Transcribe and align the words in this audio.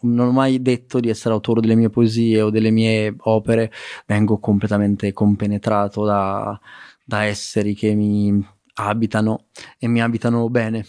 non 0.00 0.28
ho 0.28 0.32
mai 0.32 0.62
detto 0.62 1.00
di 1.00 1.08
essere 1.08 1.34
autore 1.34 1.60
delle 1.60 1.74
mie 1.74 1.90
poesie 1.90 2.40
o 2.42 2.50
delle 2.50 2.70
mie 2.70 3.14
opere, 3.18 3.72
vengo 4.06 4.38
completamente 4.38 5.12
compenetrato 5.12 6.04
da, 6.04 6.58
da 7.04 7.24
esseri 7.24 7.74
che 7.74 7.94
mi 7.94 8.46
abitano 8.74 9.46
e 9.78 9.88
mi 9.88 10.00
abitano 10.00 10.48
bene, 10.48 10.84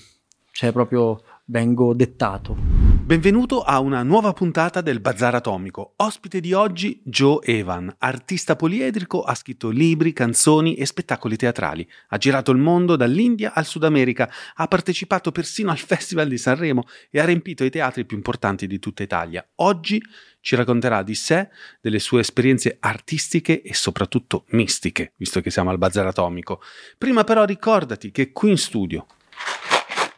cioè 0.51 0.71
proprio 0.71 1.21
vengo 1.49 1.93
dettato. 1.93 2.55
Benvenuto 2.55 3.63
a 3.63 3.79
una 3.79 4.03
nuova 4.03 4.33
puntata 4.33 4.81
del 4.81 4.99
Bazar 4.99 5.33
Atomico. 5.35 5.93
Ospite 5.97 6.39
di 6.39 6.53
oggi 6.53 7.01
Joe 7.03 7.39
Evan, 7.43 7.93
artista 7.97 8.55
poliedrico, 8.55 9.23
ha 9.23 9.33
scritto 9.33 9.69
libri, 9.69 10.13
canzoni 10.13 10.75
e 10.75 10.85
spettacoli 10.85 11.37
teatrali. 11.37 11.89
Ha 12.09 12.17
girato 12.17 12.51
il 12.51 12.59
mondo 12.59 12.95
dall'India 12.95 13.53
al 13.53 13.65
Sud 13.65 13.83
America, 13.83 14.31
ha 14.55 14.67
partecipato 14.67 15.31
persino 15.31 15.71
al 15.71 15.79
Festival 15.89 16.27
di 16.27 16.37
Sanremo 16.37 16.83
e 17.09 17.19
ha 17.19 17.25
riempito 17.25 17.63
i 17.63 17.71
teatri 17.71 18.05
più 18.05 18.15
importanti 18.15 18.67
di 18.67 18.77
tutta 18.77 19.01
Italia. 19.01 19.45
Oggi 19.55 19.99
ci 20.41 20.55
racconterà 20.55 21.01
di 21.01 21.15
sé, 21.15 21.49
delle 21.81 21.99
sue 21.99 22.19
esperienze 22.19 22.77
artistiche 22.79 23.63
e 23.63 23.73
soprattutto 23.73 24.45
mistiche, 24.49 25.13
visto 25.15 25.41
che 25.41 25.49
siamo 25.49 25.71
al 25.71 25.79
Bazar 25.79 26.05
Atomico. 26.05 26.61
Prima 26.97 27.23
però 27.23 27.43
ricordati 27.43 28.11
che 28.11 28.31
qui 28.31 28.51
in 28.51 28.57
studio 28.57 29.07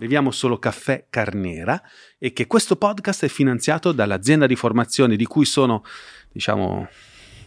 beviamo 0.01 0.31
solo 0.31 0.57
caffè 0.57 1.05
Carnera 1.11 1.79
e 2.17 2.33
che 2.33 2.47
questo 2.47 2.75
podcast 2.75 3.23
è 3.23 3.27
finanziato 3.27 3.91
dall'azienda 3.91 4.47
di 4.47 4.55
formazione 4.55 5.15
di 5.15 5.25
cui 5.25 5.45
sono, 5.45 5.83
diciamo, 6.31 6.87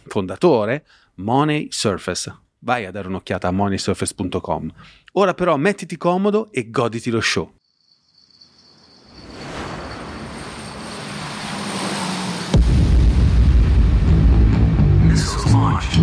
fondatore, 0.05 0.85
Money 1.15 1.67
Surface. 1.69 2.33
Vai 2.59 2.85
a 2.85 2.91
dare 2.91 3.09
un'occhiata 3.09 3.49
a 3.49 3.51
moneysurface.com. 3.51 4.71
Ora 5.13 5.33
però 5.33 5.57
mettiti 5.57 5.97
comodo 5.97 6.49
e 6.53 6.69
goditi 6.69 7.09
lo 7.09 7.19
show. 7.19 7.53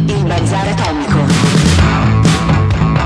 Il 0.07 0.25
bazar 0.27 0.69
atomico. 0.69 1.19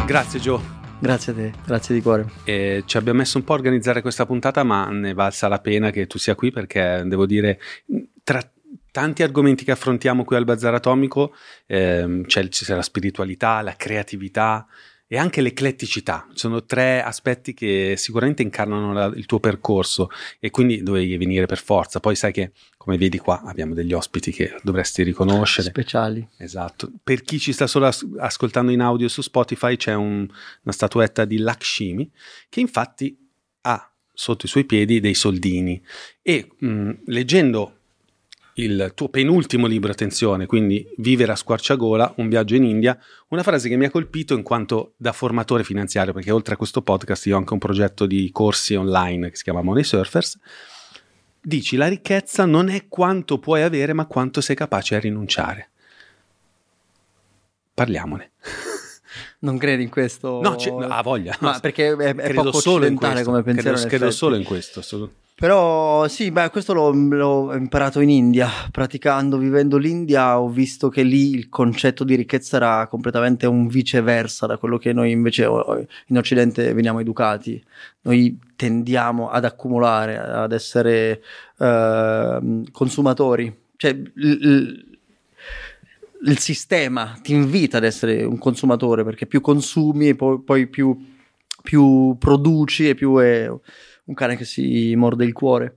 Grazie 0.04 0.40
Joe. 0.40 0.85
Grazie 0.98 1.32
a 1.32 1.34
te, 1.34 1.52
grazie 1.66 1.94
di 1.94 2.00
cuore. 2.00 2.26
E 2.44 2.82
ci 2.86 2.96
abbiamo 2.96 3.18
messo 3.18 3.36
un 3.36 3.44
po' 3.44 3.52
a 3.52 3.56
organizzare 3.56 4.00
questa 4.00 4.24
puntata, 4.24 4.62
ma 4.64 4.88
ne 4.88 5.12
valsa 5.12 5.46
la 5.46 5.60
pena 5.60 5.90
che 5.90 6.06
tu 6.06 6.18
sia 6.18 6.34
qui 6.34 6.50
perché 6.50 7.02
devo 7.04 7.26
dire, 7.26 7.60
tra 8.24 8.40
tanti 8.90 9.22
argomenti 9.22 9.62
che 9.62 9.72
affrontiamo 9.72 10.24
qui 10.24 10.36
al 10.36 10.44
Bazar 10.44 10.72
Atomico 10.72 11.34
ehm, 11.66 12.24
c'è, 12.24 12.48
c'è 12.48 12.74
la 12.74 12.82
spiritualità, 12.82 13.60
la 13.60 13.76
creatività, 13.76 14.66
e 15.08 15.18
anche 15.18 15.40
l'ecletticità. 15.40 16.26
Sono 16.34 16.64
tre 16.64 17.02
aspetti 17.02 17.54
che 17.54 17.94
sicuramente 17.96 18.42
incarnano 18.42 18.92
la, 18.92 19.06
il 19.14 19.26
tuo 19.26 19.38
percorso 19.38 20.08
e 20.40 20.50
quindi 20.50 20.82
dovevi 20.82 21.16
venire 21.16 21.46
per 21.46 21.58
forza. 21.58 22.00
Poi 22.00 22.16
sai 22.16 22.32
che, 22.32 22.52
come 22.76 22.96
vedi 22.96 23.18
qua, 23.18 23.42
abbiamo 23.42 23.74
degli 23.74 23.92
ospiti 23.92 24.32
che 24.32 24.56
dovresti 24.62 25.02
riconoscere. 25.02 25.68
Speciali. 25.68 26.26
Esatto. 26.38 26.90
Per 27.02 27.22
chi 27.22 27.38
ci 27.38 27.52
sta 27.52 27.66
solo 27.66 27.86
as- 27.86 28.06
ascoltando 28.18 28.72
in 28.72 28.80
audio 28.80 29.08
su 29.08 29.22
Spotify 29.22 29.76
c'è 29.76 29.94
un, 29.94 30.20
una 30.20 30.72
statuetta 30.72 31.24
di 31.24 31.38
Lakshmi 31.38 32.10
che 32.48 32.60
infatti 32.60 33.16
ha 33.62 33.90
sotto 34.12 34.46
i 34.46 34.48
suoi 34.48 34.64
piedi 34.64 34.98
dei 34.98 35.14
soldini 35.14 35.80
e 36.22 36.48
mh, 36.58 36.90
leggendo 37.06 37.75
il 38.58 38.92
tuo 38.94 39.08
penultimo 39.08 39.66
libro, 39.66 39.90
attenzione, 39.90 40.46
quindi 40.46 40.86
Vivere 40.96 41.32
a 41.32 41.36
squarciagola, 41.36 42.14
un 42.16 42.28
viaggio 42.28 42.54
in 42.54 42.64
India, 42.64 42.98
una 43.28 43.42
frase 43.42 43.68
che 43.68 43.76
mi 43.76 43.84
ha 43.84 43.90
colpito 43.90 44.34
in 44.34 44.42
quanto 44.42 44.92
da 44.96 45.12
formatore 45.12 45.64
finanziario, 45.64 46.12
perché 46.12 46.30
oltre 46.30 46.54
a 46.54 46.56
questo 46.56 46.80
podcast 46.80 47.26
io 47.26 47.34
ho 47.34 47.38
anche 47.38 47.52
un 47.52 47.58
progetto 47.58 48.06
di 48.06 48.30
corsi 48.32 48.74
online 48.74 49.30
che 49.30 49.36
si 49.36 49.42
chiama 49.42 49.62
Money 49.62 49.84
Surfers, 49.84 50.38
dici 51.40 51.76
la 51.76 51.88
ricchezza 51.88 52.46
non 52.46 52.68
è 52.70 52.88
quanto 52.88 53.38
puoi 53.38 53.62
avere, 53.62 53.92
ma 53.92 54.06
quanto 54.06 54.40
sei 54.40 54.56
capace 54.56 54.94
a 54.94 55.00
rinunciare. 55.00 55.70
Parliamone. 57.74 58.30
Non 59.38 59.58
credi 59.58 59.82
in 59.82 59.90
questo? 59.90 60.40
No, 60.40 60.56
ha 60.88 61.02
voglia. 61.02 61.36
Ma 61.40 61.60
perché 61.60 61.92
è, 61.92 62.14
è 62.14 62.34
poco 62.34 62.58
solo 62.58 62.86
in 62.86 62.96
questo. 62.96 63.22
come 63.24 63.42
pensiero. 63.42 63.76
Credo, 63.76 63.88
credo 63.88 64.10
solo 64.10 64.34
in 64.34 64.44
questo. 64.44 64.82
Solo. 64.82 65.12
Però 65.38 66.08
sì, 66.08 66.30
beh, 66.30 66.48
questo 66.48 66.72
l'ho, 66.72 66.90
l'ho, 66.92 67.54
imparato 67.54 68.00
in 68.00 68.08
India, 68.08 68.48
praticando, 68.70 69.36
vivendo 69.36 69.76
l'India, 69.76 70.40
ho 70.40 70.48
visto 70.48 70.88
che 70.88 71.02
lì 71.02 71.34
il 71.34 71.50
concetto 71.50 72.04
di 72.04 72.14
ricchezza 72.14 72.56
era 72.56 72.86
completamente 72.86 73.44
un 73.46 73.66
viceversa 73.66 74.46
da 74.46 74.56
quello 74.56 74.78
che 74.78 74.94
noi 74.94 75.10
invece 75.10 75.44
in 75.44 76.16
Occidente 76.16 76.72
veniamo 76.72 77.00
educati. 77.00 77.62
Noi 78.02 78.38
tendiamo 78.56 79.28
ad 79.28 79.44
accumulare, 79.44 80.16
ad 80.16 80.52
essere 80.52 81.22
eh, 81.58 82.62
consumatori. 82.72 83.54
Cioè, 83.76 83.92
l- 83.92 84.84
il 86.24 86.38
sistema 86.38 87.18
ti 87.20 87.34
invita 87.34 87.76
ad 87.76 87.84
essere 87.84 88.24
un 88.24 88.38
consumatore 88.38 89.04
perché 89.04 89.26
più 89.26 89.42
consumi 89.42 90.08
e 90.08 90.14
poi, 90.14 90.40
poi 90.40 90.66
più, 90.66 90.96
più, 91.62 92.16
produci 92.18 92.88
e 92.88 92.94
più 92.94 93.18
è 93.18 93.50
un 94.06 94.14
cane 94.14 94.36
che 94.36 94.44
si 94.44 94.94
morde 94.96 95.24
il 95.24 95.32
cuore. 95.32 95.76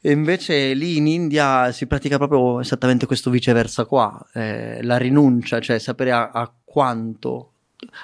E 0.00 0.12
invece 0.12 0.72
lì 0.72 0.96
in 0.96 1.06
India 1.06 1.72
si 1.72 1.86
pratica 1.86 2.16
proprio 2.16 2.60
esattamente 2.60 3.04
questo 3.04 3.28
viceversa 3.28 3.84
qua, 3.84 4.26
eh, 4.32 4.82
la 4.82 4.96
rinuncia, 4.96 5.60
cioè 5.60 5.78
sapere 5.78 6.12
a, 6.12 6.30
a 6.30 6.50
quanto 6.64 7.50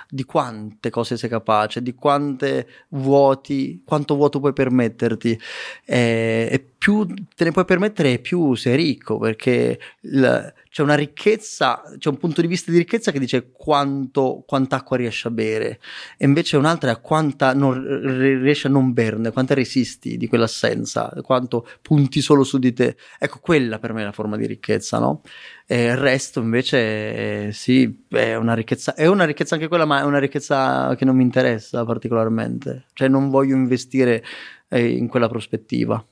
di 0.09 0.25
quante 0.25 0.91
cose 0.91 1.17
sei 1.17 1.29
capace, 1.29 1.83
di 1.83 1.95
quante 1.95 2.67
vuoti, 2.91 3.83
quanto 3.85 4.15
vuoto 4.15 4.41
puoi 4.41 4.53
permetterti. 4.53 5.39
E, 5.85 6.49
e 6.51 6.67
più 6.77 7.07
te 7.35 7.45
ne 7.45 7.53
puoi 7.53 7.65
permettere, 7.65 8.19
più 8.19 8.55
sei 8.55 8.77
ricco, 8.77 9.19
perché 9.19 9.79
il, 10.01 10.55
c'è 10.77 10.83
una 10.83 10.95
ricchezza, 10.95 11.81
c'è 11.97 12.11
un 12.11 12.19
punto 12.19 12.43
di 12.43 12.47
vista 12.47 12.71
di 12.71 12.77
ricchezza 12.77 13.11
che 13.11 13.19
dice 13.19 13.51
quanto, 13.51 14.45
acqua 14.47 14.99
riesci 14.99 15.27
a 15.27 15.31
bere, 15.31 15.81
e 16.19 16.27
invece 16.27 16.59
un'altra 16.59 16.91
è 16.91 17.01
quanta 17.01 17.55
non, 17.55 18.43
riesci 18.43 18.67
a 18.67 18.69
non 18.69 18.93
berne, 18.93 19.33
quanto 19.33 19.55
resisti 19.55 20.19
di 20.19 20.29
quell'assenza, 20.29 21.11
quanto 21.23 21.67
punti 21.81 22.21
solo 22.21 22.45
su 22.45 22.59
di 22.59 22.75
te. 22.75 22.95
Ecco, 23.19 23.39
quella 23.39 23.79
per 23.79 23.95
me 23.95 24.03
è 24.03 24.05
la 24.05 24.13
forma 24.13 24.37
di 24.37 24.47
ricchezza, 24.47 24.99
no? 24.99 25.23
E 25.67 25.85
il 25.87 25.97
resto 25.97 26.41
invece, 26.43 27.47
eh, 27.47 27.53
sì, 27.55 28.05
è 28.11 28.35
una 28.35 28.53
ricchezza, 28.53 28.93
è 28.95 29.07
una 29.07 29.25
ricchezza 29.25 29.55
anche 29.55 29.69
quella, 29.69 29.87
ma 29.87 30.01
è 30.01 30.05
una 30.05 30.19
ricchezza 30.19 30.95
che 30.95 31.07
non 31.07 31.17
mi 31.17 31.23
interessa 31.23 31.87
particolarmente, 31.87 32.85
cioè 32.93 33.09
non 33.09 33.31
voglio 33.31 33.57
investire 33.57 34.23
eh, 34.69 34.89
in 34.91 35.09
quella 35.09 35.31
prospettiva. 35.31 36.05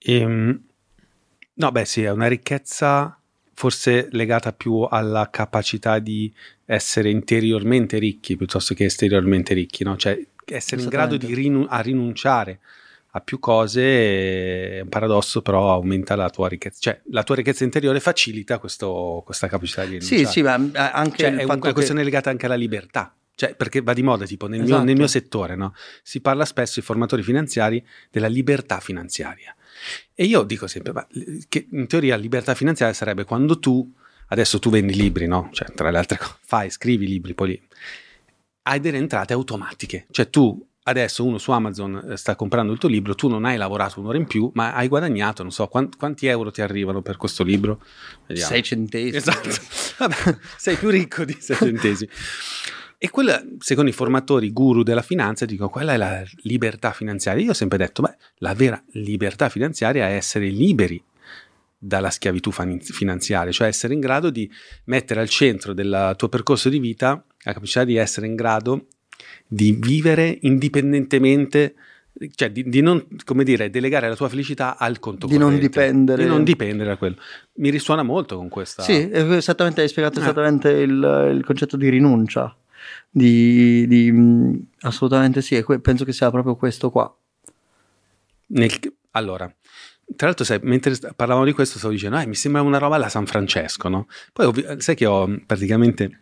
Ehm 0.00 0.64
No, 1.54 1.70
beh, 1.70 1.84
sì, 1.84 2.02
è 2.02 2.10
una 2.10 2.28
ricchezza 2.28 3.16
forse 3.54 4.08
legata 4.12 4.52
più 4.52 4.80
alla 4.80 5.28
capacità 5.30 5.98
di 5.98 6.32
essere 6.64 7.10
interiormente 7.10 7.98
ricchi 7.98 8.36
piuttosto 8.36 8.74
che 8.74 8.84
esteriormente 8.84 9.54
ricchi, 9.54 9.84
no? 9.84 9.96
Cioè 9.96 10.20
essere 10.44 10.82
in 10.82 10.88
grado 10.88 11.16
di 11.16 11.34
rinu- 11.34 11.68
rinunciare 11.70 12.60
a 13.14 13.20
più 13.20 13.38
cose 13.38 14.78
è 14.78 14.80
un 14.80 14.88
paradosso, 14.88 15.42
però 15.42 15.72
aumenta 15.72 16.16
la 16.16 16.30
tua 16.30 16.48
ricchezza. 16.48 16.78
Cioè, 16.80 17.00
la 17.10 17.22
tua 17.22 17.34
ricchezza 17.36 17.62
interiore 17.62 18.00
facilita 18.00 18.58
questo, 18.58 19.22
questa 19.24 19.48
capacità 19.48 19.82
di 19.82 19.98
rinunciare. 19.98 20.24
Sì, 20.24 20.26
sì, 20.26 20.42
ma 20.42 20.56
eh, 20.56 20.90
anche 20.92 21.18
cioè, 21.18 21.34
è 21.34 21.44
una 21.44 21.72
questione 21.72 22.00
che... 22.00 22.06
legata 22.06 22.30
anche 22.30 22.46
alla 22.46 22.54
libertà. 22.54 23.14
Cioè, 23.34 23.54
perché 23.54 23.82
va 23.82 23.92
di 23.92 24.02
moda, 24.02 24.24
tipo 24.24 24.46
nel, 24.46 24.62
esatto. 24.62 24.76
mio, 24.76 24.84
nel 24.86 24.96
mio 24.96 25.06
settore, 25.06 25.56
no? 25.56 25.74
Si 26.02 26.20
parla 26.20 26.44
spesso, 26.44 26.78
i 26.78 26.82
formatori 26.82 27.22
finanziari, 27.22 27.84
della 28.10 28.28
libertà 28.28 28.80
finanziaria. 28.80 29.54
E 30.14 30.24
io 30.24 30.42
dico 30.42 30.66
sempre, 30.66 30.92
ma, 30.92 31.06
che 31.48 31.66
in 31.70 31.86
teoria 31.86 32.16
libertà 32.16 32.54
finanziaria 32.54 32.94
sarebbe 32.94 33.24
quando 33.24 33.58
tu, 33.58 33.92
adesso 34.28 34.58
tu 34.58 34.70
vendi 34.70 34.94
libri, 34.94 35.26
no? 35.26 35.48
Cioè, 35.52 35.72
tra 35.72 35.90
le 35.90 35.98
altre 35.98 36.18
cose, 36.18 36.36
fai, 36.44 36.70
scrivi 36.70 37.06
libri, 37.06 37.34
poi 37.34 37.60
hai 38.62 38.80
delle 38.80 38.98
entrate 38.98 39.32
automatiche. 39.32 40.06
Cioè, 40.10 40.30
tu 40.30 40.66
adesso 40.84 41.24
uno 41.24 41.38
su 41.38 41.52
Amazon 41.52 42.10
eh, 42.10 42.16
sta 42.16 42.34
comprando 42.34 42.72
il 42.72 42.78
tuo 42.78 42.88
libro, 42.88 43.14
tu 43.14 43.28
non 43.28 43.44
hai 43.44 43.56
lavorato 43.56 44.00
un'ora 44.00 44.18
in 44.18 44.26
più, 44.26 44.50
ma 44.54 44.74
hai 44.74 44.88
guadagnato, 44.88 45.42
non 45.42 45.52
so, 45.52 45.66
quanti, 45.68 45.96
quanti 45.96 46.26
euro 46.26 46.50
ti 46.50 46.60
arrivano 46.60 47.02
per 47.02 47.16
questo 47.16 47.44
libro? 47.44 47.82
Vediamo. 48.26 48.50
Sei 48.50 48.62
centesimi. 48.62 49.16
Esatto. 49.16 49.48
Vabbè, 49.98 50.38
sei 50.56 50.76
più 50.76 50.88
ricco 50.88 51.24
di 51.24 51.36
sei 51.38 51.56
centesimi. 51.56 52.10
E 53.04 53.10
quella, 53.10 53.42
secondo 53.58 53.90
i 53.90 53.92
formatori 53.92 54.52
guru 54.52 54.84
della 54.84 55.02
finanza, 55.02 55.44
dicono 55.44 55.68
quella 55.68 55.94
è 55.94 55.96
la 55.96 56.22
libertà 56.42 56.92
finanziaria. 56.92 57.42
Io 57.42 57.50
ho 57.50 57.54
sempre 57.54 57.76
detto, 57.76 58.00
beh, 58.00 58.14
la 58.36 58.54
vera 58.54 58.80
libertà 58.92 59.48
finanziaria 59.48 60.08
è 60.08 60.14
essere 60.14 60.46
liberi 60.46 61.02
dalla 61.76 62.10
schiavitù 62.10 62.52
finanziaria, 62.52 63.50
cioè 63.50 63.66
essere 63.66 63.94
in 63.94 63.98
grado 63.98 64.30
di 64.30 64.48
mettere 64.84 65.18
al 65.18 65.28
centro 65.28 65.72
del 65.72 66.14
tuo 66.16 66.28
percorso 66.28 66.68
di 66.68 66.78
vita 66.78 67.24
la 67.42 67.52
capacità 67.52 67.82
di 67.82 67.96
essere 67.96 68.26
in 68.28 68.36
grado 68.36 68.86
di 69.48 69.72
vivere 69.72 70.38
indipendentemente 70.42 71.74
cioè 72.36 72.52
di, 72.52 72.68
di, 72.68 72.82
non, 72.82 73.04
come 73.24 73.42
dire, 73.42 73.68
delegare 73.68 74.08
la 74.08 74.14
tua 74.14 74.28
felicità 74.28 74.78
al 74.78 75.00
conto 75.00 75.26
di 75.26 75.32
corrente. 75.32 75.54
non 75.54 75.60
dipendere 75.60 76.22
di 76.22 76.28
non 76.28 76.44
dipendere 76.44 76.90
da 76.90 76.96
quello 76.96 77.16
mi 77.54 77.70
risuona 77.70 78.02
molto 78.02 78.36
con 78.36 78.48
questa 78.48 78.82
sì 78.82 79.08
esattamente 79.10 79.80
hai 79.80 79.88
spiegato 79.88 80.18
eh. 80.18 80.22
esattamente 80.22 80.70
il, 80.70 81.32
il 81.34 81.42
concetto 81.44 81.76
di 81.78 81.88
rinuncia 81.88 82.54
di, 83.10 83.86
di, 83.86 84.10
mm, 84.12 84.54
assolutamente 84.80 85.42
sì, 85.42 85.62
penso 85.80 86.04
che 86.04 86.12
sia 86.12 86.30
proprio 86.30 86.56
questo 86.56 86.90
qua. 86.90 87.14
Nel, 88.48 88.70
allora, 89.12 89.52
tra 90.16 90.26
l'altro, 90.26 90.44
sai, 90.44 90.58
mentre 90.62 90.96
parlavamo 91.14 91.46
di 91.46 91.52
questo, 91.52 91.78
stavo 91.78 91.92
dicendo, 91.92 92.18
eh, 92.18 92.26
mi 92.26 92.34
sembra 92.34 92.62
una 92.62 92.78
roba 92.78 92.96
alla 92.96 93.08
San 93.08 93.26
Francesco, 93.26 93.88
no? 93.88 94.06
Poi 94.32 94.76
sai 94.78 94.94
che 94.94 95.06
ho 95.06 95.28
praticamente 95.46 96.20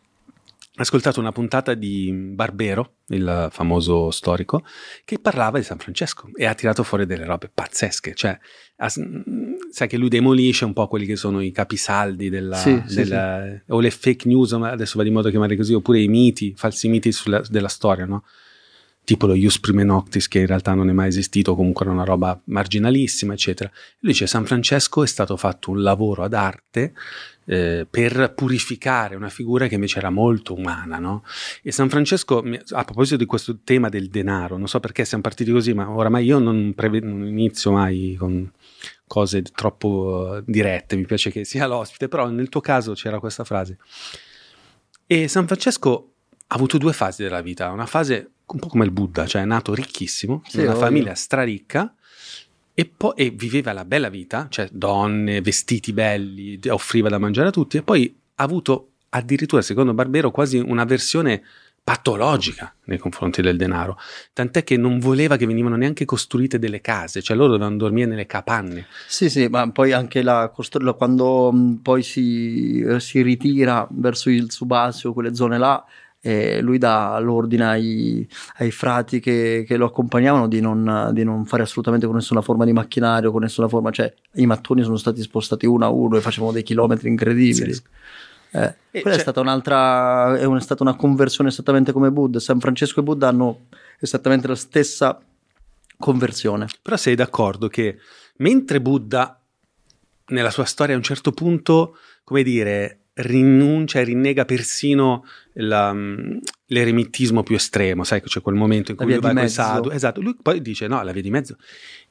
ascoltato 0.82 1.21
una 1.21 1.32
puntata 1.32 1.75
di 1.75 2.12
Barbero, 2.12 2.97
il 3.09 3.49
famoso 3.50 4.11
storico, 4.11 4.65
che 5.05 5.19
parlava 5.19 5.59
di 5.59 5.65
San 5.65 5.79
Francesco 5.79 6.29
e 6.35 6.47
ha 6.47 6.55
tirato 6.55 6.82
fuori 6.82 7.06
delle 7.06 7.25
robe 7.25 7.50
pazzesche. 7.53 8.15
Cioè, 8.15 8.38
ha, 8.77 8.88
sai 8.88 9.88
che 9.88 9.97
lui 9.97 10.09
demolisce 10.09 10.65
un 10.65 10.73
po' 10.73 10.88
quelli 10.88 11.06
che 11.06 11.17
sono 11.17 11.41
i 11.41 11.50
capisaldi 11.53 12.29
della, 12.29 12.56
Sì, 12.56 12.82
sì, 12.87 12.94
della- 12.94 13.62
o 13.69 13.81
le 13.81 13.91
fake 13.91 14.29
news, 14.29 14.53
adesso 14.53 14.97
va 14.99 15.05
di 15.05 15.11
modo 15.11 15.29
a 15.29 15.31
chiamarli 15.31 15.56
così, 15.56 15.75
oppure 15.75 16.00
i 16.00 16.09
miti, 16.09 16.55
falsi 16.56 16.88
miti 16.88 17.12
sulla- 17.12 17.43
della 17.49 17.69
storia, 17.69 18.05
no? 18.06 18.25
Tipo 19.02 19.26
lo 19.26 19.35
Ius 19.35 19.58
Prime 19.58 19.82
Noctis, 19.82 20.29
che 20.29 20.38
in 20.41 20.47
realtà 20.47 20.75
non 20.75 20.88
è 20.88 20.93
mai 20.93 21.08
esistito, 21.08 21.55
comunque 21.56 21.85
era 21.85 21.94
una 21.94 22.05
roba 22.05 22.41
marginalissima, 22.44 23.32
eccetera. 23.32 23.70
Lui 24.00 24.12
dice: 24.12 24.26
San 24.26 24.44
Francesco 24.44 25.02
è 25.02 25.06
stato 25.06 25.37
fatto 25.37 25.70
un 25.70 25.82
lavoro 25.82 26.23
ad 26.23 26.35
arte 26.35 26.93
eh, 27.47 27.87
per 27.91 28.32
purificare 28.35 29.17
una 29.17 29.29
figura 29.29 29.67
che 29.67 29.75
invece 29.75 29.99
era 29.99 30.11
molto 30.11 30.55
umana, 30.55 30.99
no? 30.99 31.25
E 31.62 31.73
San 31.73 31.88
Francesco, 31.88 32.38
a 32.38 32.85
proposito 32.85 33.17
di 33.17 33.26
questo 33.26 33.58
tema 33.64 33.88
del 33.88 34.08
denaro, 34.08 34.56
non 34.56 34.69
so 34.69 34.79
perché 34.79 35.05
siamo 35.05 35.25
partiti 35.25 35.50
così, 35.50 35.73
ma 35.75 35.91
oramai 35.91 36.25
io 36.25 36.38
non, 36.38 36.73
preve- 36.76 37.00
non 37.00 37.26
inizio 37.26 37.73
mai 37.73 38.14
con 38.17 38.49
cose 39.08 39.43
troppo 39.43 40.41
dirette, 40.44 40.94
mi 40.94 41.06
piace 41.06 41.32
che 41.32 41.44
sia 41.44 41.67
l'ospite, 41.67 42.06
però 42.06 42.29
nel 42.29 42.49
tuo 42.49 42.61
caso 42.61 42.93
c'era 42.93 43.19
questa 43.19 43.43
frase. 43.43 43.79
E 45.05 45.26
San 45.26 45.49
Francesco 45.49 46.12
ha 46.46 46.55
avuto 46.55 46.79
due 46.79 46.93
fasi 46.93 47.25
della 47.25 47.41
vita, 47.41 47.70
una 47.73 47.87
fase 47.87 48.31
un 48.55 48.61
po' 48.61 48.69
come 48.69 48.85
il 48.85 48.91
Buddha, 48.91 49.26
cioè 49.26 49.43
è 49.43 49.44
nato 49.44 49.75
ricchissimo, 49.75 50.43
Sì, 50.47 50.56
in 50.58 50.62
una 50.64 50.73
ovvio. 50.73 50.87
famiglia 50.87 51.14
straricca 51.14 51.94
e 52.75 52.85
poi 52.87 53.12
e 53.17 53.31
viveva 53.31 53.73
la 53.73 53.85
bella 53.85 54.08
vita, 54.08 54.47
cioè 54.49 54.69
donne, 54.73 55.41
vestiti 55.41 55.93
belli, 55.93 56.58
offriva 56.69 57.08
da 57.08 57.19
mangiare 57.19 57.49
a 57.49 57.52
tutti 57.52 57.76
e 57.76 57.82
poi 57.82 58.14
ha 58.37 58.43
avuto 58.43 58.93
addirittura, 59.11 59.61
secondo 59.62 59.93
Barbero, 59.93 60.31
quasi 60.31 60.58
una 60.58 60.85
versione 60.85 61.43
patologica 61.82 62.73
nei 62.85 62.99
confronti 62.99 63.43
del 63.43 63.56
denaro, 63.56 63.99
tant'è 64.32 64.62
che 64.62 64.76
non 64.76 64.99
voleva 65.00 65.37
che 65.37 65.46
venivano 65.46 65.76
neanche 65.76 66.05
costruite 66.05 66.58
delle 66.58 66.81
case, 66.81 67.20
cioè 67.20 67.37
loro 67.37 67.53
dovevano 67.53 67.76
dormire 67.76 68.06
nelle 68.06 68.26
capanne. 68.26 68.87
Sì, 69.08 69.29
sì, 69.29 69.49
ma 69.49 69.69
poi 69.70 69.93
anche 69.93 70.23
la 70.23 70.50
costru- 70.55 70.96
quando 70.96 71.50
mh, 71.50 71.81
poi 71.82 72.03
si, 72.03 72.85
si 72.99 73.23
ritira 73.23 73.87
verso 73.91 74.31
il 74.31 74.53
Subasio, 74.53 75.12
quelle 75.12 75.35
zone 75.35 75.58
là, 75.58 75.85
eh, 76.22 76.61
lui 76.61 76.78
dà 76.78 77.19
l'ordine 77.19 77.64
ai, 77.67 78.28
ai 78.58 78.70
frati 78.70 79.20
che, 79.20 79.64
che 79.67 79.76
lo 79.76 79.87
accompagnavano 79.87 80.49
di 80.49 80.61
non, 80.61 81.11
di 81.12 81.25
non 81.25 81.44
fare 81.46 81.62
assolutamente 81.62 82.06
con 82.06 82.14
nessuna 82.17 82.43
forma 82.43 82.64
di 82.64 82.72
macchinario, 82.72 83.31
con 83.32 83.40
nessuna 83.43 83.69
forma, 83.69 83.90
cioè 83.90 84.12
i 84.34 84.46
mattoni 84.46 84.82
sono 84.82 84.96
stati 84.96 85.22
spostati 85.22 85.67
uno 85.67 85.84
a 85.84 85.88
uno 85.88 86.17
e 86.17 86.20
facevano 86.20 86.52
dei 86.52 86.62
chilometri 86.62 87.08
incredibili. 87.08 87.72
Sì. 87.72 87.82
Eh, 88.52 88.75
E 88.90 89.00
quella 89.02 89.14
è 89.14 89.19
c'è- 89.19 89.22
stata 89.22 89.40
un'altra, 89.40 90.37
è, 90.37 90.44
una- 90.44 90.58
è 90.58 90.62
stata 90.62 90.82
una 90.82 90.96
conversione 90.96 91.49
esattamente 91.50 91.93
come 91.93 92.11
Buddha. 92.11 92.38
San 92.40 92.58
Francesco 92.61 93.00
e 93.00 93.02
Buddha 93.05 93.28
hanno 93.28 93.67
esattamente 94.00 94.46
la 94.49 94.56
stessa 94.56 95.20
conversione. 95.96 96.67
Però 96.82 96.96
sei 96.96 97.14
d'accordo 97.14 97.69
che 97.69 97.99
mentre 98.38 98.81
Buddha 98.81 99.40
nella 100.28 100.50
sua 100.50 100.64
storia 100.64 100.94
a 100.94 100.99
un 100.99 101.02
certo 101.05 101.32
punto, 101.32 101.96
come 102.25 102.43
dire, 102.43 103.00
rinuncia 103.22 104.00
e 104.00 104.05
rinnega 104.05 104.44
persino 104.44 105.25
la, 105.55 105.93
mm, 105.93 106.38
l'eremittismo 106.67 107.43
più 107.43 107.56
estremo, 107.56 108.05
sai, 108.05 108.22
c'è 108.22 108.40
quel 108.40 108.55
momento 108.55 108.93
in 108.93 108.96
cui 108.96 109.06
lui 109.06 109.19
va 109.19 109.32
con 109.32 109.49
sadhu, 109.49 109.90
esatto, 109.90 110.20
lui 110.20 110.37
poi 110.40 110.61
dice 110.62 110.87
no, 110.87 111.02
la 111.02 111.12
via 111.12 111.22
di 111.22 111.31
mezzo. 111.31 111.56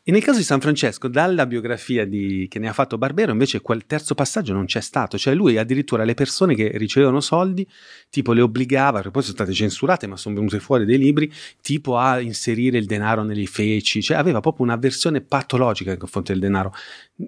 E 0.04 0.12
nel 0.12 0.24
caso 0.24 0.40
di 0.40 0.44
San 0.44 0.60
Francesco, 0.60 1.08
dalla 1.08 1.46
biografia 1.46 2.06
di- 2.06 2.48
che 2.50 2.58
ne 2.58 2.68
ha 2.68 2.74
fatto 2.74 2.98
Barbero, 2.98 3.32
invece 3.32 3.62
quel 3.62 3.86
terzo 3.86 4.16
passaggio 4.16 4.54
non 4.54 4.66
c'è 4.66 4.82
stato, 4.82 5.18
cioè 5.18 5.36
lui 5.36 5.58
addirittura 5.58 6.04
le 6.04 6.14
persone 6.14 6.56
che 6.56 6.72
ricevevano 6.76 7.20
soldi, 7.20 7.68
tipo 8.10 8.34
le 8.34 8.42
obbligava, 8.42 9.02
che 9.02 9.12
poi 9.12 9.22
sono 9.22 9.36
state 9.36 9.54
censurate, 9.54 10.08
ma 10.08 10.18
sono 10.18 10.36
venute 10.36 10.60
fuori 10.60 10.86
dei 10.86 10.98
libri, 10.98 11.32
tipo 11.62 11.98
a 11.98 12.20
inserire 12.20 12.78
il 12.78 12.86
denaro 12.86 13.24
nelle 13.24 13.46
feci, 13.46 14.02
cioè 14.02 14.18
aveva 14.18 14.40
proprio 14.40 14.66
un'avversione 14.66 15.22
patologica 15.22 15.92
nei 15.92 16.00
confronti 16.00 16.32
del 16.32 16.42
denaro. 16.42 16.74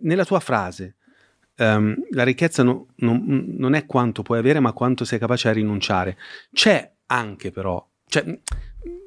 Nella 0.01 0.25
tua 0.25 0.39
frase, 0.39 0.95
ehm, 1.55 1.95
la 2.11 2.23
ricchezza 2.23 2.63
no- 2.63 2.87
non- 2.97 3.55
non 3.57 3.73
è 3.73 3.85
quanto 3.85 4.21
puoi 4.21 4.39
avere, 4.39 4.59
ma 4.59 4.73
quanto 4.73 5.05
sei 5.05 5.19
capace 5.19 5.49
a 5.49 5.53
rinunciare. 5.53 6.17
C'è 6.51 6.91
anche 7.07 7.51
però, 7.51 7.85
cioè, 8.07 8.39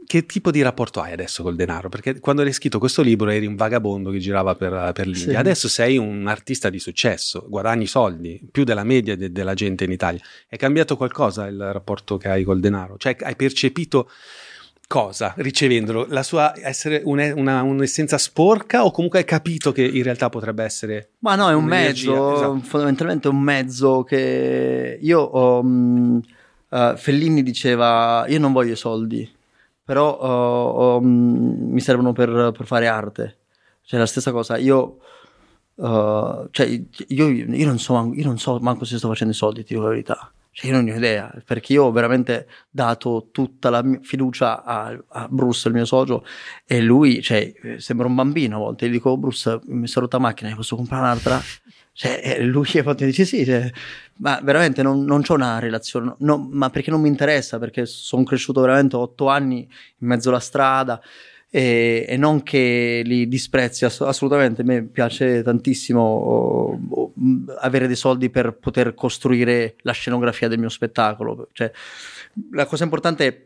che 0.06 0.26
tipo 0.26 0.50
di 0.50 0.61
rapporto 0.61 1.00
hai 1.00 1.12
adesso 1.12 1.43
col 1.43 1.56
denaro? 1.56 1.88
Perché 1.88 2.20
quando 2.20 2.43
hai 2.43 2.52
scritto 2.52 2.79
questo 2.79 3.00
libro 3.02 3.31
eri 3.31 3.46
un 3.46 3.56
vagabondo 3.56 4.11
che 4.11 4.19
girava 4.19 4.55
per, 4.55 4.93
per 4.93 5.06
l'India, 5.06 5.31
Sì. 5.32 5.35
adesso 5.37 5.67
sei 5.69 5.96
un 5.96 6.26
artista 6.26 6.69
di 6.69 6.79
successo, 6.79 7.46
guadagni 7.49 7.87
soldi, 7.87 8.41
più 8.52 8.64
della 8.64 8.85
media 8.85 9.17
de- 9.17 9.32
della 9.32 9.55
gente 9.55 9.85
in 9.85 9.91
Italia. 9.93 10.20
È 10.46 10.56
cambiato 10.56 10.96
qualcosa 10.99 11.46
il 11.46 11.73
rapporto 11.73 12.19
che 12.19 12.29
hai 12.29 12.44
col 12.44 12.61
denaro? 12.61 12.96
Cioè 12.99 13.17
hai 13.20 13.35
percepito 13.35 14.11
cosa 14.86 15.34
ricevendolo? 15.36 16.06
La 16.08 16.22
sua 16.22 16.52
essere 16.56 17.02
un- 17.04 17.32
una- 17.36 17.62
un'essenza 17.62 18.19
sporca 18.19 18.84
o 18.84 18.90
comunque 18.90 19.20
hai 19.20 19.25
capito 19.25 19.72
che 19.72 19.84
in 19.84 20.02
realtà 20.02 20.28
potrebbe 20.28 20.62
essere... 20.64 21.10
Ma 21.20 21.34
no, 21.34 21.48
è 21.48 21.54
un 21.54 21.64
mezzo, 21.64 22.34
esatto. 22.34 22.60
fondamentalmente 22.60 23.28
è 23.28 23.31
un 23.31 23.40
mezzo 23.40 24.02
che 24.04 24.98
io 25.00 25.20
ho... 25.20 25.62
mh, 25.62 26.20
eh, 26.70 26.94
Fellini 26.96 27.42
diceva, 27.42 28.25
io 28.28 28.38
non 28.38 28.52
voglio 28.52 28.72
i 28.72 28.76
soldi, 28.76 29.28
però 29.84 30.16
ho, 30.16 31.00
mh, 31.00 31.72
mi 31.72 31.81
servono 31.81 32.12
per, 32.12 32.52
per 32.56 32.66
fare 32.66 32.86
arte. 32.86 33.36
Cioè 33.82 33.98
la 33.98 34.06
stessa 34.06 34.32
cosa, 34.32 34.56
io... 34.58 34.98
eh, 35.76 36.46
cioè, 36.50 36.66
io, 37.08 37.28
io 37.28 37.66
non 37.66 37.78
so, 37.78 38.12
io 38.14 38.25
non 38.25 38.38
so 38.38 38.58
manco 38.60 38.84
se 38.84 38.98
sto 38.98 39.08
facendo 39.08 39.32
i 39.32 39.36
soldi, 39.36 39.64
ti 39.64 39.75
dico 39.75 39.84
la 39.84 39.90
verità. 39.90 40.32
Cioè, 40.54 40.70
io 40.70 40.76
non 40.76 40.84
ne 40.84 40.92
ho 40.92 40.96
idea, 40.96 41.34
perché 41.44 41.72
io 41.72 41.82
ho 41.84 41.90
veramente 41.90 42.46
dato 42.70 43.30
tutta 43.32 43.70
la 43.70 43.82
fiducia 44.02 44.62
a, 44.62 44.96
a 45.08 45.26
Bruce, 45.28 45.66
il 45.66 45.74
mio 45.74 45.84
socio, 45.84 46.24
e 46.64 46.80
lui, 46.80 47.20
cioè, 47.22 47.52
sembra 47.78 48.06
un 48.06 48.14
bambino 48.14 48.54
a 48.54 48.58
volte. 48.60 48.88
Gli 48.88 48.92
dico, 48.92 49.10
"Oh, 49.10 49.18
Bruce, 49.18 49.58
mi 49.64 49.88
sono 49.88 50.04
rotta 50.04 50.18
la 50.18 50.22
macchina, 50.28 50.50
ne 50.50 50.54
posso 50.54 50.76
comprare 50.76 51.02
un'altra? 51.02 51.40
Cioè, 51.92 52.38
lui 52.42 52.68
a 52.78 52.84
volte 52.84 53.04
dice 53.04 53.24
sì, 53.24 53.44
cioè, 53.44 53.68
ma 54.18 54.38
veramente 54.44 54.82
non, 54.82 55.02
non 55.04 55.22
c'ho 55.22 55.34
una 55.34 55.58
relazione, 55.58 56.14
no, 56.18 56.48
ma 56.50 56.70
perché 56.70 56.90
non 56.92 57.00
mi 57.00 57.08
interessa, 57.08 57.58
perché 57.58 57.84
sono 57.84 58.22
cresciuto 58.22 58.60
veramente 58.60 58.94
otto 58.94 59.28
anni 59.28 59.58
in 59.98 60.06
mezzo 60.06 60.28
alla 60.28 60.38
strada 60.38 61.00
e, 61.56 62.04
e 62.08 62.16
non 62.16 62.42
che 62.42 63.02
li 63.04 63.28
disprezzi 63.28 63.84
ass- 63.84 64.00
assolutamente, 64.00 64.62
a 64.62 64.64
me 64.64 64.82
piace 64.82 65.40
tantissimo 65.44 66.00
oh, 66.00 66.80
oh, 66.90 67.12
mh, 67.14 67.44
avere 67.60 67.86
dei 67.86 67.94
soldi 67.94 68.29
per 68.29 68.55
poter 68.55 68.93
costruire 68.94 69.76
la 69.82 69.93
scenografia 69.93 70.48
del 70.48 70.58
mio 70.58 70.69
spettacolo, 70.69 71.50
cioè, 71.52 71.70
la 72.50 72.67
cosa 72.67 72.82
importante 72.82 73.26
è 73.26 73.43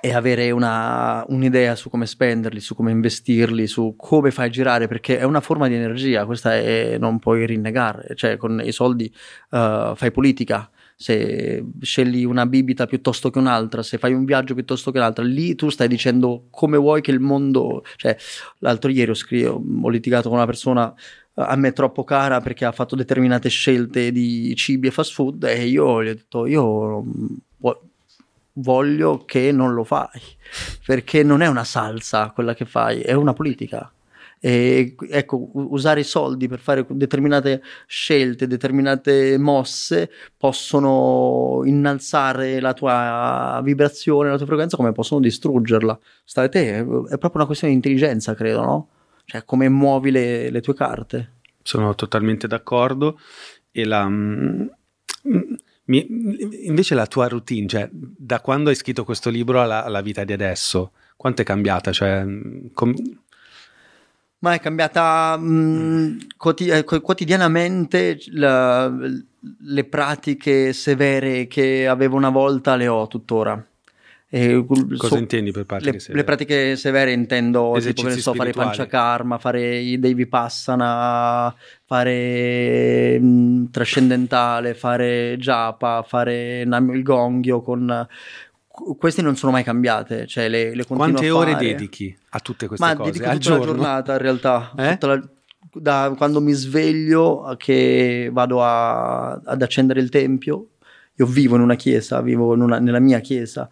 e 0.00 0.14
avere 0.14 0.52
una, 0.52 1.24
un'idea 1.26 1.74
su 1.74 1.90
come 1.90 2.06
spenderli, 2.06 2.60
su 2.60 2.76
come 2.76 2.92
investirli, 2.92 3.66
su 3.66 3.96
come 3.96 4.30
fai 4.30 4.48
girare, 4.48 4.86
perché 4.86 5.18
è 5.18 5.24
una 5.24 5.40
forma 5.40 5.66
di 5.66 5.74
energia, 5.74 6.24
questa 6.26 6.54
è, 6.54 6.96
non 6.96 7.18
puoi 7.18 7.44
rinnegare, 7.44 8.14
cioè 8.14 8.36
con 8.36 8.62
i 8.64 8.70
soldi 8.70 9.12
eh, 9.50 9.92
fai 9.96 10.12
politica, 10.12 10.70
se 11.00 11.64
scegli 11.80 12.24
una 12.24 12.44
bibita 12.44 12.84
piuttosto 12.84 13.30
che 13.30 13.38
un'altra, 13.38 13.82
se 13.82 13.96
fai 13.96 14.12
un 14.12 14.26
viaggio 14.26 14.52
piuttosto 14.52 14.90
che 14.90 14.98
un'altra, 14.98 15.24
lì 15.24 15.54
tu 15.54 15.70
stai 15.70 15.88
dicendo 15.88 16.48
come 16.50 16.76
vuoi 16.76 17.00
che 17.00 17.10
il 17.10 17.20
mondo, 17.20 17.82
cioè 17.96 18.14
l'altro 18.58 18.90
ieri 18.90 19.10
ho, 19.10 19.14
scritto, 19.14 19.62
ho 19.82 19.88
litigato 19.88 20.28
con 20.28 20.36
una 20.36 20.44
persona 20.46 20.94
a 21.32 21.56
me 21.56 21.72
troppo 21.72 22.04
cara 22.04 22.42
perché 22.42 22.66
ha 22.66 22.72
fatto 22.72 22.96
determinate 22.96 23.48
scelte 23.48 24.12
di 24.12 24.54
cibi 24.56 24.88
e 24.88 24.90
fast 24.90 25.14
food 25.14 25.44
e 25.44 25.68
io 25.68 26.02
gli 26.02 26.08
ho 26.08 26.12
detto 26.12 26.44
io 26.44 27.02
vo- 27.56 27.82
voglio 28.54 29.24
che 29.24 29.52
non 29.52 29.72
lo 29.72 29.84
fai 29.84 30.20
perché 30.84 31.22
non 31.22 31.40
è 31.40 31.46
una 31.46 31.64
salsa 31.64 32.30
quella 32.34 32.52
che 32.52 32.66
fai, 32.66 33.00
è 33.00 33.14
una 33.14 33.32
politica. 33.32 33.90
E 34.42 34.94
ecco, 35.10 35.50
usare 35.52 36.00
i 36.00 36.04
soldi 36.04 36.48
per 36.48 36.60
fare 36.60 36.86
determinate 36.88 37.62
scelte, 37.86 38.46
determinate 38.46 39.36
mosse 39.36 40.10
possono 40.34 41.60
innalzare 41.66 42.58
la 42.58 42.72
tua 42.72 43.60
vibrazione, 43.62 44.30
la 44.30 44.38
tua 44.38 44.46
frequenza, 44.46 44.78
come 44.78 44.92
possono 44.92 45.20
distruggerla. 45.20 45.98
Stai 46.24 46.46
a 46.46 46.48
te, 46.48 46.78
è 46.78 46.80
è 46.80 47.18
proprio 47.18 47.32
una 47.34 47.46
questione 47.46 47.74
di 47.74 47.78
intelligenza, 47.78 48.34
credo, 48.34 48.62
no? 48.62 48.88
Cioè, 49.26 49.44
come 49.44 49.68
muovi 49.68 50.10
le, 50.10 50.50
le 50.50 50.60
tue 50.62 50.74
carte. 50.74 51.32
Sono 51.62 51.94
totalmente 51.94 52.46
d'accordo. 52.46 53.20
E 53.70 53.84
la, 53.84 54.08
mm, 54.08 54.66
mm, 55.28 55.54
mi- 55.84 56.06
invece 56.66 56.94
la 56.94 57.06
tua 57.06 57.28
routine, 57.28 57.68
cioè 57.68 57.88
da 57.92 58.40
quando 58.40 58.70
hai 58.70 58.74
scritto 58.74 59.04
questo 59.04 59.28
libro 59.28 59.60
alla, 59.60 59.84
alla 59.84 60.00
vita 60.00 60.24
di 60.24 60.32
adesso, 60.32 60.92
quanto 61.16 61.42
è 61.42 61.44
cambiata? 61.44 61.92
Cioè, 61.92 62.24
mm, 62.24 62.66
com- 62.72 62.94
Ma 64.42 64.54
è 64.54 64.60
cambiata 64.60 65.36
mh, 65.36 66.28
quoti- 66.38 66.68
eh, 66.68 66.84
co- 66.84 67.00
quotidianamente 67.02 68.18
la- 68.32 68.90
le 68.90 69.84
pratiche 69.84 70.72
severe 70.72 71.46
che 71.46 71.86
avevo 71.86 72.16
una 72.16 72.30
volta 72.30 72.74
le 72.76 72.88
ho 72.88 73.06
tuttora. 73.06 73.62
E, 74.32 74.64
Cosa 74.66 75.08
so, 75.08 75.16
intendi 75.16 75.50
per 75.50 75.66
pratiche 75.66 75.90
le, 75.92 75.98
severe? 75.98 76.18
Le 76.20 76.24
pratiche 76.24 76.76
severe 76.76 77.12
intendo 77.12 77.72
tipo 77.80 78.02
so, 78.02 78.08
fare 78.08 78.20
spirituali. 78.20 78.52
panciakarma, 78.52 79.38
fare 79.38 79.76
i 79.76 79.98
dei 79.98 80.14
vipassana, 80.14 81.54
fare 81.84 83.18
mh, 83.18 83.70
trascendentale, 83.70 84.74
fare 84.74 85.36
japa, 85.36 86.02
fare 86.06 86.64
nam- 86.64 86.94
il 86.94 87.02
gonghio 87.02 87.60
con 87.60 88.06
questi 88.98 89.22
non 89.22 89.36
sono 89.36 89.52
mai 89.52 89.62
cambiate, 89.64 90.26
cioè 90.26 90.48
le, 90.48 90.74
le 90.74 90.84
Quante 90.84 91.30
ore 91.30 91.54
dedichi 91.56 92.16
a 92.30 92.40
tutte 92.40 92.66
queste 92.66 92.84
Ma 92.84 92.94
cose? 92.96 93.10
dedico 93.12 93.28
Al 93.30 93.38
tutta 93.38 93.50
la 93.50 93.56
giorno? 93.58 93.72
giornata 93.72 94.12
in 94.12 94.18
realtà, 94.18 94.72
Eh? 94.76 94.98
La- 95.00 95.28
da 95.72 96.12
quando 96.16 96.40
mi 96.40 96.52
sveglio 96.52 97.54
che 97.56 98.28
vado 98.32 98.62
a- 98.62 99.32
ad 99.32 99.62
accendere 99.62 100.00
il 100.00 100.08
tempio. 100.08 100.68
Io 101.16 101.26
vivo 101.26 101.54
in 101.56 101.60
una 101.60 101.74
chiesa, 101.76 102.20
vivo 102.22 102.52
una- 102.54 102.78
nella 102.78 102.98
mia 102.98 103.20
chiesa. 103.20 103.68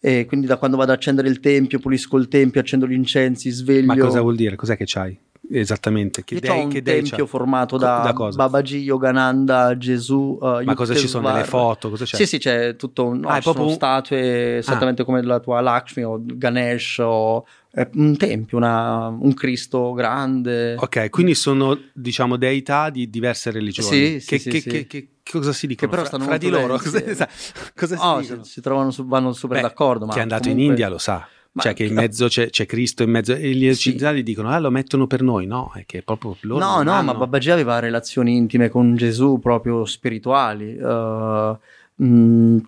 E 0.00 0.26
quindi 0.26 0.46
da 0.46 0.56
quando 0.58 0.76
vado 0.76 0.92
ad 0.92 0.98
accendere 0.98 1.28
il 1.28 1.40
tempio, 1.40 1.78
pulisco 1.80 2.16
il 2.18 2.28
tempio, 2.28 2.60
accendo 2.60 2.86
gli 2.86 2.92
incensi, 2.92 3.50
sveglio. 3.50 3.86
Ma 3.86 3.96
cosa 3.96 4.20
vuol 4.20 4.36
dire? 4.36 4.54
Cos'è 4.56 4.76
che 4.76 4.84
c'hai? 4.86 5.18
Esattamente. 5.50 6.24
Che 6.24 6.34
Io 6.34 6.40
dei, 6.40 6.50
ho 6.50 6.62
un 6.62 6.68
che 6.70 6.80
dei 6.82 7.02
tempio 7.02 7.24
c'ha? 7.24 7.30
formato 7.30 7.76
Co- 7.76 7.82
da, 7.84 8.00
da 8.00 8.12
cosa? 8.12 8.36
Babaji, 8.36 8.78
Yogananda, 8.78 9.76
Gesù. 9.76 10.38
uh, 10.40 10.62
Ma 10.64 10.74
cosa 10.74 10.94
ci 10.94 11.06
sono? 11.06 11.30
Delle 11.30 11.44
foto? 11.44 11.90
Cosa 11.90 12.04
c'è? 12.04 12.16
Sì, 12.16 12.26
sì, 12.26 12.38
c'è 12.38 12.76
tutto 12.76 13.04
un, 13.06 13.20
no, 13.20 13.28
Ah, 13.28 13.40
proprio 13.40 13.68
statue 13.68 14.56
esattamente 14.58 15.04
come 15.04 15.22
la 15.22 15.40
tua 15.40 15.60
Lakshmi 15.60 16.02
o 16.04 16.18
Ganesh 16.22 16.98
o 17.02 17.44
è 17.70 17.86
un 17.94 18.16
tempio, 18.16 18.56
una- 18.56 19.08
un 19.08 19.34
Cristo 19.34 19.92
grande. 19.92 20.76
Ok, 20.78 21.10
quindi 21.10 21.34
sono 21.34 21.78
diciamo 21.92 22.36
deità 22.36 22.88
di 22.90 23.10
diverse 23.10 23.50
religioni. 23.50 24.20
Sì, 24.20 24.26
che, 24.26 24.38
sì, 24.38 24.50
che- 24.50 24.60
sì. 24.60 24.68
che- 24.70 24.86
che- 24.86 25.08
cosa 25.30 25.52
si 25.52 25.66
dicono? 25.66 25.90
però 25.90 26.02
fra, 26.02 26.10
stanno 26.10 26.24
fra 26.28 26.38
di 26.38 26.48
molto 26.50 26.66
loro? 26.66 26.78
Cosa, 26.82 27.28
cosa 27.74 27.96
si 27.96 28.02
Oh, 28.02 28.22
si, 28.22 28.38
si 28.50 28.60
trovano, 28.60 28.90
su- 28.90 29.06
vanno 29.06 29.32
super 29.32 29.56
Beh, 29.58 29.62
d'accordo. 29.62 30.06
Ma 30.06 30.12
chi 30.12 30.18
è 30.20 30.22
andato 30.22 30.42
comunque- 30.42 30.64
in 30.64 30.70
India 30.70 30.88
lo 30.88 30.98
sa. 30.98 31.26
Ma- 31.56 31.62
cioè 31.62 31.72
che 31.74 31.84
in 31.84 31.94
mezzo 31.94 32.26
c'è, 32.26 32.50
c'è 32.50 32.66
Cristo 32.66 33.04
in 33.04 33.10
mezzo 33.10 33.32
e 33.32 33.50
gli 33.50 33.62
Sì. 33.64 33.88
occidentali 33.90 34.22
dicono 34.24 34.48
ah 34.50 34.58
lo 34.58 34.70
mettono 34.70 35.06
per 35.06 35.22
noi 35.22 35.46
no 35.46 35.70
è 35.74 35.84
che 35.86 36.02
proprio 36.02 36.36
loro 36.40 36.58
No, 36.64 36.82
no, 36.82 36.90
hanno- 36.92 37.12
ma 37.12 37.14
Babaji 37.14 37.50
aveva 37.50 37.78
relazioni 37.78 38.34
intime 38.34 38.68
con 38.68 38.96
Gesù, 38.96 39.38
proprio 39.38 39.84
spirituali. 39.84 40.76
Uh, 40.76 41.56
mm, 42.02 42.58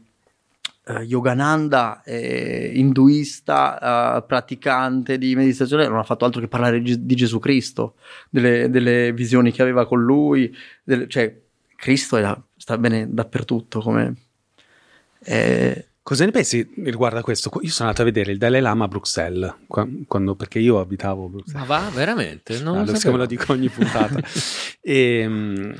eh, 0.89 1.01
Yogananda, 1.01 2.03
eh, 2.05 2.71
induista, 2.77 4.19
eh, 4.19 4.23
praticante 4.23 5.19
di 5.19 5.35
meditazione, 5.35 5.89
non 5.89 5.99
ha 5.99 6.05
fatto 6.05 6.25
altro 6.25 6.41
che 6.41 6.47
parlare 6.47 6.81
di 6.81 7.15
Gesù 7.17 7.41
Cristo, 7.41 7.95
delle, 8.31 8.71
delle 8.71 9.13
visioni 9.13 9.51
che 9.51 9.63
aveva 9.63 9.85
con 9.85 10.01
lui. 10.01 10.55
delle- 10.85 11.09
cioè, 11.09 11.37
Cristo 11.75 12.17
era- 12.19 12.41
sta 12.57 12.79
bene 12.79 13.09
dappertutto. 13.13 13.81
Come, 13.81 14.15
eh, 15.25 15.87
Cosa 16.07 16.25
ne 16.25 16.31
pensi 16.31 16.65
riguardo 16.85 17.19
a 17.19 17.23
questo? 17.23 17.51
Io 17.63 17.69
sono 17.71 17.89
andato 17.89 18.03
a 18.03 18.05
vedere 18.13 18.31
il 18.31 18.39
Dalai 18.39 18.61
Lama 18.61 18.85
a 18.85 18.89
Bruxelles, 18.89 19.53
qua- 19.67 19.89
quando- 20.07 20.37
perché 20.37 20.61
io 20.61 20.79
abitavo 20.79 21.25
a 21.25 21.29
Bruxelles. 21.29 21.67
Ma 21.67 21.81
va, 21.81 21.91
veramente? 21.93 22.61
Non 22.61 22.77
Ah, 22.77 22.85
lo 22.85 22.93
lo, 22.93 22.95
sapevo. 22.95 23.13
me 23.15 23.19
lo 23.19 23.27
dico 23.27 23.51
ogni 23.53 23.69
puntata. 23.69 24.21
e, 24.81 25.25
mm, 25.29 25.73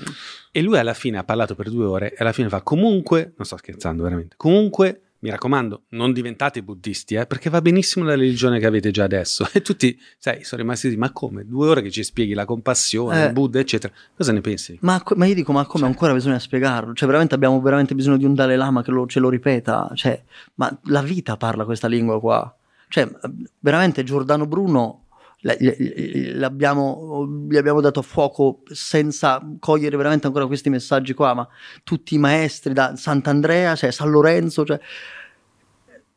e 0.51 0.63
lui 0.63 0.79
alla 0.79 0.95
fine 0.95 1.19
ha 1.19 1.23
parlato 1.23 1.55
per 1.55 1.71
due 1.71 1.85
ore 1.85 2.11
e 2.11 2.17
alla 2.19 2.33
fine 2.33 2.49
fa 2.49 2.61
comunque, 2.63 3.35
non 3.37 3.47
sto 3.47 3.57
scherzando 3.57 4.03
veramente, 4.03 4.35
comunque 4.37 5.03
mi 5.27 5.33
raccomando 5.33 5.83
non 5.91 6.13
diventate 6.13 6.63
buddisti 6.63 7.17
eh, 7.17 7.27
perché 7.27 7.51
va 7.51 7.61
benissimo 7.61 8.05
la 8.05 8.15
religione 8.15 8.61
che 8.61 8.67
avete 8.67 8.91
già 8.93 9.03
adesso. 9.05 9.47
E 9.53 9.61
tutti, 9.61 9.99
sai, 10.19 10.45
sono 10.45 10.63
rimasti 10.63 10.89
lì, 10.89 10.97
ma 10.97 11.11
come? 11.11 11.45
Due 11.45 11.69
ore 11.69 11.83
che 11.83 11.91
ci 11.91 12.05
spieghi 12.05 12.33
la 12.35 12.45
compassione, 12.45 13.25
Eh. 13.25 13.27
il 13.27 13.33
Buddha, 13.33 13.59
eccetera. 13.59 13.93
Cosa 14.17 14.31
ne 14.33 14.41
pensi? 14.41 14.79
ma, 14.83 15.03
ma 15.17 15.27
io 15.27 15.35
dico, 15.35 15.51
ma 15.53 15.65
come 15.67 15.83
Cioè. 15.85 15.93
ancora 15.93 16.13
bisogna 16.13 16.39
spiegarlo? 16.39 16.95
Cioè, 16.95 17.07
veramente 17.09 17.35
abbiamo 17.35 17.61
veramente 17.61 17.95
bisogno 17.97 18.17
di 18.19 18.25
un 18.25 18.35
Dalai 18.35 18.57
Lama 18.57 18.83
che 18.83 18.91
lo- 18.93 19.07
ce 19.07 19.19
lo 19.19 19.29
ripeta? 19.29 19.91
Cioè, 19.95 20.23
ma 20.55 20.79
la 20.85 21.03
vita 21.03 21.37
parla 21.37 21.65
questa 21.65 21.89
lingua 21.89 22.21
qua. 22.21 22.57
Cioè, 22.89 23.11
veramente 23.59 24.05
Giordano 24.05 24.47
Bruno 24.47 25.07
l'abbiamo, 26.35 27.27
gli 27.49 27.57
abbiamo 27.57 27.81
dato 27.81 28.01
a 28.01 28.03
fuoco 28.03 28.63
senza 28.67 29.41
cogliere 29.59 29.97
veramente 29.97 30.27
ancora 30.27 30.47
questi 30.47 30.71
messaggi 30.71 31.15
qua, 31.15 31.35
ma 31.35 31.49
tutti 31.85 32.15
i 32.15 32.19
maestri 32.19 32.73
da 32.73 32.95
Sant'Andrea, 32.97 33.75
cioè 33.77 33.91
San 33.91 34.11
Lorenzo, 34.11 34.65
cioè, 34.65 34.79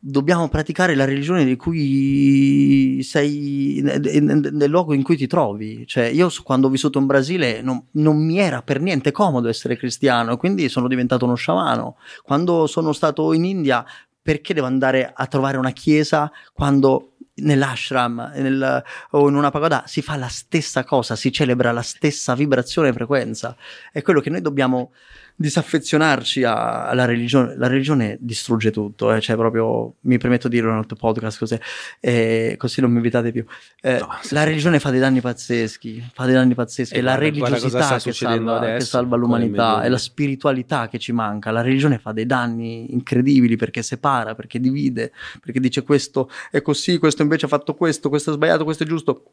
dobbiamo 0.02 0.48
praticare 0.48 0.96
la 0.96 1.04
religione 1.04 1.44
di 1.44 1.58
cui 1.58 3.04
sei 3.04 3.82
ne- 3.84 3.98
ne- 3.98 4.50
nel 4.52 4.70
luogo 4.70 4.94
in 4.94 5.04
cui 5.04 5.18
ti 5.18 5.28
trovi. 5.28 5.86
Cioè, 5.86 6.06
io 6.06 6.30
quando 6.44 6.68
ho 6.68 6.70
vissuto 6.70 7.00
in 7.00 7.06
Brasile 7.06 7.62
non, 7.62 7.84
non 7.92 8.24
mi 8.24 8.40
era 8.40 8.62
per 8.62 8.80
niente 8.80 9.12
comodo 9.12 9.50
essere 9.50 9.76
cristiano, 9.78 10.38
quindi 10.38 10.70
sono 10.70 10.88
diventato 10.88 11.26
uno 11.26 11.36
sciamano. 11.36 11.98
Quando 12.24 12.66
sono 12.68 12.94
stato 12.94 13.34
in 13.34 13.44
India, 13.44 13.86
perché 14.22 14.54
devo 14.54 14.68
andare 14.68 15.12
a 15.14 15.26
trovare 15.28 15.58
una 15.58 15.72
chiesa 15.72 16.32
quando 16.54 17.14
nell'ashram 17.42 18.32
nel- 18.36 18.84
o 19.12 19.30
in 19.30 19.36
una 19.36 19.50
pagoda 19.50 19.84
si 19.86 20.02
fa 20.02 20.16
la 20.18 20.28
stessa 20.28 20.84
cosa, 20.84 21.16
si 21.16 21.32
celebra 21.32 21.72
la 21.72 21.82
stessa 21.82 22.36
vibrazione 22.36 22.90
e 22.90 22.94
frequenza. 22.94 23.56
È 23.92 24.02
quello 24.02 24.20
che 24.20 24.30
noi 24.30 24.42
dobbiamo 24.42 24.92
disaffezionarci 25.40 26.44
alla 26.44 27.06
religione. 27.06 27.56
La 27.56 27.68
religione 27.68 28.18
distrugge 28.20 28.72
tutto, 28.72 29.14
eh, 29.14 29.22
cioè 29.22 29.38
proprio 29.38 29.94
mi 30.02 30.18
permetto 30.18 30.50
di 30.50 30.58
dire 30.58 30.68
un 30.68 30.76
altro 30.76 30.98
podcast 30.98 31.40
così, 31.40 31.58
eh, 32.02 32.56
così 32.58 32.82
non 32.82 32.92
mi 32.92 32.98
invitate 32.98 33.32
più. 33.32 33.46
Eh, 33.82 34.00
No, 34.00 34.18
sì, 34.22 34.34
la 34.34 34.44
religione 34.44 34.80
fa 34.80 34.90
dei 34.90 35.00
danni 35.00 35.22
pazzeschi, 35.22 36.10
fa 36.14 36.26
dei 36.26 36.34
danni 36.34 36.56
pazzeschi, 36.56 36.96
è 36.96 37.02
la 37.02 37.16
religiosità 37.16 37.98
che 38.00 38.12
salva, 38.12 38.60
che 38.60 38.66
adesso 38.66 38.88
salva 38.88 39.18
con 39.18 39.20
le 39.20 39.26
l'umanità, 39.26 39.82
è 39.82 39.88
la 39.88 39.98
spiritualità 39.98 40.90
che 40.90 41.00
ci 41.00 41.14
manca. 41.14 41.52
La 41.52 41.62
religione 41.62 42.00
fa 42.00 42.12
dei 42.12 42.26
danni 42.26 42.92
incredibili 42.92 43.56
perché 43.56 43.82
separa, 43.82 44.36
perché 44.36 44.60
divide, 44.60 45.14
perché 45.42 45.62
dice 45.62 45.84
questo 45.84 46.30
è 46.52 46.62
così, 46.62 46.98
questo 46.98 47.22
invece 47.22 47.46
ha 47.46 47.50
fatto 47.50 47.76
questo, 47.76 48.10
questo 48.10 48.32
è 48.32 48.34
sbagliato, 48.34 48.66
questo 48.66 48.84
è 48.84 48.86
giusto. 48.86 49.24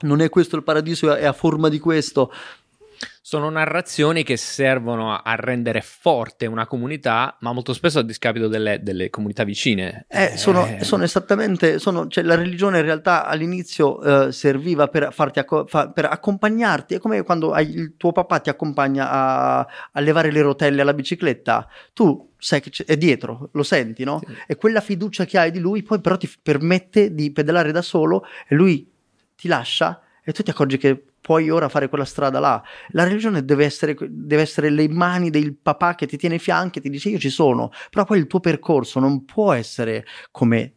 Non 0.00 0.20
è 0.20 0.28
questo 0.28 0.56
il 0.56 0.62
paradiso, 0.62 1.14
è 1.14 1.24
a 1.24 1.32
forma 1.32 1.70
di 1.70 1.78
questo. 1.78 2.30
Sono 3.20 3.48
narrazioni 3.50 4.22
che 4.22 4.36
servono 4.36 5.14
a- 5.14 5.34
rendere 5.36 5.80
forte 5.80 6.46
una 6.46 6.66
comunità, 6.66 7.36
ma 7.40 7.52
molto 7.52 7.72
spesso 7.72 7.98
a 7.98 8.02
discapito 8.02 8.48
delle, 8.48 8.82
delle 8.82 9.10
comunità 9.10 9.44
vicine. 9.44 10.04
Eh, 10.08 10.36
sono, 10.36 10.66
Eh, 10.66 10.84
sono 10.84 11.02
esattamente, 11.04 11.78
sono, 11.78 12.06
cioè 12.08 12.22
la 12.24 12.34
religione 12.34 12.78
in 12.78 12.84
realtà 12.84 13.24
all'inizio 13.26 14.02
eh, 14.28 14.32
serviva 14.32 14.88
per, 14.88 15.12
farti 15.12 15.38
acco- 15.38 15.66
fa- 15.66 15.88
per 15.90 16.04
accompagnarti, 16.06 16.94
è 16.94 16.98
come 16.98 17.22
quando 17.22 17.52
hai- 17.52 17.74
il 17.74 17.94
tuo 17.96 18.12
papà 18.12 18.40
ti 18.40 18.50
accompagna 18.50 19.10
a, 19.10 19.58
a 19.92 20.00
levare 20.00 20.30
le 20.30 20.42
rotelle 20.42 20.82
alla 20.82 20.94
bicicletta, 20.94 21.68
tu 21.92 22.32
sai 22.38 22.60
che 22.60 22.70
è 22.84 22.96
dietro, 22.96 23.48
lo 23.52 23.62
senti, 23.62 24.04
no? 24.04 24.20
Sì. 24.24 24.34
E 24.48 24.56
quella 24.56 24.80
fiducia 24.80 25.24
che 25.24 25.38
hai 25.38 25.50
di 25.50 25.58
lui 25.60 25.82
poi 25.82 26.00
però 26.00 26.16
ti 26.16 26.30
permette 26.42 27.14
di 27.14 27.32
pedalare 27.32 27.72
da 27.72 27.82
solo 27.82 28.24
e 28.46 28.54
lui 28.54 28.90
ti 29.34 29.48
lascia 29.48 30.00
e 30.22 30.32
tu 30.32 30.42
ti 30.42 30.50
accorgi 30.50 30.76
che 30.78 31.04
puoi 31.24 31.48
ora 31.48 31.70
fare 31.70 31.88
quella 31.88 32.04
strada 32.04 32.38
là. 32.38 32.62
La 32.90 33.04
religione 33.04 33.46
deve 33.46 33.64
essere, 33.64 33.96
deve 33.98 34.42
essere 34.42 34.68
le 34.68 34.86
mani 34.90 35.30
del 35.30 35.56
papà 35.56 35.94
che 35.94 36.04
ti 36.06 36.18
tiene 36.18 36.36
fianchi 36.38 36.78
e 36.78 36.82
ti 36.82 36.90
dice 36.90 37.08
io 37.08 37.18
ci 37.18 37.30
sono, 37.30 37.70
però 37.88 38.04
poi 38.04 38.18
il 38.18 38.26
tuo 38.26 38.40
percorso 38.40 39.00
non 39.00 39.24
può 39.24 39.54
essere 39.54 40.04
come, 40.30 40.72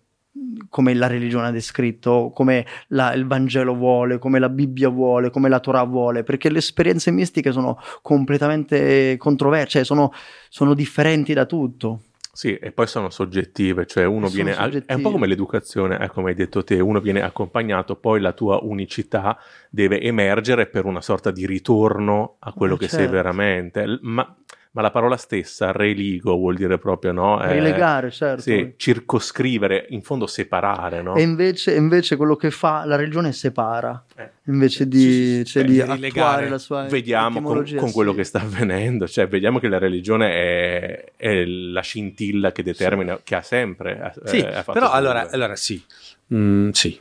come 0.70 0.94
la 0.94 1.08
religione 1.08 1.48
ha 1.48 1.52
descritto, 1.52 2.32
come 2.34 2.66
la- 2.90 3.12
il 3.12 3.28
Vangelo 3.28 3.76
vuole, 3.76 4.20
come 4.20 4.40
la 4.40 4.48
Bibbia 4.48 4.88
vuole, 4.88 5.32
come 5.32 5.50
la 5.50 5.60
Torah 5.60 5.84
vuole, 5.84 6.24
perché 6.24 6.50
le 6.50 6.60
esperienze 6.60 7.12
mistiche 7.12 7.52
sono 7.52 7.78
completamente 8.02 9.18
controverse, 9.18 9.70
cioè 9.70 9.84
sono, 9.84 10.14
sono 10.48 10.74
differenti 10.74 11.34
da 11.34 11.46
tutto. 11.46 12.04
Sì, 12.38 12.56
e 12.56 12.72
poi 12.72 12.86
sono 12.86 13.10
soggettive, 13.10 13.88
cioè 13.88 14.06
uno 14.06 14.30
Sono 14.30 14.30
viene, 14.30 14.56
al- 14.56 14.84
è 14.86 14.94
un 14.94 15.00
soggettive. 15.00 15.02
po' 15.02 15.10
come 15.12 15.26
l'educazione, 15.26 16.00
eh, 16.00 16.08
come 16.10 16.30
hai 16.30 16.36
detto 16.36 16.64
te, 16.64 16.80
uno 16.80 17.00
viene 17.02 17.22
accompagnato, 17.24 17.96
poi 17.96 18.20
la 18.22 18.32
tua 18.32 18.60
unicità 18.62 19.40
deve 19.72 20.00
emergere 20.02 20.68
per 20.68 20.86
una 20.86 21.02
sorta 21.02 21.32
di 21.32 21.48
ritorno 21.48 22.36
a 22.40 22.54
quello 22.54 22.76
Eh, 22.76 22.78
che 22.78 22.88
sei 22.88 23.08
certo. 23.08 23.12
veramente. 23.16 23.88
L- 23.88 24.00
Ma, 24.04 24.36
ma 24.78 24.84
la 24.84 24.92
parola 24.92 25.18
stessa, 25.18 25.72
religo, 25.72 26.36
vuol 26.36 26.56
dire 26.56 26.78
proprio, 26.78 27.12
no? 27.12 27.42
Eh, 27.42 27.54
Rilegare, 27.54 28.12
certo. 28.12 28.44
Sì, 28.44 28.76
circoscrivere, 28.78 29.88
in 29.90 30.04
fondo 30.04 30.28
separare, 30.28 31.02
no? 31.02 31.16
E 31.16 31.24
invece, 31.24 31.74
invece 31.74 32.16
quello 32.16 32.36
che 32.36 32.52
fa 32.52 32.86
la 32.86 32.96
religione 32.96 33.32
separa, 33.32 34.06
Eh. 34.16 34.30
invece 34.44 34.88
di, 34.88 35.00
Sì, 35.00 35.36
sì, 35.38 35.46
cioè 35.46 35.64
Beh, 35.64 35.72
di 35.72 35.82
attuare 35.82 36.48
la 36.48 36.60
sua 36.60 36.84
Vediamo 36.84 37.42
con, 37.42 37.66
con 37.76 37.92
quello 37.92 38.12
sì. 38.12 38.18
che 38.18 38.24
sta 38.24 38.42
avvenendo, 38.42 39.08
cioè 39.08 39.28
vediamo 39.28 39.58
che 39.58 39.68
la 39.68 39.80
religione 39.80 40.32
è, 40.32 41.12
è 41.16 41.44
la 41.44 41.82
scintilla 41.82 42.52
che 42.52 42.62
determina, 42.62 43.20
che 43.24 43.34
ha 43.34 43.42
sempre 43.42 44.14
eh, 44.24 44.28
Sì, 44.30 44.38
ha 44.42 44.62
fatto 44.62 44.74
però 44.74 44.92
allora, 44.92 45.28
allora 45.32 45.56
sì, 45.56 45.84
Mm, 46.32 46.70
sì. 46.72 47.00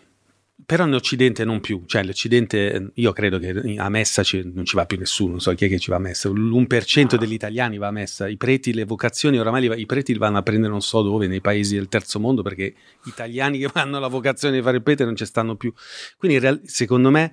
Però 0.67 0.85
in 0.85 0.95
Occidente 0.95 1.45
non 1.45 1.61
più, 1.61 1.85
cioè 1.87 2.03
l'Occidente, 2.03 2.73
eh, 2.73 2.91
io 2.95 3.13
credo 3.13 3.39
che 3.39 3.77
a 3.79 3.89
messa 3.89 4.25
ci- 4.25 4.51
non 4.53 4.65
ci 4.65 4.75
va 4.75 4.85
più 4.85 4.99
nessuno, 4.99 5.31
non 5.31 5.41
so 5.41 5.55
chi 5.55 5.67
è 5.67 5.69
che 5.69 5.79
ci 5.79 5.91
va 5.91 5.97
a 5.97 6.01
messa, 6.01 6.29
l'1% 6.29 7.15
Ah. 7.15 7.19
degli 7.19 7.35
italiani 7.35 7.79
va 7.79 7.87
a 7.87 7.91
messa, 7.93 8.27
i 8.27 8.37
preti, 8.37 8.75
le 8.75 8.85
vocazioni, 8.85 9.39
oramai 9.39 9.69
va- 9.69 9.77
i 9.77 9.87
preti 9.87 10.13
li 10.13 10.19
vanno 10.19 10.39
a 10.39 10.43
prendere 10.43 10.73
non 10.73 10.83
so 10.83 11.03
dove, 11.03 11.29
nei 11.29 11.41
paesi 11.41 11.77
del 11.77 11.87
terzo 11.87 12.19
mondo, 12.19 12.43
perché 12.43 12.75
gli 13.05 13.09
italiani 13.09 13.59
che 13.61 13.71
vanno 13.73 13.99
alla 13.99 14.09
vocazione 14.09 14.57
di 14.57 14.63
fare 14.63 14.79
il 14.79 14.83
prete 14.83 15.05
non 15.05 15.15
ci 15.15 15.25
stanno 15.25 15.55
più. 15.55 15.73
Quindi 16.17 16.37
in 16.39 16.43
real- 16.43 16.61
secondo 16.65 17.11
me 17.13 17.33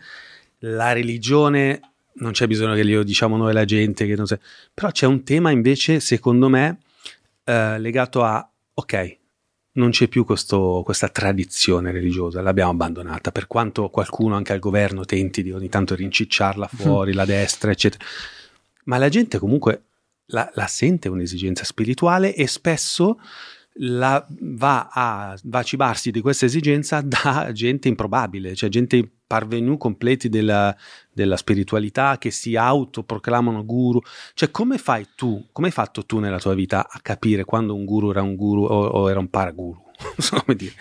la 0.59 0.91
religione, 0.93 1.79
non 2.17 2.33
c'è 2.33 2.45
bisogno 2.45 2.75
che 2.75 2.85
glielo 2.85 3.01
diciamo 3.01 3.35
noi 3.35 3.51
la 3.51 3.65
gente, 3.65 4.05
che 4.05 4.15
non 4.15 4.27
sa- 4.27 4.39
però 4.71 4.91
c'è 4.91 5.07
un 5.07 5.23
tema 5.23 5.49
invece, 5.49 5.99
secondo 5.99 6.49
me, 6.49 6.77
eh, 7.45 7.79
legato 7.79 8.23
a, 8.23 8.47
ok, 8.75 9.17
non 9.74 9.89
c'è 9.89 10.08
più 10.08 10.25
questo, 10.25 10.82
questa 10.84 11.10
tradizione 11.10 11.92
religiosa, 11.92 12.42
l'abbiamo 12.42 12.72
abbandonata, 12.72 13.32
per 13.32 13.48
quanto 13.48 13.89
qualcuno 13.89 14.36
anche 14.36 14.53
al 14.53 14.60
governo 14.60 15.06
tenti 15.06 15.42
di 15.42 15.51
ogni 15.51 15.70
tanto 15.70 15.96
rincicciarla 15.96 16.68
fuori, 16.68 17.13
la 17.13 17.25
destra, 17.25 17.72
eccetera. 17.72 18.03
Ma 18.86 18.98
la 18.98 19.10
gente 19.10 19.39
comunque 19.39 19.86
la, 20.27 20.50
la 20.53 20.68
sente 20.68 21.10
un'esigenza 21.10 21.63
spirituale 21.63 22.36
e 22.36 22.48
spesso 22.48 23.20
la, 23.77 24.24
va, 24.42 24.89
a, 24.92 25.38
va 25.44 25.60
a 25.60 25.63
cibarsi 25.63 26.12
di 26.12 26.22
questa 26.22 26.46
esigenza 26.46 27.01
da 27.01 27.50
gente 27.53 27.88
improbabile, 27.88 28.56
cioè 28.56 28.70
gente 28.70 29.10
parvenu 29.25 29.77
completi 29.77 30.30
della, 30.30 30.75
della 31.13 31.38
spiritualità 31.38 32.17
che 32.17 32.32
si 32.32 32.55
autoproclamano 32.55 33.63
guru. 33.65 34.01
Cioè, 34.34 34.51
come 34.51 34.77
fai 34.77 35.08
tu, 35.15 35.48
come 35.51 35.67
hai 35.67 35.74
fatto 35.74 36.05
tu 36.05 36.20
nella 36.20 36.39
tua 36.39 36.53
vita 36.53 36.88
a 36.89 37.00
capire 37.01 37.46
quando 37.46 37.75
un 37.75 37.86
guru 37.86 38.10
era 38.10 38.22
un 38.22 38.36
guru 38.36 38.63
o, 38.63 38.86
o 38.86 39.10
era 39.10 39.20
un 39.20 39.29
paraguru? 39.29 39.82
non 40.03 40.13
so 40.17 40.41
come 40.43 40.58
dire. 40.58 40.74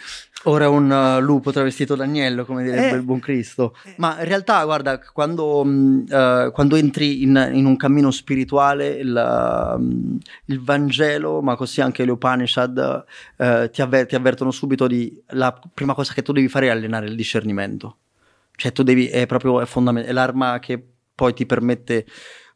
Ora 0.44 0.68
un 0.68 0.90
uh, 0.90 1.20
lupo 1.20 1.52
travestito 1.52 1.94
d'agnello, 1.94 2.44
come 2.44 2.64
direbbe 2.64 2.90
Eh. 2.90 2.96
il 2.96 3.02
buon 3.04 3.20
Cristo. 3.20 3.76
Ma 3.98 4.18
in 4.18 4.24
realtà, 4.24 4.64
guarda, 4.64 4.98
quando, 4.98 5.62
mh, 5.62 6.06
eh, 6.10 6.50
quando 6.52 6.74
entri 6.74 7.22
in, 7.22 7.50
in 7.52 7.64
un 7.64 7.76
cammino 7.76 8.10
spirituale, 8.10 8.88
il, 8.88 9.74
um, 9.76 10.18
il 10.46 10.60
Vangelo, 10.60 11.42
ma 11.42 11.54
così 11.54 11.80
anche 11.80 12.04
le 12.04 12.10
Upanishad, 12.10 13.04
eh, 13.36 13.70
ti, 13.72 13.82
avver- 13.82 14.08
ti 14.08 14.16
avvertono 14.16 14.50
subito 14.50 14.88
di 14.88 15.16
la 15.28 15.56
prima 15.72 15.94
cosa 15.94 16.12
che 16.12 16.22
tu 16.22 16.32
devi 16.32 16.48
fare 16.48 16.66
è 16.66 16.70
allenare 16.70 17.06
il 17.06 17.14
discernimento. 17.14 17.98
Cioè, 18.54 18.72
tu 18.72 18.82
devi, 18.82 19.08
è 19.08 19.26
proprio 19.26 19.60
è 19.60 19.66
fondamentale, 19.66 20.12
è 20.12 20.14
l'arma 20.14 20.58
che 20.58 20.82
poi 21.14 21.34
ti 21.34 21.46
permette 21.46 22.06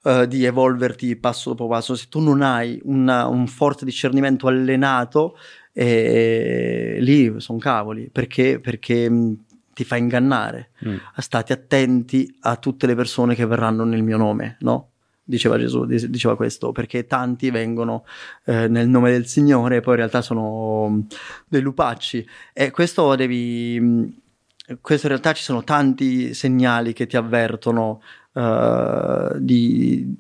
eh, 0.05 0.27
di 0.29 0.45
evolverti 0.45 1.17
passo 1.17 1.51
dopo 1.51 1.69
passo. 1.69 1.95
Se 1.95 2.07
tu 2.09 2.21
non 2.21 2.43
hai 2.43 2.81
una- 2.85 3.27
un 3.27 3.47
forte 3.47 3.85
discernimento 3.85 4.47
allenato, 4.47 5.37
e 5.73 6.97
lì 7.01 7.35
sono 7.39 7.59
cavoli 7.59 8.09
perché, 8.11 8.61
perché 8.61 9.11
mh, 9.11 9.45
ti 9.75 9.85
fa 9.85 9.97
ingannare. 9.97 10.71
Mm. 10.87 10.97
State 11.19 11.53
attenti 11.53 12.35
a 12.41 12.57
tutte 12.57 12.87
le 12.87 12.95
persone 12.95 13.35
che 13.35 13.45
verranno 13.45 13.85
nel 13.85 14.03
mio 14.03 14.17
nome, 14.17 14.57
no? 14.61 14.91
Diceva 15.23 15.59
Gesù, 15.59 15.85
dice- 15.85 16.09
diceva 16.09 16.35
questo, 16.37 16.73
perché 16.73 17.05
tanti 17.07 17.51
vengono 17.51 18.05
eh, 18.45 18.69
nel 18.69 18.89
nome 18.89 19.11
del 19.11 19.27
Signore 19.27 19.77
e 19.77 19.81
poi 19.81 19.95
in 19.95 19.99
realtà 19.99 20.23
sono 20.23 20.89
mh, 20.89 21.07
dei 21.49 21.61
lupacci. 21.61 22.27
E 22.55 22.71
questo 22.71 23.15
devi. 23.17 24.25
Questo 24.81 25.07
in 25.07 25.13
realtà 25.13 25.33
ci 25.33 25.43
sono 25.43 25.63
tanti 25.63 26.35
segnali 26.35 26.93
che 26.93 27.07
ti 27.07 27.17
avvertono 27.17 28.03
eh, 28.33 29.31
di, 29.37 30.15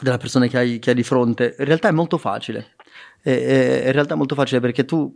della 0.00 0.18
persona 0.18 0.46
che 0.46 0.56
hai, 0.56 0.78
che 0.78 0.90
hai 0.90 0.96
di 0.96 1.02
fronte. 1.02 1.54
In 1.58 1.64
realtà 1.66 1.88
è 1.88 1.92
molto 1.92 2.18
facile. 2.18 2.74
E- 3.22 3.32
e- 3.32 3.82
in 3.86 3.92
realtà 3.92 4.14
è 4.14 4.16
molto 4.16 4.34
facile 4.34 4.60
perché 4.60 4.84
tu 4.84 5.14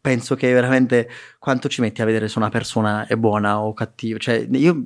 penso 0.00 0.36
che 0.36 0.52
veramente 0.52 1.08
quanto 1.38 1.68
ci 1.68 1.80
metti 1.80 2.00
a 2.00 2.04
vedere 2.04 2.28
se 2.28 2.38
una 2.38 2.48
persona 2.48 3.06
è 3.06 3.16
buona 3.16 3.60
o 3.60 3.74
cattiva. 3.74 4.18
Cioè, 4.18 4.46
io 4.52 4.84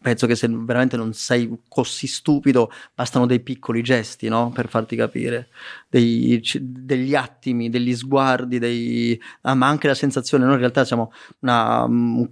penso 0.00 0.26
che 0.26 0.34
se 0.36 0.48
veramente 0.48 0.96
non 0.96 1.12
sei 1.12 1.50
così 1.68 2.06
stupido, 2.06 2.70
bastano 2.94 3.26
dei 3.26 3.40
piccoli 3.40 3.82
gesti, 3.82 4.28
no? 4.28 4.50
Per 4.50 4.68
farti 4.68 4.96
capire, 4.96 5.48
Dei- 5.88 6.40
degli 6.60 7.14
attimi, 7.14 7.70
degli 7.70 7.94
sguardi, 7.94 8.58
dei, 8.58 9.20
ah, 9.42 9.54
ma 9.54 9.66
anche 9.68 9.86
la 9.86 9.94
sensazione. 9.94 10.44
Noi 10.44 10.54
in 10.54 10.60
realtà 10.60 10.84
siamo 10.84 11.12
una- 11.40 11.84
un, 11.84 12.28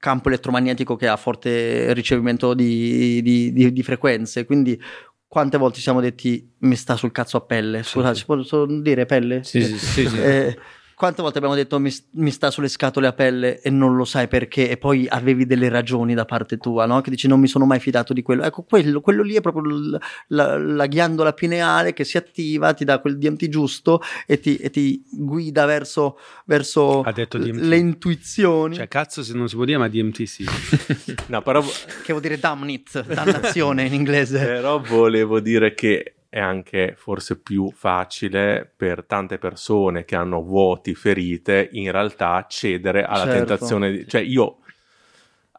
campo 0.00 0.28
elettromagnetico 0.28 0.94
che 0.94 1.08
ha 1.08 1.16
forte 1.16 1.92
ricevimento 1.92 2.54
di, 2.54 3.20
di- 3.22 3.52
di- 3.52 3.72
di 3.72 3.82
frequenze, 3.82 4.44
quindi 4.46 4.80
quante 5.26 5.58
volte 5.58 5.76
ci 5.76 5.82
siamo 5.82 6.00
detti 6.00 6.48
mi 6.58 6.76
sta 6.76 6.96
sul 6.96 7.12
cazzo 7.12 7.36
a 7.36 7.40
pelle? 7.40 7.82
Scusate, 7.82 8.14
sì. 8.14 8.20
si 8.20 8.24
può 8.26 8.66
dire 8.66 9.06
pelle? 9.06 9.42
Sì, 9.44 9.62
sì, 9.62 9.76
sì, 9.78 10.08
sì. 10.08 10.16
Eh, 10.20 10.58
quante 10.98 11.22
volte 11.22 11.38
abbiamo 11.38 11.54
detto 11.54 11.78
mi, 11.78 11.94
mi 12.14 12.30
sta 12.32 12.50
sulle 12.50 12.66
scatole 12.66 13.06
a 13.06 13.12
pelle 13.12 13.60
e 13.60 13.70
non 13.70 13.94
lo 13.94 14.04
sai 14.04 14.26
perché 14.26 14.68
e 14.68 14.76
poi 14.76 15.06
avevi 15.08 15.46
delle 15.46 15.68
ragioni 15.68 16.12
da 16.12 16.24
parte 16.24 16.58
tua, 16.58 16.86
no? 16.86 17.00
Che 17.00 17.10
dici 17.10 17.28
non 17.28 17.38
mi 17.38 17.46
sono 17.46 17.64
mai 17.66 17.78
fidato 17.78 18.12
di 18.12 18.20
quello. 18.22 18.42
Ecco, 18.42 18.62
quello, 18.64 19.00
quello 19.00 19.22
lì 19.22 19.34
è 19.34 19.40
proprio 19.40 19.62
l- 19.62 19.98
la, 20.28 20.58
la 20.58 20.86
ghiandola 20.86 21.32
pineale 21.34 21.92
che 21.92 22.02
si 22.02 22.16
attiva, 22.16 22.74
ti 22.74 22.84
dà 22.84 22.98
quel 22.98 23.16
DMT 23.16 23.48
giusto 23.48 24.00
e 24.26 24.40
ti, 24.40 24.56
e 24.56 24.70
ti 24.70 25.00
guida 25.08 25.64
verso, 25.66 26.18
verso 26.46 27.02
Ha 27.02 27.12
detto 27.12 27.38
DMT. 27.38 27.60
le 27.62 27.76
intuizioni. 27.76 28.74
Cioè, 28.74 28.88
cazzo, 28.88 29.22
se 29.22 29.34
non 29.34 29.48
si 29.48 29.54
può 29.54 29.64
dire, 29.64 29.78
ma 29.78 29.86
DMT 29.88 30.22
sì. 30.24 30.44
No, 31.28 31.42
però, 31.42 31.62
che 32.02 32.10
vuol 32.12 32.20
dire 32.22 32.38
damn 32.38 32.68
it, 32.68 33.06
dannazione 33.06 33.84
in 33.84 33.92
inglese. 33.94 34.38
però 34.44 34.80
volevo 34.80 35.38
dire 35.40 35.74
che 35.74 36.14
è 36.28 36.38
anche 36.38 36.94
forse 36.96 37.40
più 37.40 37.70
facile 37.72 38.70
per 38.76 39.04
tante 39.04 39.38
persone 39.38 40.04
che 40.04 40.14
hanno 40.16 40.42
vuoti, 40.42 40.94
ferite, 40.94 41.68
in 41.72 41.90
realtà 41.90 42.44
cedere 42.48 43.04
alla 43.04 43.24
Certo. 43.24 43.38
tentazione. 43.38 43.90
Di, 43.90 44.06
cioè 44.08 44.20
io 44.20 44.58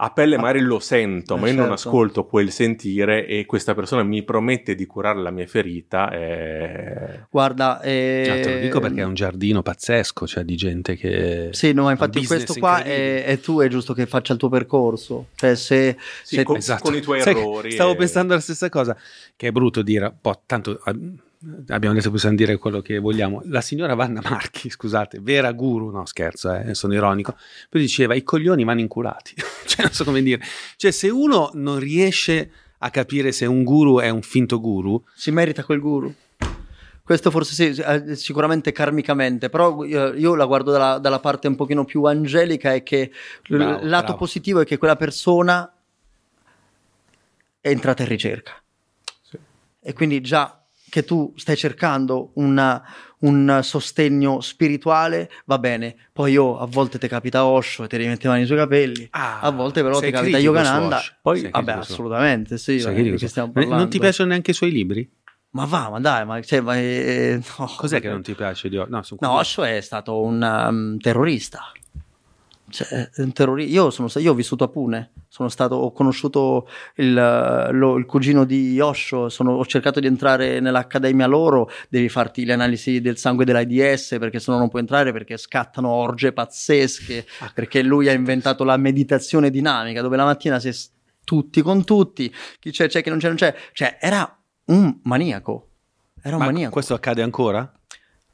a 0.02 0.12
pelle 0.12 0.38
magari 0.38 0.62
lo 0.62 0.80
sento, 0.80 1.36
Eh, 1.36 1.40
ma 1.40 1.48
io 1.48 1.56
non 1.56 1.68
certo. 1.68 1.90
ascolto 1.90 2.26
quel 2.26 2.52
sentire 2.52 3.26
e 3.28 3.46
questa 3.46 3.74
persona 3.76 4.02
mi 4.02 4.24
promette 4.24 4.74
di 4.74 4.86
curare 4.86 5.20
la 5.20 5.30
mia 5.30 5.46
ferita. 5.46 6.10
E... 6.12 7.26
Guarda, 7.30 7.82
eh, 7.82 8.24
No, 8.28 8.34
te 8.42 8.54
lo 8.54 8.60
dico 8.60 8.80
perché 8.80 9.02
è 9.02 9.04
un 9.04 9.14
giardino 9.14 9.62
pazzesco, 9.62 10.26
cioè 10.26 10.44
di 10.46 10.56
gente 10.56 10.96
che... 10.96 11.50
Sì, 11.52 11.74
no, 11.74 11.84
ma 11.84 11.92
infatti 11.92 12.26
questo 12.26 12.54
qua 12.54 12.82
è, 12.82 13.26
è 13.26 13.40
tu, 13.42 13.60
è 13.60 13.68
giusto 13.68 13.94
che 13.94 14.06
faccia 14.06 14.32
il 14.32 14.40
tuo 14.40 14.48
percorso. 14.48 15.28
Cioè, 15.36 15.56
se, 15.56 15.98
Sì, 16.24 16.36
se- 16.38 16.44
con, 16.44 16.56
Esatto. 16.56 16.84
con 16.84 16.96
i 16.96 17.02
tuoi 17.02 17.20
Sai 17.20 17.34
errori. 17.34 17.72
Stavo 17.72 17.92
e- 17.92 17.96
pensando 17.98 18.34
la 18.34 18.40
stessa 18.40 18.70
cosa, 18.70 18.96
che 19.36 19.48
è 19.48 19.52
brutto 19.52 19.82
dire, 19.82 20.06
un 20.06 20.16
po', 20.22 20.44
tanto 20.46 20.80
ah, 20.86 20.96
abbiamo 21.68 21.96
detto 21.96 22.12
possiamo 22.12 22.36
dire 22.36 22.58
quello 22.58 22.82
che 22.82 23.00
vogliamo. 23.00 23.42
La 23.46 23.62
signora 23.62 23.94
Vanna 23.96 24.22
Marchi, 24.24 24.70
scusate, 24.70 25.20
vera 25.22 25.52
guru, 25.52 25.90
no 25.90 26.06
scherzo, 26.06 26.54
eh, 26.54 26.74
sono 26.74 26.94
ironico, 26.94 27.36
poi 27.70 27.82
diceva 27.82 28.14
i 28.16 28.24
coglioni 28.24 28.64
vanno 28.64 28.82
inculati, 28.82 29.34
cioè 29.66 29.84
non 29.84 29.94
so 29.94 30.04
come 30.04 30.22
dire. 30.22 30.42
Cioè 30.76 30.92
se 30.92 31.10
uno 31.10 31.52
non 31.54 31.80
riesce 31.80 32.52
a 32.80 32.90
capire 32.90 33.32
se 33.32 33.46
un 33.46 33.64
guru 33.64 34.00
è 34.00 34.10
un 34.10 34.22
finto 34.22 34.60
guru, 34.60 35.02
si 35.14 35.32
merita 35.32 35.64
quel 35.64 35.80
guru. 35.80 36.14
Questo 37.04 37.32
forse 37.32 37.54
sì, 37.74 37.82
eh, 37.82 38.16
sicuramente 38.16 38.72
karmicamente, 38.72 39.50
però 39.50 39.84
io, 39.84 40.14
io 40.14 40.36
la 40.36 40.46
guardo 40.46 40.72
dalla, 40.72 41.00
dalla 41.00 41.20
parte 41.20 41.48
un 41.48 41.56
pochino 41.56 41.84
più 41.84 42.04
angelica 42.04 42.72
e 42.72 42.84
che 42.84 43.12
il 43.48 43.58
lato 43.58 43.80
bravo. 43.82 44.16
positivo 44.16 44.60
è 44.60 44.66
che 44.66 44.78
quella 44.78 44.96
persona 44.96 45.74
è 47.60 47.70
entrata 47.70 48.04
in 48.04 48.10
ricerca. 48.10 48.62
Sì. 49.24 49.38
E 49.82 49.94
quindi 49.94 50.22
già 50.22 50.59
che 50.90 51.04
tu 51.06 51.34
stai 51.38 51.56
cercando 51.56 52.32
una- 52.36 52.82
un 53.20 53.60
sostegno 53.64 54.40
spirituale, 54.42 55.30
va 55.46 55.60
bene. 55.60 55.96
Poi 56.14 56.32
io 56.32 56.58
a 56.58 56.66
volte 56.66 56.98
ti 56.98 57.08
capita 57.08 57.46
Osho 57.46 57.84
e 57.84 57.88
ti 57.88 57.98
rimetti 57.98 58.24
le 58.24 58.30
mani 58.30 58.46
sui 58.46 58.56
capelli, 58.56 59.08
Ah, 59.12 59.40
a 59.42 59.52
volte 59.52 59.82
però 59.84 60.00
ti 60.00 60.10
capita 60.12 60.38
Yogananda. 60.38 61.02
Poi- 61.22 61.40
Sei 61.42 61.52
Vabbè, 61.52 61.72
assolutamente, 61.74 62.58
sì. 62.58 62.80
parlando. 63.52 63.76
Non 63.76 63.90
ti 63.90 64.00
piacciono 64.00 64.30
neanche 64.30 64.52
i 64.52 64.54
suoi 64.54 64.72
libri? 64.72 65.10
Ma 65.52 65.66
va, 65.66 65.90
ma 65.90 66.00
dai, 66.00 66.26
ma, 66.28 66.40
cioè, 66.42 66.62
ma, 66.62 66.78
eh, 66.78 67.42
no. 67.58 67.74
Cos'è 67.76 68.00
che 68.00 68.08
non 68.10 68.22
ti 68.22 68.34
piace 68.36 68.70
di 68.70 68.78
Osho? 68.78 68.90
No, 68.90 69.02
No. 69.20 69.32
Osho 69.34 69.64
è 69.64 69.82
stato 69.82 70.22
un 70.22 70.42
um, 70.42 70.98
terrorista. 71.00 71.72
Cioè, 72.70 73.10
terrori- 73.34 73.70
Io, 73.70 73.90
sono 73.90 74.10
io 74.16 74.32
ho 74.32 74.36
vissuto 74.36 74.64
a 74.64 74.68
Pune, 74.68 75.12
sono 75.28 75.50
stato, 75.50 75.76
ho 75.76 75.92
conosciuto 75.92 76.68
il, 76.96 77.14
lo- 77.14 77.98
il 77.98 78.06
cugino 78.06 78.46
di 78.46 78.80
Osho, 78.80 79.30
sono- 79.30 79.54
ho 79.54 79.66
cercato 79.66 80.00
di 80.00 80.08
entrare 80.08 80.60
nell'accademia 80.60 81.28
loro, 81.28 81.70
devi 81.90 82.10
farti 82.10 82.46
le 82.46 82.54
analisi 82.54 83.02
del 83.02 83.18
sangue 83.18 83.46
dell'AIDS 83.46 84.18
perché 84.20 84.40
sennò 84.40 84.58
non 84.58 84.70
puoi 84.70 84.82
entrare 84.82 85.12
perché 85.12 85.38
scattano 85.38 85.90
orge 85.90 86.32
pazzesche, 86.34 87.26
Ah, 87.40 87.52
perché 87.54 87.82
lui 87.82 88.08
ha 88.08 88.14
inventato 88.14 88.64
la 88.64 88.78
meditazione 88.78 89.50
dinamica 89.50 90.02
dove 90.02 90.16
la 90.18 90.26
mattina 90.26 90.60
si 90.60 90.70
è 90.70 90.74
tutti 91.24 91.62
con 91.62 91.84
tutti, 91.84 92.34
chi 92.60 92.72
c'è 92.72 92.88
c'è, 92.88 93.02
chi 93.04 93.10
non 93.10 93.20
c'è 93.20 93.28
non 93.28 93.36
c'è, 93.36 93.56
cioè 93.74 93.98
era 94.00 94.36
un 94.66 95.00
maniaco, 95.04 95.70
era 96.22 96.36
un 96.36 96.42
Ma 96.42 96.48
maniaco. 96.50 96.72
questo 96.74 96.94
accade 96.94 97.22
ancora? 97.22 97.72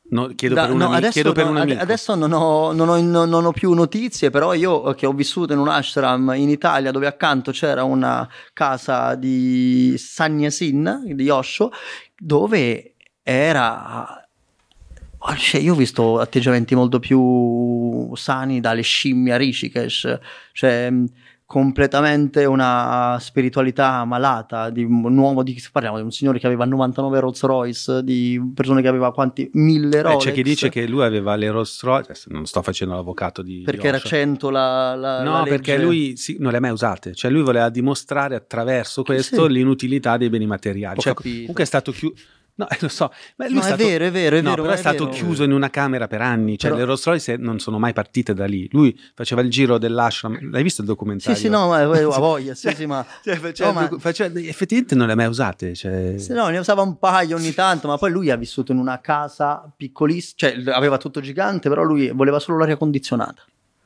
No, 0.08 0.28
chiedo, 0.36 0.54
Da- 0.54 0.62
per 0.65 0.72
un 0.72 0.78
no, 0.78 0.91
adesso, 0.91 1.12
chiedo 1.13 1.32
per 1.32 1.46
no, 1.46 1.52
un 1.52 1.58
amico. 1.58 1.82
adesso 1.82 2.13
non 2.15 2.32
ho, 2.32 2.72
non 2.72 2.89
ho- 2.89 3.02
non- 3.02 3.46
ho 3.46 3.52
più 3.52 3.74
notizie, 3.74 4.30
però 4.30 4.54
io 4.54 4.94
che 4.94 5.06
ho 5.08 5.13
vissuto 5.13 5.54
in 5.54 5.60
un 5.60 5.68
ashram 5.68 6.32
in 6.36 6.50
Italia 6.50 6.91
dove 6.91 7.08
accanto 7.08 7.52
c'era 7.52 7.84
una 7.84 8.28
casa 8.54 9.15
di 9.15 9.96
Sanyasin, 9.98 11.04
di 11.15 11.28
Osho, 11.30 11.72
dove 12.18 12.94
era... 13.24 14.28
cioè, 15.38 15.60
io 15.60 15.74
ho 15.74 15.76
visto 15.76 16.20
atteggiamenti 16.20 16.76
molto 16.76 17.00
più 17.00 18.13
sani 18.15 18.60
dalle 18.60 18.84
scimmie 18.84 19.34
a 19.34 19.38
Rishikesh, 19.38 20.20
cioè 20.54 20.94
completamente 21.56 22.44
una 22.44 23.15
spiritualità 23.22 24.04
malata 24.04 24.70
di 24.70 24.84
un 24.84 25.18
uomo 25.18 25.41
di 25.41 25.58
parliamo 25.72 25.96
di 25.96 26.04
un 26.04 26.12
signore 26.12 26.38
che 26.38 26.48
aveva 26.48 26.65
99 26.65 27.18
Rolls 27.22 27.41
Royce 27.44 28.04
di 28.04 28.52
persone 28.54 28.82
che 28.82 28.89
aveva 28.89 29.13
quanti 29.13 29.50
mille 29.54 30.00
Eh, 30.00 30.02
Rolex 30.02 30.24
c'è 30.26 30.34
chi 30.34 30.44
dice 30.44 30.68
che 30.68 30.86
lui 30.86 31.04
aveva 31.04 31.34
le 31.38 31.50
Rolls 31.50 31.82
Royce, 31.82 32.24
non 32.28 32.46
sto 32.46 32.62
facendo 32.62 32.96
l'avvocato 32.96 33.41
di 33.41 33.62
perché 33.63 33.84
di 33.84 33.88
era 33.88 33.96
Osho. 33.96 34.08
100 34.08 34.50
la, 34.50 34.96
la 34.96 35.24
No, 35.24 35.38
la 35.38 35.44
perché 35.44 35.78
lui 35.78 36.18
sì, 36.18 36.36
non 36.41 36.52
le 36.52 36.58
ha 36.58 36.60
mai 36.60 36.72
usate, 36.72 37.13
cioè 37.15 37.32
lui 37.32 37.41
voleva 37.41 37.70
dimostrare 37.70 38.36
attraverso 38.36 39.04
questo 39.04 39.46
Sì. 39.46 39.54
l'inutilità 39.54 40.18
dei 40.18 40.28
beni 40.28 40.48
materiali. 40.48 41.00
Cioè, 41.00 41.13
comunque 41.13 41.63
è 41.63 41.65
stato 41.65 41.94
chiuso. 41.94 42.15
No, 42.58 42.68
lo 42.80 42.88
so, 42.88 43.12
ma 43.36 43.46
lui 43.48 43.56
No, 43.56 43.60
è, 43.60 43.63
è 43.63 43.68
stato, 43.68 43.84
vero, 43.84 44.06
è 44.06 44.12
vero, 44.12 44.38
è 44.38 44.41
no, 44.41 44.50
vero, 44.52 44.62
però 44.62 44.74
è 44.74 44.78
è 44.78 44.80
stato 44.80 45.04
vero. 45.06 45.15
chiuso 45.18 45.44
in 45.44 45.52
una 45.52 45.70
camera 45.70 46.08
per 46.08 46.22
anni, 46.22 46.58
cioè 46.58 46.70
Però- 46.70 46.82
le 46.82 46.88
Rolls 46.88 47.06
Royce 47.06 47.36
non 47.38 47.60
sono 47.60 47.80
mai 47.80 47.91
partite 47.91 48.34
da 48.34 48.46
lì. 48.46 48.68
Lui 48.72 48.98
faceva 49.13 49.41
il 49.41 49.50
giro 49.50 49.78
dell'ashram, 49.78 50.52
l'hai 50.52 50.63
visto 50.63 50.82
il 50.82 50.88
Sì, 50.88 50.94
documentario? 50.94 51.38
sì, 51.39 51.50
no, 51.50 51.68
ma 51.68 51.80
a 51.80 51.86
voglia, 52.20 52.56
sì, 52.56 52.68
Cioè, 52.68 52.76
sì, 52.76 52.86
ma... 52.86 53.06
cioè, 53.24 53.36
faceva 53.38 53.72
No, 53.72 53.88
ma- 53.91 54.00
faceva- 54.00 54.39
effettivamente 54.39 54.96
non 54.96 55.08
le 55.08 55.13
ha 55.13 55.15
mai 55.18 55.28
usate, 55.28 55.76
cioè... 55.76 56.18
Sì, 56.18 56.32
no, 56.32 56.48
ne 56.48 56.58
usava 56.58 56.82
un 56.82 56.98
paio 56.98 57.36
ogni 57.36 57.54
tanto, 57.54 57.88
ma 57.89 57.98
poi 57.98 58.12
lui 58.12 58.30
ha 58.32 58.38
vissuto 58.38 58.72
in 58.72 58.78
una 58.78 59.02
casa 59.02 59.70
piccolissima, 59.76 60.34
cioè 60.54 60.74
aveva 60.74 60.98
tutto 60.98 61.20
gigante, 61.20 61.68
però 61.68 61.84
lui 61.84 62.10
voleva 62.12 62.39
solo 62.39 62.58
l'aria 62.60 62.78
condizionata. 62.78 63.44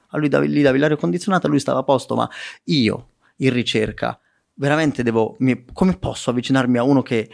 A 0.10 0.18
lui 0.20 0.28
davi, 0.28 0.48
gli 0.48 0.62
davi 0.62 0.78
l'aria 0.78 0.96
condizionata, 0.98 1.48
lui 1.48 1.60
stava 1.60 1.80
a 1.80 1.84
posto, 1.84 2.14
ma 2.16 2.30
io 2.66 3.10
in 3.38 3.52
ricerca 3.52 4.20
veramente 4.56 5.02
devo, 5.04 5.36
mi- 5.40 5.66
come 5.74 5.98
posso 5.98 6.30
avvicinarmi 6.30 6.78
a 6.78 6.84
uno 6.84 7.02
che 7.02 7.30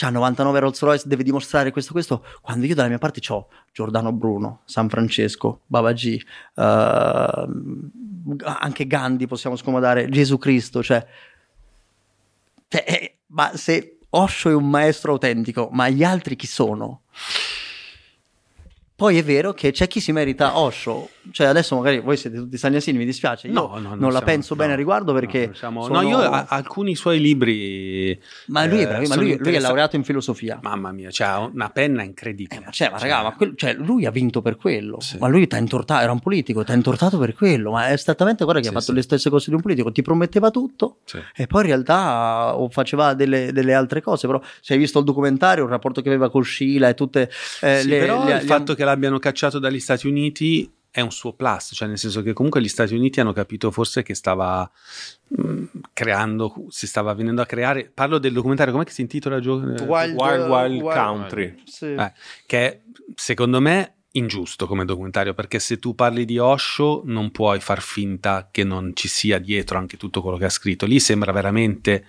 ha 0.00 0.10
99 0.10 0.58
Rolls 0.60 0.80
Royce, 0.82 1.08
deve 1.08 1.22
dimostrare 1.22 1.70
questo, 1.70 1.92
questo, 1.92 2.24
quando 2.40 2.66
io 2.66 2.74
dalla 2.74 2.88
mia 2.88 2.98
parte 2.98 3.20
ho 3.32 3.48
Giordano 3.72 4.12
Bruno, 4.12 4.60
San 4.64 4.88
Francesco, 4.88 5.60
Babaji, 5.66 6.22
ehm, 6.56 7.90
anche 8.44 8.86
Gandhi 8.86 9.26
possiamo 9.26 9.56
scomodare, 9.56 10.08
Gesù 10.08 10.38
Cristo, 10.38 10.82
cioè 10.82 11.06
cioè, 12.70 12.84
eh, 12.86 13.16
ma 13.28 13.56
se 13.56 13.98
Osho 14.10 14.48
è 14.48 14.54
un 14.54 14.70
maestro 14.70 15.10
autentico, 15.10 15.68
ma 15.72 15.88
gli 15.88 16.04
altri 16.04 16.36
chi 16.36 16.46
sono? 16.46 17.02
Poi 18.94 19.18
è 19.18 19.24
vero 19.24 19.52
che 19.54 19.72
c'è 19.72 19.88
chi 19.88 19.98
si 19.98 20.12
merita 20.12 20.56
Osho, 20.56 21.10
cioè 21.32 21.46
adesso 21.46 21.76
magari 21.76 22.00
voi 22.00 22.16
siete 22.16 22.36
tutti 22.36 22.56
sannyasini, 22.56 22.98
mi 22.98 23.04
dispiace, 23.04 23.46
io 23.48 23.52
No, 23.52 23.66
no, 23.74 23.78
non 23.80 23.98
non 23.98 23.98
la 24.12 24.18
siamo- 24.18 24.24
penso 24.24 24.54
bene 24.56 24.68
no, 24.68 24.74
a 24.74 24.76
riguardo 24.76 25.12
perché... 25.12 25.46
no, 25.48 25.54
siamo- 25.54 25.82
sono- 25.84 26.00
no, 26.00 26.08
io 26.08 26.18
a- 26.18 26.46
alcuni 26.48 26.94
suoi 26.94 27.20
libri... 27.20 28.18
Ma 28.46 28.64
lui, 28.66 28.78
è 28.78 28.82
eh, 28.82 28.86
bravo, 28.86 29.00
ma 29.00 29.06
sono 29.06 29.20
lui, 29.22 29.36
lui 29.38 29.54
è 29.54 29.58
laureato 29.60 29.96
in 29.96 30.04
filosofia. 30.04 30.58
Mamma 30.62 30.92
mia, 30.92 31.10
cioè, 31.10 31.48
una 31.52 31.68
penna 31.70 32.02
Eh, 32.02 32.06
incredibile. 32.06 32.62
ma, 32.64 32.70
cioè, 32.70 32.90
ma 32.90 32.98
raga, 32.98 33.22
ma 33.22 33.32
quel- 33.34 33.54
cioè, 33.56 33.74
lui 33.74 34.06
ha 34.06 34.10
vinto 34.10 34.40
per 34.42 34.56
quello. 34.56 35.00
Sì. 35.00 35.18
Ma 35.18 35.28
lui 35.28 35.46
ti 35.46 35.54
ha 35.54 35.58
intortato, 35.58 36.02
era 36.02 36.12
un 36.12 36.20
politico, 36.20 36.64
ti 36.64 36.72
ha 36.72 36.74
intortato 36.74 37.18
per 37.18 37.34
quello. 37.34 37.70
Ma 37.72 37.88
è 37.88 37.92
esattamente 37.92 38.44
guarda 38.44 38.60
che 38.60 38.68
Sì, 38.68 38.74
ha 38.74 38.78
fatto 38.78 38.90
sì. 38.90 38.94
le 38.96 39.02
stesse 39.02 39.30
cose 39.30 39.50
di 39.50 39.54
un 39.56 39.62
politico, 39.62 39.92
ti 39.92 40.02
prometteva 40.02 40.50
tutto. 40.50 40.98
E 41.36 41.46
poi 41.46 41.60
in 41.62 41.66
realtà 41.68 42.56
o 42.58 42.68
faceva 42.70 43.14
delle, 43.14 43.52
delle 43.52 43.74
altre 43.74 44.00
cose, 44.00 44.26
però 44.26 44.40
se 44.60 44.72
hai 44.74 44.78
visto 44.78 44.98
il 44.98 45.04
documentario, 45.04 45.64
il 45.64 45.70
rapporto 45.70 46.00
che 46.02 46.08
aveva 46.08 46.30
con 46.30 46.42
Sheila 46.44 46.88
e 46.88 46.94
tutte 46.94 47.30
eh, 47.60 47.84
le, 47.84 47.98
però 47.98 48.24
le- 48.24 48.30
il 48.32 48.36
le- 48.38 48.42
fatto 48.44 48.74
che 48.74 48.84
l'abbiano 48.84 49.18
cacciato 49.18 49.58
dagli 49.58 49.80
Stati 49.80 50.06
Uniti 50.06 50.70
è 50.90 51.00
un 51.00 51.12
suo 51.12 51.32
plus, 51.34 51.70
cioè 51.72 51.86
nel 51.88 51.98
senso 51.98 52.22
che 52.22 52.32
comunque 52.32 52.60
gli 52.60 52.68
Stati 52.68 52.94
Uniti 52.94 53.20
hanno 53.20 53.32
capito 53.32 53.70
forse 53.70 54.02
che 54.02 54.14
stava 54.14 54.68
mh, 55.28 55.64
creando, 55.92 56.66
si 56.68 56.86
stava 56.86 57.14
venendo 57.14 57.42
a 57.42 57.46
creare, 57.46 57.90
parlo 57.92 58.18
del 58.18 58.32
documentario, 58.32 58.72
com'è 58.72 58.84
che 58.84 58.92
si 58.92 59.02
intitola? 59.02 59.38
Gio- 59.40 59.74
eh, 59.74 59.82
Wild 59.82 60.14
Wild 60.16 60.82
Country. 60.82 61.62
Sì. 61.64 61.94
Eh, 61.94 62.12
che 62.46 62.58
è, 62.58 62.80
secondo 63.14 63.60
me 63.60 63.94
ingiusto 64.12 64.66
come 64.66 64.84
documentario 64.84 65.34
perché 65.34 65.60
se 65.60 65.78
tu 65.78 65.94
parli 65.94 66.24
di 66.24 66.36
Osho 66.38 67.02
non 67.04 67.30
puoi 67.30 67.60
far 67.60 67.80
finta 67.80 68.48
che 68.50 68.64
non 68.64 68.90
ci 68.94 69.06
sia 69.06 69.38
dietro 69.38 69.78
anche 69.78 69.96
tutto 69.96 70.20
quello 70.20 70.36
che 70.36 70.46
ha 70.46 70.50
scritto 70.50 70.84
lì 70.84 70.98
sembra 70.98 71.30
veramente 71.30 72.04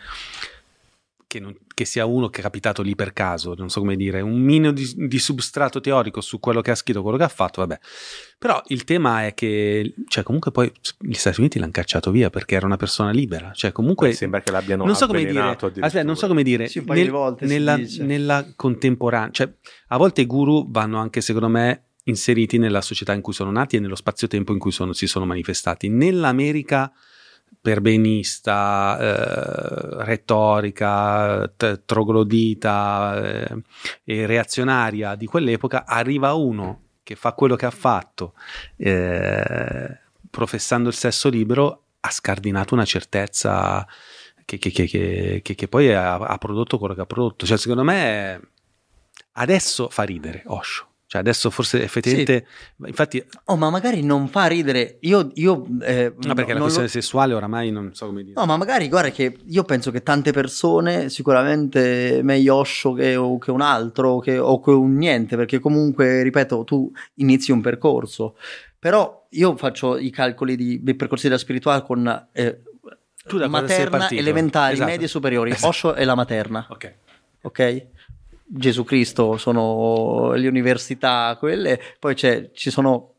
che, 1.32 1.40
non- 1.40 1.56
che 1.74 1.86
sia 1.86 2.04
uno 2.06 2.28
che 2.30 2.40
è 2.40 2.44
capitato 2.44 2.82
lì 2.82 2.94
per 2.94 3.14
caso 3.14 3.54
non 3.58 3.70
so 3.70 3.80
come 3.80 3.96
dire 3.96 4.20
un 4.20 4.38
minimo 4.42 4.74
di, 4.74 4.86
di 5.08 5.18
substrato 5.18 5.80
teorico 5.80 6.20
su 6.20 6.42
quello 6.42 6.60
che 6.60 6.72
ha 6.72 6.76
scritto 6.76 7.02
quello 7.02 7.16
che 7.16 7.24
ha 7.24 7.30
fatto 7.30 7.62
vabbè. 7.62 7.80
Però 8.38 8.62
il 8.68 8.84
tema 8.84 9.26
è 9.26 9.34
che 9.34 9.94
cioè 10.10 10.24
comunque 10.26 10.52
poi 10.52 10.70
gli 11.00 11.14
Stati 11.14 11.40
Uniti 11.40 11.58
l'hanno 11.58 11.72
cacciato 11.72 12.12
via 12.12 12.30
perché 12.30 12.56
era 12.56 12.66
una 12.66 12.76
persona 12.76 13.12
libera 13.12 13.52
cioè 13.54 13.72
comunque 13.72 14.12
sembra 14.12 14.42
che 14.42 14.52
l'abbiano 14.52 14.84
non 14.84 14.94
so 14.96 15.08
come 15.08 15.20
dire, 15.20 15.30
avvelenato 15.30 15.72
aspetta, 15.80 16.04
non 16.04 16.18
so 16.18 16.28
come 16.28 16.44
dire, 16.44 16.68
Sì, 16.68 16.80
un 16.80 16.86
paio 16.86 17.04
di 17.04 17.10
volte 17.10 17.48
si 17.48 17.54
nella, 17.54 17.80
nella 18.00 18.54
contemporanea, 18.54 19.32
cioè 19.32 19.50
a 19.88 19.98
volte 19.98 20.20
i 20.20 20.26
guru 20.26 20.70
vanno 20.70 20.98
anche 21.00 21.22
secondo 21.22 21.48
me 21.48 21.86
inseriti 22.06 22.58
nella 22.58 22.82
società 22.82 23.14
in 23.14 23.22
cui 23.22 23.32
sono 23.32 23.52
nati 23.52 23.78
e 23.78 23.80
nello 23.80 23.96
spazio-tempo 23.96 24.52
in 24.52 24.60
cui 24.60 24.72
sono- 24.72 24.92
si 24.92 25.08
sono 25.08 25.26
manifestati. 25.26 25.88
Nell'America 25.88 26.92
perbenista, 27.62 28.98
eh, 29.00 30.04
retorica, 30.06 31.48
t- 31.56 31.82
troglodita 31.86 33.22
eh, 33.24 33.62
e 34.04 34.26
reazionaria 34.26 35.16
di 35.16 35.26
quell'epoca, 35.28 35.86
arriva 35.86 36.34
uno 36.34 36.86
che 37.04 37.16
fa 37.16 37.34
quello 37.34 37.56
che 37.56 37.66
ha 37.66 37.72
fatto, 37.72 38.34
eh, 38.78 40.00
professando 40.30 40.90
il 40.90 40.96
sesso 40.96 41.30
libero, 41.30 41.84
ha 42.00 42.10
scardinato 42.10 42.74
una 42.74 42.86
certezza 42.86 43.86
che, 44.46 44.58
che- 44.58 44.72
che- 44.72 45.42
che- 45.44 45.68
poi 45.68 45.94
ha, 45.94 46.16
ha 46.16 46.38
prodotto 46.38 46.78
quello 46.80 46.94
che 46.96 47.02
ha 47.02 47.06
prodotto. 47.06 47.46
Cioè, 47.46 47.58
secondo 47.58 47.84
me 47.84 48.40
adesso 49.34 49.90
fa 49.90 50.04
ridere 50.04 50.44
Osho. 50.48 50.88
Cioè, 51.12 51.20
adesso 51.20 51.50
forse 51.50 51.84
effettivamente, 51.84 52.46
infatti, 52.86 53.22
Oh, 53.48 53.58
ma 53.58 53.70
magari 53.70 54.02
non 54.02 54.30
fa 54.30 54.46
ridere. 54.46 54.96
Io, 55.02 55.30
io 55.34 55.66
eh, 55.82 56.14
no, 56.18 56.34
perché 56.34 56.54
la 56.54 56.60
non 56.60 56.60
lo- 56.60 56.62
questione 56.62 56.88
sessuale 56.88 57.34
oramai 57.34 57.70
non 57.70 57.94
so 57.94 58.06
come 58.06 58.24
dire. 58.24 58.40
No, 58.40 58.46
ma 58.46 58.56
magari 58.56 58.88
guarda 58.88 59.10
che 59.10 59.36
io 59.46 59.64
penso 59.66 59.92
che 59.92 60.04
tante 60.04 60.32
persone, 60.32 61.10
sicuramente 61.10 62.22
meglio 62.24 62.56
Osho 62.56 62.94
che, 62.94 63.20
che 63.42 63.52
un 63.52 63.60
altro 63.60 64.20
che, 64.20 64.38
o 64.38 64.62
che 64.62 64.70
un 64.72 64.96
niente, 64.96 65.36
perché 65.36 65.60
comunque, 65.60 66.24
ripeto, 66.24 66.64
tu 66.64 66.90
inizi 67.16 67.52
un 67.52 67.60
percorso. 67.60 68.38
Però 68.80 69.28
io 69.32 69.58
faccio 69.58 69.98
i 69.98 70.12
calcoli 70.12 70.56
di, 70.56 70.82
dei 70.82 70.96
percorsi 70.96 71.28
della 71.28 71.38
spirituale 71.40 71.82
con 71.84 72.28
eh, 72.32 72.62
Tu 73.28 73.38
da 73.38 73.50
materna, 73.50 74.10
elementari, 74.10 74.76
Esatto. 74.76 74.90
medie 74.90 75.06
e 75.08 75.10
superiori. 75.10 75.52
Esatto. 75.52 75.68
Osho 75.68 75.94
è 75.94 76.06
la 76.06 76.16
materna, 76.16 76.66
Ok. 76.70 76.94
ok? 77.42 77.86
Gesù 78.54 78.84
Cristo 78.84 79.38
sono 79.38 80.34
le 80.34 80.48
università, 80.48 81.36
quelle, 81.40 81.80
poi 82.00 82.16
c'è, 82.16 82.52
ci 82.54 82.70
sono 82.70 83.14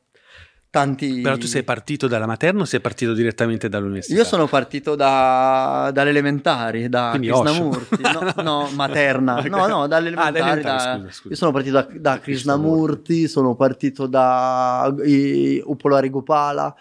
tanti... 0.68 1.20
Però 1.22 1.38
tu 1.38 1.46
sei 1.46 1.62
partito 1.62 2.06
dalla 2.06 2.26
materna 2.26 2.62
o 2.62 2.64
sei 2.66 2.80
partito 2.80 3.14
direttamente 3.14 3.70
dall'università? 3.70 4.14
Io 4.18 4.24
sono 4.24 4.46
partito 4.46 4.94
da, 4.94 5.90
dalle 5.92 6.10
elementari, 6.10 6.88
da 6.90 7.08
Quindi 7.10 7.28
Krishnamurti, 7.28 8.02
no, 8.02 8.42
no, 8.42 8.70
materna, 8.74 9.38
Ok. 9.40 9.46
no, 9.46 9.66
no, 9.66 9.86
dalle 9.86 10.08
Ah, 10.08 10.12
elementari, 10.12 10.38
elementari, 10.38 10.62
da- 10.76 10.98
scusa, 10.98 11.12
scusa. 11.12 11.28
io 11.30 11.36
sono 11.36 11.50
partito 11.52 11.74
da, 11.76 11.88
da 11.90 12.20
Krishnamurti, 12.20 13.26
sono 13.28 13.54
partito 13.54 14.06
da 14.06 14.94
i, 15.04 15.62
Upolari 15.64 16.10
Gopala, 16.10 16.74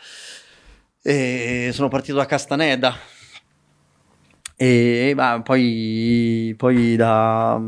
e 1.01 1.69
sono 1.73 1.87
partito 1.87 2.17
da 2.17 2.25
Castaneda. 2.25 2.95
E 4.63 5.13
ma 5.15 5.41
poi, 5.41 6.53
poi 6.55 6.95
da- 6.95 7.59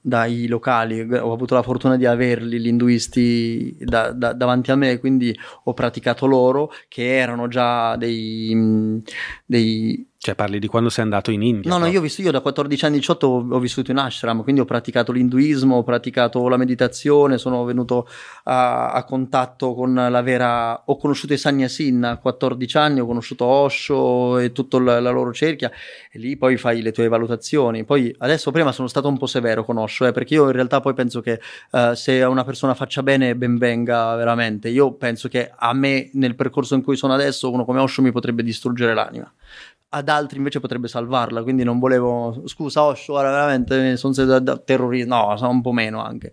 dai 0.00 0.46
locali 0.46 1.00
ho 1.02 1.30
avuto 1.34 1.54
la 1.54 1.62
fortuna 1.62 1.96
di 1.98 2.06
averli, 2.06 2.58
gli 2.58 2.68
induisti, 2.68 3.76
da- 3.80 4.12
da- 4.12 4.32
davanti 4.32 4.70
a 4.70 4.74
me, 4.76 4.98
quindi 4.98 5.36
ho 5.64 5.74
praticato 5.74 6.24
loro, 6.24 6.70
che 6.88 7.16
erano 7.18 7.48
già 7.48 7.96
dei, 7.96 9.02
dei 9.44 10.08
Cioè 10.28 10.36
parli 10.36 10.58
di 10.58 10.66
quando 10.66 10.90
sei 10.90 11.04
andato 11.04 11.30
in 11.30 11.40
India. 11.40 11.70
No, 11.70 11.76
no, 11.76 11.84
proprio. 11.84 11.92
io 11.92 11.98
ho 12.00 12.02
visto, 12.02 12.20
io 12.20 12.30
da 12.30 12.40
14 12.40 12.84
anni 12.84 12.98
18 12.98 13.26
ho, 13.26 13.46
ho 13.48 13.58
vissuto 13.58 13.92
in 13.92 13.96
ashram, 13.96 14.42
quindi 14.42 14.60
ho 14.60 14.66
praticato 14.66 15.10
l'induismo, 15.10 15.76
ho 15.76 15.82
praticato 15.82 16.48
la 16.48 16.58
meditazione, 16.58 17.38
sono 17.38 17.64
venuto 17.64 18.06
a, 18.42 18.92
a 18.92 19.04
contatto 19.04 19.72
con 19.72 19.94
la 19.94 20.20
vera... 20.20 20.82
Ho 20.84 20.98
conosciuto 20.98 21.32
i 21.32 21.38
Sannyasin 21.38 22.04
a 22.04 22.16
14 22.18 22.76
anni, 22.76 23.00
ho 23.00 23.06
conosciuto 23.06 23.46
Osho 23.46 24.36
e 24.36 24.52
tutta 24.52 24.78
la, 24.78 25.00
la 25.00 25.08
loro 25.08 25.32
cerchia 25.32 25.70
e 26.12 26.18
lì 26.18 26.36
poi 26.36 26.58
fai 26.58 26.82
le 26.82 26.92
tue 26.92 27.08
valutazioni. 27.08 27.84
Poi 27.84 28.14
adesso 28.18 28.50
prima 28.50 28.70
sono 28.70 28.86
stato 28.86 29.08
un 29.08 29.16
po' 29.16 29.26
severo 29.26 29.64
con 29.64 29.78
Osho, 29.78 30.04
eh, 30.04 30.12
perché 30.12 30.34
io 30.34 30.44
in 30.44 30.52
realtà 30.52 30.80
poi 30.80 30.92
penso 30.92 31.22
che 31.22 31.40
eh, 31.70 31.92
se 31.94 32.20
a 32.20 32.28
una 32.28 32.44
persona 32.44 32.74
faccia 32.74 33.02
bene, 33.02 33.34
ben 33.34 33.56
venga 33.56 34.14
veramente. 34.14 34.68
Io 34.68 34.92
penso 34.92 35.28
che 35.28 35.50
a 35.56 35.72
me 35.72 36.10
nel 36.12 36.34
percorso 36.34 36.74
in 36.74 36.82
cui 36.82 36.96
sono 36.96 37.14
adesso 37.14 37.50
uno 37.50 37.64
come 37.64 37.80
Osho 37.80 38.02
mi 38.02 38.12
potrebbe 38.12 38.42
distruggere 38.42 38.92
l'anima 38.92 39.32
ad 39.90 40.08
altri 40.08 40.36
invece 40.38 40.60
potrebbe 40.60 40.88
salvarla, 40.88 41.42
quindi 41.42 41.64
non 41.64 41.78
volevo, 41.78 42.42
scusa 42.46 42.82
Osho, 42.82 43.14
ora 43.14 43.30
veramente 43.30 43.96
sono 43.96 44.12
stato 44.12 44.28
da, 44.28 44.38
da 44.38 44.58
terrorista, 44.58 45.14
no, 45.14 45.36
sono 45.36 45.50
un 45.50 45.60
po' 45.62 45.72
meno 45.72 46.02
anche. 46.02 46.32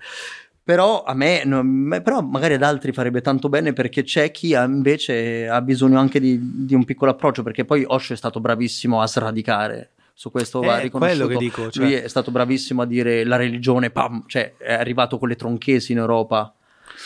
Però 0.63 1.03
a 1.03 1.13
me, 1.13 1.43
no, 1.45 1.61
però 2.01 2.21
magari 2.21 2.55
ad 2.55 2.63
altri 2.63 2.91
farebbe 2.91 3.21
tanto 3.21 3.49
bene 3.49 3.71
perché 3.73 4.01
c'è 4.03 4.31
chi 4.31 4.55
ha 4.55 4.63
invece 4.63 5.47
ha 5.47 5.61
bisogno 5.61 5.99
anche 5.99 6.19
di, 6.19 6.39
di 6.65 6.73
un 6.73 6.83
piccolo 6.85 7.11
approccio, 7.11 7.43
perché 7.43 7.65
poi 7.65 7.83
Osho 7.85 8.13
è 8.13 8.17
stato 8.17 8.39
bravissimo 8.39 8.99
a 8.99 9.05
sradicare. 9.07 9.91
Su 10.17 10.31
questo 10.31 10.61
va 10.61 10.79
Eh, 10.79 10.83
riconosciuto. 10.83 11.25
quello 11.25 11.39
che 11.39 11.45
dico, 11.45 11.69
cioè- 11.69 11.83
Lui 11.83 11.93
è 11.93 12.07
stato 12.07 12.31
bravissimo 12.31 12.81
a 12.81 12.85
dire 12.85 13.23
la 13.25 13.35
religione, 13.35 13.91
pam, 13.91 14.23
cioè 14.27 14.55
è 14.57 14.73
arrivato 14.73 15.19
con 15.19 15.27
le 15.27 15.35
tronchesi 15.35 15.91
in 15.91 15.99
Europa. 15.99 16.51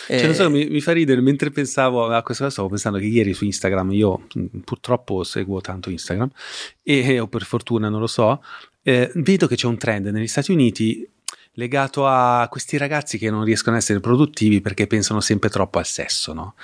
Cioè, 0.07 0.19
Eh, 0.19 0.25
non 0.25 0.33
so, 0.35 0.49
mi, 0.49 0.67
mi 0.67 0.81
fa 0.81 0.91
ridere 0.91 1.21
mentre 1.21 1.51
pensavo 1.51 2.05
a 2.05 2.21
questa 2.21 2.43
cosa, 2.45 2.55
stavo 2.55 2.69
pensando 2.69 2.97
che 2.97 3.05
ieri 3.05 3.33
su 3.33 3.45
Instagram, 3.45 3.91
io 3.91 4.27
mh, 4.33 4.59
purtroppo 4.65 5.23
seguo 5.23 5.61
tanto 5.61 5.89
Instagram, 5.89 6.29
e, 6.83 7.19
o 7.19 7.27
per 7.27 7.43
fortuna 7.43 7.89
non 7.89 7.99
lo 7.99 8.07
so, 8.07 8.43
eh, 8.83 9.11
vedo 9.15 9.47
che 9.47 9.55
c'è 9.55 9.67
un 9.67 9.77
trend 9.77 10.07
negli 10.07 10.27
Stati 10.27 10.51
Uniti 10.51 11.07
legato 11.53 12.07
a 12.07 12.47
questi 12.49 12.77
ragazzi 12.77 13.17
che 13.17 13.29
non 13.29 13.43
riescono 13.43 13.75
a 13.75 13.79
essere 13.79 13.99
produttivi 13.99 14.61
perché 14.61 14.87
pensano 14.87 15.19
sempre 15.19 15.49
troppo 15.49 15.77
al 15.79 15.85
sesso, 15.85 16.31
no? 16.33 16.55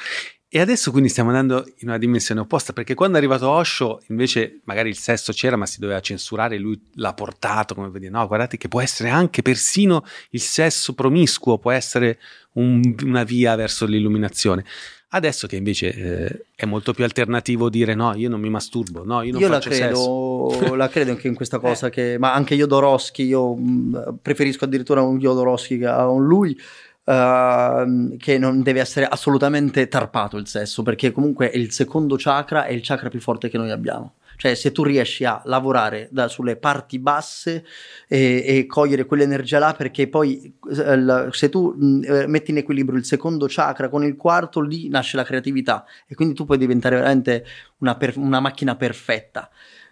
E 0.55 0.61
adesso 0.61 0.89
quindi 0.89 1.09
stiamo 1.09 1.31
andando 1.31 1.65
in 1.79 1.89
una 1.89 1.97
dimensione 1.97 2.39
opposta, 2.39 2.71
perché 2.71 2.93
quando 2.93 3.15
è 3.15 3.17
arrivato 3.17 3.49
Osho, 3.49 4.01
invece 4.07 4.61
magari 4.63 4.87
il 4.87 4.97
sesso 4.97 5.33
c'era, 5.33 5.57
ma 5.57 5.65
si 5.65 5.81
doveva 5.81 5.99
censurare, 5.99 6.57
lui 6.57 6.79
l'ha 6.93 7.13
portato 7.13 7.75
come 7.75 7.89
vedi, 7.89 8.07
no, 8.07 8.25
guardate 8.25 8.55
che 8.55 8.69
può 8.69 8.79
essere 8.79 9.09
anche 9.09 9.41
persino 9.41 10.05
il 10.29 10.39
sesso 10.39 10.93
promiscuo, 10.93 11.57
può 11.57 11.71
essere 11.71 12.19
un, 12.53 12.95
una 13.03 13.25
via 13.25 13.53
verso 13.57 13.85
l'illuminazione. 13.85 14.63
Adesso 15.09 15.45
che 15.45 15.57
invece 15.57 15.93
eh, 15.93 16.45
è 16.55 16.63
molto 16.63 16.93
più 16.93 17.03
alternativo 17.03 17.69
dire 17.69 17.93
no, 17.93 18.15
io 18.15 18.29
non 18.29 18.39
mi 18.39 18.49
masturbo, 18.49 19.03
no, 19.03 19.23
io 19.23 19.33
non 19.33 19.41
io 19.41 19.49
la 19.49 19.55
faccio 19.55 19.69
credo, 19.71 20.51
sesso. 20.53 20.75
la 20.75 20.87
credo 20.87 21.11
anche 21.11 21.27
in 21.27 21.35
questa 21.35 21.59
cosa, 21.59 21.89
che, 21.89 22.15
ma 22.17 22.33
anche 22.33 22.55
Jodorowsky, 22.55 23.25
io 23.25 23.55
mh, 23.55 24.19
preferisco 24.21 24.63
addirittura 24.63 25.01
un 25.01 25.19
Jodorowsky 25.19 25.79
che 25.79 25.87
a 25.87 26.07
un 26.07 26.25
lui, 26.25 26.57
Uh, 27.05 28.17
che 28.17 28.39
non 28.39 28.63
deve 28.63 28.79
essere 28.79 29.05
assolutamente 29.05 29.87
tarpato 29.87 30.37
il 30.37 30.47
sesso, 30.47 30.81
perché 30.81 31.11
comunque 31.11 31.45
il 31.53 31.71
secondo 31.71 32.15
chakra 32.17 32.65
è 32.65 32.73
il 32.73 32.81
chakra 32.81 33.09
più 33.09 33.21
forte 33.21 33.47
che 33.47 33.59
noi 33.59 33.69
abbiamo. 33.69 34.15
Cioè, 34.37 34.55
se 34.55 34.71
tu 34.71 34.83
riesci 34.83 35.23
a 35.23 35.41
lavorare 35.45 36.07
da, 36.11 36.27
sulle 36.27 36.55
parti 36.55 36.99
basse 36.99 37.65
e, 38.07 38.43
e, 38.45 38.65
cogliere 38.65 39.05
quell'energia 39.05 39.59
là, 39.59 39.73
perché 39.73 40.07
poi 40.07 40.53
eh, 40.69 41.27
se 41.31 41.49
tu 41.49 41.73
mh, 41.77 42.25
metti 42.27 42.51
in 42.51 42.57
equilibrio 42.57 42.97
il 42.97 43.05
secondo 43.05 43.45
chakra 43.47 43.89
con 43.89 44.03
il 44.03 44.15
quarto, 44.15 44.59
lì 44.59 44.89
nasce 44.89 45.15
la 45.15 45.23
creatività 45.23 45.85
e 46.07 46.15
quindi 46.15 46.33
tu 46.33 46.45
puoi 46.45 46.57
diventare 46.57 46.95
veramente 46.95 47.45
una, 47.77 47.95
per, 47.95 48.17
una 48.17 48.39
macchina 48.39 48.75
perfetta. 48.75 49.49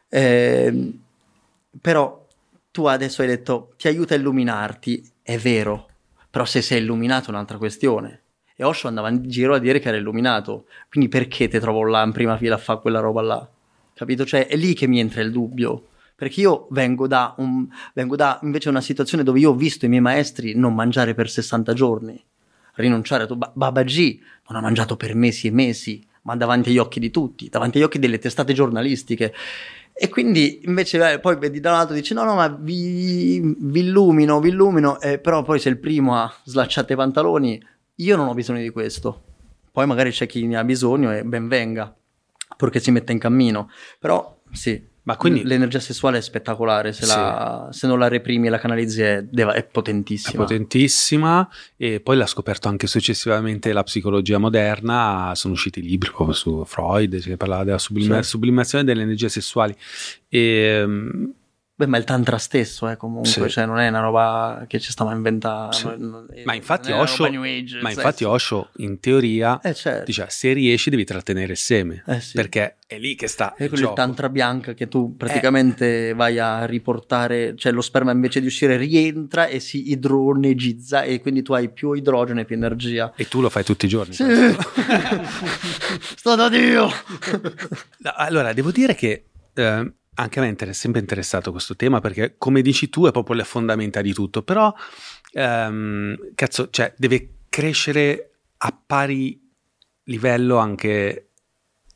Eh, 0.10 0.94
però 1.80 2.28
tu 2.72 2.86
adesso 2.86 3.22
hai 3.22 3.28
detto 3.28 3.74
ti 3.78 3.88
aiuta 3.88 4.14
a 4.14 4.18
illuminarti, 4.18 5.12
è 5.22 5.38
vero 5.38 5.88
però 6.34 6.46
se 6.46 6.64
sei 6.64 6.82
illuminato 6.82 7.28
è 7.28 7.30
un'altra 7.30 7.60
questione. 7.60 8.22
E 8.56 8.64
Osho 8.64 8.88
andava 8.88 9.08
in 9.10 9.22
giro 9.30 9.54
a 9.54 9.60
dire 9.60 9.78
che 9.78 9.90
era 9.90 9.98
illuminato, 9.98 10.66
quindi 10.90 11.08
perché 11.08 11.48
ti 11.48 11.60
trovo 11.60 11.84
là 11.84 12.02
in 12.02 12.12
prima 12.12 12.38
fila 12.38 12.56
a 12.56 12.58
fare 12.58 12.80
quella 12.82 13.00
roba 13.00 13.22
là? 13.22 13.50
Capito? 13.94 14.26
Cioè 14.26 14.48
è 14.48 14.56
lì 14.56 14.74
che 14.74 14.88
mi 14.88 15.00
entra 15.00 15.22
il 15.22 15.32
dubbio. 15.32 15.90
Perché 16.16 16.42
io 16.42 16.66
vengo 16.72 17.06
da, 17.06 17.36
un, 17.38 17.68
vengo 17.94 18.16
da 18.16 18.40
invece 18.42 18.70
una 18.70 18.82
situazione 18.82 19.24
dove 19.24 19.38
io 19.38 19.52
ho 19.52 19.54
visto 19.54 19.86
i 19.86 19.90
miei 19.90 20.02
maestri 20.02 20.56
non 20.56 20.74
mangiare 20.74 21.14
per 21.14 21.30
60 21.30 21.72
giorni, 21.74 22.20
rinunciare 22.78 23.26
a 23.26 23.28
tutto. 23.28 23.52
Babaji 23.54 24.20
non 24.50 24.58
ha 24.58 24.62
mangiato 24.62 24.98
per 24.98 25.14
mesi 25.14 25.46
e 25.46 25.52
mesi, 25.52 26.04
ma 26.24 26.36
davanti 26.36 26.70
agli 26.70 26.80
occhi 26.80 27.00
di 27.00 27.12
tutti, 27.12 27.48
davanti 27.48 27.78
agli 27.78 27.84
occhi 27.84 28.00
delle 28.00 28.18
testate 28.18 28.54
giornalistiche. 28.54 29.36
E 29.96 30.10
quindi 30.10 30.62
invece 30.66 31.14
eh, 31.14 31.20
poi 31.20 31.38
vedi 31.38 31.60
da 31.60 31.72
un 31.72 31.78
lato 31.78 31.94
dice 31.94 32.14
no 32.14 32.24
no 32.24 32.36
ma 32.36 32.48
vi, 32.48 33.40
vi 33.60 33.80
illumino, 33.82 34.40
vi 34.40 34.50
illumino, 34.50 35.00
eh, 35.00 35.20
però 35.20 35.44
poi 35.44 35.60
sei 35.60 35.74
il 35.74 35.80
primo 35.80 36.16
a 36.16 36.34
slacciare 36.44 36.92
i 36.94 36.96
pantaloni, 36.96 37.64
io 37.96 38.16
non 38.16 38.28
ho 38.28 38.34
bisogno 38.34 38.62
di 38.62 38.70
questo. 38.70 39.24
Poi 39.72 39.86
magari 39.88 40.12
c'è 40.12 40.28
chi 40.28 40.46
ne 40.46 40.58
ha 40.58 40.64
bisogno 40.64 41.12
e 41.12 41.24
ben 41.24 41.48
venga, 41.48 41.96
purché 42.58 42.80
si 42.80 42.92
metta 42.92 43.12
in 43.12 43.20
cammino. 43.20 43.70
Però 44.00 44.42
sì, 44.52 44.84
ma 45.04 45.18
quindi 45.18 45.44
l'energia 45.44 45.80
sessuale 45.80 46.20
è 46.20 46.22
spettacolare, 46.22 46.94
se, 46.94 47.04
sì. 47.04 47.10
la, 47.10 47.68
se, 47.72 47.88
non 47.88 48.00
la 48.00 48.08
reprimi 48.08 48.48
e 48.48 48.50
la 48.50 48.58
canalizzi 48.58 49.02
è, 49.02 49.26
è, 49.30 49.64
potentissima. 49.66 50.34
È 50.34 50.38
potentissima 50.38 51.50
e 51.76 52.00
poi 52.00 52.16
l'ha 52.16 52.26
scoperto 52.26 52.70
anche 52.70 52.88
successivamente 52.88 53.74
la 53.74 53.84
psicologia 53.84 54.38
moderna, 54.38 55.34
sono 55.36 55.54
usciti 55.54 55.82
libri 55.82 56.10
proprio 56.10 56.34
su 56.34 56.64
Freud 56.66 57.20
che 57.20 57.36
parlava 57.36 57.66
della 57.66 57.78
sublima, 57.80 58.22
sì. 58.22 58.30
sublimazione 58.30 58.86
delle 58.86 59.02
energie 59.02 59.28
sessuali. 59.28 59.76
E, 60.30 60.40
ehm, 60.40 61.34
Beh, 61.84 61.90
ma 61.90 61.98
il 61.98 62.06
tantra 62.06 62.38
stesso, 62.38 62.88
eh, 62.90 62.96
comunque, 62.96 63.30
sì. 63.30 63.50
cioè 63.50 63.66
non 63.66 63.80
è 63.80 63.90
una 63.90 64.00
roba 64.00 64.64
che 64.68 64.80
ci 64.80 64.92
stiamo 64.92 65.12
a 65.12 65.14
inventare. 65.14 65.74
Sì. 65.74 66.44
ma 66.46 66.54
infatti, 66.54 66.92
Osho, 66.92 67.26
age, 67.26 67.82
ma 67.82 67.90
infatti 67.90 68.24
Osho, 68.24 68.70
in 68.78 69.00
teoria, 69.00 69.60
eh, 69.62 69.74
certo. 69.74 70.06
dice, 70.06 70.26
se 70.30 70.54
riesci 70.54 70.90
devi 70.90 71.04
trattenere 71.04 71.52
il 71.52 71.58
seme, 71.58 72.04
eh, 72.08 72.22
sì. 72.22 72.34
perché 72.36 72.78
è 72.88 72.98
lì 72.98 73.16
che 73.16 73.28
sta 73.28 73.54
È 73.56 73.68
quello 73.68 73.90
il 73.90 73.94
tantra 73.96 74.30
bianca 74.30 74.74
che 74.74 74.88
tu 74.88 75.18
praticamente 75.18 76.10
eh. 76.10 76.14
vai 76.14 76.40
a 76.40 76.66
riportare, 76.66 77.56
cioè 77.58 77.74
lo 77.74 77.82
sperma 77.82 78.12
invece 78.12 78.40
di 78.40 78.46
uscire 78.46 78.78
rientra 78.78 79.48
e 79.48 79.60
si 79.60 79.92
idronegizza 79.92 81.04
e 81.04 81.20
quindi 81.20 81.42
tu 81.42 81.52
hai 81.54 81.70
più 81.70 81.92
idrogeno 81.92 82.40
e 82.40 82.46
più 82.46 82.56
energia. 82.56 83.12
E 83.16 83.28
tu 83.28 83.42
lo 83.42 83.50
fai 83.50 83.66
tutti 83.66 83.86
i 83.86 83.90
giorni. 83.90 84.14
Sì. 84.14 84.24
Sto 86.16 86.36
da 86.36 86.48
Dio! 86.48 86.90
allora, 88.16 88.54
devo 88.54 88.72
dire 88.72 88.96
che... 88.96 89.26
Eh, 89.54 89.94
anche 90.16 90.40
a 90.40 90.42
me 90.44 90.56
è 90.56 90.74
sempre 90.74 91.02
interessato 91.02 91.52
questo 91.52 91.76
tema 91.76 92.00
perché, 92.00 92.36
come 92.38 92.62
dici 92.62 92.90
tu, 92.90 93.06
è 93.06 93.12
proprio 93.12 93.36
le 93.36 93.44
fondamenta 93.44 94.02
di 94.02 94.14
tutto. 94.14 94.44
Però, 94.44 94.74
um, 95.34 96.16
cazzo, 96.36 96.70
cioè, 96.70 96.94
deve 96.98 97.40
crescere 97.50 98.40
a 98.58 98.82
pari 98.86 99.40
livello 100.06 100.58
anche 100.58 101.33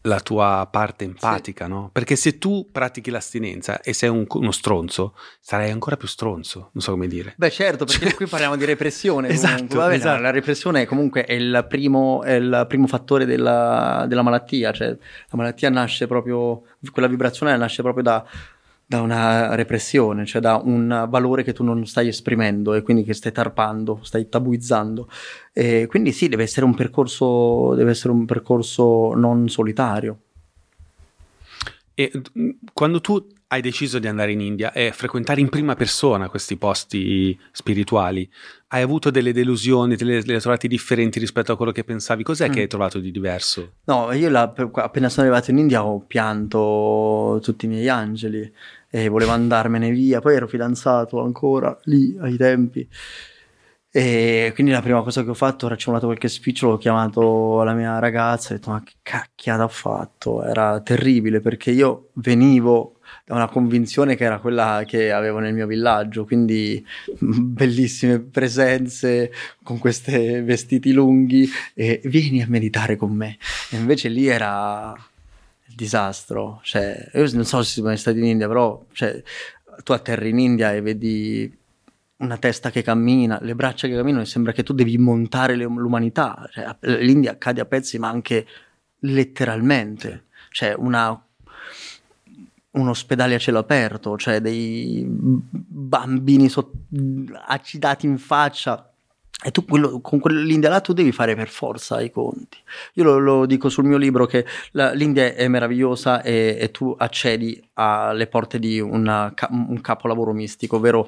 la 0.08 0.20
tua 0.20 0.68
parte 0.72 1.04
empatica, 1.04 1.66
sì. 1.66 1.72
no? 1.72 1.90
Perché 1.92 2.16
se 2.16 2.38
tu 2.38 2.70
pratichi 2.72 3.12
l'astinenza 3.12 3.82
e 3.82 3.94
sei 3.94 4.10
un, 4.10 4.26
uno 4.28 4.52
stronzo, 4.52 5.16
sarai 5.40 5.70
ancora 5.70 5.98
più 5.98 6.08
stronzo, 6.08 6.70
non 6.72 6.82
so 6.82 6.92
come 6.92 7.08
dire. 7.08 7.34
Beh 7.38 7.52
certo, 7.52 7.86
perché 7.86 8.08
cioè... 8.08 8.16
qui 8.16 8.26
parliamo 8.26 8.56
di 8.56 8.66
repressione. 8.66 9.28
esatto, 9.30 9.78
Vabbè, 9.78 9.96
esatto. 9.96 10.22
La 10.22 10.32
repressione 10.32 10.86
comunque 10.86 11.26
è 11.26 11.34
il 11.34 11.66
primo, 11.70 12.24
è 12.24 12.34
il 12.34 12.66
primo 12.68 12.88
fattore 12.88 13.26
della, 13.26 14.06
della, 14.08 14.22
malattia, 14.22 14.72
cioè 14.72 14.88
la 14.88 14.98
malattia 15.38 15.70
nasce 15.70 16.08
proprio, 16.08 16.64
quella 16.92 17.08
vibrazione 17.08 17.56
nasce 17.58 17.82
proprio 17.82 18.04
da, 18.04 18.26
da 18.90 19.02
una 19.02 19.54
repressione, 19.56 20.26
cioè 20.26 20.42
da 20.42 20.62
un 20.64 21.08
valore 21.10 21.44
che 21.44 21.52
tu 21.52 21.62
non 21.62 21.86
stai 21.86 22.08
esprimendo 22.08 22.74
e 22.74 22.82
quindi 22.84 23.04
che 23.04 23.14
stai 23.14 23.34
tarpando, 23.34 24.00
stai 24.02 24.30
tabuizzando. 24.30 25.10
E 25.52 25.88
quindi 25.88 26.14
sì, 26.14 26.30
deve 26.30 26.44
essere 26.44 26.66
un 26.66 26.74
percorso, 26.74 27.74
deve 27.76 27.92
essere 27.92 28.14
un 28.14 28.26
percorso 28.26 29.14
non 29.14 29.50
solitario. 29.50 30.22
E 32.00 32.12
mm, 32.16 32.50
quando 32.74 33.02
tu 33.02 33.28
hai 33.48 33.60
deciso 33.60 33.98
di 33.98 34.08
andare 34.08 34.32
in 34.32 34.40
India 34.40 34.72
e 34.72 34.92
frequentare 34.92 35.42
in 35.42 35.50
prima 35.50 35.74
persona 35.74 36.30
questi 36.30 36.56
posti 36.56 37.36
spirituali, 37.52 38.30
hai 38.68 38.84
avuto 38.84 39.10
delle 39.10 39.34
delusioni, 39.34 39.98
le 39.98 40.18
hai 40.18 40.40
trovate 40.40 40.68
differenti 40.68 41.18
rispetto 41.18 41.54
a 41.54 41.56
quello 41.56 41.72
che 41.72 41.84
pensavi? 41.84 42.22
Cos'è 42.22 42.50
mm. 42.50 42.52
che 42.52 42.60
hai 42.60 42.68
trovato 42.68 43.00
di 43.00 43.10
diverso? 43.10 43.78
No, 43.86 44.12
io 44.12 44.30
la, 44.30 44.54
appena 44.74 45.10
sono 45.10 45.26
arrivato 45.26 45.50
in 45.50 45.58
India 45.58 45.84
ho 45.84 46.00
pianto 46.02 47.40
tutti 47.42 47.66
i 47.66 47.70
miei 47.70 47.90
angeli 47.90 48.54
e 48.92 49.08
volevo 49.08 49.32
andarmene 49.32 49.90
via. 49.90 50.22
Poi 50.22 50.36
ero 50.36 50.48
fidanzato 50.48 51.20
ancora 51.24 51.76
lì 51.86 52.16
ai 52.20 52.38
tempi. 52.38 52.88
E 53.90 54.52
quindi 54.54 54.72
la 54.74 54.82
prima 54.82 55.02
cosa 55.02 55.24
che 55.24 55.30
ho 55.30 55.34
fatto, 55.34 55.66
ho 55.66 55.70
raccontato 55.70 56.06
qualche 56.08 56.28
spicciolo, 56.28 56.74
ho 56.74 56.78
chiamato 56.78 57.64
la 57.64 57.74
mia 57.74 57.98
ragazza 58.00 58.50
e 58.50 58.54
ho 58.54 58.58
detto 58.58 58.70
ma 58.72 58.84
che 58.84 58.94
cacchiata 59.02 59.64
ho 59.64 59.70
fatto? 59.70 60.44
Era 60.44 60.82
terribile 60.82 61.40
perché 61.40 61.72
io 61.72 62.10
venivo 62.14 63.00
da 63.26 63.36
una 63.36 63.48
convinzione 63.48 64.16
che 64.16 64.26
era 64.26 64.40
quella 64.40 64.84
che 64.86 65.12
avevo 65.12 65.40
nel 65.40 65.54
mio 65.54 65.68
villaggio, 65.68 66.26
quindi 66.26 66.86
bellissime 67.20 68.20
presenze 68.20 69.32
con 69.64 69.78
questi 69.80 70.42
vestiti 70.42 70.92
lunghi 70.92 71.50
e 71.74 72.02
vieni 72.04 72.42
a 72.42 72.48
meditare 72.48 72.98
con 72.98 73.12
me. 73.12 73.38
E 73.72 73.78
invece 73.78 74.10
lì 74.10 74.28
era 74.28 74.94
disastro. 75.66 76.60
Cioè, 76.64 77.12
io 77.14 77.32
non 77.34 77.46
so 77.46 77.64
se 77.64 77.72
siete 77.72 77.88
mai 77.88 77.98
stati 77.98 78.20
in 78.20 78.26
India, 78.26 78.48
però 78.48 78.84
cioè, 78.92 79.22
tu 79.84 79.92
atterri 79.92 80.30
in 80.30 80.40
India 80.40 80.74
e 80.74 80.82
vedi 80.82 81.57
una 82.18 82.38
testa 82.38 82.72
che 82.72 82.82
cammina, 82.82 83.38
le 83.42 83.56
braccia 83.56 83.88
che 83.88 83.96
camminano 83.96 84.24
e 84.24 84.26
sembra 84.26 84.52
che 84.52 84.64
tu 84.64 84.74
devi 84.74 84.98
montare 84.98 85.56
l'umanità. 85.56 86.48
Cioè, 86.52 86.76
L'India 87.00 87.38
cade 87.38 87.62
a 87.62 87.66
pezzi, 87.66 88.00
ma 88.00 88.10
anche 88.10 88.46
letteralmente. 89.00 90.26
Cioè, 90.50 90.74
una, 90.78 91.20
un 92.72 92.88
ospedale 92.88 93.36
a 93.36 93.40
cielo 93.40 93.60
aperto, 93.60 94.18
cioè 94.18 94.42
dei 94.42 95.04
bambini 95.08 96.50
so- 96.50 96.72
accidati 97.46 98.06
in 98.06 98.18
faccia 98.18 98.92
e 99.44 99.52
tu 99.52 99.66
quello, 99.66 100.02
con 100.02 100.20
quell'India 100.20 100.68
là 100.68 100.82
tu 100.82 100.94
devi 100.94 101.12
fare 101.12 101.36
per 101.36 101.48
forza 101.48 102.02
i 102.02 102.10
conti. 102.10 102.58
Io 102.94 103.04
lo, 103.04 103.20
lo 103.20 103.46
dico 103.46 103.70
sul 103.70 103.86
mio 103.86 103.98
libro 103.98 104.26
che 104.26 104.44
la, 104.72 104.94
l'India 104.94 105.36
è 105.36 105.48
meravigliosa 105.48 106.24
e, 106.24 106.58
e, 106.60 106.72
tu 106.72 106.96
accedi 106.98 107.64
alle 107.74 108.26
porte 108.26 108.58
di 108.58 108.80
una, 108.80 109.32
un 109.50 109.80
capolavoro 109.80 110.34
mistico, 110.34 110.78
ovvero 110.78 111.08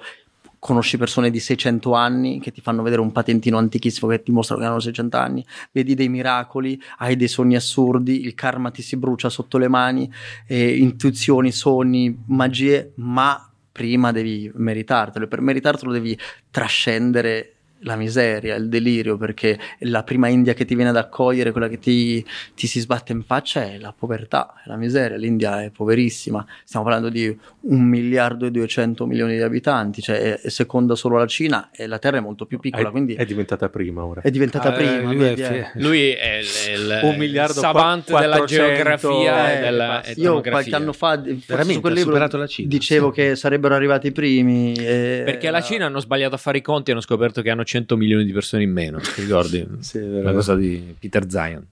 conosci 0.59 0.97
persone 0.97 1.29
di 1.29 1.39
600 1.39 1.93
anni 1.93 2.39
che 2.39 2.51
ti 2.51 2.61
fanno 2.61 2.83
vedere 2.83 3.01
un 3.01 3.11
patentino 3.11 3.57
antichissimo 3.57 4.09
che 4.11 4.21
ti 4.21 4.31
mostrano 4.31 4.61
che 4.61 4.67
hanno 4.67 4.79
600 4.79 5.17
anni, 5.17 5.45
vedi 5.71 5.95
dei 5.95 6.09
miracoli, 6.09 6.79
hai 6.97 7.15
dei 7.15 7.27
sogni 7.27 7.55
assurdi, 7.55 8.25
il 8.25 8.35
karma 8.35 8.69
ti 8.69 8.81
si 8.81 8.97
brucia 8.97 9.29
sotto 9.29 9.57
le 9.57 9.67
mani, 9.67 10.11
eh, 10.47 10.77
intuizioni, 10.77 11.51
sogni, 11.51 12.23
magie, 12.27 12.91
ma 12.95 13.49
prima 13.71 14.11
devi 14.11 14.51
meritartelo 14.53 15.25
e 15.25 15.27
per 15.27 15.41
meritartelo 15.41 15.91
devi 15.91 16.17
trascendere 16.51 17.58
la 17.83 17.95
miseria, 17.95 18.55
il 18.55 18.67
delirio, 18.69 19.17
perché 19.17 19.57
la 19.79 20.03
prima 20.03 20.27
India 20.27 20.53
che 20.53 20.65
ti 20.65 20.75
viene 20.75 20.89
ad 20.89 20.97
accogliere, 20.97 21.51
quella 21.51 21.67
che 21.67 21.79
ti, 21.79 22.25
ti, 22.55 22.67
si 22.67 22.79
sbatte 22.79 23.11
in 23.11 23.23
faccia 23.23 23.63
è 23.63 23.77
la 23.77 23.93
povertà, 23.97 24.53
è 24.63 24.67
la 24.67 24.75
miseria. 24.75 25.17
L'India 25.17 25.63
è 25.63 25.69
poverissima, 25.69 26.45
stiamo 26.63 26.85
parlando 26.85 27.09
di 27.09 27.35
un 27.61 27.81
miliardo 27.81 28.45
e 28.45 28.51
duecento 28.51 29.05
milioni 29.05 29.35
di 29.35 29.41
abitanti, 29.41 30.01
cioè 30.01 30.39
è, 30.41 30.49
seconda 30.49 30.95
solo 30.95 31.17
la 31.17 31.25
Cina 31.27 31.69
e 31.71 31.87
la 31.87 31.99
Terra 31.99 32.17
è 32.17 32.21
molto 32.21 32.45
più 32.45 32.59
piccola. 32.59 32.87
È, 32.89 32.91
quindi 32.91 33.13
è 33.15 33.25
diventata 33.25 33.69
prima 33.69 34.03
ora. 34.03 34.21
È 34.21 34.29
diventata 34.31 34.69
Ah, 34.69 34.73
prima. 34.73 35.01
lui 35.01 35.15
vedi, 35.17 35.41
è 35.41 35.71
Lui 35.75 36.11
è 36.11 36.35
il, 36.39 36.79
il- 36.81 36.99
Un 37.03 37.15
miliardo 37.17 37.53
il 37.53 37.59
savant 37.59 38.09
qua- 38.09 38.19
della 38.19 38.37
400, 38.37 38.73
geografia 38.73 39.51
eh, 39.53 39.57
e 39.57 39.61
della. 39.61 40.03
Io 40.15 40.41
qualche 40.41 40.75
anno 40.75 40.93
fa, 40.93 41.21
su 41.23 41.79
quel 41.79 41.93
libro, 41.93 41.99
superato 42.01 42.37
la 42.37 42.47
Cina, 42.47 42.67
dicevo 42.67 43.09
sì. 43.09 43.13
che 43.21 43.35
sarebbero 43.35 43.73
arrivati 43.75 44.07
i 44.07 44.11
primi. 44.11 44.73
e- 44.73 45.21
Perché 45.25 45.49
la 45.49 45.61
Cina 45.61 45.85
hanno 45.85 45.99
sbagliato 45.99 46.35
a 46.35 46.37
fare 46.37 46.57
i 46.57 46.61
conti 46.61 46.89
e 46.89 46.93
hanno 46.93 47.01
scoperto 47.01 47.41
che 47.41 47.49
hanno 47.49 47.63
100 47.69 47.95
milioni 47.97 48.25
di 48.25 48.31
persone 48.31 48.63
in 48.63 48.71
meno. 48.71 48.97
Ti 48.99 49.21
ricordi? 49.21 49.63
La 50.23 50.33
cosa 50.33 50.55
di 50.55 50.95
Peter 50.97 51.29
Zion. 51.29 51.63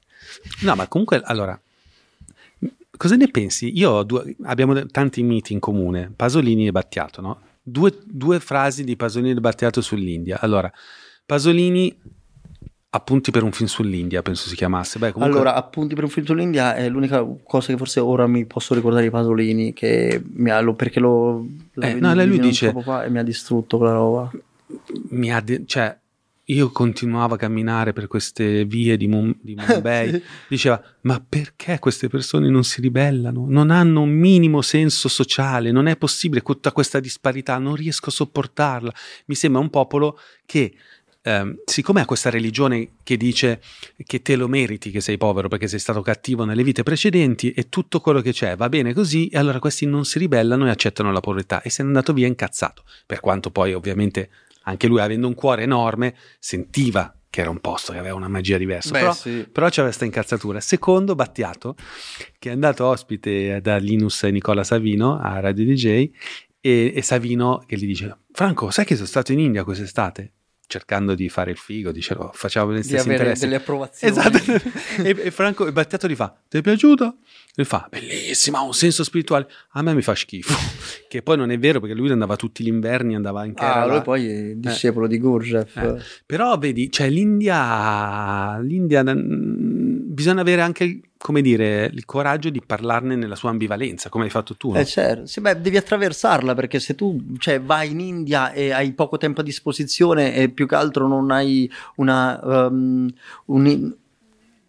No, 0.62 0.76
ma 0.76 0.88
comunque, 0.88 1.22
allora, 1.24 1.60
cosa 2.96 3.16
ne 3.16 3.28
pensi? 3.30 3.76
Io 3.78 3.92
ho 3.92 4.04
due- 4.04 4.36
abbiamo 4.44 4.86
tanti 4.88 5.24
miti 5.24 5.54
in 5.54 5.60
comune, 5.60 6.12
Pasolini 6.16 6.68
e 6.68 6.72
Battiato, 6.72 7.22
no? 7.22 7.40
Due, 7.64 7.92
due 8.06 8.40
frasi 8.40 8.84
di 8.84 8.96
Pasolini 8.96 9.32
e 9.32 9.40
Battiato 9.42 9.82
sull'India. 9.82 10.40
Allora, 10.40 10.72
Pasolini, 11.26 11.94
appunti 12.90 13.32
per 13.32 13.44
un 13.44 13.52
film 13.52 13.68
sull'India, 13.68 14.22
penso 14.22 14.48
si 14.48 14.56
chiamasse. 14.56 15.00
Beh, 15.00 15.12
comunque, 15.12 15.38
Allora, 15.40 15.56
appunti 15.56 15.94
per 15.96 16.04
un 16.06 16.10
film 16.10 16.26
sull'India 16.26 16.76
è 16.76 16.88
l'unica 16.90 17.26
cosa 17.44 17.68
che 17.72 17.78
forse 17.78 18.00
ora 18.00 18.26
mi 18.28 18.46
posso 18.46 18.74
ricordare 18.74 19.04
di 19.04 19.10
Pasolini, 19.10 19.74
che 19.74 20.22
mi 20.34 20.50
ha, 20.50 20.60
lo- 20.62 20.74
perché 20.76 21.00
lo... 21.00 21.46
Eh, 21.80 21.94
no, 21.96 22.14
lei- 22.14 22.28
lui 22.28 22.40
dice- 22.40 22.74
fa 22.84 23.04
e 23.04 23.10
mi 23.10 23.18
ha 23.20 23.24
distrutto 23.24 23.78
quella 23.78 23.94
roba. 23.94 24.32
Mi 25.10 25.32
ha 25.34 25.40
de- 25.42 25.64
cioè, 25.66 25.98
io 26.50 26.72
continuavo 26.72 27.34
a 27.34 27.38
camminare 27.38 27.92
per 27.92 28.08
queste 28.08 28.64
vie 28.66 28.96
di, 28.96 29.08
Mum- 29.08 29.36
di 29.42 29.56
Mumbai. 29.60 30.22
Diceva, 30.48 30.82
ma 31.02 31.24
perché 31.28 31.80
queste 31.80 32.08
persone 32.08 32.50
non 32.50 32.64
si 32.64 32.80
ribellano? 32.80 33.46
Non 33.50 33.70
hanno 33.70 34.02
un 34.02 34.12
minimo 34.12 34.62
senso 34.62 35.10
sociale, 35.10 35.72
non 35.72 35.88
è 35.88 35.98
possibile 35.98 36.42
tutta 36.42 36.72
questa 36.72 37.00
disparità, 37.00 37.58
non 37.58 37.76
riesco 37.76 38.10
a 38.10 38.14
sopportarla. 38.14 38.94
Mi 39.26 39.36
sembra 39.36 39.60
un 39.60 39.70
popolo 39.70 40.18
che, 40.46 40.74
ehm, 41.22 41.58
siccome 41.66 42.00
ha 42.00 42.06
questa 42.06 42.30
religione 42.30 42.92
che 43.04 43.18
dice 43.18 43.62
che 44.06 44.22
te 44.22 44.38
lo 44.38 44.48
meriti 44.48 44.90
che 44.90 45.02
sei 45.02 45.18
povero 45.18 45.50
perché 45.50 45.68
sei 45.68 45.80
stato 45.80 46.02
cattivo 46.02 46.46
nelle 46.46 46.64
vite 46.64 46.84
precedenti 46.84 47.52
e 47.52 47.68
tutto 47.68 48.00
quello 48.00 48.22
che 48.22 48.32
c'è 48.32 48.56
va 48.56 48.70
bene 48.70 48.94
così, 48.94 49.28
e 49.28 49.38
allora 49.38 49.60
questi 49.60 49.86
non 49.86 50.06
si 50.06 50.18
ribellano 50.18 50.66
e 50.66 50.70
accettano 50.70 51.12
la 51.12 51.20
povertà 51.20 51.62
e 51.62 51.70
se 51.70 51.82
n'è 51.82 51.90
andato 51.90 52.14
via 52.14 52.28
incazzato. 52.28 52.84
Per 53.06 53.20
quanto 53.20 53.52
poi 53.52 53.74
ovviamente 53.74 54.30
anche 54.68 54.88
lui 54.88 55.00
avendo 55.00 55.28
un 55.28 55.34
cuore 55.34 55.64
enorme 55.64 56.14
sentiva 56.40 57.12
che 57.30 57.42
era 57.42 57.50
un 57.50 57.60
posto 57.60 57.92
che 57.92 58.00
aveva 58.00 58.16
una 58.16 58.28
magia 58.28 58.58
diversa. 58.58 58.92
Beh, 58.92 59.00
però, 59.00 59.14
sì. 59.14 59.48
però 59.52 59.70
c'era 59.70 59.88
questa 59.88 60.06
incazzatura. 60.06 60.60
Secondo 60.60 61.16
Battiato, 61.16 61.76
che 62.40 62.50
è 62.50 62.54
andato 62.54 62.86
ospite 62.86 63.60
da 63.62 63.78
Linus 63.78 64.24
e 64.24 64.32
Nicola 64.32 64.64
Savino 64.64 65.20
a 65.20 65.40
Radio 65.40 65.66
DJ, 65.66 66.10
e, 66.60 66.94
e 66.96 67.02
Savino 67.02 67.64
che 67.66 67.78
gli 67.78 67.86
dice: 67.86 68.20
Franco, 68.32 68.72
sai 68.72 68.86
che 68.86 68.96
sono 68.96 69.08
stato 69.08 69.32
in 69.34 69.40
India 69.40 69.64
quest'estate? 69.64 70.34
Cercando 70.70 71.16
di 71.16 71.30
fare 71.30 71.52
il 71.52 71.58
figo, 71.58 71.94
dice: 71.94 72.14
"Oh, 72.18 72.30
facciamo 72.34 72.74
stessi 72.74 72.96
avere 72.96 73.14
interessi. 73.14 73.44
delle 73.46 73.56
approvazioni. 73.56 74.12
Esatto. 74.18 74.38
e, 75.02 75.16
e 75.18 75.32
Franco 75.32 75.66
e 75.66 75.72
Battiato 75.72 76.08
gli 76.10 76.16
fa: 76.16 76.36
Ti 76.50 76.58
è 76.58 76.62
piaciuto? 76.62 77.20
Lui 77.56 77.66
fa: 77.66 77.88
Bellissima, 77.90 78.58
ha 78.58 78.64
un 78.64 78.74
senso 78.74 79.06
spirituale. 79.06 79.48
A 79.72 79.82
me 79.82 79.94
mi 79.94 80.02
fa 80.02 80.14
schifo. 80.14 80.54
che 81.08 81.22
poi 81.22 81.38
non 81.38 81.52
è 81.52 81.58
vero 81.58 81.80
perché 81.80 81.96
lui 81.96 82.12
andava 82.12 82.36
tutti 82.36 82.64
gli 82.66 82.68
inverni, 82.68 83.16
andava 83.16 83.46
in 83.46 83.52
Ah, 83.56 83.62
Kerala. 83.62 83.94
lui 83.94 84.02
poi 84.02 84.28
è 84.28 84.54
discepolo 84.56 85.08
di 85.08 85.18
Gurdjieff. 85.20 85.78
Eh. 85.78 86.02
Però 86.26 86.58
vedi, 86.58 86.92
cioè 86.92 87.10
l'India, 87.10 88.60
l'India 88.60 89.04
mm, 89.04 90.14
bisogna 90.14 90.42
avere 90.42 90.62
anche, 90.62 91.00
come 91.18 91.42
dire, 91.42 91.90
il 91.92 92.06
coraggio 92.06 92.50
di 92.50 92.62
parlarne 92.66 93.16
nella 93.16 93.36
sua 93.36 93.50
ambivalenza, 93.50 94.10
come 94.10 94.26
hai 94.26 94.30
fatto 94.30 94.56
tu. 94.56 94.72
no? 94.72 94.80
Eh, 94.80 94.86
certo. 94.86 95.26
Sì, 95.26 95.42
beh, 95.42 95.60
devi 95.60 95.78
attraversarla 95.78 96.54
perché 96.54 96.80
se 96.80 96.96
tu 96.96 97.20
cioè, 97.40 97.62
vai 97.62 97.92
in 97.92 98.00
India 98.00 98.52
e 98.52 98.72
hai 98.72 98.94
poco 98.94 99.18
tempo 99.18 99.42
a 99.42 99.44
disposizione 99.44 100.34
e 100.36 100.50
più 100.50 100.68
che 100.68 100.76
altro 100.76 101.08
non 101.08 101.32
hai 101.32 101.70
una, 101.96 102.40
um, 102.68 103.12
un- 103.46 103.96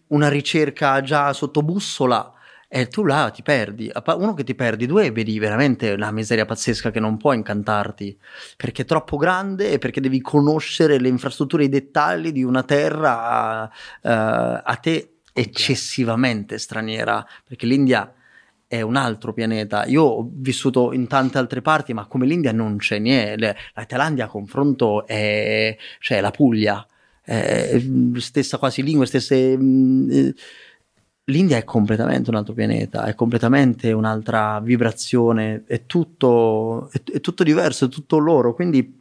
una 0.08 0.28
ricerca 0.28 1.02
già 1.02 1.32
sotto 1.32 1.62
bussola, 1.62 2.32
e 2.70 2.88
tu 2.88 3.02
là 3.04 3.30
ti 3.30 3.42
perdi. 3.42 3.90
Uno 4.04 4.34
che 4.34 4.44
ti 4.44 4.54
perdi, 4.54 4.84
due 4.84 5.10
vedi 5.10 5.38
veramente 5.38 5.92
una 5.92 6.10
miseria 6.10 6.44
pazzesca 6.44 6.90
che 6.90 7.00
non 7.00 7.16
può 7.16 7.32
incantarti 7.32 8.18
perché 8.56 8.82
è 8.82 8.84
troppo 8.84 9.16
grande 9.16 9.70
e 9.70 9.78
perché 9.78 10.02
devi 10.02 10.20
conoscere 10.20 10.98
le 10.98 11.08
infrastrutture 11.08 11.64
i 11.64 11.70
dettagli 11.70 12.30
di 12.30 12.42
una 12.42 12.62
terra 12.64 13.66
eh, 13.68 13.70
a 14.10 14.78
te 14.80 15.17
eccessivamente 15.38 16.58
straniera 16.58 17.24
perché 17.44 17.66
l'India 17.66 18.12
è 18.66 18.82
un 18.82 18.96
altro 18.96 19.32
pianeta. 19.32 19.86
Io 19.86 20.02
ho 20.02 20.28
vissuto 20.30 20.92
in 20.92 21.06
tante 21.06 21.38
altre 21.38 21.62
parti, 21.62 21.94
ma 21.94 22.06
come 22.06 22.26
l'India 22.26 22.52
non 22.52 22.76
c'è 22.76 22.98
niente. 22.98 23.56
La 23.74 23.84
Thailandia 23.84 24.24
a 24.26 24.28
confronto 24.28 25.06
è 25.06 25.76
cioè 26.00 26.20
la 26.20 26.30
Puglia, 26.30 26.86
è 27.22 27.80
stessa 28.16 28.58
quasi 28.58 28.82
lingua, 28.82 29.06
stesse. 29.06 29.56
mh, 29.56 30.10
eh, 30.10 30.34
L'India 31.28 31.58
è 31.58 31.64
completamente 31.64 32.30
un 32.30 32.36
altro 32.36 32.54
pianeta, 32.54 33.04
è 33.04 33.14
completamente 33.14 33.92
un'altra 33.92 34.60
vibrazione, 34.60 35.64
è 35.66 35.84
tutto, 35.84 36.88
è, 36.90 37.02
è 37.16 37.20
tutto 37.20 37.44
diverso, 37.44 37.84
è 37.84 37.88
tutto 37.88 38.16
loro, 38.16 38.54
quindi 38.54 38.98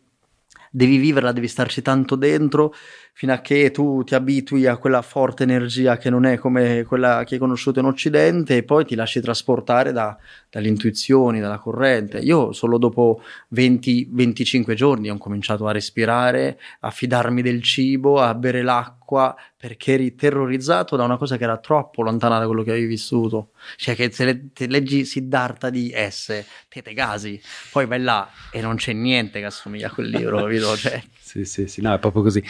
devi 0.69 0.97
viverla, 0.97 1.31
devi 1.31 1.47
starci 1.47 1.81
tanto 1.81 2.15
dentro 2.15 2.73
fino 3.19 3.33
a 3.33 3.39
che 3.39 3.71
tu 3.71 4.03
ti 4.03 4.13
abitui 4.13 4.67
a 4.67 4.77
quella 4.77 5.01
forte 5.01 5.41
energia 5.41 5.97
che 5.97 6.11
non 6.11 6.23
è 6.23 6.37
come 6.37 6.83
quella 6.83 7.23
che 7.25 7.33
hai 7.33 7.39
conosciuto 7.39 7.79
in 7.79 7.85
Occidente 7.85 8.57
e 8.57 8.61
poi 8.61 8.85
ti 8.85 8.93
lasci 8.93 9.19
trasportare 9.21 9.91
da- 9.91 10.15
dalle 10.51 10.67
intuizioni, 10.67 11.39
dalla 11.39 11.57
corrente. 11.57 12.19
Io 12.19 12.51
solo 12.53 12.77
dopo 12.77 13.23
20-25 13.55 14.75
giorni 14.75 15.09
ho 15.09 15.17
cominciato 15.17 15.65
a 15.65 15.71
respirare, 15.71 16.59
a 16.81 16.91
fidarmi 16.91 17.41
del 17.41 17.63
cibo, 17.63 18.21
a 18.21 18.35
bere 18.35 18.61
l'acqua 18.61 19.35
perché 19.57 19.93
eri 19.93 20.13
terrorizzato 20.13 20.95
da 20.95 21.03
una 21.03 21.17
cosa 21.17 21.37
che 21.37 21.43
era 21.43 21.57
troppo 21.57 22.03
lontana 22.03 22.37
da 22.37 22.45
quello 22.45 22.61
che 22.61 22.69
avevi 22.69 22.85
vissuto. 22.85 23.49
Cioè 23.77 23.95
che 23.95 24.11
se 24.11 24.25
le- 24.25 24.53
te 24.53 24.67
leggi 24.67 25.05
Siddhartha 25.05 25.71
di 25.71 25.91
S, 25.91 26.43
te 26.69 26.83
te 26.83 26.93
gasi, 26.93 27.41
poi 27.71 27.87
vai 27.87 27.99
là 27.99 28.29
e 28.51 28.61
non 28.61 28.75
c'è 28.75 28.93
niente 28.93 29.39
che 29.39 29.45
assomiglia 29.45 29.87
a 29.87 29.91
quel 29.91 30.09
libro, 30.09 30.43
capito? 30.43 30.77
Cioè, 30.77 31.01
Sì, 31.27 31.43
sì, 31.43 31.67
sì, 31.67 31.81
no, 31.81 31.93
è 31.93 31.99
proprio 31.99 32.21
così. 32.23 32.41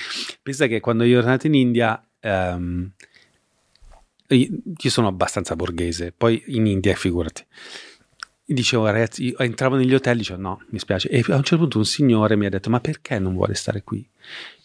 Pensa 0.43 0.67
che 0.67 0.79
quando 0.79 1.03
io 1.03 1.17
ero 1.17 1.25
nato 1.25 1.47
in 1.47 1.55
India, 1.55 1.99
io 2.21 2.91
io 4.27 4.89
sono 4.91 5.07
abbastanza 5.07 5.55
borghese, 5.55 6.13
poi 6.15 6.43
in 6.49 6.67
India, 6.67 6.93
figurati. 6.93 7.43
Dicevo, 8.45 8.85
ragazzi, 8.85 9.25
io 9.29 9.37
entravo 9.39 9.77
negli 9.77 9.95
hotel, 9.95 10.17
dicevo 10.17 10.39
no, 10.39 10.61
mi 10.69 10.77
spiace. 10.77 11.09
E 11.09 11.23
a 11.27 11.35
un 11.35 11.43
certo 11.43 11.57
punto 11.57 11.79
un 11.79 11.85
signore 11.85 12.35
mi 12.35 12.45
ha 12.45 12.49
detto, 12.49 12.69
ma 12.69 12.79
perché 12.79 13.17
non 13.17 13.33
vuole 13.33 13.55
stare 13.55 13.81
qui? 13.81 14.07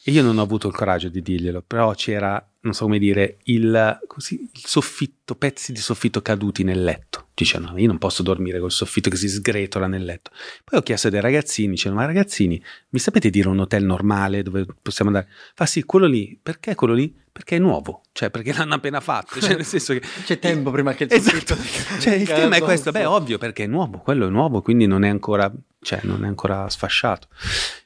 E 0.05 0.11
io 0.11 0.23
non 0.23 0.37
ho 0.37 0.43
avuto 0.43 0.69
il 0.69 0.75
coraggio 0.75 1.09
di 1.09 1.23
dirglielo, 1.23 1.63
però 1.67 1.95
c'era, 1.95 2.47
non 2.63 2.75
so 2.75 2.85
come 2.85 2.99
dire, 2.99 3.39
il, 3.45 4.01
così, 4.07 4.41
il 4.41 4.63
soffitto, 4.65 5.35
pezzi 5.35 5.73
di 5.73 5.81
soffitto 5.81 6.23
caduti 6.23 6.63
nel 6.63 6.83
letto. 6.83 7.29
Dice, 7.35 7.59
no, 7.59 7.73
io 7.77 7.89
non 7.89 7.99
posso 7.99 8.23
dormire 8.23 8.61
col 8.61 8.71
soffitto 8.71 9.11
che 9.11 9.17
si 9.17 9.29
sgretola 9.29 9.89
nel 9.89 10.05
letto. 10.05 10.31
Poi 10.63 10.79
ho 10.79 10.83
chiesto 10.83 11.09
ai 11.09 11.21
ragazzini, 11.21 11.71
dicevano, 11.71 12.01
ma 12.01 12.07
ragazzini, 12.07 12.63
mi 12.91 12.99
sapete 13.01 13.31
dire 13.31 13.49
un 13.49 13.59
hotel 13.59 13.85
normale 13.85 14.43
dove 14.43 14.65
possiamo 14.81 15.11
andare? 15.11 15.33
Fa 15.55 15.67
sì, 15.67 15.83
quello 15.83 16.07
lì. 16.07 16.39
Perché 16.41 16.77
quello 16.77 16.95
lì? 16.95 17.13
Perché 17.33 17.57
è 17.57 17.59
nuovo, 17.59 18.03
cioè 18.13 18.31
perché 18.31 18.53
l'hanno 18.57 18.75
appena 18.75 19.01
fatto, 19.01 19.41
cioè 19.41 19.55
nel 19.55 19.65
senso 19.65 19.95
che... 19.95 20.03
c'è 20.25 20.39
tempo 20.39 20.71
prima 20.71 20.93
che 20.95 21.05
il 21.05 21.13
Esatto, 21.15 21.55
soffitto 21.57 21.99
cioè 22.01 22.15
il 22.15 22.27
tema 22.27 22.57
è 22.57 22.61
questo, 22.61 22.93
beh 22.93 23.07
ovvio 23.07 23.39
perché 23.39 23.65
è 23.65 23.67
nuovo, 23.67 23.99
quello 23.99 24.27
è 24.27 24.31
nuovo, 24.31 24.61
quindi 24.63 24.87
non 24.87 25.03
è 25.03 25.09
ancora, 25.09 25.51
cioè, 25.81 26.01
non 26.03 26.25
è 26.25 26.29
ancora 26.29 26.69
sfasciato. 26.69 27.27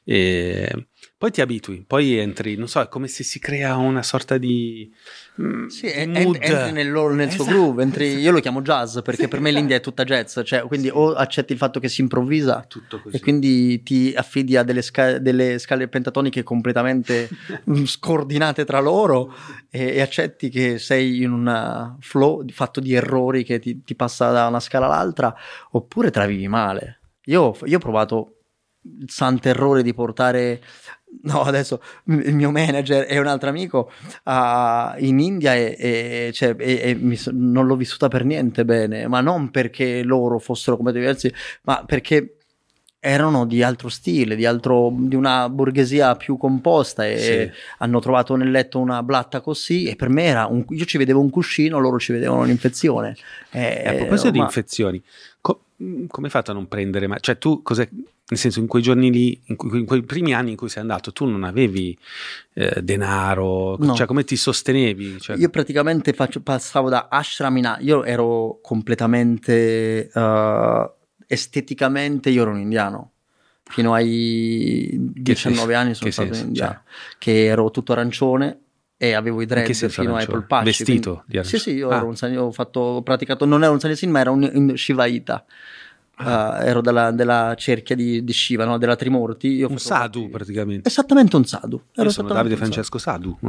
E 0.03 0.87
poi 1.17 1.31
ti 1.31 1.41
abitui, 1.41 1.83
poi 1.85 2.15
entri, 2.19 2.55
non 2.57 2.67
so, 2.67 2.79
è 2.79 2.87
come 2.87 3.07
se 3.07 3.23
si 3.23 3.39
crea 3.39 3.75
una 3.75 4.03
sorta 4.03 4.37
di, 4.37 4.93
mm, 5.41 5.65
Sì, 5.65 5.87
di 5.87 5.91
entri 6.03 6.71
nel, 6.71 6.91
loro- 6.91 7.15
nel 7.15 7.31
suo 7.31 7.43
Esatto. 7.43 7.57
groove, 7.57 7.81
entri- 7.81 8.19
io 8.19 8.31
lo 8.31 8.39
chiamo 8.39 8.61
jazz 8.61 8.99
perché 8.99 9.23
Sì, 9.23 9.27
per 9.27 9.39
me 9.39 9.47
esatto. 9.49 9.59
l'India 9.59 9.77
è 9.77 9.81
tutta 9.81 10.03
jazz, 10.03 10.39
cioè, 10.43 10.61
quindi 10.67 10.89
o 10.93 11.13
accetti 11.13 11.53
il 11.53 11.57
fatto 11.57 11.79
che 11.79 11.89
si 11.89 12.01
improvvisa 12.01 12.67
e 13.09 13.19
quindi 13.19 13.81
ti 13.81 14.13
affidi 14.15 14.57
a 14.57 14.61
delle, 14.61 14.83
sca- 14.83 15.17
delle 15.17 15.57
scale 15.57 15.87
pentatoniche 15.87 16.43
completamente 16.43 17.29
mm, 17.67 17.83
scordinate 17.85 18.63
tra 18.63 18.79
loro 18.79 19.33
e, 19.71 19.95
e 19.95 20.01
accetti 20.01 20.49
che 20.49 20.77
sei 20.77 21.23
in 21.23 21.31
un 21.31 21.95
flow 21.99 22.43
di- 22.43 22.53
fatto 22.53 22.79
di 22.79 22.93
errori 22.93 23.43
che 23.43 23.57
ti, 23.57 23.81
ti 23.83 23.95
passa 23.95 24.29
da 24.29 24.45
una 24.45 24.59
scala 24.59 24.85
all'altra 24.85 25.35
oppure 25.71 26.11
te 26.11 26.19
la 26.19 26.27
vivi 26.27 26.47
male. 26.47 26.99
Io, 27.25 27.57
io 27.65 27.77
ho 27.77 27.79
provato 27.79 28.33
il 28.99 29.09
santo 29.09 29.49
errore 29.49 29.83
di 29.83 29.93
portare 29.93 30.61
no 31.23 31.41
adesso 31.41 31.81
il 32.05 32.35
mio 32.35 32.51
manager 32.51 33.05
e 33.09 33.17
un 33.19 33.27
altro 33.27 33.49
amico 33.49 33.91
a- 34.23 34.95
in 34.99 35.19
India 35.19 35.55
e, 35.55 35.75
e- 35.77 36.31
cioè, 36.33 36.55
e- 36.57 36.97
e 37.09 37.15
so- 37.15 37.31
non 37.33 37.65
l'ho 37.65 37.75
vissuta 37.75 38.07
per 38.07 38.23
niente 38.25 38.65
bene 38.65 39.07
ma 39.07 39.21
non 39.21 39.49
perché 39.49 40.03
loro 40.03 40.37
fossero 40.39 40.75
completamente 40.75 41.27
diversi 41.29 41.59
ma 41.63 41.83
perché 41.85 42.33
erano 42.99 43.45
di 43.45 43.63
altro 43.63 43.87
stile, 43.89 44.35
di, 44.35 44.45
altro, 44.45 44.91
di 44.93 45.15
una 45.15 45.47
borghesia 45.49 46.15
più 46.15 46.35
composta 46.35 47.05
e 47.07 47.17
Sì. 47.51 47.59
hanno 47.77 47.99
trovato 47.99 48.35
nel 48.35 48.51
letto 48.51 48.79
una 48.79 49.01
blatta 49.03 49.39
così 49.39 49.85
e 49.85 49.95
per 49.95 50.09
me 50.09 50.23
era 50.23 50.45
un, 50.47 50.65
io 50.69 50.83
ci 50.83 50.97
vedevo 50.97 51.21
un 51.21 51.29
cuscino, 51.29 51.77
loro 51.79 51.99
ci 51.99 52.11
vedevano 52.11 52.41
un'infezione. 52.41 53.15
Eh, 53.51 53.81
E 53.85 53.87
a 53.87 53.93
proposito 53.93 54.31
di 54.31 54.39
ma- 54.39 54.45
infezioni, 54.45 55.01
co- 55.39 55.61
come 55.77 56.25
hai 56.25 56.29
fatto 56.31 56.51
a 56.51 56.53
non 56.55 56.67
prendere 56.67 57.07
mai? 57.07 57.19
Cioè, 57.21 57.37
tu 57.37 57.61
cos'è? 57.61 57.87
Nel 58.29 58.37
senso, 58.37 58.59
in 58.59 58.67
quei 58.67 58.81
giorni 58.81 59.09
lì, 59.09 59.41
in, 59.45 59.55
cui- 59.55 59.79
in 59.79 59.85
quei 59.85 60.03
primi 60.03 60.33
anni 60.33 60.51
in 60.51 60.57
cui 60.57 60.67
sei 60.67 60.81
andato, 60.81 61.13
tu 61.13 61.23
non 61.25 61.43
avevi 61.45 61.97
eh, 62.55 62.81
denaro, 62.81 63.77
No. 63.79 63.93
cioè 63.95 64.05
come 64.05 64.25
ti 64.25 64.35
sostenevi? 64.35 65.21
Cioè, 65.21 65.37
Io 65.37 65.49
praticamente 65.49 66.11
faccio- 66.11 66.41
passavo 66.41 66.89
da 66.89 67.07
ashram 67.09 67.77
io 67.79 68.03
ero 68.03 68.59
completamente 68.61 70.09
eh, 70.13 70.91
esteticamente 71.27 72.29
io 72.29 72.41
ero 72.41 72.51
un 72.51 72.59
indiano. 72.59 73.11
Fino 73.69 73.93
ai 73.93 74.89
19 74.97 75.75
anni 75.75 75.93
sono 75.93 76.09
stato 76.11 76.33
senso? 76.33 76.47
indiano, 76.47 76.81
che 77.17 77.45
ero 77.45 77.69
tutto 77.69 77.91
arancione 77.91 78.59
e 78.97 79.13
avevo 79.13 79.41
i 79.41 79.45
dread 79.45 79.71
fino 79.73 80.09
ai 80.15 80.23
arancione? 80.23 80.37
polpacci. 80.39 80.65
Vestito 80.65 81.11
quindi- 81.11 81.23
di 81.27 81.37
arancione? 81.37 81.63
Sì, 81.63 81.69
sì, 81.69 81.75
io 81.75 81.89
Ah. 81.89 81.95
ero 81.97 82.05
un 82.07 82.15
san- 82.15 82.35
ho 82.37 83.01
praticato, 83.03 83.45
non 83.45 83.63
ero 83.63 83.73
un 83.73 83.79
sanyasin 83.79 84.09
ma 84.09 84.19
era 84.19 84.31
un, 84.31 84.49
un 84.53 84.75
Shivaita. 84.75 85.45
Ah. 86.19 86.63
Eh, 86.63 86.67
ero 86.69 86.81
della, 86.81 87.11
della 87.11 87.53
cerchia 87.57 87.95
di, 87.95 88.23
di 88.23 88.33
Shiva, 88.33 88.65
no? 88.65 88.77
della 88.79 88.95
Trimurti. 88.95 89.49
Io 89.49 89.69
un 89.69 89.77
sadhu 89.77 90.21
parte- 90.21 90.37
praticamente. 90.37 90.87
Esattamente 90.89 91.35
un 91.35 91.45
sadhu. 91.45 91.81
Ero 91.93 92.05
Io 92.07 92.11
sono 92.11 92.27
Davide. 92.29 92.55
Francesco 92.55 92.97
Sadhu. 92.97 93.37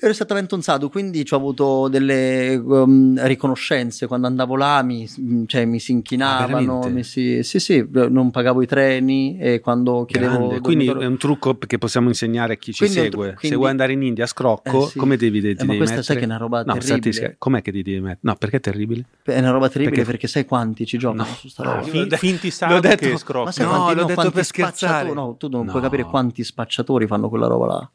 Ero 0.00 0.12
esattamente 0.12 0.54
un 0.54 0.62
sadhu, 0.62 0.88
quindi 0.90 1.24
ho 1.28 1.36
avuto 1.36 1.88
delle 1.88 2.54
um, 2.54 3.18
riconoscenze 3.26 4.06
quando 4.06 4.26
andavo 4.26 4.56
là, 4.56 4.82
mi, 4.82 5.08
cioè, 5.46 5.64
mi 5.64 5.78
si 5.80 5.92
Ah, 5.92 5.94
inchinavano, 5.96 6.48
veramente? 6.48 6.88
mi 6.90 7.04
si, 7.04 7.42
sì 7.42 7.58
sì, 7.58 7.86
non 7.90 8.30
pagavo 8.30 8.62
i 8.62 8.66
treni 8.66 9.38
e 9.38 9.60
quando 9.60 10.04
chiedevo... 10.04 10.36
Grande. 10.36 10.60
Quindi 10.60 10.84
dormitorio- 10.86 11.02
è 11.08 11.10
un 11.10 11.18
trucco 11.18 11.58
che 11.58 11.78
possiamo 11.78 12.08
insegnare 12.08 12.54
a 12.54 12.56
chi 12.56 12.72
ci 12.72 12.84
Quindi 12.84 12.94
segue. 12.96 13.10
tru- 13.10 13.24
Se 13.32 13.34
quindi- 13.40 13.56
vuoi 13.58 13.70
andare 13.70 13.92
in 13.92 14.02
India 14.02 14.24
a 14.24 14.26
scrocco, 14.28 14.86
Eh, 14.86 14.90
sì. 14.90 14.98
come 14.98 15.16
devi, 15.16 15.40
ti 15.40 15.48
Eh, 15.48 15.54
ma 15.58 15.64
devi 15.64 15.76
questa 15.78 15.96
mettere? 15.96 16.02
sai 16.04 16.16
che 16.16 16.22
è 16.22 16.26
una 16.26 16.36
roba 16.36 16.62
no, 16.62 16.78
terribile. 16.78 17.12
stati- 17.12 17.34
com'è 17.38 17.62
che 17.62 17.72
ti 17.72 17.82
devi 17.82 18.00
mettere? 18.00 18.18
No, 18.22 18.36
perché 18.36 18.56
è 18.56 18.60
terribile? 18.60 19.04
È 19.22 19.38
una 19.38 19.50
roba 19.50 19.68
terribile 19.68 19.96
Perché- 19.96 20.10
perché, 20.10 20.26
sai 20.28 20.44
quanti 20.44 20.77
ci 20.86 20.98
giocano 20.98 21.24
No. 21.24 21.34
su 21.34 21.48
sta 21.48 21.62
Ah, 21.62 21.74
roba. 21.76 21.82
fi- 21.82 21.90
Fin- 21.90 22.10
finti 22.18 22.50
detto- 22.80 22.96
che 23.06 23.10
Ma 23.12 23.18
scrocchi. 23.18 23.52
sai 23.52 23.64
No, 23.66 23.70
quanti, 23.72 23.94
l'ho 23.94 24.00
no, 24.00 24.06
detto 24.06 24.30
per 24.30 24.44
scherzare. 24.44 24.76
spacciatori- 24.76 25.14
No, 25.14 25.36
tu 25.36 25.48
non 25.48 25.64
No. 25.66 25.70
puoi 25.70 25.82
capire 25.82 26.04
quanti 26.04 26.44
spacciatori 26.44 27.06
fanno 27.06 27.28
quella 27.28 27.46
roba 27.46 27.66
là. 27.66 27.90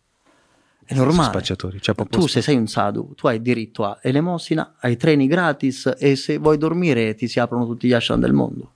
È 0.85 0.93
normale. 0.95 1.29
spacciatori, 1.29 1.81
cioè 1.81 1.95
proprio 1.95 2.19
Tu 2.19 2.27
se 2.27 2.41
sei 2.41 2.57
un 2.57 2.67
sadhu, 2.67 3.13
tu 3.15 3.27
hai 3.27 3.41
diritto 3.41 3.85
a 3.85 3.99
elemosina, 4.01 4.75
ai 4.81 4.97
treni 4.97 5.27
gratis 5.27 5.93
e 5.97 6.17
se 6.17 6.37
vuoi 6.37 6.57
dormire 6.57 7.15
ti 7.15 7.27
si 7.29 7.39
aprono 7.39 7.65
tutti 7.65 7.87
gli 7.87 7.93
ashram 7.93 8.19
del 8.19 8.33
mondo. 8.33 8.71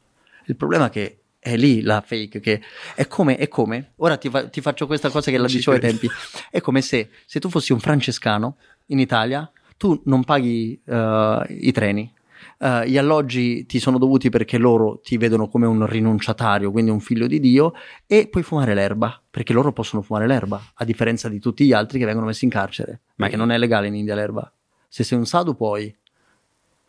Il 0.46 0.56
problema 0.56 0.86
è 0.86 0.90
che 0.90 1.20
è 1.38 1.58
lì 1.58 1.82
la 1.82 2.00
fake 2.02 2.40
che 2.40 2.62
è 2.96 3.08
come, 3.08 3.36
è 3.36 3.48
come 3.50 3.92
ora 3.98 4.16
ti, 4.18 4.30
fa- 4.30 4.48
ti 4.48 4.62
faccio 4.62 4.86
questa 4.88 5.10
cosa 5.10 5.32
che 5.32 5.38
la 5.38 5.48
dicevo 5.48 5.74
ai 5.76 5.82
tempi 5.82 6.10
è 6.50 6.62
come 6.62 6.82
se, 6.82 7.10
se 7.26 7.40
tu 7.42 7.50
fossi 7.50 7.74
un 7.74 7.80
francescano 7.80 8.56
in 8.88 9.00
Italia 9.00 9.50
tu 9.78 10.02
non 10.06 10.24
paghi 10.24 10.82
eh, 10.86 11.46
i 11.50 11.72
treni 11.72 12.12
eh, 12.60 12.90
gli 12.90 12.98
alloggi 12.98 13.66
ti 13.66 13.80
sono 13.80 13.98
dovuti 13.98 14.30
perché 14.30 14.58
loro 14.58 15.00
ti 15.00 15.18
vedono 15.18 15.48
come 15.48 15.66
un 15.66 15.86
rinunciatario, 15.86 16.72
quindi 16.72 16.92
un 16.92 17.00
figlio 17.00 17.28
di 17.28 17.40
Dio, 17.40 17.74
e 18.06 18.28
puoi 18.28 18.44
fumare 18.44 18.74
l'erba, 18.74 19.22
perché 19.30 19.54
loro 19.54 19.72
possono 19.74 20.02
fumare 20.02 20.28
l'erba, 20.28 20.62
a 20.76 20.86
differenza 20.86 21.30
di 21.30 21.40
tutti 21.40 21.66
gli 21.66 21.74
altri 21.74 22.00
che 22.00 22.06
vengono 22.06 22.26
messi 22.28 22.46
in 22.46 22.52
carcere, 22.52 23.02
Ma- 23.16 23.26
perché 23.26 23.36
non 23.38 23.52
è 23.52 23.58
legale 23.58 23.88
in 23.88 23.96
India 23.96 24.16
l'erba. 24.16 24.52
Se 24.88 25.04
sei 25.04 25.18
un 25.18 25.26
sadhu 25.26 25.56
puoi. 25.56 25.96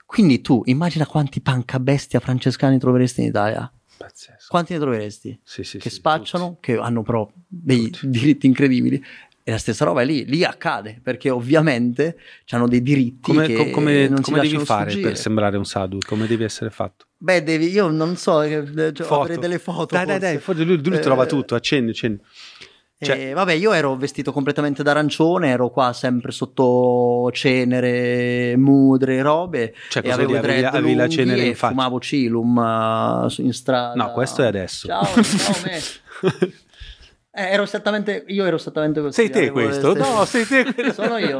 Quindi 0.06 0.40
tu 0.40 0.62
immagina 0.64 1.06
quanti 1.06 1.40
pancabestia 1.40 2.20
francescani 2.20 2.78
troveresti 2.78 3.20
in 3.20 3.26
Italia. 3.26 3.70
Pazzesco. 3.98 4.46
Quanti 4.48 4.72
ne 4.72 4.78
troveresti? 4.78 5.38
Sì, 5.42 5.64
sì, 5.64 5.78
che 5.78 5.90
sì, 5.90 5.96
spacciano, 5.96 6.50
tutti. 6.50 6.60
che 6.72 6.78
hanno 6.78 7.02
però 7.02 7.28
dei 7.46 7.90
Tutti. 7.90 8.08
diritti 8.08 8.46
incredibili. 8.46 9.02
E 9.48 9.50
la 9.50 9.56
stessa 9.56 9.86
roba 9.86 10.02
è 10.02 10.04
lì, 10.04 10.26
lì 10.26 10.44
accade, 10.44 11.00
perché 11.02 11.30
ovviamente 11.30 12.18
hanno 12.50 12.68
dei 12.68 12.82
diritti 12.82 13.32
Come, 13.32 13.46
che 13.46 13.54
co- 13.54 13.70
come- 13.70 14.06
non 14.06 14.20
come 14.20 14.40
devi 14.40 14.58
fare 14.58 14.90
sfuggire. 14.90 15.08
per 15.08 15.18
sembrare 15.18 15.56
un 15.56 15.64
sadhu? 15.64 15.96
Come 16.06 16.26
devi 16.26 16.44
essere 16.44 16.68
fatto? 16.68 17.06
Beh, 17.16 17.42
devi, 17.42 17.70
io 17.70 17.88
non 17.88 18.16
so, 18.16 18.42
eh, 18.42 18.92
cioè, 18.92 19.06
avrei 19.10 19.38
delle 19.38 19.58
foto. 19.58 19.94
Dai, 19.96 20.04
dai, 20.04 20.16
forse. 20.18 20.32
dai, 20.34 20.38
forse 20.42 20.64
lui, 20.64 20.84
lui 20.84 20.96
Eh, 20.96 21.00
trova 21.00 21.24
tutto, 21.24 21.54
accendi, 21.54 21.92
accendi. 21.92 22.20
Cioè- 23.00 23.28
eh, 23.28 23.32
vabbè, 23.32 23.52
io 23.54 23.72
ero 23.72 23.96
vestito 23.96 24.32
completamente 24.32 24.82
d'arancione, 24.82 25.48
ero 25.48 25.70
qua 25.70 25.94
sempre 25.94 26.30
sotto 26.30 27.30
cenere, 27.32 28.54
mudre, 28.58 29.22
robe. 29.22 29.74
Cioè, 29.88 30.04
e 30.04 30.10
avevo 30.10 30.36
avevi, 30.36 30.62
avevi 30.62 30.94
la 30.94 31.08
cenere 31.08 31.40
e 31.40 31.46
in 31.46 31.54
faccia? 31.54 31.72
fumavo 31.72 32.00
cilum 32.00 32.58
eh, 33.24 33.30
su- 33.30 33.40
in 33.42 33.54
strada. 33.54 33.94
No, 33.94 34.12
questo 34.12 34.42
è 34.42 34.46
adesso. 34.46 34.88
Ciao, 34.88 35.22
ciao 35.22 35.54
me. 35.64 36.52
Eh, 37.38 37.52
ero 37.52 37.62
esattamente, 37.62 38.24
io 38.26 38.44
ero 38.44 38.56
esattamente 38.56 39.00
così. 39.00 39.12
Sei 39.12 39.30
te 39.30 39.50
questo? 39.50 39.90
stesse- 39.94 40.10
No, 40.12 40.24
sei 40.24 40.44
te 40.46 40.74
quello. 40.74 40.92
Sono 40.92 41.16
io. 41.18 41.38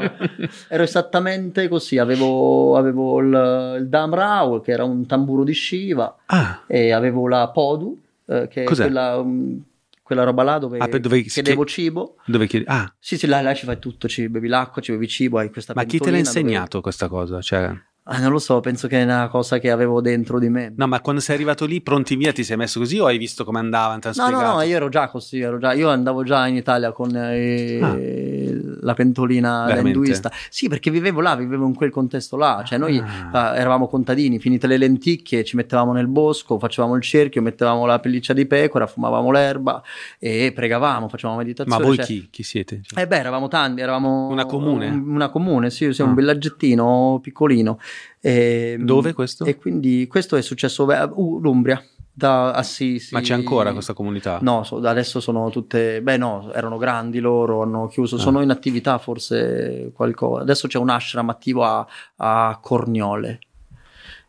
Ero 0.69 0.83
esattamente 0.83 1.67
così. 1.67 1.97
Avevo, 1.97 2.77
avevo 2.77 3.19
il, 3.19 3.77
il 3.81 3.87
Damrao, 3.89 4.61
che 4.61 4.71
era 4.71 4.85
un 4.85 5.05
tamburo 5.05 5.43
di 5.43 5.53
Shiva, 5.53 6.15
ah, 6.27 6.63
e 6.67 6.91
avevo 6.91 7.27
la 7.27 7.49
Podu, 7.49 7.99
eh, 8.27 8.47
che 8.49 8.63
Cos'è? 8.63 8.83
è 8.83 8.85
quella, 8.85 9.21
mm, 9.21 9.57
quella 10.01 10.23
roba 10.23 10.43
là 10.43 10.57
dove, 10.57 10.77
Ah, 10.79 10.87
dove 10.87 11.21
chiedevo 11.23 11.63
chiede- 11.65 11.69
cibo. 11.69 12.15
dove 12.25 12.47
chiedi? 12.47 12.65
Ah, 12.67 12.91
Sì, 12.97 13.17
sì, 13.17 13.27
là, 13.27 13.41
là 13.41 13.53
ci 13.53 13.65
fai 13.65 13.77
tutto, 13.79 14.07
ci 14.07 14.29
bevi 14.29 14.47
l'acqua, 14.47 14.81
ci 14.81 14.91
bevi 14.93 15.07
cibo, 15.07 15.37
hai 15.37 15.51
questa 15.51 15.73
ma 15.75 15.81
chi 15.83 15.97
te 15.99 16.05
l'ha 16.05 16.11
pentolina 16.11 16.29
dove- 16.31 16.39
insegnato 16.39 16.81
questa 16.81 17.07
cosa? 17.09 17.41
Cioè, 17.41 17.71
Ah, 18.11 18.19
non 18.19 18.31
lo 18.31 18.39
so, 18.39 18.59
penso 18.59 18.87
che 18.87 18.99
è 18.99 19.03
una 19.03 19.27
cosa 19.27 19.59
che 19.59 19.69
avevo 19.69 20.01
dentro 20.01 20.39
di 20.39 20.49
me. 20.49 20.73
no, 20.75 20.87
ma 20.87 20.99
quando 20.99 21.21
sei 21.21 21.35
arrivato 21.35 21.65
lì, 21.65 21.79
pronti 21.81 22.15
via, 22.15 22.31
ti 22.31 22.43
sei 22.43 22.57
messo 22.57 22.79
così 22.79 22.97
o 22.99 23.05
hai 23.05 23.17
visto 23.19 23.43
come 23.45 23.59
hanno 23.59 23.67
No, 23.69 24.29
no, 24.29 24.41
no, 24.41 24.61
io 24.61 24.75
ero 24.75 24.89
già 24.89 25.09
così, 25.09 25.39
ero 25.39 25.59
già- 25.59 25.73
io 25.73 25.89
andavo 25.89 26.23
già 26.23 26.47
in 26.47 26.55
Italia 26.55 26.91
con 26.91 27.11
eh, 27.15 28.59
la 28.81 28.93
pentolina 28.93 29.63
Ah. 29.63 29.65
Veramente? 29.67 30.31
Sì, 30.49 30.67
perché 30.67 30.89
vivevo 30.91 31.21
là, 31.21 31.35
vivevo 31.35 31.65
in 31.67 31.73
quel 31.75 31.91
contesto 31.91 32.35
là, 32.35 32.63
cioè 32.65 32.77
noi 32.79 32.97
Ah. 33.31 33.53
eh, 33.55 33.59
eravamo 33.59 33.87
contadini, 33.87 34.39
finite 34.39 34.67
le 34.67 34.77
lenticchie, 34.77 35.43
ci 35.43 35.55
mettevamo 35.55 35.93
nel 35.93 36.07
bosco, 36.07 36.57
facevamo 36.59 36.95
il 36.95 37.01
cerchio, 37.01 37.41
mettevamo 37.41 37.85
la 37.85 37.99
pelliccia 37.99 38.33
di 38.33 38.45
pecora, 38.45 38.87
fumavamo 38.87 39.31
l'erba 39.31 39.81
e 40.17 40.51
pregavamo, 40.53 41.07
facevamo 41.09 41.37
Ma 41.37 41.43
meditazione. 41.43 41.83
voi 41.83 41.95
cioè- 41.95 42.05
chi, 42.05 42.27
chi 42.31 42.43
siete? 42.43 42.81
Cioè, 42.83 43.01
Eh 43.03 43.07
beh, 43.07 43.17
eravamo 43.17 43.47
tanti, 43.47 43.81
eravamo 43.81 44.27
Una 44.29 44.45
comune? 44.45 44.87
un- 44.89 45.09
una 45.09 45.29
comune, 45.29 45.69
sì, 45.69 45.91
sì, 45.93 46.01
Ah. 46.01 46.05
un 46.05 46.15
villaggettino 46.15 47.19
piccolino. 47.21 47.77
E, 48.21 48.77
Dove 48.79 49.13
questo? 49.13 49.45
E 49.45 49.55
quindi 49.57 50.07
questo 50.07 50.35
è 50.35 50.41
successo 50.41 50.83
uh, 50.85 51.39
l'Umbria, 51.39 51.81
da 52.11 52.51
Assisi. 52.51 53.13
Ma 53.13 53.21
c'è 53.21 53.33
ancora 53.33 53.71
questa 53.71 53.93
comunità? 53.93 54.39
No, 54.41 54.63
so- 54.63 54.81
adesso 54.85 55.19
sono 55.21 55.49
tutte, 55.49 56.01
beh 56.01 56.17
no, 56.17 56.51
erano 56.53 56.77
grandi 56.77 57.19
loro, 57.19 57.61
hanno 57.61 57.87
chiuso, 57.87 58.17
Ah. 58.17 58.19
sono 58.19 58.41
in 58.41 58.49
attività 58.49 58.97
forse 58.97 59.91
qualcosa. 59.93 60.41
Adesso 60.41 60.67
c'è 60.67 60.77
un 60.77 60.89
ashram 60.89 61.29
attivo 61.29 61.63
a, 61.63 61.87
a 62.17 62.59
Corniole, 62.61 63.39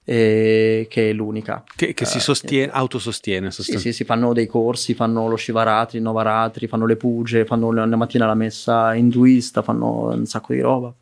eh, 0.04 0.86
che 0.88 1.10
è 1.10 1.12
l'unica. 1.12 1.64
Che, 1.74 1.92
che 1.94 2.04
si 2.04 2.18
Eh, 2.18 2.20
sostiene, 2.20 2.70
autosostiene. 2.72 3.50
Sì, 3.50 3.76
sì, 3.78 3.92
sì, 3.92 4.04
fanno 4.04 4.32
dei 4.32 4.46
corsi, 4.46 4.94
fanno 4.94 5.28
lo 5.28 5.36
Shivaratri, 5.36 5.96
il 5.98 6.04
Novaratri, 6.04 6.68
fanno 6.68 6.86
le 6.86 6.96
puge, 6.96 7.44
fanno 7.44 7.72
la 7.72 7.84
la 7.86 7.96
mattina 7.96 8.26
la 8.26 8.34
messa 8.34 8.94
induista, 8.94 9.62
fanno 9.62 10.10
un 10.12 10.26
sacco 10.26 10.52
di 10.52 10.60
roba. 10.60 10.92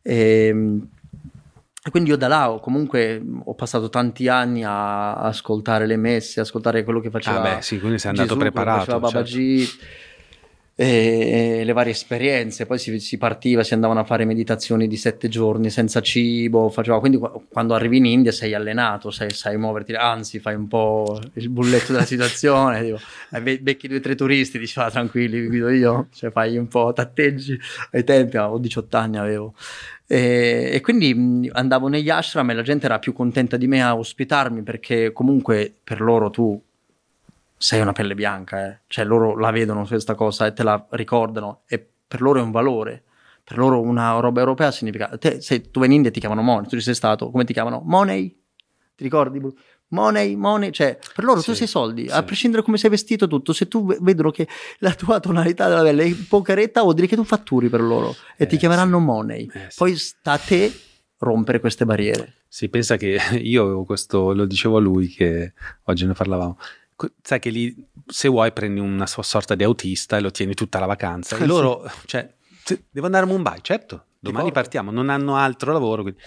E, 0.00 0.78
e 1.86 1.90
quindi 1.90 2.08
io 2.10 2.16
da 2.16 2.28
là 2.28 2.50
ho, 2.50 2.60
comunque 2.60 3.22
ho 3.44 3.54
passato 3.54 3.90
tanti 3.90 4.26
anni 4.28 4.64
a 4.64 5.14
ascoltare 5.16 5.86
le 5.86 5.96
messe, 5.96 6.40
ascoltare 6.40 6.82
quello 6.82 6.98
che 7.00 7.10
faceva 7.10 7.38
Ah, 7.40 7.56
beh, 7.56 7.62
sì, 7.62 7.78
quindi 7.78 7.98
sei 7.98 8.10
andato 8.10 8.28
Gesù, 8.28 8.40
preparato. 8.40 8.78
faceva 8.78 9.00
certo. 9.00 9.18
Babaji, 9.18 9.68
e, 10.76 11.58
e 11.60 11.64
le 11.64 11.72
varie 11.72 11.92
esperienze. 11.92 12.66
Poi 12.66 12.78
si, 12.78 12.98
si 12.98 13.16
partiva, 13.16 13.62
si 13.62 13.74
andavano 13.74 14.00
a 14.00 14.04
fare 14.04 14.24
meditazioni 14.24 14.88
di 14.88 14.96
sette 14.96 15.28
giorni 15.28 15.70
senza 15.70 16.00
cibo. 16.00 16.68
Faceva, 16.70 16.98
quindi 16.98 17.18
qua- 17.18 17.32
quando 17.48 17.74
arrivi 17.74 17.98
in 17.98 18.06
India 18.06 18.32
sei 18.32 18.54
allenato, 18.54 19.10
sai, 19.10 19.30
sai 19.30 19.56
muoverti, 19.56 19.92
anzi 19.94 20.40
fai 20.40 20.54
un 20.56 20.66
po' 20.66 21.20
il 21.34 21.48
bulletto 21.48 21.92
della 21.92 22.04
situazione. 22.04 22.82
tipo, 22.82 22.98
eh, 23.30 23.40
be- 23.42 23.60
becchi 23.60 23.86
due 23.88 23.98
o 23.98 24.00
tre 24.00 24.14
turisti, 24.16 24.58
dici 24.58 24.78
"Ah, 24.80 24.90
tranquilli, 24.90 25.38
vi 25.40 25.46
guido 25.48 25.68
io. 25.68 26.08
Cioè 26.12 26.30
fai 26.30 26.56
un 26.56 26.66
po', 26.66 26.92
tatteggi. 26.92 27.56
Ai 27.92 28.02
tempi, 28.02 28.36
avevo 28.36 28.58
18 28.58 28.96
anni 28.96 29.18
avevo. 29.18 29.54
E, 30.06 30.70
e 30.72 30.80
quindi 30.80 31.50
andavo 31.52 31.88
negli 31.88 32.10
ashram 32.10 32.50
e 32.50 32.54
la 32.54 32.62
gente 32.62 32.86
era 32.86 32.98
più 32.98 33.12
contenta 33.12 33.56
di 33.56 33.66
me 33.66 33.82
a 33.82 33.96
ospitarmi 33.96 34.62
perché 34.62 35.12
comunque 35.12 35.74
per 35.82 36.00
loro 36.00 36.30
tu 36.30 36.60
sei 37.56 37.80
una 37.80 37.92
pelle 37.92 38.14
bianca, 38.14 38.66
eh. 38.66 38.78
cioè 38.88 39.04
loro 39.04 39.38
la 39.38 39.50
vedono 39.50 39.86
questa 39.86 40.14
cosa 40.14 40.46
e 40.46 40.52
te 40.52 40.62
la 40.62 40.84
ricordano 40.90 41.62
e 41.66 41.84
per 42.06 42.20
loro 42.20 42.38
è 42.38 42.42
un 42.42 42.50
valore. 42.50 43.02
Per 43.42 43.58
loro 43.58 43.80
una 43.80 44.18
roba 44.20 44.40
europea 44.40 44.70
significa... 44.70 45.16
Te, 45.18 45.40
se 45.40 45.70
tu 45.70 45.78
vai 45.78 45.88
in 45.88 45.94
India 45.94 46.10
ti 46.10 46.20
chiamano 46.20 46.42
Money, 46.42 46.68
tu 46.68 46.76
ci 46.76 46.82
sei 46.82 46.94
stato, 46.94 47.30
come 47.30 47.44
ti 47.44 47.52
chiamano? 47.52 47.82
Money? 47.84 48.28
Ti 48.96 49.02
ricordi? 49.02 49.40
Money, 49.94 50.34
money, 50.34 50.70
cioè 50.72 50.98
per 51.14 51.24
loro 51.24 51.40
tu 51.40 51.52
Sì, 51.52 51.58
sei 51.58 51.66
soldi, 51.68 52.08
sì. 52.08 52.12
a 52.14 52.22
prescindere 52.24 52.62
come 52.62 52.76
sei 52.76 52.90
vestito 52.90 53.26
tutto, 53.28 53.52
se 53.52 53.68
tu 53.68 53.86
ve- 53.86 53.98
vedono 54.00 54.30
che 54.30 54.46
la 54.78 54.92
tua 54.94 55.20
tonalità 55.20 55.68
della 55.68 55.82
pelle 55.82 56.04
è 56.04 56.14
poca 56.28 56.52
retta 56.54 56.82
vuol 56.82 56.94
dire 56.94 57.06
che 57.06 57.14
tu 57.16 57.24
fatturi 57.24 57.68
per 57.68 57.80
loro 57.80 58.10
e 58.36 58.44
Eh, 58.44 58.46
ti 58.46 58.56
chiameranno 58.56 58.98
money. 58.98 59.46
Eh, 59.52 59.66
sì. 59.70 59.76
Poi 59.78 59.96
sta 59.96 60.32
a 60.32 60.38
te 60.38 60.72
rompere 61.18 61.60
queste 61.60 61.84
barriere. 61.84 62.42
Si 62.48 62.68
pensa 62.68 62.96
che 62.96 63.18
io 63.40 63.62
avevo 63.62 63.84
questo, 63.84 64.32
lo 64.34 64.44
dicevo 64.44 64.76
a 64.76 64.80
lui 64.80 65.08
che 65.08 65.54
oggi 65.84 66.04
ne 66.06 66.12
parlavamo. 66.12 66.58
Sai 67.22 67.38
che 67.40 67.50
lì 67.50 67.74
se 68.06 68.28
vuoi 68.28 68.52
prendi 68.52 68.80
una 68.80 69.06
sua 69.06 69.22
sorta 69.22 69.54
di 69.54 69.64
autista 69.64 70.16
e 70.16 70.20
lo 70.20 70.30
tieni 70.30 70.54
tutta 70.54 70.78
la 70.78 70.86
vacanza. 70.86 71.36
E 71.36 71.40
Sì. 71.40 71.46
loro, 71.46 71.82
cioè, 72.06 72.28
devo 72.90 73.06
andare 73.06 73.24
a 73.24 73.28
Mumbai, 73.28 73.58
certo, 73.62 74.06
domani 74.18 74.52
partiamo, 74.52 74.90
non 74.90 75.08
hanno 75.08 75.36
altro 75.36 75.72
lavoro. 75.72 76.02
quindi- 76.02 76.20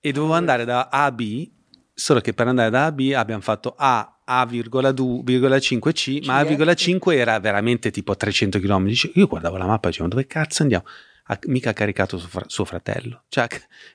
E 0.00 0.12
dovevo 0.12 0.32
andare 0.34 0.64
da 0.64 0.88
A 0.90 1.04
a 1.06 1.12
B, 1.12 1.50
solo 1.98 2.20
che 2.20 2.32
per 2.32 2.46
andare 2.46 2.70
da 2.70 2.84
A 2.84 2.86
a 2.86 2.92
B 2.92 3.12
abbiamo 3.12 3.42
fatto 3.42 3.74
A, 3.76 4.20
A,5C, 4.24 6.26
ma 6.26 6.40
A,5 6.40 7.12
era 7.12 7.40
veramente 7.40 7.90
tipo 7.90 8.14
300 8.14 8.60
km. 8.60 8.92
Io 9.14 9.26
guardavo 9.26 9.56
la 9.56 9.66
mappa 9.66 9.88
e 9.88 9.90
dicevo, 9.90 10.08
dove 10.08 10.28
cazzo 10.28 10.62
andiamo? 10.62 10.84
Ha 11.30 11.38
mica 11.46 11.74
caricato 11.74 12.16
suo, 12.16 12.28
fra- 12.28 12.44
suo 12.46 12.64
fratello. 12.64 13.24
Cioè, 13.28 13.46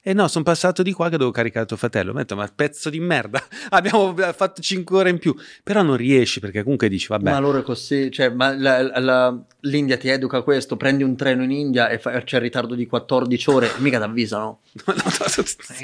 e 0.03 0.13
no, 0.13 0.27
sono 0.27 0.43
passato 0.43 0.84
di 0.84 0.91
qua 0.93 1.09
che 1.09 1.17
devo 1.17 1.31
caricare 1.31 1.65
tuo 1.65 1.77
fratello. 1.77 2.11
Mi 2.11 2.17
ho 2.17 2.21
detto, 2.21 2.36
ma 2.36 2.47
pezzo 2.53 2.89
di 2.91 2.99
merda, 2.99 3.41
abbiamo 3.69 4.15
fatto 4.34 4.61
5 4.61 4.97
ore 4.97 5.09
in 5.09 5.17
più. 5.17 5.36
Però 5.63 5.81
non 5.81 5.95
riesci 5.97 6.39
perché 6.39 6.61
comunque 6.61 6.89
dici, 6.89 7.07
vabbè, 7.07 7.31
Ma 7.31 7.39
loro 7.39 7.59
è 7.59 7.63
così, 7.63 8.11
cioè, 8.11 8.29
ma 8.29 8.55
la- 8.55 8.99
la- 8.99 9.36
l'India 9.61 9.97
ti 9.97 10.09
educa 10.09 10.41
questo, 10.43 10.77
prendi 10.77 11.01
un 11.03 11.15
treno 11.15 11.43
in 11.43 11.51
India 11.51 11.89
e 11.89 11.97
fa- 11.97 12.21
c'è 12.21 12.36
il 12.36 12.41
ritardo 12.43 12.75
di 12.75 12.86
14 12.86 13.49
ore, 13.49 13.71
mica 13.79 13.97
ti 13.97 14.03
avvisano. 14.03 14.59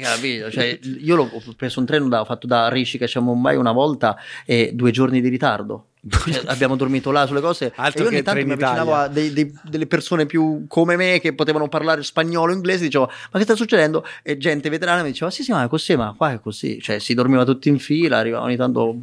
Capito? 0.00 0.50
Cioè, 0.50 0.78
io 1.00 1.16
l'ho- 1.16 1.30
ho 1.32 1.42
preso 1.56 1.80
un 1.80 1.86
treno, 1.86 2.08
da, 2.08 2.24
fatto 2.24 2.46
da 2.46 2.68
Rishikesh 2.68 3.16
a 3.16 3.20
Mumbai 3.20 3.56
una 3.56 3.72
volta 3.72 4.16
e 4.46 4.70
due 4.72 4.90
giorni 4.92 5.20
di 5.20 5.28
ritardo. 5.28 5.86
Cioè, 6.08 6.42
abbiamo 6.48 6.76
dormito 6.76 7.10
là 7.10 7.26
sulle 7.26 7.42
cose 7.42 7.72
Altro 7.76 8.00
e 8.00 8.02
io 8.04 8.08
ogni 8.10 8.22
tanto 8.22 8.46
mi 8.46 8.52
avvicinavo 8.52 8.94
a 8.94 9.08
dei- 9.08 9.32
dei- 9.34 9.52
delle 9.64 9.86
persone 9.86 10.24
più 10.24 10.64
come 10.66 10.96
me 10.96 11.20
che 11.20 11.34
potevano 11.34 11.68
parlare 11.68 12.02
spagnolo 12.02 12.52
o 12.52 12.54
inglese 12.54 12.84
dicevo 12.84 13.10
ma 13.30 13.38
che 13.38 13.44
sta 13.44 13.54
succedendo 13.54 14.04
e 14.22 14.38
gente 14.38 14.70
veterana 14.70 15.02
mi 15.02 15.10
diceva 15.10 15.30
sì 15.30 15.42
sì 15.42 15.52
ma 15.52 15.64
è 15.64 15.68
così 15.68 15.96
ma 15.96 16.14
qua 16.16 16.32
è 16.32 16.40
così 16.40 16.80
cioè 16.80 16.98
si 16.98 17.12
dormiva 17.12 17.44
tutti 17.44 17.68
in 17.68 17.78
fila 17.78 18.16
arrivava 18.16 18.44
ogni 18.46 18.56
tanto 18.56 18.96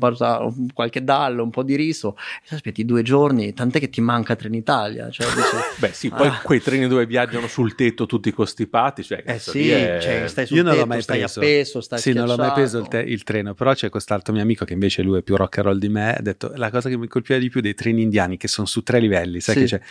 qualche 0.73 1.03
dallo 1.03 1.43
un 1.43 1.49
po' 1.49 1.63
di 1.63 1.75
riso 1.75 2.15
e 2.43 2.47
ti 2.47 2.53
aspetti 2.55 2.85
due 2.85 3.03
giorni 3.03 3.53
tant'è 3.53 3.79
che 3.79 3.89
ti 3.89 4.01
manca 4.01 4.35
Trenitalia 4.35 5.09
cioè, 5.11 5.27
dici, 5.27 5.55
Beh, 5.79 5.91
sì, 5.93 6.09
poi 6.09 6.27
Ah. 6.27 6.39
quei 6.43 6.59
treni 6.61 6.87
dove 6.87 7.05
viaggiano 7.05 7.47
sul 7.47 7.75
tetto 7.75 8.05
tutti 8.07 8.31
costipati, 8.33 9.03
cioè, 9.03 9.23
eh 9.25 9.39
sì 9.39 9.69
è- 9.69 9.99
cioè, 10.01 10.27
stai 10.27 10.45
sul 10.47 10.57
Io 10.57 10.63
non 10.63 10.71
l'ho 10.71 10.77
tetto, 10.79 10.87
mai 10.89 11.01
stai 11.01 11.19
preso. 11.19 11.39
appeso 11.39 11.81
stai 11.81 11.99
Sì, 11.99 12.13
non 12.13 12.25
l'ho 12.27 12.35
mai 12.35 12.51
preso 12.51 12.79
il, 12.79 12.85
schiacciato. 12.85 13.05
te- 13.05 13.11
il 13.13 13.23
treno, 13.23 13.53
però 13.53 13.73
c'è 13.73 13.89
quest'altro 13.89 14.33
mio 14.33 14.41
amico 14.41 14.65
che 14.65 14.73
invece 14.73 15.03
lui 15.03 15.19
è 15.19 15.21
più 15.21 15.35
rock 15.35 15.57
and 15.59 15.67
roll 15.67 15.77
di 15.77 15.89
me, 15.89 16.15
ha 16.15 16.21
detto 16.21 16.51
la 16.55 16.69
cosa 16.71 16.86
che 16.87 16.97
mi 16.97 17.07
colpiva 17.07 17.39
di 17.39 17.49
più 17.49 17.61
dei 17.61 17.73
treni 17.73 18.01
indiani 18.01 18.37
che 18.37 18.47
sono 18.47 18.67
su 18.67 18.83
tre 18.83 18.99
livelli, 18.99 19.39
sai 19.41 19.55
Sì. 19.55 19.61
che 19.61 19.67
c'è? 19.67 19.81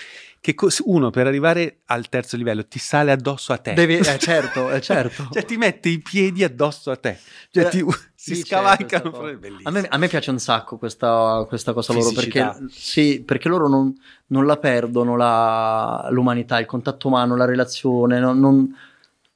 Che 0.40 0.54
cos- 0.54 0.82
uno 0.84 1.10
per 1.10 1.26
arrivare 1.26 1.78
al 1.86 2.08
terzo 2.08 2.36
livello 2.36 2.66
ti 2.66 2.78
sale 2.78 3.10
addosso 3.10 3.52
a 3.52 3.58
te. 3.58 3.72
Devi, 3.74 3.96
eh, 3.96 4.02
certo, 4.18 4.70
eh, 4.70 4.80
certo. 4.80 5.28
Cioè 5.32 5.44
ti 5.44 5.56
mette 5.56 5.88
i 5.88 5.98
piedi 6.00 6.44
addosso 6.44 6.90
a 6.90 6.96
te. 6.96 7.18
Cioè 7.50 7.64
Eh, 7.64 7.68
ti- 7.70 7.84
si 8.14 8.34
sì, 8.36 8.42
scavalcano. 8.42 9.10
cosa. 9.10 9.36
A 9.64 9.70
me, 9.70 9.86
a 9.88 9.96
me 9.98 10.08
piace 10.08 10.30
un 10.30 10.38
sacco 10.38 10.78
questa, 10.78 11.44
questa 11.48 11.72
cosa 11.72 11.92
loro 11.92 12.08
Fisicità. 12.10 12.52
perché, 12.52 12.72
sì, 12.72 13.22
perché 13.24 13.48
loro 13.48 13.68
non, 13.68 13.92
non 14.28 14.46
la 14.46 14.56
perdono 14.56 15.16
la- 15.16 16.06
l'umanità, 16.10 16.58
il 16.60 16.66
contatto 16.66 17.08
umano, 17.08 17.34
la 17.36 17.44
relazione, 17.44 18.18
non, 18.20 18.38
non- 18.38 18.76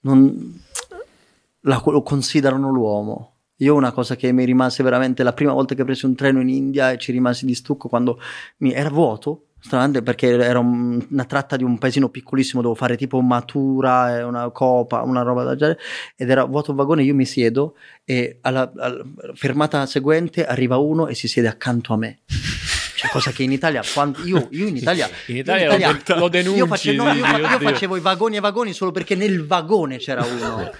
non- 0.03 0.61
la- 1.63 1.83
lo 1.85 2.03
considerano 2.03 2.71
l'uomo. 2.71 3.30
Io 3.61 3.75
una 3.75 3.93
cosa 3.93 4.17
che 4.17 4.33
mi 4.33 4.45
rimase 4.45 4.83
veramente 4.83 5.23
la 5.23 5.33
prima 5.33 5.53
volta 5.53 5.75
che 5.75 5.85
presi 5.85 6.07
un 6.07 6.15
treno 6.15 6.41
in 6.41 6.49
India 6.49 6.93
e 6.93 6.99
ci 6.99 7.13
rimasi 7.13 7.45
di 7.47 7.55
stucco 7.55 7.89
quando 7.89 8.19
mi, 8.59 8.73
era 8.73 8.89
vuoto, 8.89 9.45
stranamente 9.61 10.03
perché 10.03 10.29
era 10.29 10.59
un- 10.59 11.07
una 11.11 11.25
tratta 11.27 11.57
di 11.57 11.65
un 11.65 11.77
paesino 11.77 12.09
piccolissimo, 12.09 12.63
dovevo 12.63 12.79
fare 12.81 12.97
tipo 12.97 13.21
matura, 13.21 14.27
una 14.27 14.49
copa, 14.51 15.03
una 15.03 15.21
roba 15.21 15.45
da 15.45 15.57
genere, 15.57 15.79
ed 16.17 16.31
era 16.31 16.45
vuoto 16.45 16.71
il 16.71 16.77
vagone, 16.79 17.03
io 17.03 17.15
mi 17.15 17.27
siedo 17.27 17.75
e 18.05 18.39
alla, 18.41 18.73
alla 18.77 19.05
fermata 19.35 19.85
seguente 19.85 20.47
arriva 20.47 20.79
uno 20.79 21.07
e 21.09 21.15
si 21.15 21.29
siede 21.29 21.49
accanto 21.49 21.93
a 21.93 21.97
me. 21.99 22.21
Cioè, 22.97 23.11
cosa 23.11 23.31
che 23.31 23.43
in 23.43 23.53
Italia, 23.53 23.83
quando- 23.95 24.21
io, 24.25 24.47
io 24.53 24.67
in 24.67 24.77
Italia, 24.77 25.07
In 25.27 25.37
io 25.37 25.41
Italia 25.43 25.69
lo 25.69 25.77
de- 26.05 26.15
lo 26.19 26.29
denunci, 26.29 26.59
Io, 26.59 26.67
face- 26.67 26.93
no, 26.93 27.13
io 27.13 27.25
io 27.37 27.59
facevo 27.59 27.97
i 27.97 28.01
vagoni 28.01 28.37
e 28.37 28.41
vagoni 28.41 28.73
solo 28.73 28.91
perché 28.91 29.15
nel 29.15 29.47
vagone 29.47 29.99
c'era 29.99 30.25
uno. 30.25 30.71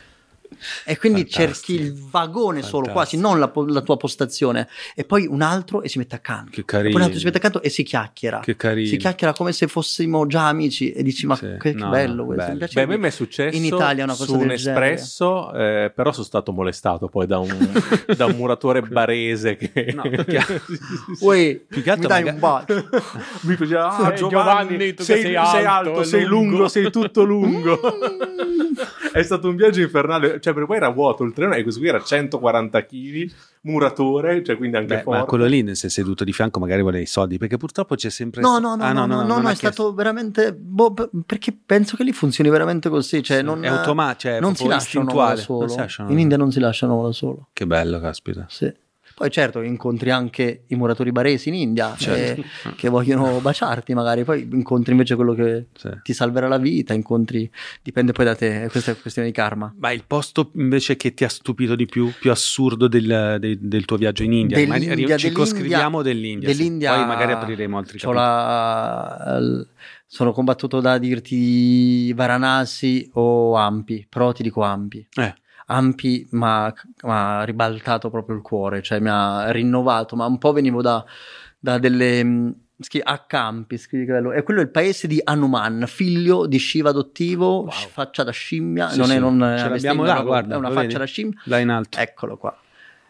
E 0.85 0.99
quindi 0.99 1.21
Fantastico. 1.29 1.53
cerchi 1.53 1.75
il 1.75 1.95
vagone 2.11 2.63
solo, 2.63 2.87
Fantastico. 2.87 2.93
quasi, 2.93 3.17
non 3.19 3.39
la, 3.39 3.53
la 3.73 3.81
tua 3.83 3.97
postazione. 3.97 4.69
E 4.95 5.05
poi 5.05 5.27
un 5.27 5.43
altro 5.43 5.83
e 5.83 5.89
si 5.89 5.99
mette 5.99 6.15
accanto. 6.17 6.51
Che 6.53 6.61
E 6.61 6.65
poi 6.65 6.79
un 6.79 6.83
carino. 6.85 7.05
altro 7.05 7.19
si 7.19 7.25
mette 7.25 7.37
accanto 7.39 7.63
e 7.63 7.69
si 7.71 7.83
chiacchiera. 7.83 8.41
Che 8.41 8.57
carino. 8.57 8.89
Si 8.89 8.97
chiacchiera 8.97 9.33
come 9.33 9.53
se 9.53 9.67
fossimo 9.69 10.27
già 10.27 10.49
amici 10.49 10.93
e 10.93 11.03
dici 11.03 11.27
ma 11.27 11.37
Sì. 11.37 11.47
che, 11.47 11.57
che 11.59 11.73
No, 11.73 11.89
bello 11.91 12.25
questo. 12.25 12.43
bello. 12.45 12.53
Mi 12.53 12.59
piace 12.59 12.75
Beh, 12.75 12.83
a 12.83 12.87
me 12.87 12.97
mi 12.99 13.07
è 13.07 13.11
successo 13.11 13.57
in 13.57 13.65
Italia 13.65 14.05
una 14.05 14.13
cosa 14.15 14.25
su 14.33 14.39
un 14.39 14.51
espresso, 14.51 15.53
eh, 15.55 15.93
però 15.95 16.13
sono 16.13 16.25
stato 16.25 16.53
molestato 16.53 17.09
poi 17.09 17.27
da 17.27 17.39
un, 17.39 17.49
da 18.17 18.27
un 18.27 18.37
muratore 18.37 18.83
barese 18.83 19.57
che... 19.57 19.93
No, 19.95 20.03
perché- 20.09 20.61
Uè, 21.21 21.61
Più 21.69 21.83
che 21.83 21.91
altro 21.91 22.09
mi 22.09 22.23
dai 22.23 22.25
magari- 22.25 22.35
un 22.35 22.41
bacio. 22.41 22.89
mi 23.47 23.57
piaceva, 23.57 23.97
ah, 23.97 24.13
Giovanni, 24.13 24.77
Giovanni, 24.79 24.95
sei, 24.99 25.05
sei 25.05 25.23
sei 25.23 25.35
alto 25.37 25.69
alto, 25.91 26.01
e 26.01 26.05
sei 26.05 26.25
lungo, 26.25 26.51
lungo. 26.53 26.69
sei 26.69 26.91
tutto 26.91 27.23
lungo. 27.23 27.81
è 29.13 29.23
stato 29.23 29.49
un 29.49 29.57
viaggio 29.57 29.81
infernale, 29.81 30.40
cioè 30.41 30.53
perché 30.53 30.67
poi 30.69 30.77
era 30.79 30.89
vuoto 30.89 31.23
il 31.25 31.33
treno 31.33 31.55
e 31.55 31.63
questo 31.63 31.81
qui 31.81 31.89
era 31.89 32.01
140 32.03 32.85
kg, 32.87 33.31
muratore, 33.63 34.43
cioè 34.43 34.57
quindi 34.57 34.77
anche 34.77 34.97
Beh, 34.97 35.03
forte. 35.03 35.19
ma 35.21 35.25
quello 35.27 35.45
lì 35.47 35.75
se 35.75 35.87
è 35.87 35.91
seduto 35.91 36.25
di 36.25 36.33
fianco 36.33 36.59
magari 36.59 36.83
vuole 36.83 37.01
i 37.01 37.07
soldi 37.07 37.39
perché 37.39 37.57
purtroppo 37.57 37.95
c'è 37.95 38.11
sempre 38.11 38.41
No, 38.41 38.59
no, 38.59 38.75
no, 38.75 38.83
Ah, 38.83 38.93
no, 38.93 39.07
no, 39.07 39.17
no, 39.17 39.23
non 39.27 39.43
no, 39.43 39.49
ha 39.49 39.53
è 39.53 39.55
chiesto. 39.55 39.71
stato 39.83 39.95
veramente 39.95 40.53
boh, 40.55 40.93
perché 41.27 41.57
penso 41.65 41.97
che 41.97 42.05
lì 42.05 42.13
funzioni 42.13 42.51
veramente 42.51 42.89
così, 42.89 43.23
cioè 43.23 43.43
non, 43.43 43.65
è 43.65 43.69
automatico 43.69 44.19
cioè, 44.21 44.37
è 44.37 44.41
non 44.41 44.55
si 44.57 44.67
lasciano 44.67 45.13
da 45.13 45.37
solo. 45.37 45.59
Non 45.61 45.69
si 45.69 45.77
lasciano- 45.77 46.11
In 46.11 46.19
India 46.19 46.37
non 46.37 46.51
si 46.51 46.59
lasciano 46.61 47.03
da 47.05 47.13
solo. 47.13 47.49
che 47.53 47.67
bello 47.67 48.01
caspita 48.01 48.47
Sì. 48.49 48.73
Poi 49.21 49.31
certo 49.31 49.61
incontri 49.61 50.09
anche 50.11 50.63
i 50.69 50.77
muratori 50.77 51.13
baresi 51.13 51.51
in 51.51 51.55
India 51.55 51.95
Certo. 51.95 52.41
eh, 52.41 52.73
che 52.75 52.89
vogliono 52.89 53.39
baciarti 53.41 53.93
magari, 53.93 54.25
poi 54.25 54.49
incontri 54.51 54.93
invece 54.93 55.15
quello 55.15 55.35
che 55.35 55.67
Sì. 55.77 55.91
ti 56.03 56.15
salverà 56.15 56.49
la 56.49 56.57
vita, 56.57 56.95
incontri, 56.95 57.51
dipende 57.83 58.13
poi 58.13 58.25
da 58.25 58.35
te, 58.35 58.67
questa 58.71 58.93
è 58.93 58.99
questione 58.99 59.29
di 59.29 59.35
karma. 59.35 59.75
ma 59.77 59.93
il 59.93 60.05
posto 60.07 60.53
invece 60.55 60.97
che 60.97 61.13
ti 61.13 61.25
ha 61.25 61.29
stupito 61.29 61.75
di 61.75 61.85
più 61.85 62.11
più 62.19 62.31
assurdo 62.31 62.89
del, 62.89 63.37
del- 63.39 63.59
del 63.59 63.85
tuo 63.85 63.99
viaggio 63.99 64.23
in 64.23 64.33
India, 64.33 64.57
Dell'India, 64.57 64.89
Magari 64.97 65.19
circoscriviamo 65.19 66.01
dell'India, 66.01 66.49
dell'India, 66.49 66.53
sì. 66.55 66.57
dell'India 66.57 66.95
poi 66.95 67.07
magari 67.07 67.33
apriremo 67.33 67.77
altri 67.77 67.99
c'ho 67.99 68.13
capitoli 68.13 68.25
la- 68.27 69.39
l- 69.39 69.69
sono 70.07 70.33
combattuto 70.33 70.81
da 70.81 70.97
dirti 70.97 72.11
Varanasi 72.15 73.11
o 73.15 73.55
Ampi, 73.55 74.07
però 74.09 74.33
ti 74.33 74.43
dico 74.43 74.63
Ampi. 74.63 75.07
Eh. 75.15 75.35
Ampi 75.73 76.27
mi 76.33 76.45
ha 76.45 77.45
ribaltato 77.45 78.11
proprio 78.11 78.35
il 78.37 78.43
cuore, 78.43 78.83
cioè 78.83 78.99
mi 78.99 79.09
ha 79.11 79.51
rinnovato, 79.51 80.17
ma 80.17 80.27
un 80.27 80.39
po' 80.39 80.53
venivo 80.53 80.83
da, 80.83 81.05
da 81.59 81.79
delle... 81.79 82.53
scri- 82.81 83.01
a 83.05 83.19
campi, 83.27 83.77
scrivi 83.79 84.05
che 84.07 84.13
bello. 84.13 84.33
E 84.33 84.43
quello 84.43 84.61
è 84.61 84.63
il 84.65 84.71
paese 84.71 85.07
di 85.07 85.21
Hanuman, 85.23 85.85
figlio 85.87 86.47
di 86.47 86.59
Shiva 86.59 86.91
adottivo, 86.91 87.61
Wow. 87.63 87.71
faccia 87.71 88.25
da 88.25 88.33
scimmia, 88.33 88.89
Sì, 88.89 88.99
non 88.99 89.07
sì. 89.09 89.13
è 89.15 89.19
non 89.19 89.55
Ce 89.59 89.65
è 89.65 89.69
l'abbiamo 89.69 90.05
là, 90.05 90.21
guarda, 90.23 90.55
è 90.55 90.59
una 90.59 90.71
faccia 90.71 90.87
vedi? 90.87 90.99
da 90.99 91.05
scimmia. 91.05 91.41
là 91.45 91.59
in 91.59 91.69
alto 91.69 91.99
Eccolo 91.99 92.37
qua. 92.37 92.57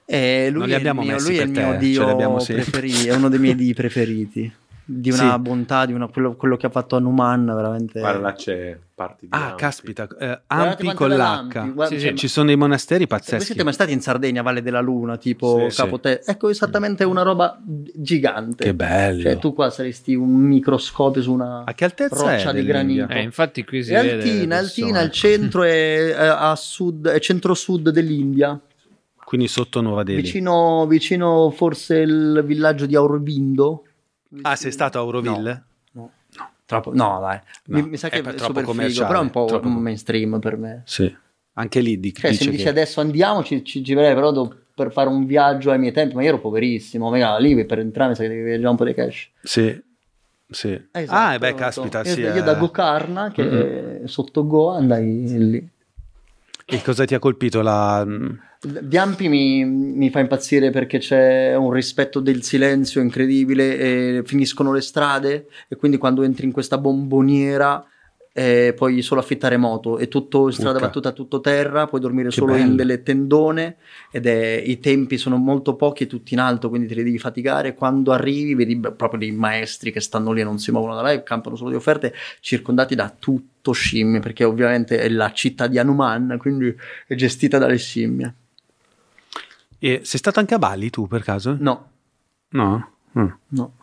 E 0.05 0.49
lui 0.51 0.59
Non 0.61 0.69
li 0.69 0.75
è 0.75 0.77
il 0.79 0.95
mio, 0.95 1.19
lui 1.21 1.37
è 1.39 1.43
il 1.43 1.51
mio 1.51 1.71
ce 1.73 1.79
dio 1.79 2.37
preferito, 2.45 3.09
è 3.13 3.15
uno 3.15 3.29
dei 3.29 3.39
miei 3.39 3.55
dii 3.55 3.75
preferiti. 3.75 4.53
Di 4.93 5.11
una 5.13 5.35
Sì. 5.35 5.39
bontà, 5.39 5.87
di 5.87 5.93
una- 5.93 6.09
quello, 6.09 6.35
quello 6.35 6.57
che 6.57 6.67
ha 6.67 6.71
fatto 6.71 6.97
Hanuman, 6.97 7.45
veramente. 7.47 8.01
Guarda, 8.01 8.21
là 8.21 8.33
c'è 8.33 8.77
parti 8.93 9.27
di 9.27 9.33
ah 9.33 9.51
Ampi. 9.51 9.57
caspita 9.63 10.09
eh, 10.19 10.41
Ampi 10.49 10.93
con 10.95 11.11
l'H 11.11 11.73
guarda- 11.73 11.87
Sì, 11.87 12.01
sì. 12.01 12.17
ci 12.17 12.27
sono 12.27 12.47
dei 12.49 12.57
monasteri 12.57 13.07
Voi 13.07 13.19
pazzeschi 13.19 13.45
siete 13.45 13.63
mai 13.63 13.73
stati 13.73 13.93
in 13.93 14.01
Sardegna, 14.01 14.43
Valle 14.43 14.63
della 14.63 14.81
Luna, 14.81 15.17
tipo 15.17 15.67
Sì, 15.69 15.71
sì. 15.77 15.81
Capote? 15.83 16.23
Ecco 16.27 16.49
esattamente 16.49 17.05
una 17.05 17.23
roba 17.23 17.57
gigante. 17.65 18.65
che 18.65 18.75
bello 18.75 19.23
Cioè, 19.23 19.39
tu 19.39 19.55
qua 19.55 19.71
saresti 19.71 20.15
un 20.17 20.29
microscopio 20.29 21.23
su 21.23 21.33
una 21.33 21.63
a 21.65 21.73
che 21.73 21.85
altezza 21.85 22.17
roccia 22.33 22.51
è 22.51 22.55
di 22.55 22.65
granito. 22.65 23.07
Eh, 23.13 23.23
infatti 23.23 23.65
qui 23.65 23.85
si 23.85 23.93
È 23.93 24.03
vede 24.03 24.13
altina, 24.15 24.59
altina, 24.59 25.01
il 25.03 25.11
centro 25.13 25.63
è, 25.63 26.09
è 26.15 26.27
a 26.27 26.57
sud, 26.57 27.07
è 27.09 27.19
centro-sud 27.21 27.91
dell'India, 27.91 28.59
quindi 29.25 29.47
sotto 29.47 29.81
Nuova 29.81 30.03
Delhi 30.03 30.23
vicino, 30.23 30.85
vicino 30.89 31.51
forse 31.51 31.99
il 31.99 32.43
villaggio 32.45 32.87
di 32.87 32.97
Aurobindo. 32.97 33.85
Ah 34.43 34.57
sei 34.57 34.73
stato 34.73 34.99
a 34.99 35.01
Auroville? 35.03 35.65
No, 35.93 36.11
no. 36.37 36.51
Troppo, 36.67 36.95
no 36.95 37.19
dai, 37.21 37.41
No, 37.67 37.83
mi, 37.83 37.89
mi 37.91 37.97
sa 37.97 38.07
è 38.07 38.11
che 38.11 38.19
è 38.19 38.23
troppo 38.23 38.39
super 38.39 38.61
figo, 38.63 38.67
commerciale, 38.73 39.07
però 39.09 39.19
è 39.21 39.23
un 39.23 39.31
po' 39.31 39.45
troppo- 39.47 39.69
mainstream 39.69 40.39
per 40.39 40.57
me. 40.57 40.83
sì 40.85 41.17
anche 41.55 41.81
lì 41.81 41.99
di- 42.01 42.15
Cioè, 42.15 42.23
se 42.27 42.31
dice 42.31 42.45
mi 42.45 42.51
dici 42.53 42.63
che- 42.63 42.71
adesso 42.71 43.01
andiamo, 43.01 43.43
ci, 43.43 43.65
ci 43.65 43.83
girerei 43.83 44.15
però 44.15 44.31
do- 44.31 44.57
per 44.75 44.93
fare 44.93 45.09
un 45.09 45.27
viaggio 45.27 45.71
ai 45.73 45.79
miei 45.79 45.93
tempi, 45.93 46.15
ma 46.15 46.23
io 46.23 46.29
ero 46.29 46.39
poverissimo, 46.41 47.11
mica 47.11 47.37
lì 47.39 47.65
per 47.67 47.81
entrare 47.81 48.11
mi 48.11 48.15
sa 48.17 48.23
che 48.23 48.29
devi 48.29 48.43
viaggiare 48.45 48.69
un 48.69 48.77
po' 48.77 48.85
di 48.85 48.95
cash. 48.95 49.31
sì 49.43 49.83
sì 50.49 50.89
Esatto, 50.93 51.17
ah 51.19 51.35
e 51.35 51.39
beh 51.39 51.55
caspita 51.55 51.99
andato- 51.99 52.09
sì 52.15 52.21
io, 52.21 52.33
eh. 52.33 52.37
io 52.37 52.43
da 52.43 52.55
Gokarna, 52.55 53.31
che 53.31 53.43
Mm-hmm. 53.45 54.05
è 54.05 54.07
sotto 54.09 54.47
Goa, 54.47 54.77
andai 54.77 55.39
lì. 55.51 55.69
e 56.65 56.83
cosa 56.83 57.05
ti 57.05 57.15
ha 57.15 57.19
colpito 57.19 57.61
la 57.63 58.07
Biampi 58.63 59.29
mi, 59.29 59.65
mi 59.65 60.11
fa 60.11 60.21
impazzire 60.21 60.69
perché 60.69 60.99
c'è 60.99 61.57
un 61.57 61.73
rispetto 61.73 62.21
del 62.21 62.43
silenzio 62.43 63.01
incredibile 63.01 64.23
finiscono 64.27 64.71
le 64.75 64.83
strade 64.83 65.47
e 65.67 65.77
quindi 65.77 65.97
quando 65.97 66.23
entri 66.25 66.45
in 66.45 66.53
questa 66.53 66.77
bomboniera 66.77 67.83
e 68.33 68.75
puoi 68.77 69.01
solo 69.01 69.21
affittare 69.21 69.57
moto, 69.57 69.97
è 69.97 70.09
tutto 70.09 70.47
in 70.47 70.53
strada 70.53 70.75
Urca. 70.75 70.87
battuta, 70.87 71.13
tutto 71.13 71.41
terra, 71.41 71.87
puoi 71.87 72.03
dormire 72.03 72.29
Che 72.29 72.35
solo 72.35 72.53
bello. 72.53 72.67
in 72.67 72.77
delle 72.77 73.03
tendone 73.03 73.77
ed 74.11 74.27
è, 74.27 74.63
i 74.65 74.79
tempi 74.79 75.17
sono 75.17 75.37
molto 75.39 75.75
pochi 75.75 76.03
e 76.03 76.07
tutti 76.07 76.35
in 76.35 76.41
alto, 76.41 76.69
quindi 76.69 76.87
te 76.87 76.95
li 76.95 77.03
devi 77.03 77.19
faticare. 77.19 77.75
Quando 77.75 78.13
arrivi 78.13 78.55
vedi 78.55 78.79
proprio 78.79 79.19
dei 79.19 79.33
maestri 79.33 79.91
che 79.91 80.01
stanno 80.01 80.33
lì 80.33 80.43
e 80.43 80.45
non 80.45 80.59
si 80.59 80.71
muovono 80.71 80.95
da 80.95 81.01
là 81.01 81.13
e 81.13 81.23
campano 81.23 81.57
solo 81.57 81.71
di 81.71 81.77
offerte, 81.77 82.13
circondati 82.41 82.95
da 82.95 83.13
tutto 83.19 83.73
scimmie, 83.73 84.21
perché 84.21 84.45
ovviamente 84.45 84.99
è 85.01 85.09
la 85.09 85.33
città 85.33 85.67
di 85.67 85.79
Hanuman, 85.79 86.37
quindi 86.39 86.75
è 87.07 87.15
gestita 87.15 87.57
dalle 87.57 87.79
scimmie. 87.79 88.35
E 89.83 90.03
sei 90.05 90.19
stato 90.19 90.39
anche 90.39 90.55
a 90.55 90.59
Bali 90.59 90.91
tu 90.91 91.07
per 91.07 91.23
caso? 91.23 91.57
No, 91.59 91.91
No? 92.51 92.93
Mm. 93.19 93.29
no. 93.49 93.77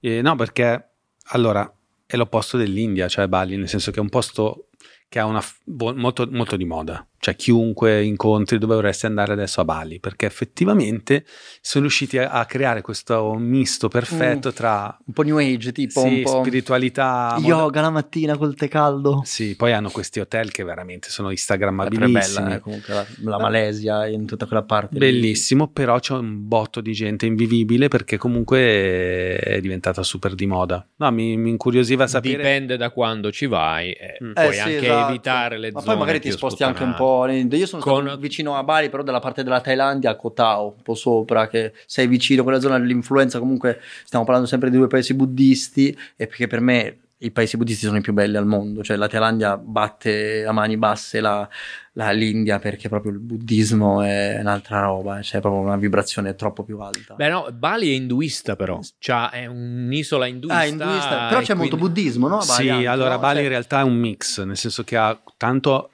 Eh, 0.00 0.22
no, 0.22 0.36
perché 0.36 0.90
allora 1.30 1.70
è 2.06 2.16
l'opposto 2.16 2.56
dell'India, 2.56 3.08
cioè 3.08 3.26
Bali, 3.26 3.56
nel 3.56 3.68
senso 3.68 3.90
che 3.90 3.98
è 3.98 4.02
un 4.02 4.08
posto 4.08 4.68
che 5.08 5.18
ha 5.18 5.26
una 5.26 5.42
molto, 5.66 6.28
molto 6.30 6.56
di 6.56 6.64
moda. 6.64 7.06
Cioè, 7.24 7.36
chiunque 7.36 8.02
incontri 8.02 8.58
dove 8.58 8.74
vorresti 8.74 9.06
andare 9.06 9.32
adesso 9.34 9.60
a 9.60 9.64
Bali, 9.64 10.00
perché 10.00 10.26
effettivamente 10.26 11.24
sono 11.60 11.84
riusciti 11.84 12.18
a, 12.18 12.30
a 12.30 12.44
creare 12.46 12.80
questo 12.80 13.34
misto 13.34 13.86
perfetto 13.86 14.48
Mm. 14.48 14.52
tra 14.52 14.98
Un 15.06 15.12
po' 15.14 15.22
new 15.22 15.36
age, 15.38 15.70
tipo 15.70 16.00
sì, 16.00 16.08
un 16.08 16.22
po' 16.22 16.40
spiritualità, 16.40 17.34
moda- 17.38 17.46
yoga 17.46 17.80
la 17.80 17.90
mattina 17.90 18.36
col 18.36 18.56
tè 18.56 18.66
caldo. 18.66 19.22
Sì, 19.24 19.54
poi 19.54 19.72
hanno 19.72 19.90
questi 19.90 20.18
hotel 20.18 20.50
che 20.50 20.64
veramente 20.64 21.10
sono 21.10 21.28
È 21.28 21.30
instagrammabilissimi. 21.30 22.44
bella, 22.44 22.56
eh, 22.56 22.58
comunque 22.58 22.92
la, 22.92 23.06
la 23.22 23.38
Malesia 23.38 24.06
in 24.08 24.26
tutta 24.26 24.46
quella 24.46 24.64
parte. 24.64 24.94
lì. 24.94 24.98
Bellissimo, 24.98 25.68
però 25.68 26.00
c'è 26.00 26.14
un 26.14 26.48
botto 26.48 26.80
di 26.80 26.92
gente 26.92 27.26
invivibile 27.26 27.86
perché 27.86 28.16
comunque 28.16 29.36
è 29.38 29.60
diventata 29.60 30.02
super 30.02 30.34
di 30.34 30.46
moda. 30.46 30.84
No, 30.96 31.12
mi, 31.12 31.36
mi 31.36 31.50
incuriosiva 31.50 32.08
sapere. 32.08 32.36
Dipende 32.38 32.76
da 32.76 32.90
quando 32.90 33.30
ci 33.30 33.46
vai, 33.46 33.92
e 33.92 34.18
Mm. 34.22 34.32
puoi 34.32 34.46
Eh, 34.48 34.52
sì, 34.52 34.58
anche 34.60 34.76
esatto. 34.86 35.08
evitare 35.08 35.58
le 35.58 35.70
Ma 35.72 35.80
zone 35.80 35.92
poi 35.92 36.00
magari 36.00 36.20
ti 36.20 36.30
sposti 36.32 36.62
anche 36.64 36.82
un 36.82 36.90
sputtanate. 36.90 37.10
Po'. 37.20 37.56
Io 37.56 37.66
sono 37.66 37.82
Con- 37.82 38.16
vicino 38.18 38.56
a 38.56 38.62
Bali, 38.62 38.88
però 38.90 39.02
dalla 39.02 39.20
parte 39.20 39.42
della 39.42 39.60
Thailandia 39.60 40.10
a 40.10 40.16
Koh 40.16 40.32
Tao, 40.32 40.74
un 40.76 40.82
po' 40.82 40.94
sopra, 40.94 41.48
che 41.48 41.72
sei 41.86 42.06
vicino 42.06 42.40
a 42.40 42.44
quella 42.44 42.60
zona 42.60 42.78
dell'influenza. 42.78 43.38
Comunque 43.38 43.80
stiamo 44.04 44.24
parlando 44.24 44.48
sempre 44.48 44.70
di 44.70 44.76
due 44.76 44.86
paesi 44.88 45.14
buddisti, 45.14 45.96
e 46.16 46.26
perché 46.26 46.46
per 46.46 46.60
me 46.60 46.96
i 47.22 47.30
paesi 47.30 47.56
buddisti 47.56 47.86
sono 47.86 47.98
i 47.98 48.00
più 48.00 48.12
belli 48.12 48.36
al 48.36 48.46
mondo. 48.46 48.82
Cioè 48.82 48.96
la 48.96 49.06
Thailandia 49.06 49.56
batte 49.56 50.44
a 50.44 50.50
mani 50.50 50.76
basse 50.76 51.20
la, 51.20 51.48
la- 51.92 52.10
l'India 52.10 52.58
perché 52.58 52.88
proprio 52.88 53.12
il 53.12 53.20
buddismo 53.20 54.02
è 54.02 54.38
un'altra 54.40 54.80
roba, 54.80 55.20
c'è 55.20 55.38
proprio 55.38 55.62
una 55.62 55.76
vibrazione 55.76 56.34
troppo 56.34 56.64
più 56.64 56.80
alta. 56.80 57.14
Beh, 57.14 57.28
no, 57.28 57.46
Bali 57.52 57.90
è 57.92 57.94
induista, 57.94 58.56
però. 58.56 58.80
Cioè, 58.98 59.28
è 59.30 59.46
un'isola 59.46 60.26
induista. 60.26 60.58
ah, 60.58 60.66
induista. 60.66 61.26
Però 61.28 61.40
c'è 61.42 61.54
molto 61.54 61.76
quindi- 61.76 62.00
buddismo, 62.00 62.26
no? 62.26 62.38
Bali 62.38 62.62
Sì, 62.64 62.68
anche, 62.70 62.86
allora 62.88 63.14
no? 63.14 63.18
Bali 63.20 63.34
Cioè- 63.36 63.42
in 63.44 63.48
realtà 63.50 63.78
è 63.78 63.84
un 63.84 63.94
mix, 63.94 64.42
nel 64.42 64.56
senso 64.56 64.82
che 64.82 64.96
ha 64.96 65.16
tanto 65.36 65.90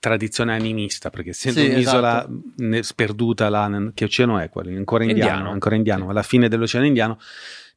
tradizione 0.00 0.54
animista, 0.54 1.10
perché 1.10 1.30
essendo 1.30 1.60
Sì, 1.60 1.66
un'isola 1.68 2.18
esatto. 2.20 2.40
ne- 2.56 2.82
sperduta 2.82 3.48
là, 3.48 3.70
che 3.94 4.04
oceano 4.04 4.38
è 4.38 4.48
quello? 4.48 4.76
Ancora 4.76 5.04
indiano, 5.04 5.28
Indiano. 5.30 5.50
ancora 5.52 5.74
indiano, 5.76 6.08
alla 6.10 6.22
fine 6.24 6.48
dell'oceano 6.48 6.86
indiano. 6.86 7.18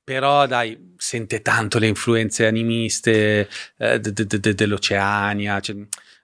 Però 0.03 0.47
dai, 0.47 0.93
sente 0.97 1.41
tanto 1.41 1.79
le 1.79 1.87
influenze 1.87 2.45
animiste 2.45 3.47
eh, 3.77 3.99
de- 3.99 4.11
de- 4.13 4.39
de- 4.39 4.53
dell'Oceania, 4.53 5.59
cioè, 5.61 5.75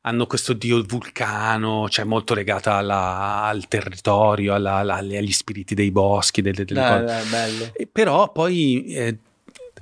hanno 0.02 0.26
questo 0.28 0.54
dio 0.54 0.84
vulcano, 0.86 1.88
cioè 1.90 2.04
molto 2.06 2.34
legata 2.34 2.74
alla- 2.76 3.44
al 3.44 3.68
territorio, 3.68 4.54
alla- 4.54 4.76
alla- 4.76 4.96
agli 4.96 5.32
spiriti 5.32 5.76
dei 5.76 5.92
boschi, 5.92 6.42
delle, 6.42 6.66
delle 6.66 6.80
Dai, 6.80 7.02
cose. 7.02 7.14
dai, 7.14 7.26
bello. 7.28 7.70
E 7.74 7.88
Però 7.92 8.32
poi 8.32 8.86
eh, 8.94 9.18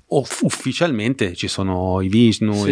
off- 0.10 0.42
ufficialmente 0.44 1.36
ci 1.36 1.48
sono 1.48 2.02
i 2.02 2.08
Vishnu, 2.08 2.54
Sì. 2.54 2.72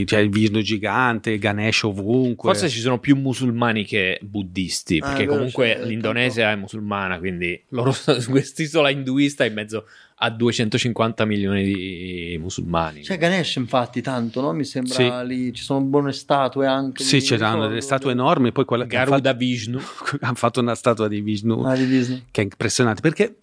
i- 0.00 0.06
cioè 0.06 0.20
il 0.20 0.30
Vishnu 0.30 0.60
gigante, 0.60 1.38
Ganesh 1.38 1.82
ovunque. 1.82 2.50
Forse 2.52 2.68
ci 2.68 2.80
sono 2.80 2.98
più 2.98 3.16
musulmani 3.16 3.84
che 3.84 4.18
buddisti, 4.22 4.98
Ah, 4.98 5.06
perché 5.06 5.22
è 5.22 5.26
vero, 5.26 5.36
comunque 5.38 5.76
c'è 5.80 5.84
l'Indonesia 5.86 6.50
è 6.50 6.56
musulmana, 6.56 7.18
quindi 7.18 7.60
loro 7.70 7.92
quest'isola 8.28 8.90
induista 8.90 9.44
è 9.44 9.48
in 9.48 9.54
mezzo 9.54 9.84
a 10.22 10.28
250 10.30 11.24
milioni 11.24 11.64
di 11.64 12.36
musulmani. 12.38 13.00
C'è 13.00 13.16
Ganesh 13.16 13.56
infatti 13.56 14.02
tanto, 14.02 14.42
no? 14.42 14.52
Mi 14.52 14.64
sembra 14.64 14.94
Sì. 14.94 15.26
lì, 15.26 15.52
ci 15.54 15.62
sono 15.62 15.80
buone 15.80 16.12
statue 16.12 16.66
anche. 16.66 17.02
Sì, 17.02 17.20
c'erano 17.20 17.66
delle 17.68 17.80
statue 17.80 18.12
enormi, 18.12 18.52
poi 18.52 18.66
quella 18.66 18.84
che 18.86 18.96
hanno 18.96 19.06
Garuda 19.12 19.30
fatto, 19.30 19.44
Vishnu. 19.44 19.80
hanno 20.20 20.34
fatto 20.34 20.60
una 20.60 20.74
statua 20.74 21.08
di 21.08 21.20
Vishnu 21.22 21.62
Ah, 21.62 21.74
di 21.74 21.86
Disney. 21.86 22.24
che 22.30 22.42
è 22.42 22.44
impressionante, 22.44 23.00
perché 23.00 23.36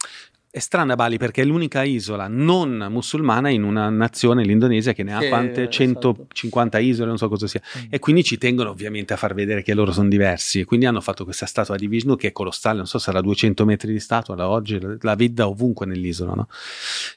è 0.58 0.60
strana 0.60 0.95
Bali 0.95 1.18
perché 1.18 1.41
è 1.41 1.45
l'unica 1.45 1.84
isola 1.84 2.28
non 2.28 2.88
musulmana 2.89 3.49
in 3.49 3.64
una 3.64 3.89
nazione, 3.89 4.43
l'Indonesia, 4.43 4.93
che 4.93 5.03
ne 5.03 5.14
ha 5.16 5.20
Che- 5.20 5.30
quante? 5.30 5.62
esatto. 5.62 5.72
150 5.72 6.80
isole, 6.80 7.08
non 7.08 7.18
so 7.18 7.30
cosa 7.30 7.47
sia. 7.47 7.62
E 7.89 7.99
quindi 7.99 8.24
ci 8.24 8.38
tengono 8.38 8.70
ovviamente 8.72 9.14
a 9.14 9.18
far 9.18 9.34
vedere 9.34 9.62
che 9.64 9.74
loro 9.74 9.91
sono 9.91 10.10
diversi. 10.10 10.60
E 10.60 10.66
quindi 10.66 10.86
hanno 10.86 11.01
fatto 11.01 11.24
questa 11.24 11.45
statua 11.45 11.76
di 11.76 11.88
Vishnu 11.88 12.16
che 12.16 12.28
è 12.28 12.32
colossale, 12.32 12.78
non 12.78 12.88
so, 12.88 12.97
sarà 12.99 13.22
200 13.22 13.66
metri 13.66 13.91
di 13.91 13.99
statua 13.99 14.36
da 14.36 14.49
oggi, 14.49 14.80
la- 14.80 14.97
la 14.99 15.16
vedi 15.16 15.34
da 15.34 15.47
ovunque 15.47 15.86
nell'isola, 15.86 16.34
no? 16.34 16.47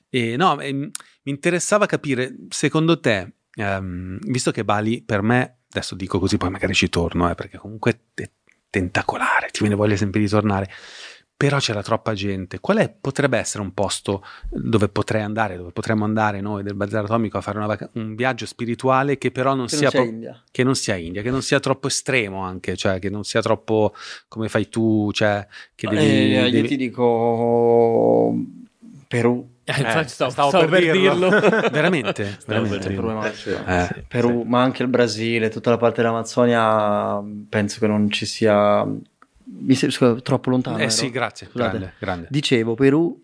E 0.08 0.36
no, 0.36 0.60
e, 0.60 0.72
mi 0.72 0.90
interessava 1.24 1.86
capire, 1.86 2.34
secondo 2.48 3.00
te, 3.00 3.32
ehm, 3.54 4.18
visto 4.26 4.50
che 4.50 4.64
Bali 4.64 5.02
per 5.02 5.22
me, 5.22 5.58
adesso 5.70 5.94
dico 5.94 6.18
così, 6.18 6.36
poi 6.36 6.50
magari 6.50 6.74
ci 6.74 6.88
torno, 6.88 7.30
eh, 7.30 7.34
perché 7.34 7.58
comunque 7.58 8.00
è 8.14 8.30
tentacolare, 8.70 9.48
ti 9.50 9.60
viene 9.60 9.74
voglia 9.74 9.96
sempre 9.96 10.20
di 10.20 10.28
tornare. 10.28 10.70
Però 11.40 11.56
c'era 11.56 11.82
troppa 11.82 12.12
gente. 12.12 12.60
Qual 12.60 12.76
è, 12.76 12.92
potrebbe 13.00 13.38
essere 13.38 13.62
un 13.62 13.72
posto 13.72 14.22
dove 14.50 14.88
potrei 14.90 15.22
andare, 15.22 15.56
dove 15.56 15.70
potremmo 15.72 16.04
andare 16.04 16.42
noi 16.42 16.62
del 16.62 16.74
Bazar 16.74 17.04
Atomico 17.04 17.38
a 17.38 17.40
fare 17.40 17.56
una 17.56 17.66
vaca- 17.66 17.88
un 17.94 18.14
viaggio 18.14 18.44
spirituale 18.44 19.16
che 19.16 19.30
però 19.30 19.54
non 19.54 19.64
Che 19.64 19.76
sia 19.76 19.80
non 19.84 19.90
sia 19.90 20.00
pro- 20.02 20.10
India. 20.10 20.42
che 20.50 20.62
non 20.64 20.74
sia 20.74 20.96
India, 20.96 21.22
che 21.22 21.30
non 21.30 21.40
sia 21.40 21.58
troppo 21.58 21.86
estremo 21.86 22.42
anche, 22.42 22.76
cioè 22.76 22.98
che 22.98 23.08
non 23.08 23.24
sia 23.24 23.40
troppo 23.40 23.94
come 24.28 24.50
fai 24.50 24.68
tu, 24.68 25.10
cioè 25.14 25.46
che 25.74 25.88
devi, 25.88 26.02
Eh, 26.04 26.44
io 26.44 26.50
devi- 26.50 26.68
ti 26.68 26.76
dico 26.76 28.34
Perù. 29.08 29.48
Eh, 29.64 29.80
infatti 29.80 30.08
stavo, 30.08 30.30
stavo 30.30 30.48
stavo 30.50 30.66
per 30.66 30.80
per 30.82 30.92
dirlo. 30.92 31.28
dirlo. 31.30 31.68
veramente, 31.72 32.36
Stavo 32.38 32.62
veramente. 32.68 32.78
per 32.78 32.88
dirlo. 32.88 33.18
Perù, 33.18 33.24
Eh, 33.26 33.32
sì. 33.34 33.48
Eh, 33.50 34.04
Perù, 34.08 34.42
ma 34.42 34.60
anche 34.62 34.82
il 34.82 34.88
Brasile, 34.88 35.48
tutta 35.48 35.70
la 35.70 35.76
parte 35.78 36.02
dell'Amazzonia, 36.02 37.22
penso 37.48 37.78
che 37.80 37.86
non 37.86 38.10
ci 38.10 38.26
sia. 38.26 38.86
Mi 39.58 39.74
scusa, 39.74 40.14
troppo 40.20 40.50
lontano. 40.50 40.78
eh 40.78 40.82
ero? 40.82 40.90
sì, 40.90 41.10
grazie, 41.10 41.48
grande, 41.52 41.94
grande. 41.98 42.26
Dicevo 42.30 42.74
Perù, 42.74 43.20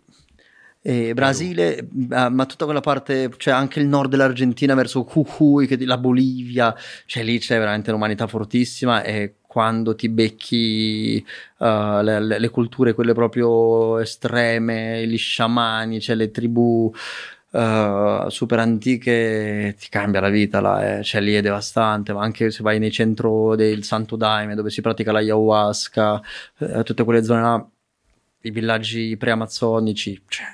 e 0.88 1.14
Brasile, 1.14 1.88
ah, 2.10 2.28
ma 2.28 2.46
tutta 2.46 2.64
quella 2.64 2.80
parte, 2.80 3.28
cioè 3.38 3.52
anche 3.52 3.80
il 3.80 3.88
nord 3.88 4.08
dell'Argentina 4.08 4.72
verso 4.74 5.04
Jujuy, 5.04 5.84
la 5.84 5.98
Bolivia, 5.98 6.72
cioè 7.06 7.24
lì 7.24 7.40
c'è 7.40 7.58
veramente 7.58 7.90
un'umanità 7.90 8.28
fortissima 8.28 9.02
e 9.02 9.34
quando 9.40 9.96
ti 9.96 10.08
becchi 10.08 11.24
uh, 11.56 11.64
le, 12.02 12.20
le- 12.20 12.38
le 12.38 12.48
culture, 12.50 12.92
quelle 12.94 13.14
proprio 13.14 13.98
estreme, 13.98 15.04
gli 15.08 15.16
sciamani, 15.16 16.00
cioè 16.00 16.14
le 16.14 16.30
tribù 16.30 16.92
uh, 17.50 18.28
super 18.28 18.58
antiche, 18.58 19.74
ti 19.78 19.88
cambia 19.88 20.20
la 20.20 20.28
vita 20.28 20.60
là, 20.60 20.98
eh. 20.98 21.02
cioè 21.02 21.20
lì 21.20 21.34
è 21.34 21.40
devastante, 21.40 22.12
ma 22.12 22.22
anche 22.22 22.50
se 22.50 22.62
vai 22.62 22.78
nei 22.78 22.90
centro 22.90 23.54
del 23.56 23.84
Santo 23.84 24.16
Daime 24.16 24.54
dove 24.54 24.70
si 24.70 24.80
pratica 24.80 25.12
la 25.12 25.18
ayahuasca, 25.18 26.22
eh, 26.58 26.82
tutte 26.82 27.04
quelle 27.04 27.22
zone 27.22 27.40
là 27.40 27.66
i 28.42 28.50
villaggi 28.50 29.16
pre-amazzonici, 29.16 30.22
cioè, 30.28 30.46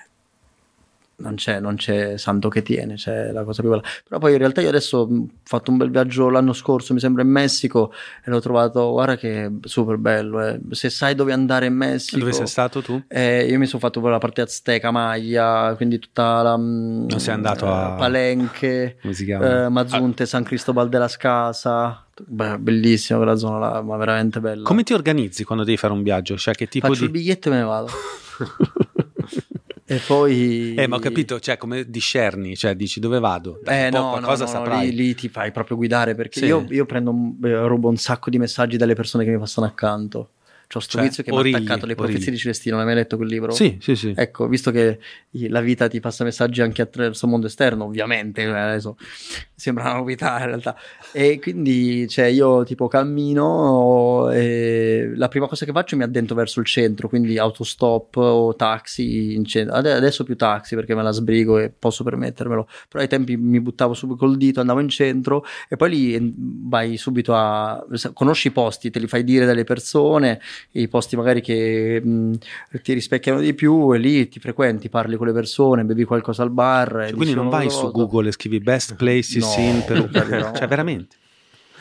non 1.16 1.34
c'è, 1.36 1.60
non 1.60 1.76
c'è 1.76 2.16
santo 2.16 2.48
che 2.48 2.62
tiene, 2.62 2.94
c'è 2.94 3.30
la 3.32 3.44
cosa 3.44 3.60
più 3.62 3.70
bella. 3.70 3.82
Però 4.08 4.18
poi 4.20 4.32
in 4.32 4.38
realtà 4.38 4.60
io 4.60 4.68
adesso 4.68 4.98
ho 4.98 5.26
fatto 5.44 5.70
un 5.70 5.76
bel 5.76 5.90
viaggio 5.90 6.28
l'anno 6.30 6.52
scorso, 6.52 6.92
mi 6.94 7.00
sembra 7.00 7.22
in 7.22 7.28
Messico, 7.28 7.92
e 8.24 8.30
l'ho 8.30 8.40
trovato, 8.40 8.90
guarda 8.90 9.16
che 9.16 9.50
super 9.64 9.96
bello. 9.98 10.40
eh. 10.44 10.60
Se 10.70 10.90
sai 10.90 11.14
dove 11.14 11.32
andare 11.32 11.66
in 11.66 11.74
Messico... 11.74 12.18
Dove 12.18 12.32
sei 12.32 12.46
stato 12.46 12.82
tu? 12.82 13.00
eh, 13.08 13.44
io 13.46 13.58
mi 13.58 13.66
sono 13.66 13.80
fatto 13.80 14.00
quella 14.00 14.18
parte 14.18 14.40
azteca, 14.40 14.90
Maya, 14.90 15.74
quindi 15.76 15.98
tutta 15.98 16.42
la... 16.42 16.56
Non 16.56 17.18
sei 17.18 17.34
andato 17.34 17.66
a- 17.72 17.90
Palenque, 17.92 18.96
Come 19.00 19.14
si 19.14 19.24
chiama? 19.24 19.64
eh, 19.64 19.68
Mazunte, 19.68 20.26
San 20.26 20.42
Cristobal 20.42 20.88
de 20.88 20.98
las 20.98 21.16
Casas. 21.16 22.00
Beh, 22.24 22.58
bellissima 22.58 23.18
quella 23.18 23.36
zona 23.36 23.58
là, 23.58 23.80
ma 23.82 23.96
veramente 23.96 24.38
bella. 24.40 24.64
Come 24.64 24.82
ti 24.82 24.92
organizzi 24.92 25.44
quando 25.44 25.64
devi 25.64 25.76
fare 25.76 25.92
un 25.92 26.02
viaggio? 26.02 26.36
Cioè 26.36 26.54
che 26.54 26.68
tipo 26.68 26.86
Faccio 26.88 27.04
il 27.04 27.10
di... 27.10 27.18
biglietto 27.18 27.48
e 27.48 27.50
me 27.52 27.56
ne 27.58 27.64
vado. 27.64 27.88
E 29.92 30.00
poi... 30.06 30.74
Eh, 30.74 30.86
ma 30.86 30.96
ho 30.96 30.98
capito, 30.98 31.38
cioè 31.38 31.58
come 31.58 31.84
discerni, 31.88 32.56
cioè 32.56 32.74
dici 32.74 32.98
dove 32.98 33.18
vado? 33.18 33.58
Dai, 33.62 33.86
Eh 33.86 33.90
no, 33.90 34.18
no, 34.18 34.26
no, 34.34 34.46
saprai. 34.46 34.88
lì, 34.90 34.94
lì 34.96 35.14
ti 35.14 35.28
fai 35.28 35.52
proprio 35.52 35.76
guidare 35.76 36.14
perché 36.14 36.40
Sì. 36.40 36.46
io, 36.46 36.64
io 36.70 36.86
prendo, 36.86 37.14
eh, 37.44 37.66
rubo 37.66 37.88
un 37.88 37.96
sacco 37.98 38.30
di 38.30 38.38
messaggi 38.38 38.78
dalle 38.78 38.94
persone 38.94 39.24
che 39.24 39.30
mi 39.30 39.38
passano 39.38 39.66
accanto. 39.66 40.30
C'ho 40.72 40.80
sto 40.80 40.96
Cioè, 40.96 41.06
vizio 41.06 41.22
che 41.22 41.30
mi 41.30 41.36
Origli, 41.36 41.54
ha 41.54 41.58
attaccato 41.58 41.84
le 41.84 41.92
Origli. 41.92 42.06
profezie 42.06 42.32
di 42.32 42.38
Celestino. 42.38 42.76
L'hai 42.76 42.86
mai 42.86 42.94
letto 42.94 43.16
quel 43.16 43.28
libro? 43.28 43.52
Sì, 43.52 43.76
sì, 43.78 43.94
sì. 43.94 44.14
Ecco, 44.16 44.48
visto 44.48 44.70
che 44.70 44.98
la 45.48 45.60
vita 45.60 45.86
ti 45.86 46.00
passa 46.00 46.24
messaggi 46.24 46.62
anche 46.62 46.80
attraverso 46.80 47.26
il 47.26 47.30
mondo 47.32 47.46
esterno, 47.46 47.84
ovviamente, 47.84 48.40
eh, 48.40 48.46
adesso 48.46 48.96
sembra 49.54 49.84
una 49.84 49.94
novità 49.98 50.38
in 50.40 50.46
realtà. 50.46 50.74
E 51.12 51.38
quindi, 51.40 52.08
cioè, 52.08 52.24
io 52.24 52.64
tipo 52.64 52.88
cammino 52.88 54.30
e 54.32 55.12
la 55.14 55.28
prima 55.28 55.46
cosa 55.46 55.64
che 55.66 55.72
faccio 55.72 55.96
mi 55.96 56.04
addentro 56.04 56.34
verso 56.34 56.60
il 56.60 56.66
centro, 56.66 57.08
quindi 57.08 57.36
autostop 57.38 58.16
o 58.16 58.56
taxi 58.56 59.34
in 59.34 59.44
centro. 59.44 59.74
Ade- 59.74 59.92
Adesso 59.92 60.24
più 60.24 60.36
taxi 60.36 60.74
perché 60.74 60.94
me 60.94 61.02
la 61.02 61.10
sbrigo 61.12 61.58
e 61.58 61.70
posso 61.70 62.02
permettermelo, 62.02 62.66
però 62.88 63.02
ai 63.02 63.08
tempi 63.08 63.36
mi 63.36 63.60
buttavo 63.60 63.92
subito 63.94 64.18
col 64.18 64.36
dito, 64.38 64.60
andavo 64.60 64.80
in 64.80 64.88
centro 64.88 65.44
e 65.68 65.76
poi 65.76 65.90
lì 65.90 66.14
eh, 66.14 66.32
vai 66.34 66.96
subito 66.96 67.34
a... 67.34 67.84
conosci 68.14 68.48
i 68.48 68.50
posti, 68.52 68.90
te 68.90 68.98
li 68.98 69.06
fai 69.06 69.22
dire 69.22 69.44
dalle 69.44 69.64
persone, 69.64 70.40
i 70.72 70.88
posti 70.88 71.16
magari 71.16 71.40
che 71.40 72.00
mh, 72.02 72.32
ti 72.82 72.92
rispecchiano 72.92 73.40
di 73.40 73.54
più 73.54 73.92
e 73.92 73.98
lì 73.98 74.28
ti 74.28 74.40
frequenti, 74.40 74.88
parli 74.88 75.16
con 75.16 75.26
le 75.26 75.32
persone, 75.32 75.84
bevi 75.84 76.04
qualcosa 76.04 76.42
al 76.42 76.50
bar. 76.50 76.90
Cioè, 76.90 77.02
dici 77.04 77.14
quindi 77.16 77.34
non 77.34 77.48
vai 77.48 77.68
su 77.70 77.90
Google 77.90 78.28
e 78.28 78.32
scrivi 78.32 78.60
best 78.60 78.94
places 78.96 79.56
No, 79.56 79.62
in 79.62 79.84
Perù. 79.84 80.08
no. 80.12 80.52
Cioè, 80.54 80.66
veramente. 80.66 81.16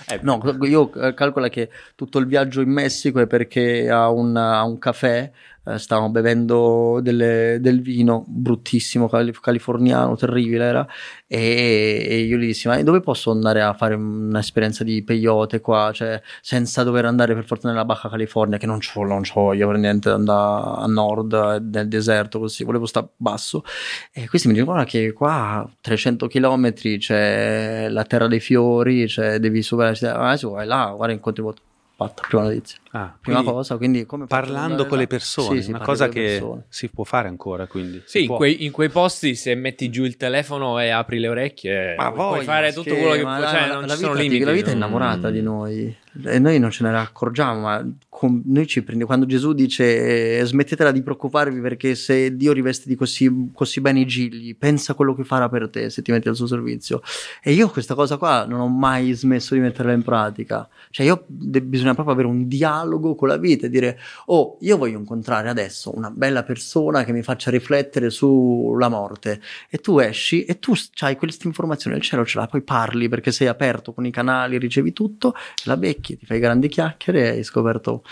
Eh, 0.08 0.20
No, 0.24 0.42
io 0.62 0.92
eh, 0.94 1.14
calcola 1.14 1.48
che 1.48 1.70
tutto 1.96 2.18
il 2.20 2.26
viaggio 2.26 2.62
in 2.62 2.70
Messico 2.70 3.20
è 3.20 3.28
perché 3.28 3.90
a 3.90 4.10
un, 4.10 4.36
a 4.36 4.64
un 4.64 4.78
caffè 4.80 5.30
eh, 5.66 5.78
stavamo 5.78 6.09
bevendo 6.09 6.99
delle- 7.01 7.59
del 7.62 7.82
vino 7.82 8.24
bruttissimo, 8.28 9.07
cali- 9.07 9.32
californiano, 9.39 10.16
terribile 10.16 10.64
era, 10.66 10.88
e, 11.28 12.05
e 12.09 12.18
io 12.22 12.38
gli 12.38 12.47
dissi, 12.47 12.68
ma 12.68 12.82
dove 12.84 12.99
posso 13.01 13.32
andare 13.32 13.62
a 13.62 13.74
fare 13.74 13.93
un'esperienza 13.95 14.84
di 14.84 15.03
peyote 15.03 15.59
qua, 15.62 15.91
cioè 15.93 16.22
senza 16.41 16.84
dover 16.84 17.05
andare 17.05 17.34
per 17.34 17.45
forza 17.45 17.68
nella 17.70 17.86
Baja 17.86 18.09
California, 18.09 18.57
che 18.57 18.66
non 18.66 18.80
c'ho, 18.80 19.03
non 19.05 19.22
c'ho 19.22 19.53
io 19.53 19.68
per 19.68 19.78
niente 19.78 20.09
andare 20.09 20.82
a 20.82 20.86
nord, 20.88 21.34
eh, 21.34 21.59
nel 21.59 21.88
deserto 21.88 22.39
così, 22.39 22.64
volevo 22.64 22.86
stare 22.86 23.07
basso. 23.16 23.64
E 24.12 24.28
questi 24.28 24.47
mi 24.47 24.53
dicono 24.55 24.84
che 24.84 25.14
qua 25.14 25.32
a 25.59 25.70
300 25.80 26.28
km 26.28 26.74
c'è 26.97 27.88
la 27.89 28.03
terra 28.03 28.28
dei 28.28 28.39
fiori, 28.39 29.07
cioè 29.07 29.39
devi 29.39 29.62
superare, 29.62 29.95
ah, 30.09 30.36
se 30.36 30.47
vai 30.47 30.66
là, 30.66 30.91
guarda 30.95 31.14
incontri 31.14 31.43
molto. 31.43 31.62
Fatta, 31.95 32.24
prima 32.28 32.43
notizia. 32.43 32.81
Ah, 32.94 33.16
Prima 33.22 33.38
quindi 33.39 33.54
cosa, 33.58 33.78
quindi 33.78 34.06
come 34.06 34.26
parlando 34.26 34.86
con 34.86 34.98
le 34.98 35.08
persone, 35.08 35.58
Sì, 35.58 35.64
sì, 35.64 35.70
una 35.70 35.80
cosa 35.80 36.06
con 36.06 36.14
che 36.14 36.22
persone. 36.24 36.66
si 36.68 36.89
può 36.89 37.04
fare 37.06 37.30
ancora, 37.30 37.66
quindi. 37.68 38.02
Sì, 38.06 38.24
in 38.24 38.28
quei, 38.28 38.66
in 38.66 38.72
quei 38.72 38.89
posti 38.89 39.34
se 39.36 39.56
metti 39.56 39.89
giù 39.89 40.04
il 40.04 40.18
telefono 40.18 40.78
e 40.80 40.89
apri 40.89 41.20
le 41.20 41.30
orecchie, 41.30 41.96
Ma 41.96 42.12
puoi 42.12 42.28
voglia, 42.30 42.44
fare 42.44 42.74
tutto 42.74 42.94
quello 42.96 43.12
che 43.14 43.22
vuoi, 43.22 43.39
la, 43.39 43.48
cioè 43.48 43.68
la- 43.68 43.74
non 43.76 43.86
la 43.88 43.96
ci 43.96 44.02
vita, 44.02 44.14
limiti. 44.16 44.44
la 44.44 44.52
vita 44.52 44.72
è 44.72 44.74
innamorata 44.74 45.30
di 45.30 45.42
noi 45.42 45.96
e 46.26 46.39
noi 46.39 46.60
non 46.60 46.70
ce 46.72 46.84
ne 46.84 46.98
accorgiamo, 46.98 47.62
ma 47.62 47.89
com- 48.10 48.42
noi 48.48 48.68
ci 48.68 48.80
prendiamo 48.82 49.06
quando 49.08 49.26
Gesù 49.26 49.54
dice 49.54 50.39
eh, 50.39 50.44
smettetela 50.44 50.92
di 50.92 51.02
preoccuparvi 51.02 51.62
perché 51.62 51.96
se 51.96 52.36
Dio 52.36 52.52
riveste 52.52 52.89
di 52.89 52.96
così, 52.96 53.52
così 53.54 53.80
bene 53.80 54.02
i 54.02 54.06
gigli, 54.06 54.54
pensa 54.58 54.92
a 54.92 54.96
quello 54.96 55.16
che 55.16 55.24
farà 55.24 55.48
per 55.48 55.70
te 55.70 55.89
se 55.89 56.02
ti 56.02 56.12
metti 56.12 56.28
al 56.28 56.36
suo 56.36 56.46
servizio. 56.48 57.02
E 57.42 57.54
io 57.54 57.70
questa 57.70 57.96
cosa 57.96 58.18
qua 58.18 58.44
non 58.46 58.60
ho 58.60 58.68
mai 58.68 59.14
smesso 59.14 59.54
di 59.54 59.62
metterla 59.62 59.94
in 59.94 60.04
pratica. 60.04 60.68
Cioè 60.89 61.06
io 61.06 61.24
de- 61.28 61.62
bisogna 61.62 61.94
proprio 61.94 62.14
avere 62.14 62.28
un 62.28 62.50
dialogo 62.50 62.80
con 63.16 63.28
la 63.28 63.38
vita 63.38 63.66
e 63.66 63.70
dire 63.70 64.00
oh 64.28 64.58
io 64.62 64.78
voglio 64.78 64.98
incontrare 64.98 65.50
adesso 65.50 65.96
una 65.96 66.10
bella 66.10 66.44
persona 66.44 67.04
che 67.04 67.12
mi 67.12 67.22
faccia 67.24 67.52
riflettere 67.52 68.10
sulla 68.10 68.90
morte. 68.90 69.42
E 69.70 69.78
tu 69.80 70.00
esci 70.00 70.46
e 70.46 70.60
tu 70.60 70.74
hai 71.00 71.16
questa 71.16 71.48
informazione 71.48 71.96
del 71.96 72.06
cielo 72.06 72.26
ce 72.26 72.38
l'hai 72.38 72.48
poi 72.48 72.62
parli 72.62 73.10
perché 73.10 73.32
sei 73.32 73.48
aperto 73.48 73.94
con 73.94 74.06
i 74.06 74.12
canali 74.12 74.58
ricevi 74.58 74.94
tutto 74.94 75.34
la 75.66 75.78
becchi 75.78 76.18
ti 76.18 76.26
fai 76.26 76.40
grandi 76.40 76.68
chiacchiere 76.68 77.26
e 77.26 77.30
hai 77.38 77.44
scoperto 77.44 78.04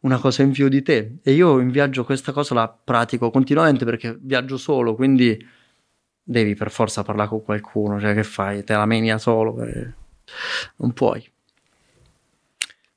una 0.00 0.18
cosa 0.18 0.42
in 0.42 0.52
più 0.52 0.68
di 0.68 0.82
te. 0.82 1.16
E 1.22 1.32
io 1.32 1.60
in 1.60 1.70
viaggio 1.70 2.04
questa 2.04 2.32
cosa 2.32 2.54
la 2.54 2.68
pratico 2.68 3.30
continuamente 3.30 3.84
perché 3.84 4.16
viaggio 4.20 4.56
solo 4.56 4.94
quindi 4.94 5.36
devi 6.22 6.54
per 6.54 6.70
forza 6.70 7.02
parlare 7.02 7.28
con 7.28 7.42
qualcuno 7.42 8.00
cioè 8.00 8.14
che 8.14 8.24
fai? 8.24 8.64
Te 8.64 8.74
la 8.74 8.86
menia 8.86 9.18
solo 9.18 9.62
e 9.62 9.92
non 10.76 10.92
puoi. 10.92 11.26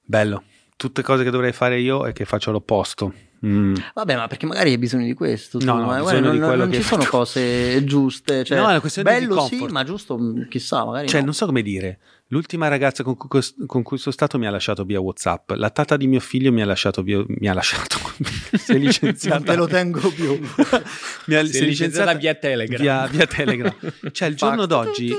Bello. 0.01 0.43
Tutte 0.77 1.01
cose 1.01 1.23
che 1.23 1.31
dovrei 1.31 1.51
fare 1.51 1.79
io 1.79 2.05
e 2.05 2.13
che 2.13 2.23
faccio 2.23 2.51
l'opposto. 2.51 3.11
Mm. 3.45 3.75
Vabbè, 3.93 4.15
ma 4.15 4.27
perché 4.27 4.45
magari 4.45 4.71
hai 4.71 4.77
bisogno 4.77 5.05
di 5.05 5.13
questo. 5.13 5.57
tu, 5.57 5.65
No, 5.65 5.75
no, 5.75 5.85
ma 5.85 5.99
ho 5.99 6.01
guarda, 6.01 6.19
non, 6.21 6.31
di 6.31 6.39
non 6.39 6.69
che 6.69 6.77
ci 6.77 6.83
sono 6.83 7.03
cose 7.05 7.83
giuste. 7.83 8.43
Cioè, 8.43 8.57
No, 8.57 8.65
è 8.67 8.69
una 8.69 8.79
questione 8.79 9.11
di 9.11 9.25
bello 9.25 9.41
sì, 9.41 9.49
comfort. 9.49 9.71
ma 9.71 9.83
giusto, 9.83 10.17
mh, 10.17 10.47
chissà, 10.47 10.85
magari. 10.85 11.07
Cioè, 11.07 11.19
no. 11.19 11.25
non 11.25 11.33
so 11.35 11.45
come 11.45 11.61
dire. 11.61 11.99
L'ultima 12.29 12.67
ragazza 12.67 13.03
con 13.03 13.15
cui, 13.15 13.41
con 13.65 13.83
cui 13.83 13.97
sono 13.97 14.13
stato 14.13 14.37
mi 14.37 14.45
ha 14.47 14.49
lasciato 14.49 14.83
via 14.83 14.99
WhatsApp. 14.99 15.51
La 15.51 15.69
tata 15.69 15.95
di 15.95 16.07
mio 16.07 16.19
figlio 16.19 16.51
mi 16.51 16.61
ha 16.61 16.65
lasciato 16.65 17.01
via. 17.01 17.23
Mi 17.25 17.47
ha 17.47 17.53
lasciato. 17.53 17.97
si 18.53 18.73
è 18.73 18.77
licenziata. 18.77 19.37
Non 19.37 19.45
te 19.45 19.55
lo 19.55 19.67
tengo 19.67 20.11
più. 20.11 20.37
mi 21.27 21.35
ha, 21.35 21.45
Si 21.45 21.59
è 21.59 21.61
licenziata 21.61 22.13
via 22.15 22.35
Telegram. 22.35 22.81
Via, 22.81 23.07
via 23.07 23.25
Telegram. 23.25 23.73
Cioè, 24.11 24.27
il 24.27 24.35
giorno 24.35 24.65
d'oggi 24.65 25.13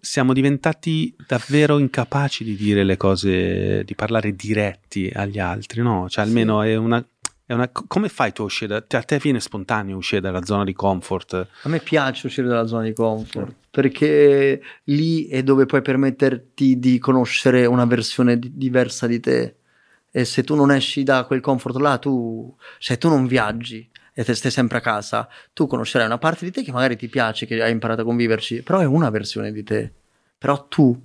siamo 0.00 0.34
diventati 0.34 1.14
davvero 1.26 1.78
incapaci 1.78 2.44
di 2.44 2.56
dire 2.56 2.84
le 2.84 2.96
cose, 2.98 3.82
di 3.84 3.94
parlare 3.94 4.34
diretti 4.34 5.10
agli 5.14 5.38
altri, 5.38 5.80
no? 5.82 6.08
Cioè, 6.10 6.24
almeno 6.24 6.62
è 6.62 6.76
una. 6.76 7.02
È 7.46 7.54
una 7.54 7.68
come 7.68 8.08
fai 8.08 8.32
tu 8.32 8.42
a 8.42 8.44
uscire? 8.44 8.84
Da, 8.86 8.98
a 8.98 9.02
te 9.02 9.18
viene 9.18 9.40
spontaneo 9.40 9.96
uscire 9.96 10.20
dalla 10.20 10.44
zona 10.44 10.62
di 10.62 10.72
comfort? 10.72 11.48
A 11.62 11.68
me 11.68 11.80
piace 11.80 12.26
uscire 12.26 12.46
dalla 12.46 12.66
zona 12.66 12.82
di 12.82 12.92
comfort 12.92 13.54
perché 13.70 14.60
lì 14.84 15.26
è 15.28 15.42
dove 15.42 15.66
puoi 15.66 15.82
permetterti 15.82 16.78
di 16.78 16.98
conoscere 16.98 17.66
una 17.66 17.84
versione 17.84 18.38
di- 18.38 18.52
diversa 18.54 19.06
di 19.06 19.20
te. 19.20 19.56
E 20.10 20.24
se 20.24 20.42
tu 20.42 20.54
non 20.56 20.72
esci 20.72 21.04
da 21.04 21.24
quel 21.24 21.40
comfort 21.40 21.76
là, 21.76 21.98
tu, 21.98 22.54
se 22.78 22.98
tu 22.98 23.08
non 23.08 23.26
viaggi 23.26 23.88
e 24.12 24.24
te 24.24 24.34
stai 24.34 24.50
sempre 24.50 24.78
a 24.78 24.80
casa, 24.80 25.28
tu 25.52 25.66
conoscerai 25.68 26.06
una 26.06 26.18
parte 26.18 26.44
di 26.44 26.50
te 26.50 26.62
che 26.62 26.72
magari 26.72 26.96
ti 26.96 27.08
piace, 27.08 27.46
che 27.46 27.62
hai 27.62 27.70
imparato 27.70 28.00
a 28.02 28.04
conviverci, 28.04 28.62
però 28.62 28.80
è 28.80 28.84
una 28.84 29.08
versione 29.10 29.52
di 29.52 29.62
te. 29.62 29.92
Però 30.36 30.66
tu, 30.66 31.00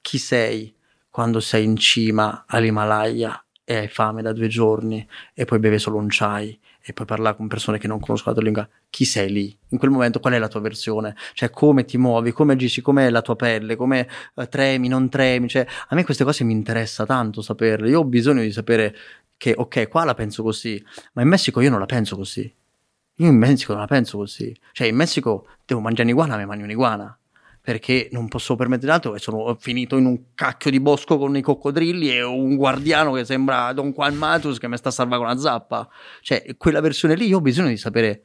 chi 0.00 0.18
sei 0.18 0.74
quando 1.10 1.40
sei 1.40 1.64
in 1.64 1.76
cima 1.76 2.44
all'Himalaya 2.46 3.44
e 3.64 3.76
hai 3.76 3.88
fame 3.88 4.22
da 4.22 4.32
due 4.32 4.46
giorni 4.46 5.06
e 5.34 5.44
poi 5.44 5.58
bevi 5.58 5.78
solo 5.78 5.96
un 5.96 6.06
chai 6.08 6.58
e 6.80 6.92
poi 6.92 7.06
parlare 7.06 7.36
con 7.36 7.48
persone 7.48 7.78
che 7.78 7.86
non 7.86 8.00
conoscono 8.00 8.34
la 8.34 8.40
tua 8.40 8.50
lingua, 8.50 8.68
chi 8.88 9.04
sei 9.04 9.30
lì? 9.30 9.58
In 9.68 9.78
quel 9.78 9.90
momento 9.90 10.20
qual 10.20 10.32
è 10.34 10.38
la 10.38 10.48
tua 10.48 10.60
versione? 10.60 11.14
Cioè 11.34 11.50
come 11.50 11.84
ti 11.84 11.98
muovi, 11.98 12.32
come 12.32 12.54
agisci, 12.54 12.80
com'è 12.80 13.10
la 13.10 13.22
tua 13.22 13.36
pelle, 13.36 13.76
come 13.76 14.08
eh, 14.34 14.48
tremi, 14.48 14.88
non 14.88 15.08
tremi? 15.08 15.48
Cioè 15.48 15.66
a 15.88 15.94
me 15.94 16.04
queste 16.04 16.24
cose 16.24 16.44
mi 16.44 16.52
interessa 16.52 17.04
tanto 17.04 17.42
saperle, 17.42 17.90
io 17.90 18.00
ho 18.00 18.04
bisogno 18.04 18.42
di 18.42 18.52
sapere 18.52 18.94
che 19.36 19.54
ok, 19.56 19.88
qua 19.88 20.04
la 20.04 20.14
penso 20.14 20.42
così, 20.42 20.82
ma 21.12 21.22
in 21.22 21.28
Messico 21.28 21.60
io 21.60 21.70
non 21.70 21.78
la 21.78 21.86
penso 21.86 22.16
così. 22.16 22.52
Io 23.20 23.26
in 23.26 23.36
Messico 23.36 23.72
non 23.72 23.82
la 23.82 23.88
penso 23.88 24.16
così. 24.16 24.56
Cioè 24.72 24.86
in 24.86 24.96
Messico 24.96 25.46
devo 25.64 25.80
mangiare 25.80 26.08
un'iguana, 26.08 26.36
mi 26.36 26.46
mangio 26.46 26.64
un'iguana 26.64 27.18
perché 27.68 28.08
non 28.12 28.28
posso 28.28 28.56
permettere 28.56 28.92
altro 28.92 29.14
e 29.14 29.18
sono 29.18 29.54
finito 29.60 29.98
in 29.98 30.06
un 30.06 30.18
cacchio 30.34 30.70
di 30.70 30.80
bosco 30.80 31.18
con 31.18 31.36
i 31.36 31.42
coccodrilli 31.42 32.10
e 32.10 32.22
un 32.22 32.56
guardiano 32.56 33.12
che 33.12 33.26
sembra 33.26 33.70
Don 33.74 33.90
Juan 33.90 34.14
Matus 34.14 34.58
che 34.58 34.68
mi 34.68 34.78
sta 34.78 34.88
a 34.88 35.06
con 35.06 35.26
una 35.26 35.36
zappa. 35.36 35.86
Cioè, 36.22 36.56
quella 36.56 36.80
versione 36.80 37.14
lì 37.14 37.26
io 37.26 37.36
ho 37.36 37.40
bisogno 37.42 37.68
di 37.68 37.76
sapere 37.76 38.22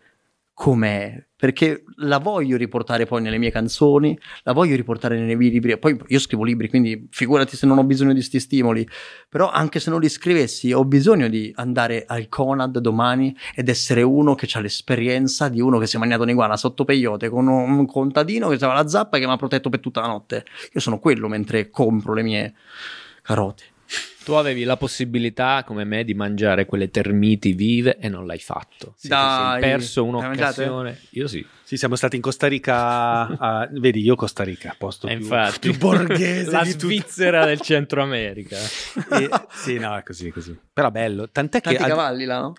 com'è, 0.54 1.26
perché 1.36 1.84
la 1.98 2.20
voglio 2.20 2.58
riportare 2.58 3.06
poi 3.06 3.22
nelle 3.22 3.38
mie 3.38 3.52
canzoni, 3.52 4.18
la 4.44 4.54
voglio 4.54 4.76
riportare 4.76 5.20
nei 5.20 5.36
miei 5.36 5.52
libri. 5.52 5.78
Poi 5.78 6.00
io 6.08 6.20
scrivo 6.20 6.44
libri, 6.44 6.70
quindi 6.70 7.08
figurati 7.12 7.58
se 7.58 7.66
non 7.66 7.80
ho 7.80 7.84
bisogno 7.84 8.14
di 8.14 8.22
sti 8.22 8.40
stimoli. 8.40 8.88
Però 9.28 9.50
anche 9.50 9.80
se 9.80 9.90
non 9.90 10.00
li 10.00 10.10
scrivessi, 10.10 10.72
ho 10.72 10.86
bisogno 10.86 11.28
di 11.28 11.52
andare 11.56 12.06
al 12.08 12.30
Conad 12.30 12.78
domani 12.78 13.36
ed 13.56 13.68
essere 13.68 14.04
uno 14.04 14.36
che 14.36 14.48
ha 14.54 14.60
l'esperienza 14.60 15.50
di 15.50 15.60
uno 15.60 15.80
che 15.80 15.88
si 15.88 15.96
è 15.96 16.00
mangiato 16.00 16.24
un'iguana 16.24 16.56
sotto 16.56 16.86
peyote 16.86 17.30
con 17.30 17.48
un 17.48 17.86
contadino 17.86 18.48
che 18.48 18.56
aveva 18.56 18.74
la 18.74 18.88
zappa 18.88 19.18
e 19.18 19.20
che 19.20 19.26
mi 19.26 19.34
ha 19.34 19.38
protetto 19.38 19.70
per 19.70 19.80
tutta 19.80 20.02
la 20.02 20.08
notte. 20.08 20.46
Io 20.72 20.80
sono 20.80 21.00
quello 21.00 21.28
mentre 21.28 21.70
compro 21.70 22.14
le 22.14 22.22
mie 22.22 22.54
carote. 23.22 23.73
Tu 24.24 24.32
avevi 24.34 24.64
la 24.64 24.78
possibilità, 24.78 25.64
come 25.66 25.84
me, 25.84 26.06
di 26.06 26.14
mangiare 26.14 26.66
quelle 26.66 26.90
termiti 26.90 27.52
vive 27.52 27.98
e 27.98 28.08
non 28.08 28.26
l'hai 28.26 28.40
fatto. 28.40 28.94
Sì, 28.98 29.10
Dai, 29.10 29.60
sei 29.62 29.70
perso 29.70 30.06
un'occasione. 30.06 31.02
Io 31.12 31.28
sì. 31.28 31.46
Sì, 31.64 31.76
siamo 31.76 31.96
stati 31.98 32.16
in 32.16 32.22
Costa 32.22 32.48
Rica. 32.48 33.28
a- 33.38 33.68
vedi, 33.72 34.02
io 34.02 34.16
Costa 34.16 34.44
Rica, 34.44 34.74
posto 34.78 35.08
più, 35.08 35.18
infatti, 35.18 35.60
più 35.70 35.78
borghese 35.78 36.52
la 36.52 36.64
di 36.64 36.72
tutto. 36.72 36.86
Svizzera 36.86 37.46
del 37.46 37.60
Centro 37.60 38.02
America. 38.02 38.58
E- 39.12 39.30
sì, 39.52 39.78
no, 39.78 39.96
è 39.98 40.04
così, 40.04 40.30
così. 40.32 40.58
Però 40.72 40.90
bello. 40.90 41.30
Tant'è 41.30 41.60
che. 41.60 41.74
Tanti 41.76 41.90
cavalli 41.90 42.24
là, 42.26 42.40
no? 42.40 42.54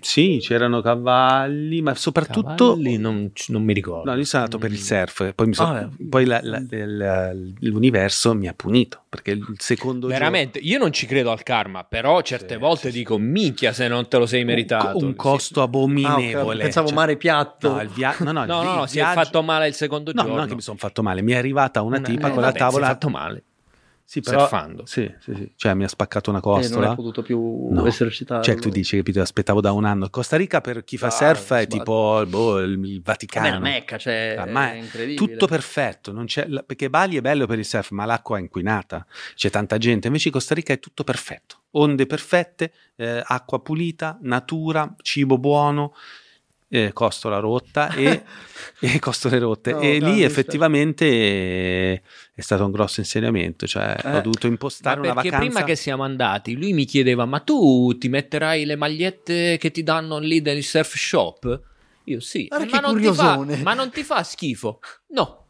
Sì, 0.00 0.38
c'erano 0.40 0.80
cavalli, 0.80 1.82
ma 1.82 1.94
soprattutto. 1.94 2.54
Cavalli, 2.70 2.96
non, 2.96 3.30
non 3.48 3.62
mi 3.62 3.72
ricordo. 3.72 4.10
No, 4.10 4.16
io 4.16 4.24
sono 4.24 4.44
andato 4.44 4.60
per 4.60 4.70
il 4.72 4.78
surf, 4.78 5.32
poi, 5.34 5.46
mi 5.48 5.54
so- 5.54 5.62
Ah, 5.64 5.88
poi 6.08 6.24
la- 6.24 6.40
la- 6.42 6.58
il- 6.58 7.54
l'universo 7.60 8.34
mi 8.34 8.46
ha 8.48 8.54
punito 8.54 9.02
perché 9.08 9.32
il 9.32 9.44
secondo 9.58 10.06
Veramente, 10.06 10.58
io 10.58 10.78
non 10.78 10.92
ci 10.92 11.06
credo 11.06 11.30
al 11.30 11.42
karma, 11.42 11.84
però 11.84 12.20
certe 12.22 12.54
Sì, 12.54 12.60
volte 12.60 12.90
sì, 12.90 12.98
dico 12.98 13.18
minchia 13.18 13.72
se 13.72 13.88
non 13.88 14.08
te 14.08 14.18
lo 14.18 14.26
sei 14.26 14.44
meritato. 14.44 14.98
un, 14.98 15.04
un 15.04 15.16
costo 15.16 15.60
Ah, 15.60 15.64
abominevole. 15.64 16.56
ok, 16.56 16.62
Pensavo 16.62 16.86
Cioè- 16.88 16.96
mare 16.96 17.16
piatto. 17.16 17.72
No, 17.72 17.80
il 17.82 17.88
via- 17.88 18.14
no, 18.20 18.32
no, 18.32 18.44
No, 18.44 18.62
no, 18.62 18.74
no, 18.74 18.82
il 18.84 18.88
si 18.88 18.98
è 18.98 19.02
viaggio- 19.02 19.20
fatto 19.22 19.42
male 19.42 19.68
il 19.68 19.74
secondo 19.74 20.12
No, 20.12 20.20
giorno. 20.22 20.36
non 20.36 20.44
è 20.44 20.48
che 20.48 20.54
mi 20.54 20.60
sono 20.62 20.76
fatto 20.78 21.02
male, 21.02 21.22
mi 21.22 21.32
è 21.32 21.36
arrivata 21.36 21.82
una 21.82 21.98
Una- 21.98 22.06
tipa 22.08 22.28
eh, 22.28 22.30
con 22.32 22.40
la 22.42 22.46
vabbè, 22.48 22.58
si 22.58 22.64
è 22.64 22.66
tavola 22.66 22.86
fatto 22.86 23.08
male. 23.08 23.42
Sì, 24.10 24.22
però, 24.22 24.38
surfando. 24.40 24.86
Sì, 24.86 25.12
sì, 25.20 25.34
sì. 25.34 25.52
Cioè, 25.54 25.74
mi 25.74 25.84
ha 25.84 25.88
spaccato 25.88 26.30
una 26.30 26.38
E 26.38 26.42
non 26.42 26.54
costola. 26.54 26.88
hai 26.88 26.96
potuto 26.96 27.20
più 27.20 27.68
No. 27.72 27.84
esercitare. 27.84 28.42
Cioè, 28.42 28.54
tu 28.54 28.70
dici, 28.70 28.96
capito, 28.96 29.20
aspettavo 29.20 29.60
da 29.60 29.72
un 29.72 29.84
anno. 29.84 30.08
Costa 30.08 30.38
Rica 30.38 30.62
per 30.62 30.82
chi 30.82 30.96
fa 30.96 31.08
Ah, 31.08 31.10
surf 31.10 31.40
è 31.40 31.44
sbaglio. 31.44 31.66
tipo 31.66 32.24
boh, 32.26 32.58
il, 32.60 32.82
il 32.86 33.02
Vaticano. 33.02 33.46
È 33.46 33.50
una 33.50 33.58
mecca, 33.58 33.98
cioè, 33.98 34.34
Ah, 34.38 34.46
ma 34.46 34.72
è 34.72 34.76
incredibile. 34.76 35.26
Tutto 35.32 35.46
perfetto, 35.46 36.12
non 36.12 36.24
c'è- 36.24 36.46
la- 36.48 36.62
perché 36.62 36.88
Bali 36.88 37.18
è 37.18 37.20
bello 37.20 37.44
per 37.46 37.58
il 37.58 37.66
surf, 37.66 37.90
ma 37.90 38.06
l'acqua 38.06 38.38
è 38.38 38.40
inquinata, 38.40 39.04
c'è 39.34 39.50
tanta 39.50 39.76
gente. 39.76 40.06
Invece 40.06 40.28
in 40.28 40.32
Costa 40.34 40.54
Rica 40.54 40.72
è 40.72 40.78
tutto 40.78 41.04
perfetto, 41.04 41.64
onde 41.72 42.06
perfette, 42.06 42.72
eh, 42.96 43.22
acqua 43.22 43.60
pulita, 43.60 44.16
natura, 44.22 44.94
cibo 45.02 45.36
buono, 45.36 45.92
eh, 46.68 46.92
costola 46.92 47.38
rotta 47.38 47.92
e, 47.94 48.22
e 48.80 48.98
costole 48.98 49.38
rotte. 49.38 49.72
No, 49.72 49.80
e 49.80 49.98
lì 49.98 50.22
effettivamente 50.22 51.06
eh, 51.06 52.02
è 52.34 52.40
stato 52.40 52.64
un 52.64 52.70
grosso 52.70 53.00
insegnamento, 53.00 53.66
cioè 53.66 53.96
Eh. 54.02 54.16
ho 54.16 54.20
dovuto 54.20 54.46
impostare 54.46 55.00
una 55.00 55.14
perché 55.14 55.30
vacanza. 55.30 55.50
prima 55.52 55.64
che 55.66 55.76
siamo 55.76 56.02
andati, 56.02 56.54
lui 56.54 56.72
mi 56.72 56.84
chiedeva: 56.84 57.24
Ma 57.24 57.40
tu 57.40 57.96
ti 57.98 58.08
metterai 58.08 58.64
le 58.64 58.76
magliette 58.76 59.56
che 59.56 59.70
ti 59.70 59.82
danno 59.82 60.18
lì 60.18 60.42
del 60.42 60.62
surf 60.62 60.96
shop? 60.96 61.62
Io 62.04 62.20
sì, 62.20 62.46
ma 62.50 62.64
che 62.64 62.80
non, 62.80 62.98
ti 63.00 63.12
fa, 63.12 63.36
ma 63.62 63.74
non 63.74 63.90
ti 63.90 64.02
fa 64.02 64.22
schifo? 64.22 64.80
No. 65.08 65.44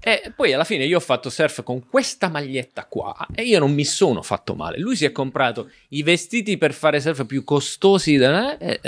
E 0.00 0.32
poi 0.34 0.52
alla 0.52 0.64
fine 0.64 0.84
io 0.84 0.98
ho 0.98 1.00
fatto 1.00 1.28
surf 1.28 1.62
con 1.64 1.86
questa 1.88 2.28
maglietta 2.28 2.86
qua 2.86 3.26
e 3.34 3.42
io 3.42 3.58
non 3.58 3.72
mi 3.74 3.84
sono 3.84 4.22
fatto 4.22 4.54
male. 4.54 4.78
Lui 4.78 4.94
si 4.96 5.04
è 5.04 5.12
comprato 5.12 5.70
i 5.88 6.02
vestiti 6.02 6.56
per 6.56 6.72
fare 6.72 7.00
surf 7.00 7.26
più 7.26 7.42
costosi 7.42 8.16
da- 8.16 8.56
e, 8.58 8.80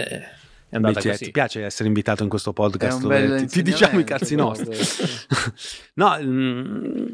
e- 0.71 0.73
è 0.73 0.77
andata 0.77 0.99
Invece, 0.99 1.09
così. 1.11 1.25
ti 1.25 1.31
piace 1.33 1.65
essere 1.65 1.89
invitato 1.89 2.23
in 2.23 2.29
questo 2.29 2.53
podcast 2.53 3.01
dove 3.01 3.37
ti, 3.41 3.47
ti 3.47 3.63
diciamo 3.63 3.99
i 3.99 4.05
cazzi 4.05 4.35
nostri? 4.37 4.77
no, 5.95 6.17
mm, 6.23 7.05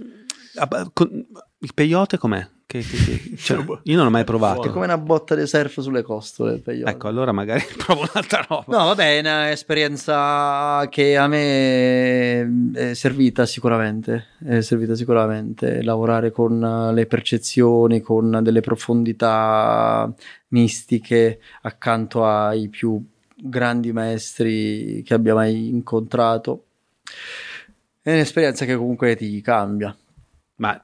ah, 0.57 0.91
con- 0.93 1.27
il 1.61 1.75
peyote 1.75 2.19
com'è? 2.19 2.47
Che- 2.69 2.81
che- 2.81 2.97
che- 2.97 3.37
cioè, 3.37 3.65
io 3.85 3.97
non 3.97 4.07
ho 4.07 4.11
mai 4.11 4.25
provato. 4.25 4.65
È 4.65 4.71
come 4.71 4.87
una 4.87 4.99
botta 4.99 5.37
di 5.37 5.47
surf 5.47 5.79
sulle 5.81 6.03
costole. 6.03 6.61
Ecco, 6.65 7.07
allora 7.07 7.31
magari 7.31 7.63
provo 7.79 8.01
un'altra 8.03 8.45
roba. 8.49 8.65
No, 8.77 8.85
vabbè, 8.87 9.17
è 9.17 9.21
un'esperienza 9.21 10.85
che 10.91 11.17
a 11.17 11.29
me 11.29 12.73
è 12.75 12.95
servita 12.95 13.47
sicuramente, 13.47 14.27
è 14.45 14.61
servita 14.63 14.97
sicuramente 14.97 15.81
lavorare 15.83 16.33
con 16.33 16.61
eh, 16.63 16.93
le 16.93 17.07
percezioni, 17.07 18.01
con 18.01 18.41
delle 18.43 18.61
profondità 18.61 20.13
mistiche 20.49 21.39
accanto 21.63 22.27
ai 22.27 22.69
più 22.69 23.01
grandi 23.37 23.93
maestri 23.93 25.03
che 25.05 25.15
abbia 25.15 25.35
mai 25.35 25.69
incontrato. 25.69 26.65
È 28.03 28.13
un'esperienza 28.13 28.65
che 28.65 28.77
comunque 28.77 29.15
ti 29.17 29.41
cambia. 29.41 29.95
Ma 30.57 30.81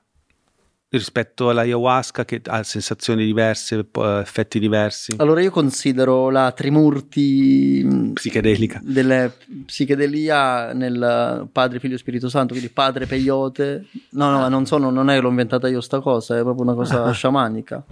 rispetto 0.88 1.48
all'ayahuasca 1.48 2.26
che 2.26 2.42
ha 2.44 2.62
sensazioni 2.62 3.24
diverse, 3.24 3.82
po- 3.84 4.18
effetti 4.18 4.58
diversi, 4.58 5.14
Allora 5.16 5.40
io 5.40 5.50
considero 5.50 6.28
la 6.28 6.52
Trimurti 6.52 7.82
mh, 7.82 8.12
psichedelica. 8.12 8.78
delle 8.84 9.32
psichedelia 9.64 10.74
nel 10.74 11.48
Padre, 11.50 11.80
Figlio 11.80 11.94
e 11.94 11.98
Spirito 11.98 12.28
Santo, 12.28 12.52
quindi 12.52 12.70
Padre 12.70 13.06
Peyote. 13.06 13.86
No, 14.10 14.30
no, 14.30 14.46
non, 14.48 14.66
sono, 14.66 14.90
non 14.90 15.08
è 15.08 15.14
che 15.14 15.20
l'ho 15.22 15.30
inventata 15.30 15.66
io 15.66 15.80
sta 15.80 16.00
cosa, 16.00 16.36
è 16.36 16.42
proprio 16.42 16.64
una 16.64 16.74
cosa 16.74 17.10
sciamanica. 17.12 17.82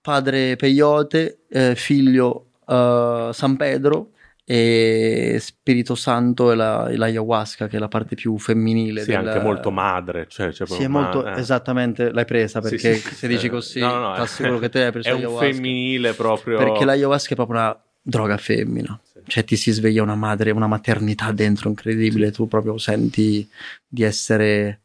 Padre 0.00 0.56
Peyote, 0.56 1.42
eh, 1.48 1.76
Figlio 1.76 2.45
eh, 2.66 3.30
San 3.32 3.56
Pedro 3.56 4.10
e 4.48 5.38
Spirito 5.40 5.96
Santo 5.96 6.52
e 6.52 6.54
la, 6.54 6.88
e 6.88 6.96
l'ayahuasca, 6.96 7.66
che 7.66 7.78
è 7.78 7.80
la 7.80 7.88
parte 7.88 8.14
più 8.14 8.38
femminile. 8.38 9.00
Sì, 9.00 9.10
del- 9.10 9.26
anche 9.26 9.40
molto 9.40 9.72
madre. 9.72 10.26
Cioè, 10.28 10.52
cioè 10.52 10.68
Sì, 10.68 10.84
è 10.84 10.88
molto, 10.88 11.22
ma- 11.22 11.34
eh. 11.34 11.40
esattamente, 11.40 12.12
l'hai 12.12 12.24
presa 12.24 12.60
perché 12.60 12.94
sì, 12.94 13.08
sì, 13.08 13.14
se 13.14 13.28
dici 13.28 13.46
eh, 13.46 13.50
così, 13.50 13.80
no, 13.80 13.98
no, 13.98 14.12
assicuro 14.12 14.58
che 14.60 14.68
te 14.68 14.84
hai 14.84 14.92
preso 14.92 15.08
È 15.08 15.12
un 15.12 15.36
femminile 15.36 16.12
proprio. 16.12 16.58
Perché 16.58 16.84
l'ayahuasca 16.84 17.32
è 17.32 17.34
proprio 17.34 17.58
una 17.58 17.80
droga 18.00 18.36
femmina. 18.36 18.96
Sì. 19.02 19.18
Cioè 19.26 19.44
ti 19.44 19.56
si 19.56 19.72
sveglia 19.72 20.02
una 20.02 20.14
madre, 20.14 20.52
una 20.52 20.68
maternità 20.68 21.32
dentro 21.32 21.68
incredibile, 21.68 22.30
tu 22.30 22.46
proprio 22.46 22.78
senti 22.78 23.48
di 23.88 24.04
essere 24.04 24.78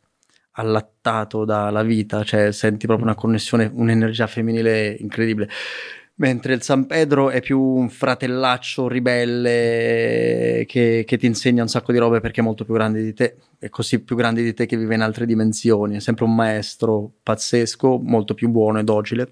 allattato 0.54 1.46
dalla 1.46 1.84
vita, 1.84 2.24
cioè 2.24 2.52
senti 2.52 2.88
proprio 2.88 3.06
una 3.06 3.16
connessione, 3.16 3.70
un'energia 3.72 4.26
femminile 4.26 4.96
incredibile. 5.00 5.50
Mentre 6.22 6.54
il 6.54 6.62
San 6.62 6.86
Pedro 6.86 7.32
è 7.32 7.42
più 7.42 7.60
un 7.60 7.90
fratellaccio 7.90 8.88
ribelle 8.88 10.66
che, 10.68 11.04
che 11.04 11.18
ti 11.18 11.26
insegna 11.26 11.64
un 11.64 11.68
sacco 11.68 11.92
di 11.92 11.98
robe 11.98 12.20
perché 12.20 12.42
è 12.42 12.44
molto 12.44 12.64
più 12.64 12.76
grande 12.76 13.02
di 13.02 13.12
te, 13.16 13.38
è 13.58 13.70
così 13.70 14.04
più 14.04 14.16
grande 14.16 14.44
di 14.44 14.54
te 14.54 14.68
che 14.68 14.78
vive 14.78 14.94
in 14.94 15.02
altre 15.02 15.26
dimensioni, 15.26 15.96
è 15.96 16.00
sempre 16.00 16.26
un 16.26 16.36
maestro 16.36 17.10
pazzesco, 17.24 18.00
molto 18.04 18.36
più 18.36 18.50
buono 18.50 18.78
e 18.78 18.84
docile, 18.84 19.32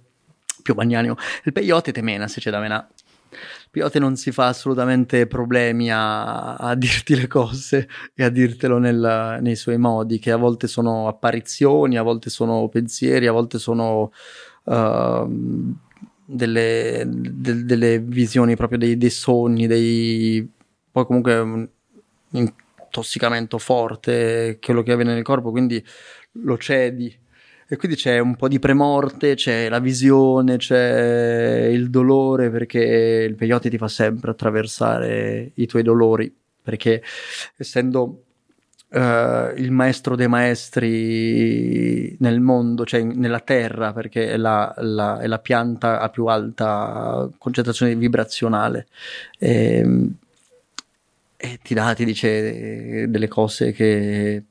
più 0.63 0.73
magnanimo. 0.73 1.15
Il 1.43 1.51
peyote 1.51 1.91
te 1.91 2.01
mena 2.01 2.27
se 2.27 2.41
c'è 2.41 2.49
da 2.49 2.59
menà. 2.59 2.89
Il 3.29 3.67
peyote 3.69 3.99
non 3.99 4.15
si 4.15 4.31
fa 4.31 4.47
assolutamente 4.47 5.27
problemi 5.27 5.91
a, 5.91 6.55
a 6.55 6.73
dirti 6.73 7.15
le 7.15 7.27
cose 7.27 7.87
e 8.15 8.23
a 8.23 8.29
dirtelo 8.29 8.79
nel- 8.79 9.37
nei 9.41 9.55
suoi 9.55 9.77
modi, 9.77 10.17
che 10.17 10.31
a 10.31 10.37
volte 10.37 10.65
sono 10.65 11.07
apparizioni, 11.07 11.99
a 11.99 12.01
volte 12.01 12.31
sono 12.31 12.67
pensieri, 12.67 13.27
a 13.27 13.31
volte 13.31 13.59
sono 13.59 14.11
ehm, 14.65 15.77
delle, 16.31 17.03
de- 17.07 17.65
delle 17.65 17.99
visioni 17.99 18.55
proprio 18.55 18.77
dei, 18.77 18.97
dei 18.97 19.09
sogni, 19.09 19.65
dei... 19.65 20.47
poi 20.91 21.05
comunque 21.05 21.39
un 21.39 21.67
intossicamento 22.31 23.57
forte, 23.57 24.59
quello 24.61 24.83
che 24.83 24.91
avviene 24.91 25.13
nel 25.13 25.23
corpo, 25.23 25.49
quindi 25.51 25.83
lo 26.33 26.57
cedi. 26.57 27.17
E 27.71 27.75
quindi 27.77 27.97
c'è 27.97 28.17
un 28.19 28.35
po' 28.35 28.47
di 28.47 28.57
premorte, 28.59 29.35
c'è 29.35 29.69
la 29.69 29.79
visione, 29.79 30.57
c'è 30.57 31.69
il 31.71 31.89
dolore, 31.89 32.49
perché 32.49 32.79
il 33.27 33.35
peyote 33.35 33.69
ti 33.69 33.77
fa 33.77 33.87
sempre 33.87 34.31
attraversare 34.31 35.51
i 35.53 35.67
tuoi 35.67 35.83
dolori, 35.83 36.33
perché 36.61 37.03
essendo 37.57 38.23
eh, 38.89 39.53
il 39.57 39.71
maestro 39.71 40.15
dei 40.15 40.27
maestri 40.27 42.15
nel 42.19 42.39
mondo, 42.39 42.85
cioè 42.85 43.01
nella 43.03 43.39
terra, 43.39 43.93
perché 43.93 44.31
è 44.31 44.37
la, 44.37 44.73
la- 44.77 45.19
è 45.19 45.27
la 45.27 45.39
pianta 45.39 45.99
a 45.99 46.09
più 46.09 46.25
alta 46.27 47.29
concentrazione 47.37 47.95
vibrazionale. 47.95 48.87
Ehm, 49.39 50.13
e 51.41 51.59
ti 51.63 51.73
dà, 51.73 51.93
ti 51.93 52.03
dice 52.05 53.09
delle 53.09 53.27
cose 53.29 53.71
che, 53.71 54.43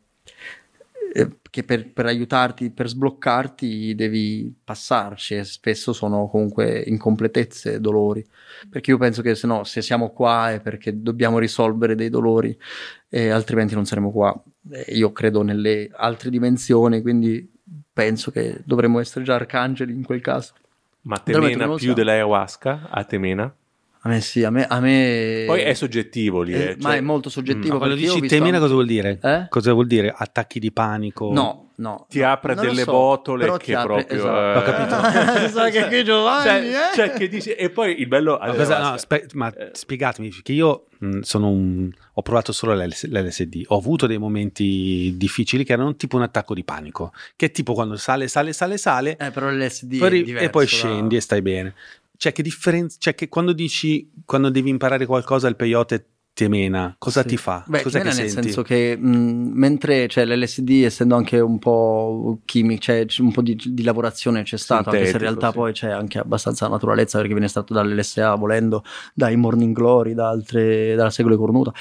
eh, 1.15 1.29
che 1.59 1.65
per, 1.65 1.91
per 1.93 2.07
aiutarti, 2.07 2.71
per 2.71 2.87
sbloccarti 2.87 3.93
devi 3.97 4.55
passarci 4.63 5.35
e 5.35 5.45
spesso 5.45 5.93
sono 5.93 6.29
comunque 6.29 6.85
incompletezze, 6.87 7.81
dolori. 7.81 8.25
Perché 8.71 8.93
io 8.93 8.99
penso 8.99 9.23
che 9.23 9.35
se 9.35 9.49
no, 9.49 9.65
se 9.65 9.83
siamo 9.83 10.11
qua 10.11 10.53
è 10.53 10.61
perché 10.61 11.03
dobbiamo 11.03 11.39
risolvere 11.39 11.97
dei 11.97 12.11
dolori 12.11 12.57
e 13.09 13.31
altrimenti 13.31 13.75
non 13.75 13.87
saremo 13.87 14.13
qua. 14.13 14.41
Eh, 14.71 14.93
io 14.95 15.11
credo 15.11 15.43
nelle 15.43 15.91
altre 15.93 16.31
dimensioni, 16.31 17.03
quindi 17.03 17.51
penso 17.93 18.31
che 18.31 18.61
dovremmo 18.65 19.01
essere 19.01 19.25
già 19.25 19.35
arcangeli 19.35 19.93
in 19.93 20.05
quel 20.05 20.21
caso. 20.21 20.53
Ma 21.03 21.19
temena 21.19 21.75
più 21.75 21.93
dell'ayahuasca? 21.93 22.89
A 22.89 23.03
temena? 23.03 23.53
A 24.03 24.09
me 24.09 24.21
sì, 24.21 24.45
a 24.45 24.51
me... 24.51 24.65
A 24.67 24.79
me 24.81 25.45
Poi 25.47 25.61
è 25.61 25.75
soggettivo 25.75 26.43
lì. 26.43 26.53
eh, 26.53 26.59
eh, 26.63 26.77
ma 26.79 26.91
cioè- 26.91 26.99
è 26.99 27.01
molto 27.01 27.29
soggettivo. 27.31 27.73
Ma 27.75 27.79
quando 27.79 27.97
dici 27.97 28.21
temina 28.27 28.47
anche- 28.47 28.61
cosa 28.61 28.73
vuol 28.75 28.87
dire? 28.87 29.19
Eh? 29.23 29.47
Cosa 29.49 29.73
vuol 29.73 29.87
dire? 29.87 30.15
Attacchi 30.17 30.61
di 30.61 30.71
panico? 30.71 31.33
No, 31.33 31.71
no. 31.77 32.07
Ti 32.09 32.21
no, 32.21 32.31
apre 32.31 32.55
lo 32.55 32.61
delle 32.61 32.83
so, 32.83 32.93
botole 32.93 33.57
che 33.59 33.75
apre- 33.75 34.05
proprio, 34.05 34.17
esatto. 34.17 34.59
Ho 34.59 34.63
capito. 34.63 35.49
Sa 35.59 35.69
che 35.71 35.87
qui 35.89 36.05
Giovanni, 36.05 36.45
Cioè, 36.45 36.59
eh? 36.93 36.95
cioè 36.95 37.11
che 37.13 37.29
dici, 37.29 37.51
e 37.51 37.71
poi 37.71 38.01
il 38.01 38.07
bello... 38.07 38.39
Ma, 38.41 38.55
cosa- 38.55 38.77
no, 38.79 38.83
allora, 38.85 38.99
spe- 38.99 39.27
ma 39.35 39.53
eh, 39.53 39.71
spiegatemi, 39.73 40.29
perché 40.29 40.53
io 40.53 40.87
mh, 40.99 41.19
sono 41.21 41.49
un, 41.49 41.91
ho 42.13 42.23
provato 42.23 42.53
solo 42.53 42.75
l'LS- 42.75 43.09
l'LSD, 43.09 43.65
ho 43.67 43.77
avuto 43.77 44.07
dei 44.07 44.19
momenti 44.19 45.15
difficili 45.17 45.65
che 45.65 45.73
erano 45.73 45.97
tipo 45.97 46.17
un 46.17 46.23
attacco 46.23 46.55
di 46.55 46.63
panico, 46.65 47.13
che 47.37 47.47
è 47.47 47.51
tipo 47.51 47.75
quando 47.75 47.97
sale, 47.97 48.29
sale, 48.29 48.53
sale, 48.53 48.77
sale, 48.79 49.17
Eh, 49.19 49.31
però 49.33 49.51
l'LSD 49.51 49.99
poi 49.99 50.07
è 50.07 50.11
ri- 50.11 50.23
diverso 50.23 50.47
e 50.47 50.51
poi 50.51 50.65
da- 50.65 50.71
scendi 50.71 51.17
e 51.17 51.21
stai 51.21 51.43
bene. 51.43 51.75
Cioè, 52.19 52.33
che 52.33 52.43
differenza, 52.43 52.97
cioè 53.01 53.15
che 53.15 53.29
quando 53.29 53.53
dici, 53.53 54.11
quando 54.25 54.51
devi 54.51 54.69
imparare 54.71 55.07
qualcosa, 55.07 55.47
il 55.49 55.55
peyote 55.57 56.07
ti 56.35 56.47
mena, 56.49 56.95
cosa 56.99 57.23
Sì. 57.23 57.29
ti 57.29 57.37
fa? 57.37 57.65
Beh, 57.67 57.83
Cos'è 57.83 57.99
mena 57.99 58.11
nel 58.15 58.29
senti? 58.29 58.43
senso 58.43 58.63
che 58.63 58.97
mh, 58.97 59.51
mentre 59.55 60.07
cioè, 60.09 60.25
l'LSD, 60.25 60.83
essendo 60.85 61.15
anche 61.17 61.39
un 61.41 61.59
po' 61.59 62.41
chimico, 62.45 62.81
cioè 62.81 63.07
un 63.19 63.33
po' 63.33 63.43
di, 63.43 63.57
di 63.57 63.83
lavorazione 63.83 64.43
c'è 64.43 64.57
stato, 64.57 64.91
anche 64.91 65.07
se 65.07 65.13
in 65.13 65.19
realtà 65.19 65.49
sì. 65.51 65.55
poi 65.57 65.73
c'è 65.73 65.91
anche 65.91 66.19
abbastanza 66.19 66.69
naturalezza 66.69 67.19
perché 67.19 67.33
viene 67.35 67.49
stato 67.49 67.73
dall'LSA 67.73 68.35
volendo, 68.37 68.85
dai 69.15 69.37
Morning 69.37 69.75
Glory, 69.75 70.15
da 70.15 70.29
altre, 70.29 70.95
dalla 70.97 71.11
Segole 71.11 71.37
Cornuta. 71.37 71.73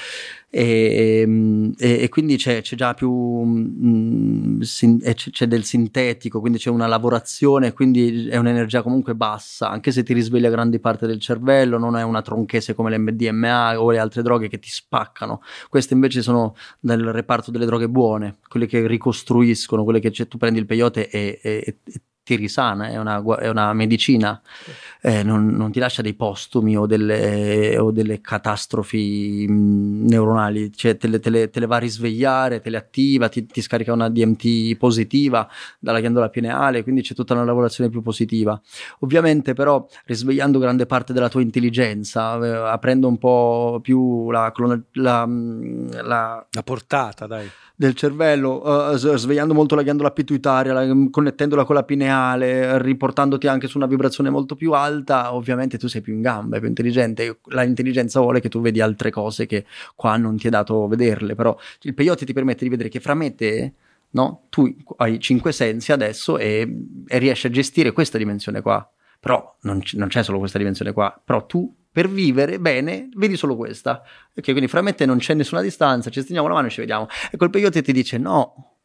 E, 0.50 1.74
e, 1.76 2.02
e 2.02 2.08
quindi 2.08 2.36
c'è, 2.36 2.62
c'è, 2.62 2.74
già 2.74 2.94
più 2.94 3.10
mh, 3.10 4.60
sin, 4.60 4.98
c'è 5.00 5.46
del 5.46 5.64
sintetico, 5.64 6.40
quindi 6.40 6.58
c'è 6.58 6.70
una 6.70 6.86
lavorazione, 6.86 7.72
quindi 7.72 8.28
è 8.28 8.36
un'energia 8.38 8.82
comunque 8.82 9.14
bassa, 9.14 9.68
anche 9.68 9.90
se 9.92 10.02
ti 10.02 10.14
risveglia 10.14 10.48
grandi 10.48 10.78
parti 10.78 11.06
del 11.06 11.20
cervello, 11.20 11.76
non 11.78 11.96
è 11.96 12.02
una 12.02 12.22
tronchese 12.22 12.74
come 12.74 12.96
l'MDMA 12.96 13.80
o 13.80 13.90
le 13.90 13.98
altre 13.98 14.22
droghe 14.22 14.48
che 14.48 14.58
ti 14.58 14.70
spaccano. 14.70 15.42
Queste 15.68 15.92
invece 15.94 16.22
sono 16.22 16.54
nel 16.80 17.04
reparto 17.12 17.50
delle 17.50 17.66
droghe 17.66 17.88
buone, 17.88 18.38
quelle 18.48 18.66
che 18.66 18.86
ricostruiscono, 18.86 19.84
quelle 19.84 20.00
che 20.00 20.10
tu 20.10 20.38
prendi 20.38 20.58
il 20.58 20.66
peyote 20.66 21.08
e, 21.10 21.38
e 21.42 21.76
ti 22.28 22.36
risana, 22.36 22.88
è 22.88 22.98
una, 22.98 23.22
è 23.38 23.48
una 23.48 23.72
medicina, 23.72 24.38
eh, 25.00 25.22
non, 25.22 25.46
non, 25.46 25.72
ti 25.72 25.78
lascia 25.78 26.02
dei 26.02 26.12
postumi 26.12 26.76
o 26.76 26.84
delle, 26.84 27.78
o 27.78 27.90
delle 27.90 28.20
catastrofi 28.20 29.46
mh, 29.48 30.06
neuronali, 30.06 30.70
cioè 30.74 30.98
te 30.98 31.08
le, 31.08 31.20
te, 31.20 31.30
le, 31.30 31.48
te 31.48 31.60
le, 31.60 31.64
va 31.64 31.76
a 31.76 31.78
risvegliare, 31.78 32.60
te 32.60 32.68
le 32.68 32.76
attiva, 32.76 33.30
ti, 33.30 33.46
ti, 33.46 33.62
scarica 33.62 33.94
una 33.94 34.10
DMT 34.10 34.76
positiva 34.76 35.48
dalla 35.78 36.00
ghiandola 36.00 36.28
pineale, 36.28 36.82
quindi 36.82 37.00
c'è 37.00 37.14
tutta 37.14 37.32
una 37.32 37.44
lavorazione 37.44 37.88
più 37.88 38.02
positiva. 38.02 38.60
Ovviamente 38.98 39.54
però 39.54 39.86
risvegliando 40.04 40.58
grande 40.58 40.84
parte 40.84 41.14
della 41.14 41.30
tua 41.30 41.40
intelligenza, 41.40 42.36
eh, 42.44 42.70
aprendo 42.70 43.08
un 43.08 43.16
po' 43.16 43.80
più 43.82 44.30
la, 44.30 44.52
la, 44.92 45.26
la, 46.02 46.46
la 46.50 46.62
portata, 46.62 47.26
dai 47.26 47.48
del 47.80 47.94
cervello, 47.94 48.60
uh, 48.60 48.96
svegliando 48.96 49.54
molto 49.54 49.76
la 49.76 49.82
ghiandola 49.82 50.10
pituitaria, 50.10 50.72
la, 50.72 50.84
connettendola 51.08 51.64
con 51.64 51.76
la 51.76 51.84
pineale, 51.84 52.82
riportandoti 52.82 53.46
anche 53.46 53.68
su 53.68 53.76
una 53.76 53.86
vibrazione 53.86 54.30
molto 54.30 54.56
più 54.56 54.72
alta, 54.72 55.32
ovviamente 55.32 55.78
tu 55.78 55.86
sei 55.86 56.00
più 56.00 56.12
in 56.12 56.20
gamba, 56.20 56.58
più 56.58 56.66
intelligente. 56.66 57.38
La 57.50 57.62
intelligenza 57.62 58.18
vuole 58.18 58.40
che 58.40 58.48
tu 58.48 58.60
vedi 58.60 58.80
altre 58.80 59.10
cose 59.12 59.46
che 59.46 59.64
qua 59.94 60.16
non 60.16 60.36
ti 60.36 60.48
è 60.48 60.50
dato 60.50 60.88
vederle, 60.88 61.36
però 61.36 61.56
il 61.82 61.94
peyote 61.94 62.26
ti 62.26 62.32
permette 62.32 62.64
di 62.64 62.70
vedere 62.70 62.88
che 62.88 62.98
fra 62.98 63.14
me 63.14 63.26
e 63.26 63.34
te 63.36 63.72
no? 64.10 64.46
Tu 64.48 64.74
hai 64.96 65.20
cinque 65.20 65.52
sensi 65.52 65.92
adesso 65.92 66.36
e, 66.36 66.86
e, 67.06 67.18
riesci 67.18 67.46
a 67.46 67.50
gestire 67.50 67.92
questa 67.92 68.18
dimensione 68.18 68.60
qua. 68.60 68.90
Però 69.20 69.56
non, 69.62 69.80
c- 69.80 69.94
non, 69.94 70.08
c'è 70.08 70.24
solo 70.24 70.38
questa 70.38 70.58
dimensione 70.58 70.92
qua, 70.92 71.20
però 71.24 71.46
tu 71.46 71.72
per 71.98 72.08
vivere 72.08 72.60
bene, 72.60 73.08
vedi 73.16 73.36
solo 73.36 73.56
questa. 73.56 74.04
Ok, 74.32 74.44
quindi 74.44 74.68
fra 74.68 74.82
me 74.82 74.90
e 74.90 74.94
te 74.94 75.04
non 75.04 75.18
c'è 75.18 75.34
nessuna 75.34 75.60
distanza, 75.60 76.10
ci 76.10 76.20
stringiamo 76.20 76.46
la 76.46 76.54
mano 76.54 76.68
e 76.68 76.70
ci 76.70 76.78
vediamo. 76.78 77.08
E 77.28 77.36
quel 77.36 77.50
peyote 77.50 77.82
ti 77.82 77.90
dice 77.90 78.18
no, 78.18 78.76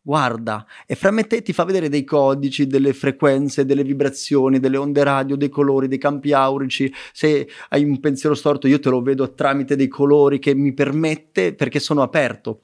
guarda, 0.00 0.64
e 0.86 0.94
fra 0.94 1.10
me 1.10 1.22
e 1.22 1.26
te 1.26 1.42
ti 1.42 1.52
fa 1.52 1.64
vedere 1.64 1.88
dei 1.88 2.04
codici, 2.04 2.68
delle 2.68 2.92
frequenze, 2.92 3.64
delle 3.64 3.82
vibrazioni, 3.82 4.60
delle 4.60 4.76
onde 4.76 5.02
radio, 5.02 5.34
dei 5.34 5.48
colori, 5.48 5.88
dei 5.88 5.98
campi 5.98 6.32
aurici. 6.32 6.94
Se 7.12 7.48
hai 7.70 7.82
un 7.82 7.98
pensiero 7.98 8.36
storto, 8.36 8.68
io 8.68 8.78
te 8.78 8.88
lo 8.88 9.02
vedo 9.02 9.34
tramite 9.34 9.74
dei 9.74 9.88
colori 9.88 10.38
che 10.38 10.54
mi 10.54 10.72
permette, 10.72 11.54
perché 11.54 11.80
sono 11.80 12.02
aperto. 12.02 12.60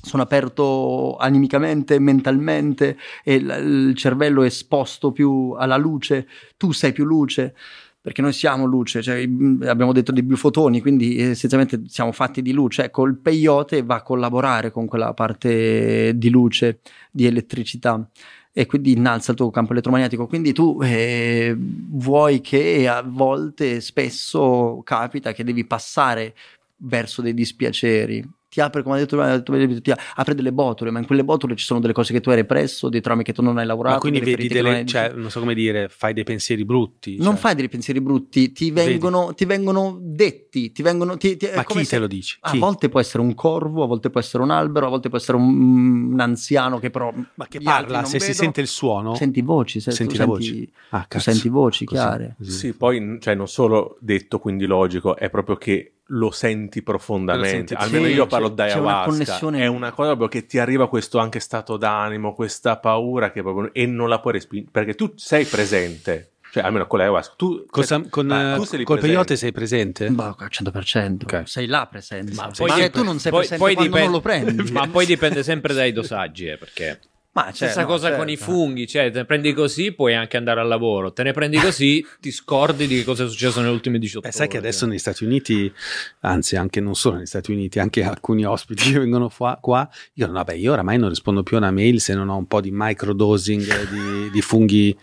Sono 0.00 0.22
aperto 0.22 1.16
animicamente, 1.16 1.98
mentalmente, 1.98 2.96
e 3.22 3.34
il 3.34 3.94
cervello 3.96 4.44
è 4.44 4.46
esposto 4.46 5.12
più 5.12 5.54
alla 5.58 5.76
luce, 5.76 6.26
tu 6.56 6.72
sei 6.72 6.92
più 6.92 7.04
luce 7.04 7.54
perché 8.02 8.20
noi 8.20 8.32
siamo 8.32 8.64
luce, 8.64 9.00
cioè, 9.00 9.22
abbiamo 9.22 9.92
detto 9.92 10.10
dei 10.10 10.24
biofotoni, 10.24 10.80
quindi 10.80 11.20
essenzialmente 11.20 11.82
siamo 11.86 12.10
fatti 12.10 12.42
di 12.42 12.52
luce. 12.52 12.84
Ecco, 12.84 13.04
il 13.04 13.16
peyote 13.16 13.84
va 13.84 13.94
a 13.94 14.02
collaborare 14.02 14.72
con 14.72 14.86
quella 14.86 15.14
parte 15.14 16.12
di 16.16 16.28
luce, 16.28 16.80
di 17.12 17.26
elettricità 17.26 18.04
e 18.52 18.66
quindi 18.66 18.92
innalza 18.92 19.30
il 19.30 19.36
tuo 19.36 19.50
campo 19.50 19.70
elettromagnetico. 19.70 20.26
Quindi 20.26 20.52
tu 20.52 20.80
eh, 20.82 21.56
vuoi 21.56 22.40
che 22.40 22.88
a 22.88 23.02
volte, 23.02 23.80
spesso 23.80 24.82
capita 24.84 25.32
che 25.32 25.44
devi 25.44 25.64
passare 25.64 26.34
verso 26.78 27.22
dei 27.22 27.34
dispiaceri 27.34 28.28
ti 28.52 28.60
apre, 28.60 28.82
come 28.82 28.96
ha 28.96 28.98
detto, 28.98 29.16
detto 29.16 29.80
ti 29.80 29.92
apre 30.14 30.34
delle 30.34 30.52
botole, 30.52 30.90
ma 30.90 30.98
in 30.98 31.06
quelle 31.06 31.24
botole 31.24 31.56
ci 31.56 31.64
sono 31.64 31.80
delle 31.80 31.94
cose 31.94 32.12
che 32.12 32.20
tu 32.20 32.28
hai 32.28 32.36
represso, 32.36 32.90
dei 32.90 33.00
traumi 33.00 33.22
che 33.22 33.32
tu 33.32 33.40
non 33.40 33.56
hai 33.56 33.64
lavorato. 33.64 33.94
Ma 33.94 34.00
quindi 34.00 34.20
vedi 34.20 34.46
delle, 34.46 34.72
non 34.72 34.86
cioè, 34.86 35.10
non 35.14 35.30
so 35.30 35.40
come 35.40 35.54
dire, 35.54 35.88
fai 35.88 36.12
dei 36.12 36.22
pensieri 36.22 36.62
brutti. 36.66 37.16
Non 37.16 37.32
cioè. 37.32 37.36
fai 37.40 37.54
dei 37.54 37.70
pensieri 37.70 38.02
brutti, 38.02 38.52
ti 38.52 38.70
vengono, 38.70 39.32
ti 39.32 39.46
vengono 39.46 39.96
detti, 40.02 40.70
ti 40.70 40.82
vengono... 40.82 41.16
Ti, 41.16 41.38
ti, 41.38 41.48
ma 41.54 41.64
chi 41.64 41.82
se, 41.82 41.96
te 41.96 41.98
lo 41.98 42.06
dici? 42.06 42.38
Chi? 42.42 42.56
A 42.56 42.58
volte 42.58 42.90
può 42.90 43.00
essere 43.00 43.22
un 43.22 43.32
corvo, 43.34 43.84
a 43.84 43.86
volte 43.86 44.10
può 44.10 44.20
essere 44.20 44.42
un 44.42 44.50
albero, 44.50 44.84
a 44.84 44.90
volte 44.90 45.08
può 45.08 45.16
essere 45.16 45.38
un, 45.38 46.12
un 46.12 46.20
anziano 46.20 46.78
che 46.78 46.90
però... 46.90 47.10
Ma 47.36 47.46
che 47.46 47.58
parla, 47.58 48.04
se 48.04 48.18
vedo. 48.18 48.24
si 48.24 48.34
sente 48.34 48.60
il 48.60 48.66
suono? 48.66 49.14
Senti 49.14 49.40
voci, 49.40 49.80
se 49.80 49.92
senti 49.92 50.18
la 50.18 50.26
voce. 50.26 50.68
Ah, 50.90 51.06
senti 51.16 51.48
voci 51.48 51.86
Così. 51.86 51.98
chiare. 51.98 52.34
Così. 52.36 52.50
Sì, 52.50 52.74
poi 52.74 53.16
cioè, 53.18 53.34
non 53.34 53.48
solo 53.48 53.96
detto, 53.98 54.38
quindi 54.38 54.66
logico, 54.66 55.16
è 55.16 55.30
proprio 55.30 55.56
che 55.56 55.92
lo 56.12 56.30
senti 56.30 56.82
profondamente. 56.82 57.50
Lo 57.50 57.56
senti, 57.56 57.74
Almeno 57.74 58.06
sì, 58.06 58.12
io 58.12 58.26
parlo 58.26 58.48
da 58.48 58.64
ayahuasca. 58.64 59.46
Una 59.46 59.58
è 59.58 59.66
una 59.66 59.92
cosa 59.92 60.16
proprio 60.16 60.28
che 60.28 60.46
ti 60.46 60.58
arriva 60.58 60.88
questo 60.88 61.18
anche 61.18 61.40
stato 61.40 61.76
d'animo, 61.76 62.34
questa 62.34 62.78
paura 62.78 63.30
che 63.30 63.42
proprio 63.42 63.72
e 63.72 63.86
non 63.86 64.08
la 64.08 64.20
puoi 64.20 64.34
respingere 64.34 64.70
perché 64.70 64.94
tu 64.94 65.12
sei 65.16 65.44
presente. 65.44 66.28
Cioè, 66.52 66.64
almeno 66.64 66.86
con 66.86 66.98
l'ayahuasca. 66.98 67.32
Tu, 67.38 67.64
Cosa, 67.66 67.98
cioè, 67.98 68.10
con, 68.10 68.30
ah, 68.30 68.56
tu 68.56 68.64
sei 68.64 68.84
col 68.84 69.00
peyote 69.00 69.36
sei 69.36 69.52
presente? 69.52 70.10
Boh, 70.10 70.36
al 70.38 70.50
100%. 70.50 71.22
Okay. 71.22 71.46
Sei 71.46 71.66
là 71.66 71.86
presente. 71.90 72.34
Ma 72.34 72.50
poi, 72.54 72.68
ma 72.68 72.90
tu 72.90 73.02
non 73.02 73.18
sei 73.18 73.30
poi, 73.30 73.46
presente 73.46 73.64
poi 73.64 73.74
dipende, 73.74 74.00
non 74.02 74.10
lo 74.10 74.20
prendi. 74.20 74.68
Ma 74.70 74.86
poi 74.86 75.06
dipende 75.06 75.42
sempre 75.42 75.72
dai 75.72 75.92
dosaggi, 75.92 76.48
eh, 76.48 76.58
perché 76.58 77.00
ma 77.34 77.50
Stessa 77.50 77.80
cioè, 77.80 77.84
cosa 77.84 78.10
no, 78.10 78.16
con 78.16 78.28
certo. 78.28 78.42
i 78.42 78.44
funghi, 78.44 78.86
cioè 78.86 79.10
te 79.10 79.18
ne 79.18 79.24
prendi 79.24 79.54
così 79.54 79.92
puoi 79.92 80.14
anche 80.14 80.36
andare 80.36 80.60
al 80.60 80.68
lavoro, 80.68 81.14
te 81.14 81.22
ne 81.22 81.32
prendi 81.32 81.56
così 81.58 82.04
ti 82.20 82.30
scordi 82.30 82.86
di 82.86 82.96
che 82.96 83.04
cosa 83.04 83.24
è 83.24 83.28
successo 83.28 83.60
nelle 83.60 83.72
ultime 83.72 83.98
18 83.98 84.26
ore. 84.26 84.36
Sai 84.36 84.48
che 84.48 84.58
adesso 84.58 84.84
negli 84.84 84.98
Stati 84.98 85.24
Uniti, 85.24 85.72
anzi 86.20 86.56
anche 86.56 86.80
non 86.80 86.94
solo 86.94 87.16
negli 87.16 87.26
Stati 87.26 87.50
Uniti, 87.50 87.78
anche 87.78 88.02
alcuni 88.02 88.44
ospiti 88.44 88.92
che 88.92 88.98
vengono 89.00 89.30
qua, 89.34 89.58
qua 89.60 89.88
io, 90.14 90.30
vabbè, 90.30 90.52
io 90.52 90.72
oramai 90.72 90.98
non 90.98 91.08
rispondo 91.08 91.42
più 91.42 91.56
a 91.56 91.60
una 91.60 91.70
mail 91.70 92.00
se 92.02 92.12
non 92.12 92.28
ho 92.28 92.36
un 92.36 92.46
po' 92.46 92.60
di 92.60 92.70
microdosing 92.70 93.88
di, 93.88 94.30
di, 94.30 94.40
funghi, 94.42 94.94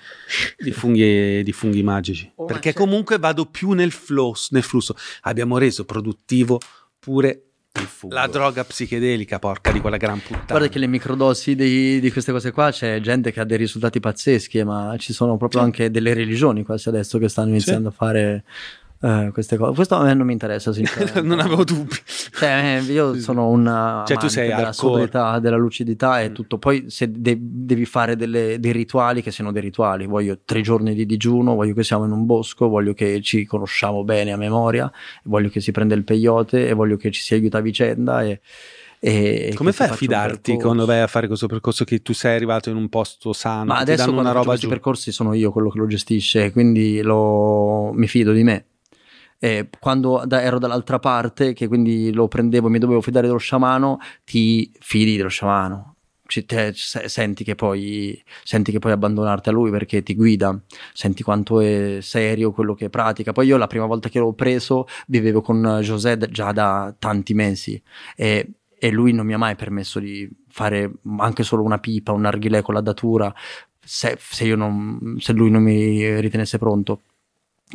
di, 0.55 0.71
funghi, 0.71 1.41
di 1.41 1.51
funghi 1.51 1.81
magici, 1.81 2.31
oh, 2.35 2.45
perché 2.45 2.73
comunque 2.73 3.17
vado 3.17 3.47
più 3.47 3.71
nel, 3.71 3.91
flow, 3.91 4.35
nel 4.49 4.63
flusso. 4.63 4.95
Abbiamo 5.21 5.57
reso 5.57 5.83
produttivo 5.83 6.59
pure 6.99 7.48
la 8.09 8.27
droga 8.27 8.63
psichedelica, 8.63 9.39
porca 9.39 9.71
di 9.71 9.79
quella 9.79 9.97
gran 9.97 10.19
puttana. 10.19 10.45
Guarda 10.47 10.67
che 10.67 10.79
le 10.79 10.87
microdosi 10.87 11.55
di, 11.55 11.99
di, 11.99 12.11
queste 12.11 12.31
cose 12.31 12.51
qua 12.51 12.71
c'è 12.71 12.99
gente 13.01 13.31
che 13.31 13.39
ha 13.39 13.43
dei 13.45 13.57
risultati 13.57 13.99
pazzeschi, 13.99 14.63
ma 14.63 14.95
ci 14.97 15.13
sono 15.13 15.37
proprio 15.37 15.61
sì. 15.61 15.65
anche 15.65 15.91
delle 15.91 16.13
religioni 16.13 16.63
quasi 16.63 16.89
adesso 16.89 17.17
che 17.17 17.29
stanno 17.29 17.49
iniziando 17.49 17.89
sì. 17.89 17.95
a 17.95 17.97
fare 17.97 18.43
eh, 19.01 19.29
queste 19.31 19.55
cose. 19.55 19.73
Questo 19.75 19.95
a 19.95 20.03
me 20.03 20.13
non 20.13 20.25
mi 20.25 20.33
interessa, 20.33 20.73
sinceramente. 20.73 21.21
non 21.23 21.39
avevo 21.39 21.63
dubbi. 21.63 21.95
Cioè, 22.31 22.81
eh, 22.85 22.91
io 22.91 23.17
sono 23.19 23.47
una 23.47 24.03
cioè, 24.05 24.17
tu 24.17 24.27
sei 24.27 24.53
della 24.53 24.73
sobrietà, 24.73 25.39
della 25.39 25.55
lucidità 25.55 26.21
e 26.21 26.29
mm. 26.29 26.33
tutto. 26.33 26.57
Poi 26.57 26.89
se 26.89 27.09
de- 27.09 27.37
devi 27.39 27.85
fare 27.85 28.17
delle, 28.17 28.59
dei 28.59 28.73
rituali, 28.73 29.21
che 29.21 29.31
siano 29.31 29.53
dei 29.53 29.61
rituali. 29.61 30.05
Voglio 30.05 30.39
tre 30.43 30.59
giorni 30.61 30.93
di 30.93 31.05
digiuno, 31.05 31.55
voglio 31.55 31.73
che 31.73 31.83
siamo 31.83 32.03
in 32.03 32.11
un 32.11 32.25
bosco, 32.25 32.67
voglio 32.67 32.93
che 32.93 33.21
ci 33.21 33.45
conosciamo 33.45 34.03
bene 34.03 34.33
a 34.33 34.37
memoria, 34.37 34.91
voglio 35.23 35.47
che 35.47 35.61
si 35.61 35.71
prenda 35.71 35.95
il 35.95 36.03
peyote 36.03 36.67
e 36.67 36.73
voglio 36.73 36.97
che 36.97 37.09
ci 37.11 37.21
si 37.21 37.33
aiuta 37.33 37.59
a 37.59 37.61
vicenda 37.61 38.23
e... 38.23 38.41
E 39.01 39.53
Come 39.55 39.71
fai 39.71 39.87
a 39.87 39.93
fidarti 39.93 40.57
quando 40.57 40.85
vai 40.85 40.99
a 40.99 41.07
fare 41.07 41.27
questo 41.27 41.47
percorso 41.47 41.85
che 41.85 42.01
tu 42.01 42.11
sei 42.11 42.35
arrivato 42.35 42.69
in 42.69 42.75
un 42.75 42.89
posto 42.89 43.31
sano? 43.31 43.63
Ma 43.63 43.77
adesso 43.77 44.11
una 44.11 44.33
roba 44.33 44.47
questi 44.47 44.67
percorsi 44.67 45.13
sono 45.13 45.33
io 45.33 45.53
quello 45.53 45.69
che 45.69 45.77
lo 45.77 45.87
gestisce, 45.87 46.51
quindi 46.51 47.01
lo... 47.01 47.93
mi 47.93 48.07
fido 48.09 48.33
di 48.33 48.43
me 48.43 48.65
eh, 49.39 49.69
quando 49.79 50.23
da, 50.25 50.41
ero 50.41 50.59
dall'altra 50.59 50.99
parte, 50.99 51.53
che 51.53 51.67
quindi 51.67 52.13
lo 52.13 52.27
prendevo 52.27 52.67
e 52.67 52.69
mi 52.69 52.79
dovevo 52.79 53.01
fidare 53.01 53.27
dello 53.27 53.39
sciamano, 53.39 53.99
ti 54.25 54.71
fidi 54.79 55.17
dello 55.17 55.29
sciamano. 55.29 55.95
Ci, 56.27 56.45
te, 56.45 56.73
senti, 56.75 57.43
che 57.43 57.55
poi, 57.55 58.21
senti 58.43 58.71
che 58.71 58.77
puoi 58.77 58.93
abbandonarti 58.93 59.49
a 59.49 59.51
lui 59.51 59.71
perché 59.71 60.03
ti 60.03 60.13
guida, 60.13 60.61
senti 60.93 61.23
quanto 61.23 61.59
è 61.59 61.97
serio 62.01 62.51
quello 62.51 62.75
che 62.75 62.89
pratica. 62.89 63.31
Poi 63.31 63.47
io 63.47 63.57
la 63.57 63.65
prima 63.65 63.87
volta 63.87 64.09
che 64.09 64.19
l'ho 64.19 64.33
preso 64.33 64.85
vivevo 65.07 65.41
con 65.41 65.79
José 65.81 66.17
già 66.29 66.51
da 66.51 66.93
tanti 66.99 67.33
mesi 67.33 67.81
e, 68.15 68.47
e 68.77 68.91
lui 68.91 69.11
non 69.11 69.25
mi 69.25 69.33
ha 69.33 69.39
mai 69.39 69.55
permesso 69.55 69.99
di 69.99 70.29
fare 70.49 70.91
anche 71.17 71.41
solo 71.43 71.63
una 71.63 71.79
pipa, 71.79 72.11
un 72.11 72.21
narghilè 72.21 72.61
con 72.61 72.75
la 72.75 72.81
datura 72.81 73.33
se, 73.83 74.17
se, 74.19 74.53
non, 74.53 75.15
se 75.17 75.33
lui 75.33 75.49
non 75.49 75.63
mi 75.63 76.19
ritenesse 76.21 76.59
pronto 76.59 77.01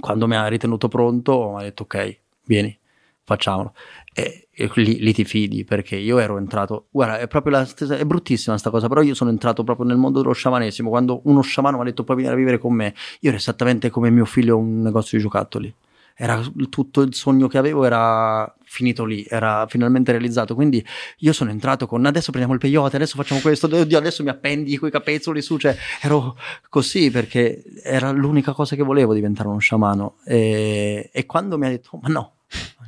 quando 0.00 0.26
mi 0.26 0.36
ha 0.36 0.46
ritenuto 0.46 0.88
pronto, 0.88 1.52
mi 1.54 1.60
ha 1.60 1.62
detto 1.62 1.84
ok, 1.84 2.18
vieni, 2.44 2.76
facciamolo. 3.22 3.74
E, 4.12 4.48
e 4.50 4.70
lì, 4.74 5.00
lì, 5.00 5.12
ti 5.12 5.24
fidi 5.24 5.64
perché 5.64 5.96
io 5.96 6.18
ero 6.18 6.38
entrato, 6.38 6.86
guarda, 6.90 7.18
è 7.18 7.26
proprio 7.26 7.52
la 7.52 7.64
stessa, 7.64 7.96
è 7.96 8.04
bruttissima 8.04 8.52
questa 8.52 8.70
cosa, 8.70 8.88
però 8.88 9.02
io 9.02 9.14
sono 9.14 9.30
entrato 9.30 9.64
proprio 9.64 9.86
nel 9.86 9.96
mondo 9.96 10.20
dello 10.20 10.32
sciamanesimo. 10.32 10.88
Quando 10.88 11.20
uno 11.24 11.40
sciamano 11.42 11.76
mi 11.76 11.82
ha 11.82 11.86
detto 11.86 12.04
puoi 12.04 12.16
venire 12.16 12.34
a 12.34 12.38
vivere 12.38 12.58
con 12.58 12.72
me, 12.74 12.94
io 13.20 13.28
ero 13.28 13.38
esattamente 13.38 13.90
come 13.90 14.10
mio 14.10 14.24
figlio 14.24 14.54
a 14.54 14.58
un 14.58 14.82
negozio 14.82 15.18
di 15.18 15.24
giocattoli 15.24 15.74
era 16.16 16.40
tutto 16.70 17.00
il 17.02 17.14
sogno 17.14 17.48
che 17.48 17.58
avevo 17.58 17.84
era 17.84 18.52
finito 18.62 19.04
lì, 19.04 19.24
era 19.28 19.66
finalmente 19.68 20.12
realizzato. 20.12 20.54
Quindi 20.54 20.84
io 21.18 21.32
sono 21.32 21.50
entrato 21.50 21.86
con 21.86 22.04
adesso 22.06 22.30
prendiamo 22.30 22.54
il 22.54 22.60
peyote, 22.60 22.96
adesso 22.96 23.16
facciamo 23.16 23.40
questo, 23.40 23.66
oddio, 23.66 23.98
adesso 23.98 24.22
mi 24.22 24.30
appendi 24.30 24.78
quei 24.78 24.90
capezzoli 24.90 25.42
su, 25.42 25.58
cioè 25.58 25.76
ero 26.00 26.36
così 26.68 27.10
perché 27.10 27.62
era 27.82 28.10
l'unica 28.10 28.52
cosa 28.52 28.76
che 28.76 28.82
volevo 28.82 29.14
diventare 29.14 29.48
uno 29.48 29.58
sciamano. 29.58 30.16
E, 30.24 31.10
e 31.12 31.26
quando 31.26 31.58
mi 31.58 31.66
ha 31.66 31.70
detto, 31.70 31.98
ma 32.00 32.08
no, 32.08 32.34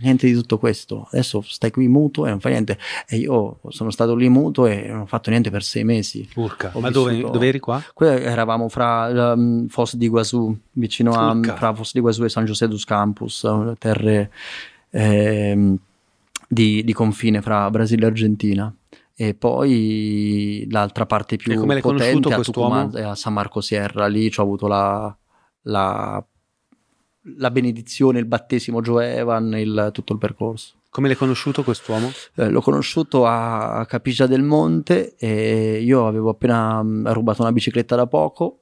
niente 0.00 0.26
di 0.26 0.34
tutto 0.34 0.58
questo. 0.58 1.08
Adesso 1.10 1.42
stai 1.42 1.70
qui 1.70 1.88
muto 1.88 2.26
e 2.26 2.30
non 2.30 2.40
fai 2.40 2.52
niente. 2.52 2.78
E 3.08 3.16
io 3.16 3.60
sono 3.68 3.90
stato 3.90 4.14
lì 4.14 4.28
muto 4.28 4.66
e 4.66 4.86
non 4.88 5.00
ho 5.00 5.06
fatto 5.06 5.30
niente 5.30 5.50
per 5.50 5.62
sei 5.62 5.84
mesi. 5.84 6.28
Urca. 6.34 6.72
Ma 6.76 6.90
dove, 6.90 7.18
dove, 7.20 7.48
eri 7.48 7.58
qua? 7.58 7.82
Qui 7.92 8.06
eravamo 8.06 8.68
fra 8.68 9.32
um, 9.34 9.68
Foz 9.68 9.96
di 9.96 10.08
Guazú, 10.08 10.56
vicino 10.72 11.10
Urca. 11.10 11.52
a 11.52 11.56
fra 11.56 11.74
Foz 11.74 11.92
di 11.92 12.00
Guazú 12.00 12.24
e 12.24 12.28
San 12.28 12.44
José 12.44 12.68
dos 12.68 12.84
Campus, 12.84 13.46
terre 13.78 14.30
eh, 14.90 15.76
di, 16.48 16.84
di 16.84 16.92
confine 16.92 17.42
fra 17.42 17.70
Brasile 17.70 18.04
e 18.04 18.08
Argentina 18.08 18.74
e 19.18 19.32
poi 19.32 20.66
l'altra 20.70 21.06
parte 21.06 21.36
più 21.36 21.64
potente 21.80 22.34
a 22.34 22.40
Tucumán, 22.40 22.94
a 22.96 23.14
San 23.14 23.32
Marco 23.32 23.62
Sierra 23.62 24.08
lì 24.08 24.30
ho 24.36 24.42
avuto 24.42 24.66
la, 24.66 25.16
la 25.62 26.22
la 27.36 27.50
benedizione, 27.50 28.18
il 28.18 28.26
battesimo 28.26 28.80
Joevan, 28.80 29.56
il, 29.58 29.90
tutto 29.92 30.12
il 30.12 30.18
percorso. 30.18 30.74
Come 30.96 31.08
l'hai 31.08 31.16
conosciuto 31.16 31.62
quest'uomo? 31.62 32.10
Eh, 32.36 32.48
l'ho 32.48 32.62
conosciuto 32.62 33.26
a 33.26 33.84
Capigia 33.86 34.26
del 34.26 34.42
Monte 34.42 35.14
e 35.16 35.82
io 35.82 36.06
avevo 36.06 36.30
appena 36.30 36.82
mm, 36.82 37.08
rubato 37.08 37.42
una 37.42 37.52
bicicletta 37.52 37.96
da 37.96 38.06
poco 38.06 38.60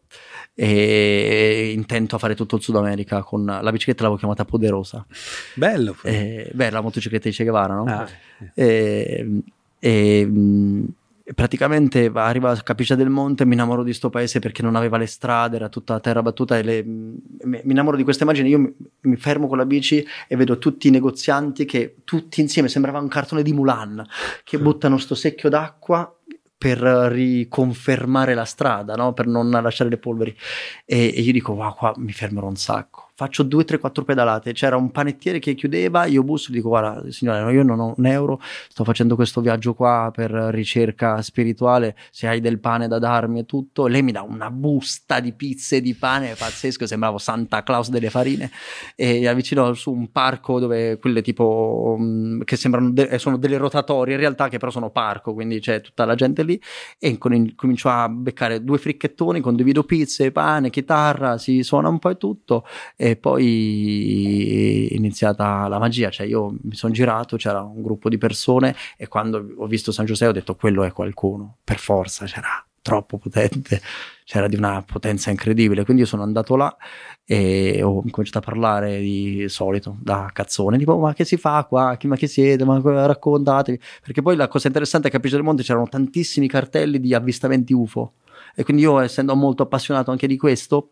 e 0.52 1.72
intento 1.74 2.16
a 2.16 2.18
fare 2.18 2.34
tutto 2.34 2.56
il 2.56 2.62
Sud 2.62 2.76
America 2.76 3.22
con 3.22 3.44
la 3.44 3.70
bicicletta 3.70 4.02
l'avevo 4.02 4.18
chiamata 4.18 4.44
Poderosa. 4.44 5.06
Bello. 5.54 5.96
Eh, 6.02 6.50
beh, 6.52 6.70
la 6.70 6.80
motocicletta 6.80 7.28
di 7.28 7.34
Che 7.34 7.44
Guevara, 7.44 7.74
no? 7.74 7.84
Ah. 7.84 8.08
E, 8.54 9.42
e, 9.78 10.26
mm, 10.26 10.84
praticamente 11.32 12.10
arriva 12.14 12.50
a 12.50 12.56
Capicia 12.62 12.94
del 12.94 13.08
Monte, 13.08 13.46
mi 13.46 13.54
innamoro 13.54 13.82
di 13.82 13.94
sto 13.94 14.10
paese 14.10 14.40
perché 14.40 14.62
non 14.62 14.76
aveva 14.76 14.98
le 14.98 15.06
strade, 15.06 15.56
era 15.56 15.70
tutta 15.70 15.98
terra 16.00 16.20
battuta 16.20 16.58
e 16.58 16.62
le, 16.62 16.82
mi 16.84 17.62
innamoro 17.64 17.96
di 17.96 18.04
questa 18.04 18.24
immagine, 18.24 18.48
io 18.48 18.58
mi, 18.58 18.74
mi, 19.00 19.16
fermo 19.16 19.46
con 19.46 19.56
la 19.56 19.64
bici 19.64 20.04
e 20.28 20.36
vedo 20.36 20.58
tutti 20.58 20.88
i 20.88 20.90
negozianti 20.90 21.64
che 21.64 21.96
tutti 22.04 22.40
insieme, 22.42 22.68
sembrava 22.68 22.98
un 22.98 23.08
cartone 23.08 23.42
di 23.42 23.52
Mulan, 23.52 24.06
che 24.42 24.58
buttano 24.58 24.98
sto 24.98 25.14
secchio 25.14 25.48
d'acqua 25.48 26.14
per 26.58 26.78
riconfermare 26.78 28.34
la 28.34 28.44
strada, 28.44 28.94
no? 28.94 29.12
per 29.12 29.26
non 29.26 29.50
lasciare 29.50 29.90
le 29.90 29.98
polveri. 29.98 30.36
E, 30.84 31.12
e 31.14 31.20
io 31.20 31.32
dico, 31.32 31.52
wow, 31.52 31.74
qua 31.74 31.94
mi 31.96 32.12
fermerò 32.12 32.46
un 32.46 32.56
sacco 32.56 33.03
faccio 33.16 33.44
due, 33.44 33.64
tre, 33.64 33.78
quattro 33.78 34.04
pedalate. 34.04 34.52
C'era 34.52 34.76
un 34.76 34.90
panettiere 34.90 35.38
che 35.38 35.54
chiudeva, 35.54 36.04
io 36.06 36.22
busso 36.22 36.50
e 36.50 36.54
dico: 36.54 36.68
Guarda, 36.68 37.10
signore, 37.10 37.52
io 37.52 37.62
non 37.62 37.78
ho 37.80 37.94
un 37.96 38.06
euro, 38.06 38.40
sto 38.68 38.84
facendo 38.84 39.14
questo 39.14 39.40
viaggio 39.40 39.74
qua 39.74 40.10
per 40.12 40.30
ricerca 40.30 41.22
spirituale. 41.22 41.96
Se 42.10 42.26
hai 42.26 42.40
del 42.40 42.58
pane 42.58 42.88
da 42.88 42.98
darmi 42.98 43.40
e 43.40 43.44
tutto, 43.46 43.86
lei 43.86 44.02
mi 44.02 44.12
dà 44.12 44.22
una 44.22 44.50
busta 44.50 45.20
di 45.20 45.32
pizze 45.32 45.80
di 45.80 45.94
pane 45.94 46.34
pazzesco. 46.34 46.86
Sembravo 46.86 47.18
Santa 47.18 47.62
Claus 47.62 47.88
delle 47.88 48.10
farine. 48.10 48.50
E 48.96 49.26
avvicino 49.28 49.72
su 49.74 49.92
un 49.92 50.10
parco 50.10 50.58
dove 50.58 50.98
quelle 50.98 51.22
tipo 51.22 51.94
um, 51.96 52.42
che 52.44 52.56
sembrano 52.56 52.90
de- 52.90 53.18
sono 53.18 53.36
delle 53.36 53.56
rotatorie, 53.56 54.14
in 54.14 54.20
realtà, 54.20 54.48
che 54.48 54.58
però 54.58 54.70
sono 54.70 54.90
parco, 54.90 55.34
quindi 55.34 55.60
c'è 55.60 55.80
tutta 55.80 56.04
la 56.04 56.14
gente 56.14 56.42
lì. 56.42 56.60
E 56.98 57.16
comincio 57.18 57.88
a 57.88 58.08
beccare 58.08 58.64
due 58.64 58.78
fricchettoni, 58.78 59.40
condivido 59.40 59.84
pizze, 59.84 60.32
pane, 60.32 60.70
chitarra, 60.70 61.38
si 61.38 61.62
suona 61.62 61.88
un 61.88 61.98
po' 61.98 62.10
e 62.10 62.16
tutto 62.16 62.64
e 63.03 63.03
poi 63.16 64.88
è 64.90 64.94
iniziata 64.94 65.68
la 65.68 65.78
magia, 65.78 66.10
cioè 66.10 66.26
io 66.26 66.54
mi 66.62 66.74
sono 66.74 66.92
girato, 66.92 67.36
c'era 67.36 67.62
un 67.62 67.82
gruppo 67.82 68.08
di 68.08 68.18
persone 68.18 68.74
e 68.96 69.08
quando 69.08 69.44
ho 69.56 69.66
visto 69.66 69.92
San 69.92 70.06
Giuseppe 70.06 70.30
ho 70.30 70.34
detto 70.34 70.56
quello 70.56 70.84
è 70.84 70.92
qualcuno, 70.92 71.58
per 71.62 71.78
forza, 71.78 72.24
c'era 72.24 72.64
troppo 72.84 73.16
potente, 73.16 73.80
c'era 74.24 74.46
di 74.46 74.56
una 74.56 74.82
potenza 74.86 75.30
incredibile, 75.30 75.84
quindi 75.84 76.02
io 76.02 76.08
sono 76.08 76.22
andato 76.22 76.54
là 76.54 76.76
e 77.24 77.82
ho 77.82 78.04
cominciato 78.10 78.38
a 78.38 78.42
parlare 78.42 79.00
di 79.00 79.46
solito, 79.48 79.96
da 80.00 80.28
cazzone, 80.30 80.76
tipo 80.76 80.98
ma 80.98 81.14
che 81.14 81.24
si 81.24 81.38
fa 81.38 81.64
qua, 81.64 81.96
ma 82.02 82.16
che 82.16 82.26
siete, 82.26 82.62
ma 82.64 82.78
raccontatevi, 82.82 83.80
perché 84.02 84.20
poi 84.20 84.36
la 84.36 84.48
cosa 84.48 84.66
interessante 84.66 85.08
è 85.08 85.10
che 85.10 85.16
a 85.16 85.20
Piso 85.20 85.36
del 85.36 85.44
Monte 85.44 85.62
c'erano 85.62 85.88
tantissimi 85.88 86.46
cartelli 86.46 87.00
di 87.00 87.14
avvistamenti 87.14 87.72
UFO 87.72 88.12
e 88.54 88.64
quindi 88.64 88.82
io 88.82 88.98
essendo 88.98 89.34
molto 89.34 89.62
appassionato 89.62 90.10
anche 90.10 90.26
di 90.26 90.36
questo 90.36 90.90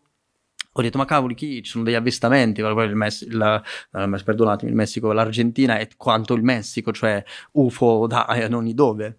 ho 0.74 0.82
detto 0.82 0.96
ma 0.96 1.04
cavoli 1.04 1.34
chi 1.34 1.62
ci 1.62 1.70
sono 1.70 1.84
degli 1.84 1.94
avvistamenti 1.94 2.60
il, 2.60 2.94
Mess- 2.94 3.22
il, 3.22 3.62
il, 3.92 4.22
perdonatemi 4.24 4.70
il 4.70 4.76
Messico 4.76 5.12
l'Argentina 5.12 5.76
è 5.76 5.86
quanto 5.96 6.32
il 6.32 6.42
Messico 6.42 6.92
cioè 6.92 7.22
UFO 7.52 8.06
da 8.06 8.26
non 8.48 8.64
di 8.64 8.74
dove. 8.74 9.18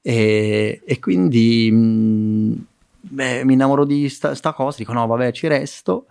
E, 0.00 0.80
e 0.84 0.98
quindi 1.00 1.70
mh, 1.70 1.76
mm, 1.76 2.54
beh, 3.00 3.44
mi 3.44 3.52
innamoro 3.52 3.84
di 3.84 4.08
sta, 4.08 4.34
sta, 4.34 4.52
cosa 4.54 4.78
dico 4.78 4.92
no 4.92 5.06
vabbè 5.06 5.32
ci 5.32 5.46
resto. 5.46 6.06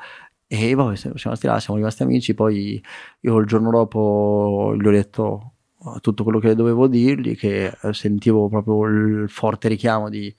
E 0.47 0.75
poi 0.75 0.95
siamo 0.95 1.15
rimasti 1.15 1.47
là 1.47 1.59
siamo 1.59 1.79
rimasti 1.79 2.03
amici 2.03 2.33
poi 2.35 2.81
io 3.21 3.37
il 3.37 3.47
giorno 3.47 3.71
dopo 3.71 4.75
gli 4.79 4.85
ho 4.85 4.91
detto 4.91 5.53
tutto 6.01 6.23
quello 6.23 6.39
che 6.39 6.55
dovevo 6.55 6.87
dirgli 6.87 7.35
che 7.35 7.75
sentivo 7.91 8.47
proprio 8.49 8.85
il 8.85 9.29
forte 9.29 9.67
richiamo 9.67 10.09
di 10.09 10.33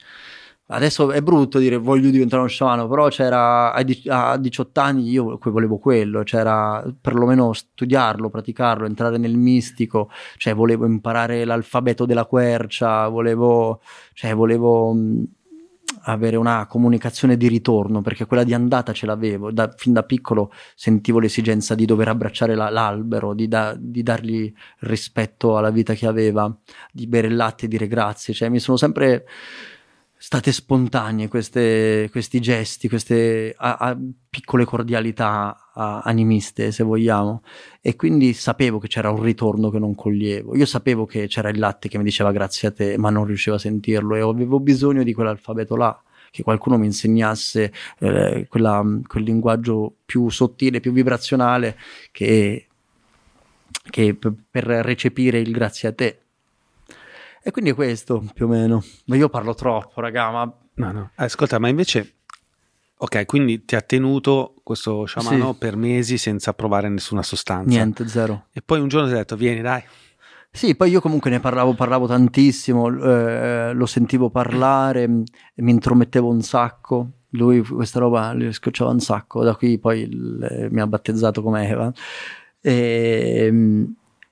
Adesso 0.66 1.10
è 1.10 1.20
brutto 1.20 1.58
dire 1.58 1.76
voglio 1.76 2.08
diventare 2.08 2.40
uno 2.40 2.50
sciamano, 2.50 2.88
però 2.88 3.08
c'era 3.08 3.74
a 3.74 4.36
18 4.38 4.80
anni 4.80 5.10
io 5.10 5.38
volevo 5.42 5.76
quello, 5.76 6.22
c'era 6.22 6.82
perlomeno 6.98 7.52
studiarlo, 7.52 8.30
praticarlo, 8.30 8.86
entrare 8.86 9.18
nel 9.18 9.36
mistico, 9.36 10.08
cioè 10.38 10.54
volevo 10.54 10.86
imparare 10.86 11.44
l'alfabeto 11.44 12.06
della 12.06 12.24
quercia, 12.24 13.08
volevo, 13.08 13.82
cioè 14.14 14.34
volevo 14.34 14.96
avere 16.06 16.36
una 16.36 16.66
comunicazione 16.66 17.36
di 17.36 17.48
ritorno, 17.48 18.00
perché 18.00 18.24
quella 18.26 18.44
di 18.44 18.54
andata 18.54 18.92
ce 18.92 19.04
l'avevo, 19.06 19.50
da, 19.50 19.72
fin 19.76 19.92
da 19.92 20.02
piccolo 20.02 20.50
sentivo 20.74 21.18
l'esigenza 21.18 21.74
di 21.74 21.84
dover 21.84 22.08
abbracciare 22.08 22.54
la, 22.54 22.70
l'albero, 22.70 23.34
di, 23.34 23.48
da, 23.48 23.74
di, 23.78 24.02
dargli 24.02 24.52
rispetto 24.80 25.56
alla 25.56 25.70
vita 25.70 25.94
che 25.94 26.06
aveva, 26.06 26.54
di 26.90 27.06
bere 27.06 27.28
il 27.28 27.36
latte 27.36 27.66
e 27.66 27.68
dire 27.68 27.86
grazie, 27.86 28.34
cioè 28.34 28.48
mi 28.48 28.58
sono 28.58 28.76
sempre 28.76 29.24
state 30.24 30.52
spontanee 30.52 31.28
queste, 31.28 32.08
questi 32.10 32.40
gesti, 32.40 32.88
queste 32.88 33.54
a, 33.58 33.76
a 33.76 33.98
piccole 34.30 34.64
cordialità 34.64 35.70
a, 35.74 36.00
animiste, 36.00 36.72
se 36.72 36.82
vogliamo. 36.82 37.42
E 37.82 37.94
quindi 37.94 38.32
sapevo 38.32 38.78
che 38.78 38.88
c'era 38.88 39.10
un 39.10 39.20
ritorno 39.20 39.68
che 39.68 39.78
non 39.78 39.94
coglievo. 39.94 40.56
Io 40.56 40.64
sapevo 40.64 41.04
che 41.04 41.26
c'era 41.26 41.50
il 41.50 41.58
latte 41.58 41.90
che 41.90 41.98
mi 41.98 42.04
diceva 42.04 42.32
grazie 42.32 42.68
a 42.68 42.72
te, 42.72 42.96
ma 42.96 43.10
non 43.10 43.26
riuscivo 43.26 43.56
a 43.56 43.58
sentirlo 43.58 44.14
e 44.14 44.20
avevo 44.22 44.60
bisogno 44.60 45.02
di 45.02 45.12
quell'alfabeto 45.12 45.76
là 45.76 46.02
che 46.30 46.42
qualcuno 46.42 46.78
mi 46.78 46.86
insegnasse 46.86 47.70
eh, 47.98 48.46
quella, 48.48 48.82
quel 49.06 49.24
linguaggio 49.24 49.94
più 50.06 50.30
sottile, 50.30 50.80
più 50.80 50.92
vibrazionale 50.92 51.76
che, 52.10 52.66
che 53.90 54.18
per 54.50 54.64
recepire 54.64 55.38
il 55.38 55.50
grazie 55.50 55.88
a 55.88 55.92
te 55.92 56.23
e 57.44 57.50
quindi 57.50 57.70
è 57.70 57.74
questo 57.74 58.24
più 58.32 58.46
o 58.46 58.48
meno. 58.48 58.82
Ma 59.04 59.16
io 59.16 59.28
parlo 59.28 59.54
troppo, 59.54 60.00
raga, 60.00 60.30
ma... 60.30 60.58
No, 60.74 60.92
no. 60.92 61.10
Ascolta, 61.16 61.58
ma 61.58 61.68
invece... 61.68 62.14
Ok, 62.96 63.26
quindi 63.26 63.66
ti 63.66 63.76
ha 63.76 63.82
tenuto 63.82 64.54
questo 64.62 65.04
sciamano 65.04 65.52
sì. 65.52 65.58
per 65.58 65.76
mesi 65.76 66.16
senza 66.16 66.54
provare 66.54 66.88
nessuna 66.88 67.22
sostanza. 67.22 67.68
Niente, 67.68 68.08
zero. 68.08 68.46
E 68.52 68.62
poi 68.62 68.80
un 68.80 68.88
giorno 68.88 69.08
ti 69.08 69.12
ha 69.12 69.16
detto, 69.16 69.36
vieni 69.36 69.60
dai. 69.60 69.82
Sì, 70.50 70.74
poi 70.74 70.90
io 70.90 71.00
comunque 71.00 71.28
ne 71.28 71.40
parlavo, 71.40 71.74
parlavo 71.74 72.06
tantissimo, 72.06 72.88
eh, 72.88 73.72
lo 73.74 73.86
sentivo 73.86 74.30
parlare, 74.30 75.06
mi 75.08 75.24
intromettevo 75.54 76.28
un 76.28 76.40
sacco. 76.40 77.08
Lui 77.30 77.60
questa 77.62 77.98
roba 77.98 78.32
li 78.32 78.50
scocciava 78.52 78.92
un 78.92 79.00
sacco, 79.00 79.42
da 79.42 79.56
qui 79.56 79.78
poi 79.78 80.02
il, 80.02 80.68
mi 80.70 80.80
ha 80.80 80.86
battezzato 80.86 81.42
come 81.42 81.68
Eva. 81.68 81.92
E, 82.60 83.52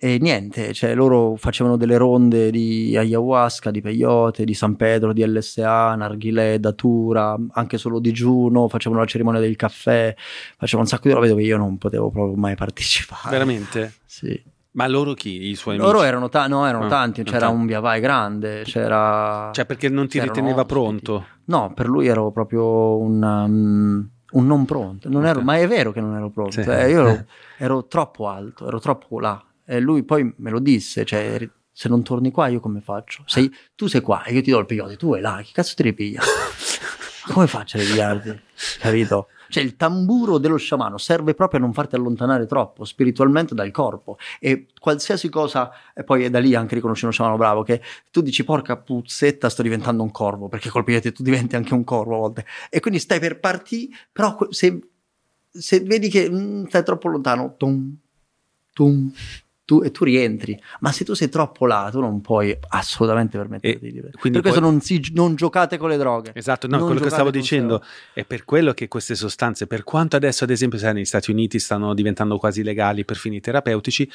e 0.05 0.19
niente, 0.21 0.73
cioè 0.73 0.97
loro 0.97 1.37
facevano 1.37 1.77
delle 1.77 1.97
ronde 1.97 2.51
di 2.51 2.97
ayahuasca, 2.97 3.71
di 3.71 3.81
peyote, 3.81 4.45
di 4.45 4.53
San 4.53 4.75
Pedro, 4.75 5.13
di 5.13 5.25
LSA, 5.25 5.95
narghilè, 5.95 6.59
datura, 6.59 7.39
anche 7.53 7.79
solo 7.79 8.01
digiuno, 8.01 8.67
facevano 8.67 9.01
la 9.01 9.07
cerimonia 9.07 9.39
del 9.39 9.55
caffè, 9.55 10.13
facevano 10.57 10.83
un 10.83 10.87
sacco 10.89 11.07
di 11.07 11.15
robe 11.15 11.29
dove 11.29 11.45
io 11.45 11.57
non 11.57 11.79
potevo 11.79 12.11
proprio 12.11 12.35
mai 12.35 12.57
partecipare. 12.57 13.31
Veramente? 13.31 13.93
Sì. 14.05 14.43
Ma 14.73 14.89
loro 14.89 15.15
chi? 15.15 15.51
I 15.51 15.55
suoi 15.55 15.77
amici? 15.77 15.89
Loro 15.89 16.05
erano, 16.05 16.29
ta- 16.29 16.49
no, 16.49 16.67
erano 16.67 16.87
ah, 16.87 16.89
tanti, 16.89 17.23
c'era 17.23 17.39
tanti. 17.39 17.61
un 17.61 17.67
via 17.67 17.79
vai 17.79 18.01
grande, 18.01 18.63
c'era... 18.65 19.51
Cioè 19.53 19.65
perché 19.67 19.89
non 19.89 20.09
ti 20.09 20.19
riteneva 20.19 20.63
ospiti. 20.63 20.75
pronto? 20.75 21.27
No, 21.45 21.73
per 21.77 21.87
lui 21.87 22.09
ero 22.09 22.33
proprio 22.33 22.99
un... 22.99 23.23
Um, 23.23 24.11
un 24.33 24.47
non 24.47 24.65
pronto, 24.65 25.09
non 25.09 25.27
ero, 25.27 25.43
ma 25.43 25.59
è 25.59 25.69
vero 25.69 25.93
che 25.93 26.01
non 26.01 26.17
ero 26.17 26.29
pronto, 26.31 26.61
sì. 26.61 26.69
eh, 26.69 26.89
io 26.91 27.07
ero, 27.07 27.25
ero 27.59 27.87
troppo 27.87 28.27
alto, 28.29 28.67
ero 28.67 28.81
troppo 28.81 29.21
là, 29.21 29.41
e 29.65 29.81
lui 29.81 30.03
poi 30.03 30.33
me 30.37 30.51
lo 30.51 30.59
disse, 30.59 31.05
cioè, 31.05 31.49
se 31.71 31.89
non 31.89 32.03
torni 32.03 32.31
qua 32.31 32.49
io 32.49 32.61
come 32.61 32.81
faccio? 32.81 33.23
Sei, 33.27 33.51
tu 33.75 33.87
sei 33.87 34.01
qua 34.01 34.25
e 34.25 34.35
io 34.35 34.43
ti 34.43 34.51
do 34.51 34.59
il 34.59 34.67
peyote, 34.67 34.97
tu 34.97 35.11
vai 35.11 35.21
là, 35.21 35.41
che 35.43 35.51
cazzo 35.53 35.75
ti 35.75 35.83
ripiglia? 35.83 36.21
come 37.33 37.47
faccio 37.47 37.77
a 37.77 37.81
ripigliarti? 37.81 38.41
Capito? 38.79 39.29
Cioè 39.49 39.63
il 39.63 39.77
tamburo 39.77 40.39
dello 40.39 40.57
sciamano 40.57 40.97
serve 40.97 41.35
proprio 41.35 41.61
a 41.61 41.63
non 41.63 41.75
farti 41.75 41.95
allontanare 41.95 42.47
troppo 42.47 42.85
spiritualmente 42.85 43.55
dal 43.55 43.71
corpo 43.71 44.17
e 44.41 44.69
qualsiasi 44.81 45.29
cosa, 45.29 45.71
e 45.95 46.05
poi 46.05 46.25
è 46.25 46.31
da 46.31 46.39
lì 46.39 46.55
anche 46.55 46.75
riconosci 46.75 47.05
uno 47.05 47.13
sciamano 47.13 47.37
bravo, 47.37 47.63
che 47.63 47.83
tu 48.11 48.23
dici 48.23 48.45
porca 48.45 48.79
puzzetta 48.79 49.51
sto 49.51 49.63
diventando 49.63 50.03
un 50.03 50.11
corvo, 50.11 50.49
perché 50.49 50.71
col 50.71 50.85
peyote 50.85 51.13
tu 51.13 51.23
diventi 51.23 51.55
anche 51.55 51.75
un 51.75 51.85
corvo 51.85 52.15
a 52.15 52.19
volte 52.19 52.47
e 52.71 52.81
quindi 52.81 52.99
stai 52.99 53.21
per 53.21 53.41
partire, 53.41 53.95
però 54.11 54.37
se, 54.49 54.89
se 55.51 55.81
vedi 55.81 56.09
che 56.09 56.31
mm, 56.31 56.65
stai 56.67 56.83
troppo 56.83 57.09
lontano, 57.09 57.55
tum, 57.59 57.95
tum, 58.73 59.13
tu, 59.65 59.83
e 59.83 59.91
tu 59.91 60.05
rientri. 60.05 60.61
Ma 60.81 60.93
se 60.93 61.05
tu 61.05 61.15
sei 61.15 61.29
troppo 61.29 61.67
là, 61.67 61.89
tu 61.91 62.01
non 62.01 62.21
puoi 62.21 62.57
assolutamente 62.69 63.39
permetterti 63.39 63.93
di 63.93 64.01
Per 64.01 64.19
questo 64.19 64.41
poi... 64.41 64.61
non, 64.61 64.81
si, 64.81 65.11
non, 65.15 65.35
giocate 65.35 65.77
con 65.77 65.89
le 65.89 65.97
droghe. 65.97 66.33
Esatto, 66.35 66.67
no, 66.67 66.85
quello 66.85 67.01
che 67.01 67.11
stavo 67.11 67.31
dicendo 67.31 67.83
è 68.13 68.25
per 68.25 68.45
quello 68.45 68.73
che 68.73 68.89
queste 68.89 69.15
sostanze, 69.15 69.67
per 69.67 69.85
quanto 69.85 70.17
adesso 70.17 70.45
ad 70.45 70.51
esempio 70.51 70.79
sai, 70.79 70.95
negli 70.95 71.05
Stati 71.05 71.31
Uniti 71.31 71.59
stanno 71.59 71.95
diventando 71.95 72.39
quasi 72.39 72.63
legali 72.63 73.05
per 73.05 73.17
fini 73.17 73.41
terapeutici, 73.41 74.11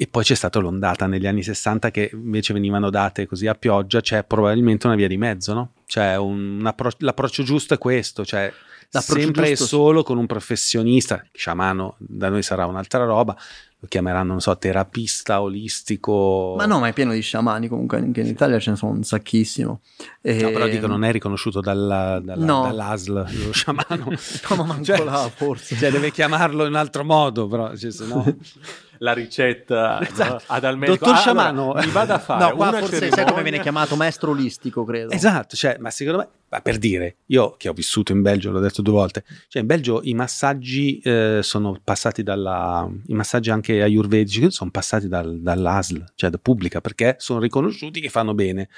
e 0.00 0.06
poi 0.06 0.22
c'è 0.22 0.36
stata 0.36 0.60
l'ondata 0.60 1.06
negli 1.06 1.26
anni 1.26 1.42
60 1.42 1.90
che 1.90 2.10
invece 2.12 2.52
venivano 2.52 2.88
date 2.88 3.26
così 3.26 3.48
a 3.48 3.54
pioggia, 3.54 4.00
c'è 4.00 4.22
probabilmente 4.22 4.86
una 4.86 4.94
via 4.94 5.08
di 5.08 5.16
mezzo, 5.16 5.54
no? 5.54 5.72
Cioè 5.86 6.16
un 6.16 6.62
appro- 6.64 6.92
l'approccio 6.98 7.42
giusto 7.42 7.74
è 7.74 7.78
questo, 7.78 8.24
cioè 8.24 8.52
sempre 8.90 9.50
e 9.50 9.56
solo 9.56 10.02
con 10.02 10.16
un 10.16 10.26
professionista, 10.26 11.24
sciamano 11.32 11.96
da 11.98 12.28
noi 12.28 12.42
sarà 12.42 12.66
un'altra 12.66 13.04
roba, 13.04 13.36
lo 13.80 13.86
chiameranno, 13.86 14.32
non 14.32 14.40
so, 14.40 14.56
terapista 14.58 15.40
olistico. 15.40 16.54
Ma 16.56 16.66
no, 16.66 16.80
ma 16.80 16.88
è 16.88 16.92
pieno 16.92 17.12
di 17.12 17.20
sciamani 17.20 17.68
comunque, 17.68 17.98
anche 17.98 18.22
in 18.22 18.26
Italia 18.26 18.58
ce 18.58 18.70
ne 18.70 18.76
sono 18.76 18.92
un 18.92 19.04
sacchissimo. 19.04 19.82
E... 20.20 20.42
No, 20.42 20.50
però 20.50 20.66
dico, 20.66 20.88
non 20.88 21.04
è 21.04 21.12
riconosciuto 21.12 21.60
dalla, 21.60 22.20
dalla, 22.20 22.44
no. 22.44 22.62
dall'ASL, 22.62 23.44
lo 23.44 23.52
sciamano. 23.54 24.04
no, 24.06 24.56
ma 24.56 24.64
manco 24.64 24.82
cioè, 24.82 25.04
là, 25.04 25.30
forse. 25.32 25.76
Cioè, 25.76 25.92
deve 25.92 26.10
chiamarlo 26.10 26.66
in 26.66 26.74
altro 26.74 27.04
modo, 27.04 27.46
però, 27.46 27.76
cioè, 27.76 27.92
se 27.92 28.04
no... 28.06 28.24
la 28.98 29.12
ricetta 29.12 30.00
esatto. 30.06 30.32
no? 30.32 30.40
ad 30.46 30.64
al 30.64 30.78
medico. 30.78 30.98
Dottor 30.98 31.14
ah, 31.14 31.18
Sciamano, 31.18 31.62
allora, 31.70 31.86
mi 31.86 31.92
vada 31.92 32.14
a 32.14 32.18
fare 32.18 32.44
no, 32.44 32.56
qua 32.56 32.70
forse 32.72 32.86
cerimonia... 32.86 33.14
sai 33.14 33.24
come 33.26 33.42
viene 33.42 33.60
chiamato 33.60 33.96
maestro 33.96 34.30
olistico, 34.30 34.84
credo. 34.84 35.10
Esatto, 35.10 35.56
cioè, 35.56 35.76
ma 35.78 35.90
secondo 35.90 36.18
me, 36.18 36.28
ma 36.48 36.60
per 36.60 36.78
dire, 36.78 37.16
io 37.26 37.56
che 37.56 37.68
ho 37.68 37.72
vissuto 37.72 38.12
in 38.12 38.22
Belgio, 38.22 38.50
l'ho 38.50 38.60
detto 38.60 38.82
due 38.82 38.94
volte, 38.94 39.24
cioè 39.48 39.62
in 39.62 39.68
Belgio 39.68 40.00
i 40.02 40.14
massaggi 40.14 40.98
eh, 40.98 41.40
sono 41.42 41.78
passati 41.82 42.22
dalla, 42.22 42.88
i 43.06 43.14
massaggi 43.14 43.50
anche 43.50 43.82
ayurvedici 43.82 44.50
sono 44.50 44.70
passati 44.70 45.08
dal, 45.08 45.40
dall'ASL, 45.40 46.12
cioè 46.14 46.30
da 46.30 46.38
pubblica, 46.38 46.80
perché 46.80 47.16
sono 47.18 47.40
riconosciuti 47.40 48.00
che 48.00 48.08
fanno 48.08 48.34
bene. 48.34 48.68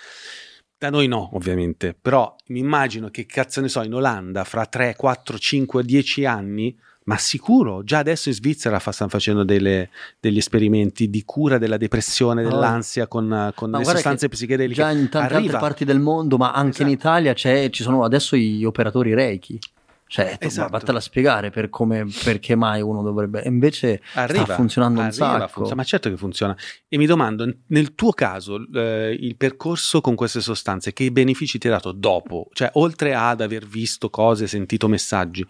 Da 0.76 0.88
noi 0.88 1.08
no, 1.08 1.28
ovviamente, 1.34 1.94
però 2.00 2.34
mi 2.46 2.58
immagino 2.58 3.10
che 3.10 3.26
cazzo 3.26 3.60
ne 3.60 3.68
so, 3.68 3.82
in 3.82 3.92
Olanda 3.92 4.44
fra 4.44 4.64
3, 4.64 4.96
4, 4.96 5.38
5, 5.38 5.84
10 5.84 6.24
anni 6.24 6.74
ma 7.10 7.18
sicuro, 7.18 7.82
già 7.82 7.98
adesso 7.98 8.28
in 8.28 8.36
Svizzera 8.36 8.78
fa, 8.78 8.92
stanno 8.92 9.10
facendo 9.10 9.42
delle, 9.42 9.90
degli 10.20 10.38
esperimenti 10.38 11.10
di 11.10 11.24
cura 11.24 11.58
della 11.58 11.76
depressione, 11.76 12.44
dell'ansia 12.44 13.08
con, 13.08 13.50
con 13.56 13.72
le 13.72 13.84
sostanze 13.84 14.28
psichedeliche. 14.28 14.80
Già 14.80 14.92
in 14.92 15.08
tante 15.08 15.34
Arriva. 15.34 15.54
altre 15.54 15.58
parti 15.58 15.84
del 15.84 15.98
mondo, 15.98 16.36
ma 16.36 16.52
anche 16.52 16.70
esatto. 16.70 16.86
in 16.86 16.90
Italia 16.90 17.34
ci 17.34 17.82
sono 17.82 18.04
adesso 18.04 18.36
gli 18.36 18.64
operatori 18.64 19.12
Reiki. 19.12 19.58
Cioè, 20.06 20.38
esatto. 20.40 20.70
vattela 20.70 20.98
a 20.98 21.00
spiegare 21.00 21.50
per 21.50 21.68
come, 21.68 22.04
perché 22.24 22.56
mai 22.56 22.80
uno 22.80 23.02
dovrebbe. 23.02 23.42
Invece 23.44 24.00
arriva, 24.14 24.44
sta 24.44 24.54
funzionando 24.54 25.00
arriva, 25.00 25.24
un 25.24 25.38
sacco. 25.38 25.52
Funziona, 25.52 25.76
ma 25.76 25.84
certo 25.84 26.10
che 26.10 26.16
funziona. 26.16 26.56
E 26.88 26.96
mi 26.96 27.06
domando, 27.06 27.52
nel 27.68 27.94
tuo 27.94 28.12
caso, 28.12 28.60
eh, 28.74 29.16
il 29.18 29.36
percorso 29.36 30.00
con 30.00 30.16
queste 30.16 30.40
sostanze, 30.40 30.92
che 30.92 31.10
benefici 31.12 31.58
ti 31.58 31.68
ha 31.68 31.70
dato 31.70 31.92
dopo? 31.92 32.48
Cioè, 32.52 32.70
oltre 32.74 33.14
ad 33.14 33.40
aver 33.40 33.66
visto 33.66 34.10
cose, 34.10 34.48
sentito 34.48 34.88
messaggi, 34.88 35.46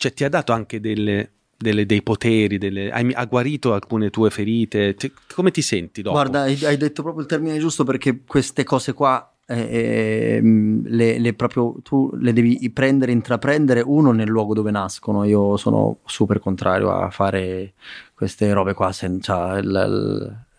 cioè 0.00 0.14
ti 0.14 0.24
ha 0.24 0.30
dato 0.30 0.52
anche 0.52 0.80
delle, 0.80 1.30
delle, 1.58 1.84
dei 1.84 2.02
poteri, 2.02 2.56
delle, 2.56 2.90
hai, 2.90 3.12
ha 3.12 3.26
guarito 3.26 3.74
alcune 3.74 4.08
tue 4.08 4.30
ferite, 4.30 4.94
ti, 4.94 5.12
come 5.34 5.50
ti 5.50 5.60
senti 5.60 6.00
dopo? 6.00 6.16
Guarda, 6.16 6.40
hai, 6.40 6.58
hai, 6.64 6.78
detto 6.78 7.02
proprio 7.02 7.22
il 7.22 7.28
termine 7.28 7.58
giusto 7.58 7.84
perché 7.84 8.22
queste 8.26 8.64
cose 8.64 8.94
qua 8.94 9.30
eh, 9.46 10.38
ehm, 10.38 10.86
le, 10.86 11.18
le, 11.18 11.34
proprio, 11.34 11.74
tu 11.82 12.10
le 12.14 12.32
devi 12.32 12.70
prendere, 12.70 13.12
intraprendere 13.12 13.82
uno 13.82 14.12
nel 14.12 14.26
luogo 14.26 14.54
dove 14.54 14.70
nascono. 14.70 15.24
Io 15.24 15.58
sono 15.58 15.98
super 16.06 16.38
contrario 16.38 16.92
a 16.92 17.10
fare 17.10 17.74
queste 18.14 18.50
robe 18.54 18.72
qua 18.72 18.92
senza 18.92 19.58
il, 19.58 19.66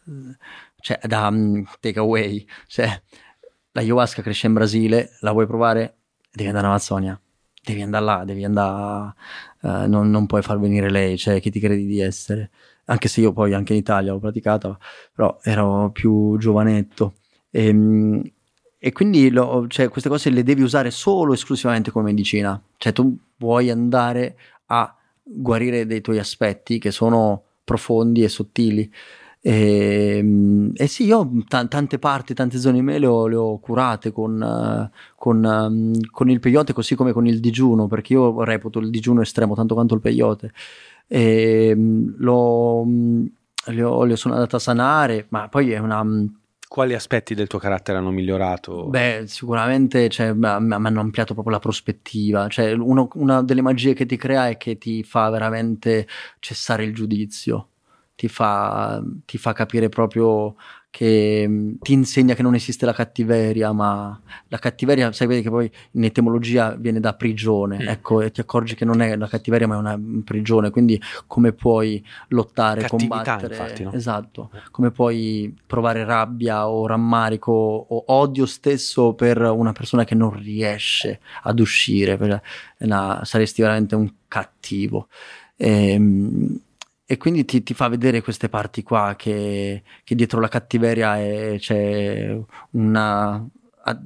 il, 0.06 0.38
cioè 0.82 1.00
da 1.08 1.30
um, 1.30 1.66
take 1.80 1.98
away. 1.98 2.46
Cioè, 2.68 2.86
la 3.72 3.82
ayahuasca 3.82 4.22
cresce 4.22 4.46
in 4.46 4.54
Brasile, 4.54 5.18
la 5.22 5.32
vuoi 5.32 5.48
provare? 5.48 5.96
Devi 6.32 6.48
andare 6.48 6.68
in 6.68 6.72
Amazzonia 6.74 7.20
devi 7.64 7.82
andare 7.82 8.06
là, 8.06 8.24
devi 8.26 8.44
andare, 8.44 9.14
uh, 9.62 9.88
non, 9.88 10.10
non, 10.10 10.26
puoi 10.26 10.42
far 10.42 10.60
venire 10.60 10.90
lei, 10.90 11.18
cioè 11.18 11.40
chi 11.40 11.52
ti 11.52 11.60
credi 11.60 11.86
di 11.86 12.00
essere. 12.00 12.50
Anche 12.86 13.08
se 13.08 13.22
io 13.22 13.32
poi 13.32 13.54
anche 13.54 13.74
in 13.74 13.80
Italia 13.80 14.12
l'ho 14.12 14.20
praticata, 14.20 14.78
però 15.14 15.38
ero 15.44 15.92
più 15.92 16.38
giovanetto. 16.38 17.14
E, 17.50 17.68
ehm, 17.68 18.32
e 18.84 18.92
quindi 18.92 19.30
lo, 19.30 19.68
cioè, 19.68 19.90
queste 19.90 20.10
cose 20.10 20.32
le 20.32 20.44
devi 20.44 20.64
usare 20.64 20.90
solo 20.90 21.34
esclusivamente 21.34 21.92
come 21.92 22.06
medicina. 22.06 22.60
Cioè 22.78 22.92
tu 22.94 23.16
vuoi 23.38 23.70
andare 23.70 24.36
a 24.66 24.96
guarire 25.24 25.86
dei 25.86 26.02
tuoi 26.02 26.18
aspetti 26.18 26.80
che 26.80 26.90
sono 26.90 27.44
profondi 27.64 28.24
e 28.24 28.30
sottili. 28.30 28.92
E, 29.44 30.18
ehm, 30.18 30.72
e 30.76 30.88
sì, 30.88 31.06
io 31.06 31.30
t- 31.48 31.68
tante 31.68 31.98
parti, 31.98 32.34
tante 32.36 32.60
zone 32.60 32.76
di 32.76 32.82
me 32.84 33.00
le 33.00 33.08
ho, 33.08 33.28
le 33.28 33.36
ho 33.36 33.60
curate 33.60 34.12
con, 34.12 34.90
con, 35.16 35.44
um, 35.44 35.94
con, 36.12 36.30
il 36.30 36.40
peyote, 36.40 36.74
così 36.74 36.96
come 36.96 37.12
con 37.12 37.26
il 37.26 37.40
digiuno, 37.40 37.88
perché 37.88 38.14
io 38.14 38.44
reputo 38.44 38.80
il 38.80 38.90
digiuno 38.90 39.22
estremo 39.22 39.56
tanto 39.56 39.74
quanto 39.74 39.96
il 39.96 40.02
peyote. 40.02 40.52
E, 41.08 41.74
um, 41.76 42.16
l'ho, 42.18 42.82
um, 42.82 43.30
le, 43.66 43.84
ho, 43.84 44.04
le 44.04 44.16
sono 44.16 44.36
andata 44.36 44.58
a 44.58 44.60
sanare, 44.60 45.26
ma 45.30 45.50
poi 45.50 45.72
è 45.72 45.80
una 45.80 46.06
quali 46.68 46.94
aspetti 46.94 47.36
del 47.36 47.48
tuo 47.48 47.60
carattere 47.60 47.98
hanno 47.98 48.12
migliorato? 48.12 48.86
Beh, 48.86 49.24
sicuramente 49.26 50.08
cioè, 50.08 50.32
mi 50.32 50.46
hanno 50.46 51.02
ampliato 51.02 51.34
proprio 51.34 51.56
la 51.56 51.60
prospettiva. 51.60 52.48
Cioè, 52.48 52.72
uno, 52.72 53.10
una 53.16 53.42
delle 53.42 53.62
magie 53.62 53.94
che 53.94 54.06
ti 54.06 54.16
crea 54.16 54.48
è 54.48 54.56
che 54.56 54.78
ti 54.78 55.04
fa 55.04 55.30
veramente 55.30 56.08
cessare 56.40 56.86
il 56.86 56.94
giudizio 56.94 57.71
ti 58.22 58.28
fa, 58.28 59.02
ti 59.26 59.40
fa 59.40 59.52
capire 59.52 59.90
proprio 59.90 60.54
che 60.92 61.44
mm, 61.48 61.76
ti 61.82 61.94
insegna 61.94 62.36
che 62.36 62.44
non 62.44 62.54
esiste 62.54 62.86
la 62.86 62.94
cattiveria, 62.94 63.72
ma 63.72 64.22
la 64.48 64.60
cattiveria, 64.60 65.12
sai, 65.12 65.42
che 65.42 65.50
poi 65.50 65.72
in 65.94 66.04
etimologia 66.04 66.76
viene 66.76 67.00
da 67.00 67.16
prigione, 67.16 67.80
mm. 67.82 67.88
ecco, 67.88 68.22
e 68.22 68.30
ti 68.30 68.40
accorgi 68.40 68.76
che 68.76 68.86
non 68.86 69.02
è 69.02 69.16
la 69.16 69.26
cattiveria, 69.26 69.66
ma 69.66 69.74
è 69.74 69.78
una 69.80 70.00
prigione, 70.24 70.70
quindi 70.70 71.02
come 71.26 71.52
puoi 71.52 72.06
lottare, 72.28 72.82
Cattività, 72.82 73.16
combattere, 73.16 73.56
infatti, 73.56 73.84
no? 73.86 73.94
esatto, 73.94 74.52
come 74.70 74.92
puoi 74.92 75.58
provare 75.66 76.06
rabbia 76.06 76.70
o 76.70 76.86
rammarico 76.86 77.52
o 77.52 78.04
odio 78.06 78.46
stesso 78.46 79.16
per 79.16 79.42
una 79.42 79.72
persona 79.72 80.04
che 80.04 80.14
non 80.14 80.32
riesce 80.32 81.22
ad 81.42 81.60
uscire, 81.60 82.20
una, 82.78 83.22
saresti 83.24 83.64
veramente 83.64 83.96
un 83.96 84.14
cattivo. 84.28 85.08
Ehm, 85.56 86.60
e 87.12 87.18
quindi 87.18 87.44
ti, 87.44 87.62
ti, 87.62 87.74
fa 87.74 87.90
vedere 87.90 88.22
queste 88.22 88.48
parti 88.48 88.84
qua 88.84 89.16
che, 89.18 89.84
che 90.06 90.16
dietro 90.16 90.40
la 90.40 90.48
cattiveria 90.48 91.18
è, 91.18 91.58
c'è 91.60 92.40
una, 92.72 93.46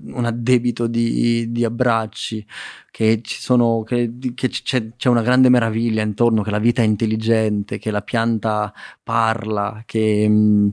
un 0.06 0.26
addebito 0.26 0.88
di, 0.88 1.52
di, 1.52 1.64
abbracci, 1.64 2.44
che, 2.90 3.22
sono, 3.24 3.84
che, 3.84 4.12
che 4.34 4.50
c'è, 4.50 4.96
c'è, 4.96 5.10
una 5.10 5.22
grande 5.22 5.50
meraviglia 5.50 6.02
intorno, 6.02 6.42
che 6.42 6.50
la 6.50 6.58
vita 6.58 6.82
è 6.82 6.86
intelligente, 6.86 7.78
che 7.78 7.92
la 7.92 8.02
pianta 8.02 8.74
parla, 9.04 9.84
che 9.86 10.28
mh, 10.28 10.34
mm, 10.34 10.70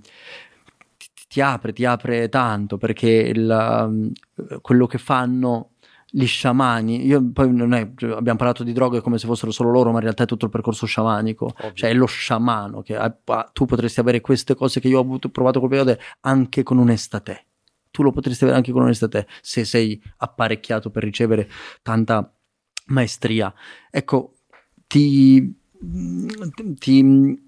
ti, 0.96 1.09
ti, 1.28 1.40
apre, 1.42 1.74
ti 1.74 1.84
apre 1.84 2.30
tanto, 2.30 2.78
perché 2.78 3.10
il, 3.10 3.84
mm, 3.90 4.09
quello 4.62 4.86
che 4.86 4.96
fanno 4.96 5.72
gli 6.14 6.26
sciamani, 6.26 7.06
io 7.06 7.26
poi 7.32 7.51
non 7.55 7.72
è, 7.72 7.80
abbiamo 7.80 8.36
parlato 8.36 8.62
di 8.64 8.74
droghe 8.74 9.01
come 9.01 9.16
se 9.16 9.26
fossero 9.26 9.51
solo 9.51 9.70
loro, 9.70 9.93
ma 9.93 9.97
in 9.97 10.02
realtà 10.02 10.24
è 10.24 10.26
tutto 10.26 10.44
il 10.44 10.51
percorso 10.51 10.84
sciamanico, 10.84 11.47
Ovvio. 11.47 11.72
cioè 11.72 11.89
è 11.89 11.94
lo 11.94 12.05
sciamano 12.05 12.82
che 12.82 12.97
ha, 12.97 13.10
tu 13.51 13.64
potresti 13.64 13.98
avere 13.98 14.20
queste 14.20 14.55
cose 14.55 14.78
che 14.78 14.89
io 14.89 14.98
ho 14.98 15.01
avuto, 15.01 15.30
provato 15.30 15.59
col 15.59 15.70
periodo 15.70 15.97
anche 16.20 16.62
con 16.62 16.76
un'estate. 16.76 17.47
Tu 17.90 18.02
lo 18.02 18.12
potresti 18.12 18.44
avere 18.44 18.59
anche 18.59 18.72
con 18.72 18.82
un'estate 18.82 19.26
se 19.40 19.64
sei 19.64 20.02
apparecchiato 20.18 20.90
per 20.90 21.02
ricevere 21.02 21.48
tanta 21.80 22.30
maestria. 22.86 23.52
Ecco, 23.90 24.34
ti, 24.86 25.59
ti 26.78 27.43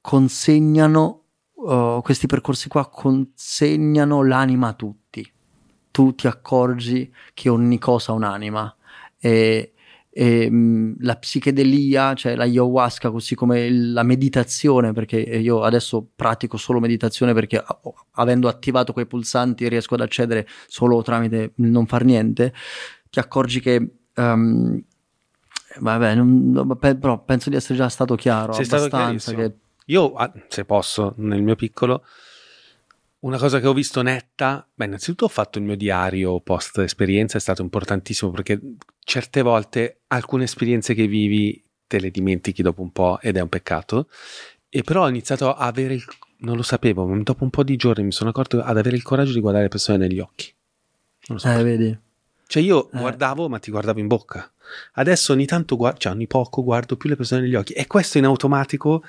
consegnano 0.00 1.22
uh, 1.54 2.00
questi 2.02 2.26
percorsi 2.26 2.68
qua 2.68 2.88
consegnano 2.88 4.24
l'anima 4.24 4.68
a 4.68 4.72
tutti 4.72 4.98
tu 5.90 6.14
ti 6.14 6.26
accorgi 6.26 7.12
che 7.34 7.48
ogni 7.48 7.78
cosa 7.78 8.12
ha 8.12 8.14
un'anima. 8.14 8.74
E, 9.18 9.72
e 10.10 10.50
mh, 10.50 10.96
la 11.00 11.16
psichedelia, 11.16 12.14
cioè 12.14 12.34
la 12.34 12.44
ayahuasca, 12.44 13.10
così 13.10 13.34
come 13.34 13.70
la 13.70 14.02
meditazione, 14.02 14.92
perché 14.92 15.18
io 15.18 15.62
adesso 15.62 16.06
pratico 16.14 16.56
solo 16.56 16.80
meditazione 16.80 17.32
perché 17.32 17.62
avendo 18.12 18.48
attivato 18.48 18.92
quei 18.92 19.06
pulsanti 19.06 19.68
riesco 19.68 19.94
ad 19.94 20.00
accedere 20.00 20.46
solo 20.66 21.02
tramite 21.02 21.52
non 21.56 21.86
far 21.86 22.04
niente, 22.04 22.52
ti 23.08 23.18
accorgi 23.18 23.60
che 23.60 23.88
um, 24.16 24.82
vabbè, 25.78 26.14
non, 26.14 26.76
però 26.78 27.22
penso 27.24 27.50
di 27.50 27.56
essere 27.56 27.76
già 27.76 27.88
stato 27.88 28.14
chiaro 28.14 28.52
Sei 28.52 28.64
abbastanza 28.64 29.32
stato 29.32 29.36
che... 29.36 29.54
io 29.86 30.12
se 30.48 30.64
posso 30.64 31.14
nel 31.18 31.42
mio 31.42 31.54
piccolo 31.54 32.04
una 33.20 33.38
cosa 33.38 33.60
che 33.60 33.66
ho 33.66 33.72
visto 33.72 34.02
netta, 34.02 34.66
beh, 34.72 34.86
innanzitutto 34.86 35.26
ho 35.26 35.28
fatto 35.28 35.58
il 35.58 35.64
mio 35.64 35.76
diario 35.76 36.40
post 36.40 36.78
esperienza, 36.78 37.36
è 37.36 37.40
stato 37.40 37.62
importantissimo 37.62 38.30
perché 38.30 38.60
certe 38.98 39.42
volte 39.42 40.00
alcune 40.08 40.44
esperienze 40.44 40.94
che 40.94 41.06
vivi 41.06 41.62
te 41.86 41.98
le 41.98 42.10
dimentichi 42.10 42.62
dopo 42.62 42.82
un 42.82 42.92
po' 42.92 43.18
ed 43.20 43.36
è 43.36 43.40
un 43.40 43.48
peccato. 43.48 44.08
E 44.68 44.82
però 44.82 45.04
ho 45.04 45.08
iniziato 45.08 45.52
a 45.52 45.66
avere 45.66 45.94
il... 45.94 46.04
non 46.38 46.56
lo 46.56 46.62
sapevo, 46.62 47.04
ma 47.04 47.20
dopo 47.22 47.44
un 47.44 47.50
po' 47.50 47.64
di 47.64 47.76
giorni 47.76 48.04
mi 48.04 48.12
sono 48.12 48.30
accorto 48.30 48.62
ad 48.62 48.78
avere 48.78 48.96
il 48.96 49.02
coraggio 49.02 49.32
di 49.32 49.40
guardare 49.40 49.64
le 49.64 49.70
persone 49.70 49.98
negli 49.98 50.20
occhi. 50.20 50.52
Non 51.26 51.36
lo 51.36 51.38
so. 51.38 51.50
Eh, 51.50 51.62
vedi. 51.62 51.98
Cioè 52.46 52.62
io 52.62 52.90
eh. 52.90 52.98
guardavo, 52.98 53.48
ma 53.48 53.58
ti 53.58 53.70
guardavo 53.70 53.98
in 53.98 54.06
bocca. 54.06 54.50
Adesso 54.94 55.32
ogni 55.32 55.46
tanto, 55.46 55.76
guardo, 55.76 55.98
cioè 55.98 56.12
ogni 56.12 56.26
poco 56.26 56.62
guardo 56.62 56.96
più 56.96 57.08
le 57.08 57.16
persone 57.16 57.42
negli 57.42 57.54
occhi. 57.54 57.72
E 57.72 57.86
questo 57.86 58.18
in 58.18 58.24
automatico 58.24 59.04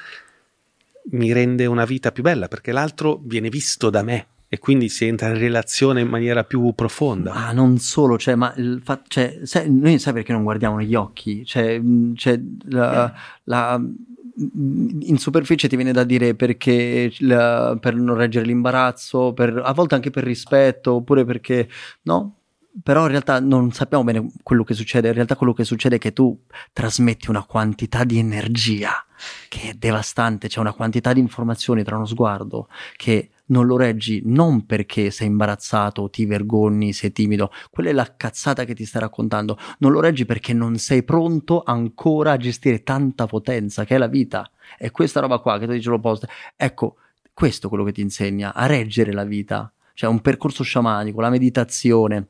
mi 1.12 1.34
rende 1.34 1.66
una 1.66 1.86
vita 1.86 2.12
più 2.12 2.24
bella, 2.24 2.48
perché 2.48 2.72
l'altro 2.72 3.20
viene 3.24 3.50
visto 3.50 3.90
da 3.90 4.04
me 4.04 4.28
e 4.54 4.60
quindi 4.60 4.90
si 4.90 5.06
entra 5.06 5.30
in 5.30 5.38
relazione 5.38 6.02
in 6.02 6.10
maniera 6.10 6.44
più 6.44 6.74
profonda. 6.76 7.34
Ma 7.34 7.52
non 7.54 7.78
solo, 7.78 8.18
cioè, 8.18 8.36
ma 8.36 8.54
il 8.58 8.82
fatto, 8.84 9.06
cioè, 9.08 9.40
sai, 9.44 9.72
noi 9.72 9.98
sai 9.98 10.12
perché 10.12 10.34
non 10.34 10.44
guardiamo 10.44 10.76
negli 10.76 10.94
occhi? 10.94 11.46
Cioè, 11.46 11.82
cioè 12.16 12.38
la, 12.64 13.14
la, 13.46 13.82
in 14.36 15.18
superficie 15.18 15.70
ti 15.70 15.78
viene 15.78 15.94
da 15.94 16.04
dire 16.04 16.36
perché 16.36 17.14
la, 17.20 17.78
per 17.80 17.96
non 17.96 18.18
reggere 18.18 18.46
l'imbarazzo, 18.46 19.32
per, 19.32 19.62
a 19.64 19.72
volte 19.72 19.96
anche 19.96 20.10
per 20.10 20.26
rispetto, 20.26 20.96
oppure 20.96 21.24
perché 21.24 21.70
no, 22.02 22.40
però 22.84 23.04
in 23.04 23.12
realtà 23.12 23.40
non 23.40 23.72
sappiamo 23.72 24.04
bene 24.04 24.32
quello 24.44 24.66
che 24.66 24.74
succede. 24.74 25.08
In 25.08 25.14
realtà 25.14 25.38
quello 25.38 25.54
che 25.54 25.64
succede 25.64 25.96
è 25.96 26.00
che 26.00 26.12
tu 26.12 26.38
trasmetti 26.74 27.30
una 27.30 27.46
quantità 27.46 28.04
di 28.04 28.20
energia 28.20 29.06
che 29.48 29.70
è 29.70 29.74
devastante, 29.74 30.48
c'è 30.48 30.60
una 30.60 30.74
quantità 30.74 31.14
di 31.14 31.20
informazioni 31.20 31.84
tra 31.84 31.96
uno 31.96 32.06
sguardo 32.06 32.68
che 32.96 33.30
non 33.52 33.66
lo 33.66 33.78
reggi 33.78 34.22
non 34.26 34.66
perché 34.66 35.12
sei 35.12 35.28
imbarazzato, 35.28 36.10
ti 36.10 36.26
vergogni, 36.26 36.94
sei 36.94 37.12
timido, 37.12 37.52
quella 37.70 37.90
è 37.90 37.94
la 37.94 38.16
cazzata 38.16 38.64
che 38.64 38.74
ti 38.74 38.86
stai 38.86 39.02
raccontando, 39.02 39.58
non 39.80 39.92
lo 39.92 40.00
reggi 40.00 40.26
perché 40.26 40.54
non 40.54 40.78
sei 40.78 41.04
pronto 41.04 41.62
ancora 41.64 42.32
a 42.32 42.38
gestire 42.38 42.84
tanta 42.84 43.26
potenza 43.28 43.84
che 43.86 43.96
è 43.96 43.98
la 43.98 44.08
vita. 44.08 44.50
E 44.78 44.92
questa 44.92 45.20
roba 45.20 45.40
qua 45.40 45.60
che 45.60 45.66
tu 45.66 45.74
dici 45.74 45.90
lo 45.90 46.00
post, 46.00 46.26
ecco, 46.56 46.96
questo 47.34 47.68
è 47.68 47.70
quello 47.70 47.84
che 47.84 47.92
ti 47.92 48.02
insegna 48.02 48.54
a 48.54 48.66
reggere 48.66 49.12
la 49.12 49.26
vita, 49.26 49.72
cioè 49.94 50.10
un 50.10 50.22
percorso 50.22 50.64
sciamanico, 50.64 51.20
la 51.20 51.30
meditazione 51.30 52.28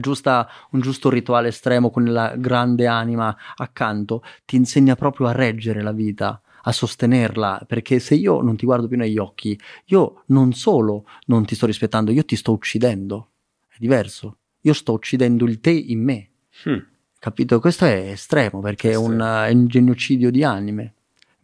Giusta, 0.00 0.48
un 0.70 0.80
giusto 0.80 1.10
rituale 1.10 1.48
estremo 1.48 1.90
con 1.90 2.04
la 2.04 2.34
grande 2.36 2.86
anima 2.86 3.36
accanto 3.56 4.22
ti 4.44 4.56
insegna 4.56 4.96
proprio 4.96 5.26
a 5.26 5.32
reggere 5.32 5.82
la 5.82 5.92
vita, 5.92 6.40
a 6.62 6.72
sostenerla, 6.72 7.64
perché 7.66 7.98
se 7.98 8.14
io 8.14 8.40
non 8.40 8.56
ti 8.56 8.64
guardo 8.66 8.88
più 8.88 8.96
negli 8.96 9.18
occhi, 9.18 9.58
io 9.86 10.22
non 10.26 10.52
solo 10.52 11.06
non 11.26 11.44
ti 11.44 11.54
sto 11.54 11.66
rispettando, 11.66 12.10
io 12.10 12.24
ti 12.24 12.36
sto 12.36 12.52
uccidendo. 12.52 13.30
È 13.68 13.76
diverso. 13.78 14.38
Io 14.62 14.72
sto 14.72 14.92
uccidendo 14.92 15.44
il 15.44 15.60
te 15.60 15.70
in 15.70 16.02
me. 16.02 16.28
Hmm. 16.64 16.78
Capito? 17.18 17.60
Questo 17.60 17.84
è 17.84 18.10
estremo 18.10 18.60
perché 18.60 18.92
è 18.92 18.94
un, 18.94 19.20
è 19.20 19.52
un 19.52 19.66
genocidio 19.66 20.30
di 20.30 20.42
anime. 20.42 20.94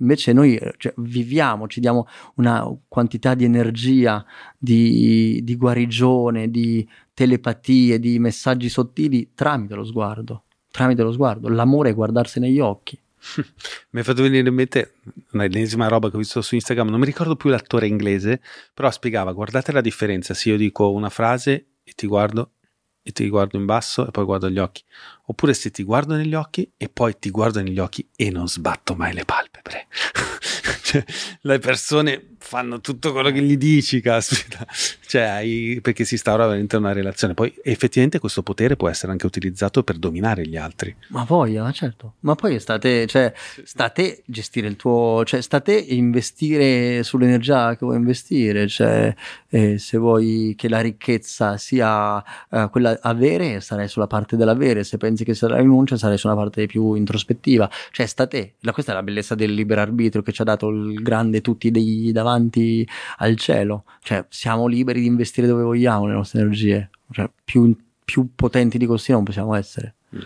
Invece 0.02 0.32
noi 0.32 0.58
cioè, 0.76 0.92
viviamo, 0.96 1.68
ci 1.68 1.80
diamo 1.80 2.06
una 2.34 2.68
quantità 2.88 3.34
di 3.34 3.44
energia, 3.44 4.24
di, 4.58 5.40
di 5.42 5.56
guarigione, 5.56 6.50
di 6.50 6.86
telepatie, 7.14 7.98
di 7.98 8.18
messaggi 8.18 8.68
sottili 8.68 9.30
tramite 9.34 9.74
lo 9.74 9.84
sguardo. 9.84 10.44
Tramite 10.70 11.02
lo 11.02 11.12
sguardo. 11.12 11.48
L'amore 11.48 11.90
è 11.90 11.94
guardarsi 11.94 12.40
negli 12.40 12.58
occhi. 12.58 12.98
mi 13.90 14.00
è 14.00 14.02
fatto 14.02 14.22
venire 14.22 14.48
in 14.48 14.54
mente 14.54 14.94
l'ennesima 15.30 15.86
roba 15.86 16.10
che 16.10 16.16
ho 16.16 16.18
visto 16.18 16.42
su 16.42 16.56
Instagram, 16.56 16.88
non 16.88 16.98
mi 16.98 17.06
ricordo 17.06 17.36
più 17.36 17.50
l'attore 17.50 17.86
inglese, 17.86 18.40
però 18.74 18.90
spiegava, 18.90 19.32
guardate 19.32 19.70
la 19.70 19.80
differenza 19.80 20.34
se 20.34 20.48
io 20.48 20.56
dico 20.56 20.90
una 20.90 21.08
frase 21.08 21.66
e 21.84 21.92
ti 21.94 22.08
guardo 22.08 22.54
e 23.02 23.12
ti 23.12 23.28
guardo 23.28 23.56
in 23.56 23.66
basso 23.66 24.06
e 24.06 24.10
poi 24.10 24.24
guardo 24.24 24.48
gli 24.48 24.58
occhi, 24.58 24.84
oppure 25.24 25.54
se 25.54 25.70
ti 25.70 25.82
guardo 25.82 26.14
negli 26.14 26.34
occhi 26.34 26.72
e 26.76 26.88
poi 26.88 27.18
ti 27.18 27.30
guardo 27.30 27.60
negli 27.60 27.78
occhi 27.78 28.08
e 28.16 28.30
non 28.30 28.48
sbatto 28.48 28.94
mai 28.94 29.12
le 29.12 29.24
palpebre. 29.24 29.86
cioè, 30.82 31.04
le 31.40 31.58
persone 31.58 32.31
fanno 32.42 32.80
tutto 32.80 33.12
quello 33.12 33.30
che 33.30 33.40
gli 33.40 33.56
dici, 33.56 34.00
caspita. 34.00 34.66
Cioè, 35.12 35.22
hai, 35.24 35.78
perché 35.82 36.04
si 36.04 36.14
instaura 36.14 36.46
veramente 36.46 36.74
una 36.76 36.94
relazione. 36.94 37.34
Poi 37.34 37.52
effettivamente 37.62 38.18
questo 38.18 38.42
potere 38.42 38.76
può 38.76 38.88
essere 38.88 39.12
anche 39.12 39.26
utilizzato 39.26 39.82
per 39.82 39.98
dominare 39.98 40.46
gli 40.46 40.56
altri. 40.56 40.94
Ma 41.08 41.26
poi, 41.26 41.58
ma 41.58 41.70
certo. 41.70 42.14
Ma 42.20 42.34
poi 42.34 42.58
state, 42.58 43.06
cioè, 43.06 43.30
state 43.62 44.22
gestire 44.24 44.68
il 44.68 44.76
tuo, 44.76 45.22
cioè, 45.26 45.42
state 45.42 45.74
investire 45.74 47.02
sull'energia 47.02 47.76
che 47.76 47.84
vuoi 47.84 47.96
investire. 47.96 48.66
Cioè, 48.68 49.14
eh, 49.50 49.76
se 49.76 49.98
vuoi 49.98 50.54
che 50.56 50.70
la 50.70 50.80
ricchezza 50.80 51.58
sia 51.58 52.24
eh, 52.50 52.68
quella 52.70 52.98
avere, 53.02 53.60
sarai 53.60 53.88
sulla 53.88 54.06
parte 54.06 54.36
dell'avere. 54.38 54.82
Se 54.82 54.96
pensi 54.96 55.24
che 55.24 55.36
la 55.40 55.58
rinuncia, 55.58 55.98
sarai 55.98 56.16
sulla 56.16 56.34
parte 56.34 56.64
più 56.64 56.94
introspettiva. 56.94 57.70
Cioè, 57.90 58.06
state, 58.06 58.54
la, 58.60 58.72
questa 58.72 58.92
è 58.92 58.94
la 58.94 59.02
bellezza 59.02 59.34
del 59.34 59.52
libero 59.52 59.82
arbitrio 59.82 60.22
che 60.22 60.32
ci 60.32 60.40
ha 60.40 60.44
dato 60.44 60.70
il 60.70 61.02
grande 61.02 61.42
tutti 61.42 61.70
dei 61.70 62.12
davanti 62.12 62.30
davanti 62.32 62.88
al 63.18 63.36
cielo, 63.36 63.84
cioè 64.02 64.24
siamo 64.28 64.66
liberi 64.66 65.00
di 65.00 65.06
investire 65.06 65.46
dove 65.46 65.62
vogliamo 65.62 66.06
le 66.06 66.14
nostre 66.14 66.40
energie, 66.40 66.90
cioè, 67.10 67.30
più, 67.44 67.76
più 68.04 68.28
potenti 68.34 68.78
di 68.78 68.86
così 68.86 69.12
non 69.12 69.24
possiamo 69.24 69.54
essere. 69.54 69.94
Mm. 70.16 70.20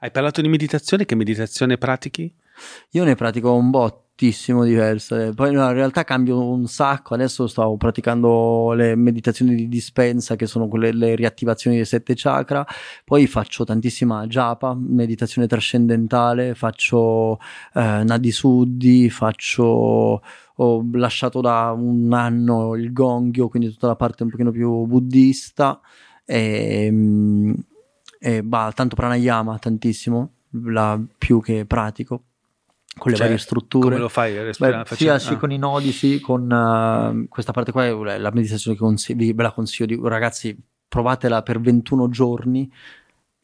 Hai 0.00 0.10
parlato 0.10 0.40
di 0.40 0.48
meditazione, 0.48 1.04
che 1.04 1.14
meditazione 1.14 1.76
pratichi? 1.76 2.32
Io 2.90 3.04
ne 3.04 3.14
pratico 3.14 3.52
un 3.52 3.70
bottissimo 3.70 4.64
diverse, 4.64 5.32
poi 5.34 5.52
no, 5.52 5.64
in 5.66 5.74
realtà 5.74 6.04
cambio 6.04 6.40
un 6.40 6.66
sacco, 6.66 7.14
adesso 7.14 7.46
stavo 7.46 7.76
praticando 7.76 8.72
le 8.72 8.96
meditazioni 8.96 9.54
di 9.54 9.68
dispensa 9.68 10.34
che 10.36 10.46
sono 10.46 10.66
quelle 10.66 10.92
le 10.92 11.14
riattivazioni 11.14 11.76
dei 11.76 11.84
sette 11.84 12.14
chakra, 12.16 12.66
poi 13.04 13.26
faccio 13.26 13.64
tantissima 13.64 14.26
japa, 14.26 14.74
meditazione 14.74 15.46
trascendentale, 15.46 16.54
faccio 16.54 17.38
eh, 17.74 18.02
nadi 18.04 18.32
suddhi, 18.32 19.08
faccio 19.08 20.20
ho 20.60 20.84
lasciato 20.92 21.40
da 21.40 21.72
un 21.76 22.12
anno 22.12 22.74
il 22.74 22.92
gongyo, 22.92 23.48
quindi 23.48 23.70
tutta 23.70 23.86
la 23.86 23.96
parte 23.96 24.24
un 24.24 24.30
pochino 24.30 24.50
più 24.50 24.84
buddista 24.86 25.80
e, 26.24 26.84
ehm, 26.86 27.54
e 28.18 28.42
bah, 28.42 28.72
tanto 28.74 28.96
pranayama, 28.96 29.58
tantissimo, 29.58 30.32
la 30.64 31.00
più 31.16 31.40
che 31.40 31.64
pratico 31.64 32.24
con 32.98 33.12
le 33.12 33.16
cioè, 33.16 33.26
varie 33.26 33.40
strutture. 33.40 33.88
Come 33.88 33.98
lo 33.98 34.08
fai? 34.08 34.34
Beh, 34.34 34.82
sia 34.90 35.14
ah. 35.14 35.18
sì, 35.18 35.36
con 35.36 35.52
i 35.52 35.58
nodi, 35.58 35.92
sì, 35.92 36.20
con 36.20 36.42
uh, 36.50 37.28
questa 37.28 37.52
parte 37.52 37.70
qua 37.70 37.84
è 37.84 38.18
la 38.18 38.30
meditazione 38.32 38.76
che 38.76 38.82
consiglio, 38.82 39.34
ve 39.34 39.42
la 39.42 39.52
consiglio, 39.52 39.94
di, 39.94 40.00
ragazzi, 40.08 40.58
provatela 40.88 41.42
per 41.42 41.60
21 41.60 42.08
giorni 42.08 42.70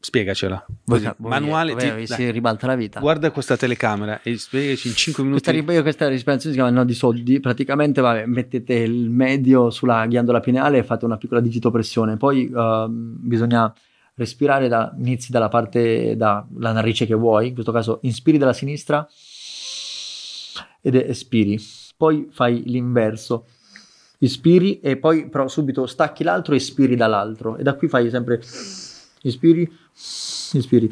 Spiegacela. 0.05 0.63
Voi, 0.83 1.01
voi, 1.01 1.13
Manuale. 1.17 1.73
Voi, 1.73 2.05
ti, 2.05 2.13
si 2.13 2.29
ribalta 2.29 2.67
la 2.67 2.75
vita. 2.75 2.99
Guarda 2.99 3.31
questa 3.31 3.57
telecamera 3.57 4.21
e 4.21 4.37
spiegaci 4.37 4.89
in 4.89 4.93
5 4.93 5.23
minuti. 5.23 5.51
Questa, 5.51 5.81
questa 5.81 6.07
respirazione 6.07 6.55
si 6.55 6.61
chiama 6.61 6.77
no 6.77 6.85
di 6.85 6.93
soldi. 6.93 7.39
Praticamente 7.39 8.01
vabbè, 8.01 8.27
mettete 8.27 8.75
il 8.75 9.09
medio 9.09 9.71
sulla 9.71 10.05
ghiandola 10.05 10.41
pineale 10.41 10.77
e 10.77 10.83
fate 10.83 11.05
una 11.05 11.17
piccola 11.17 11.41
digitopressione. 11.41 12.17
Poi 12.17 12.51
uh, 12.53 12.87
bisogna 12.87 13.73
respirare 14.13 14.67
da, 14.67 14.93
inizi 14.95 15.31
dalla 15.31 15.49
parte 15.49 16.15
dalla 16.15 16.45
narice 16.71 17.07
che 17.07 17.15
vuoi. 17.15 17.47
In 17.47 17.53
questo 17.55 17.71
caso 17.71 17.97
inspiri 18.03 18.37
dalla 18.37 18.53
sinistra 18.53 19.09
ed 20.81 20.93
espiri. 20.93 21.59
Poi 21.97 22.27
fai 22.29 22.61
l'inverso. 22.67 23.47
Ispiri 24.19 24.81
e 24.81 24.97
poi 24.97 25.29
però 25.29 25.47
subito 25.47 25.87
stacchi 25.87 26.23
l'altro 26.23 26.53
e 26.53 26.57
espiri 26.57 26.95
dall'altro. 26.95 27.57
E 27.57 27.63
da 27.63 27.73
qui 27.73 27.87
fai 27.87 28.07
sempre 28.11 28.39
ispiri 29.27 29.69
ispiri. 30.57 30.89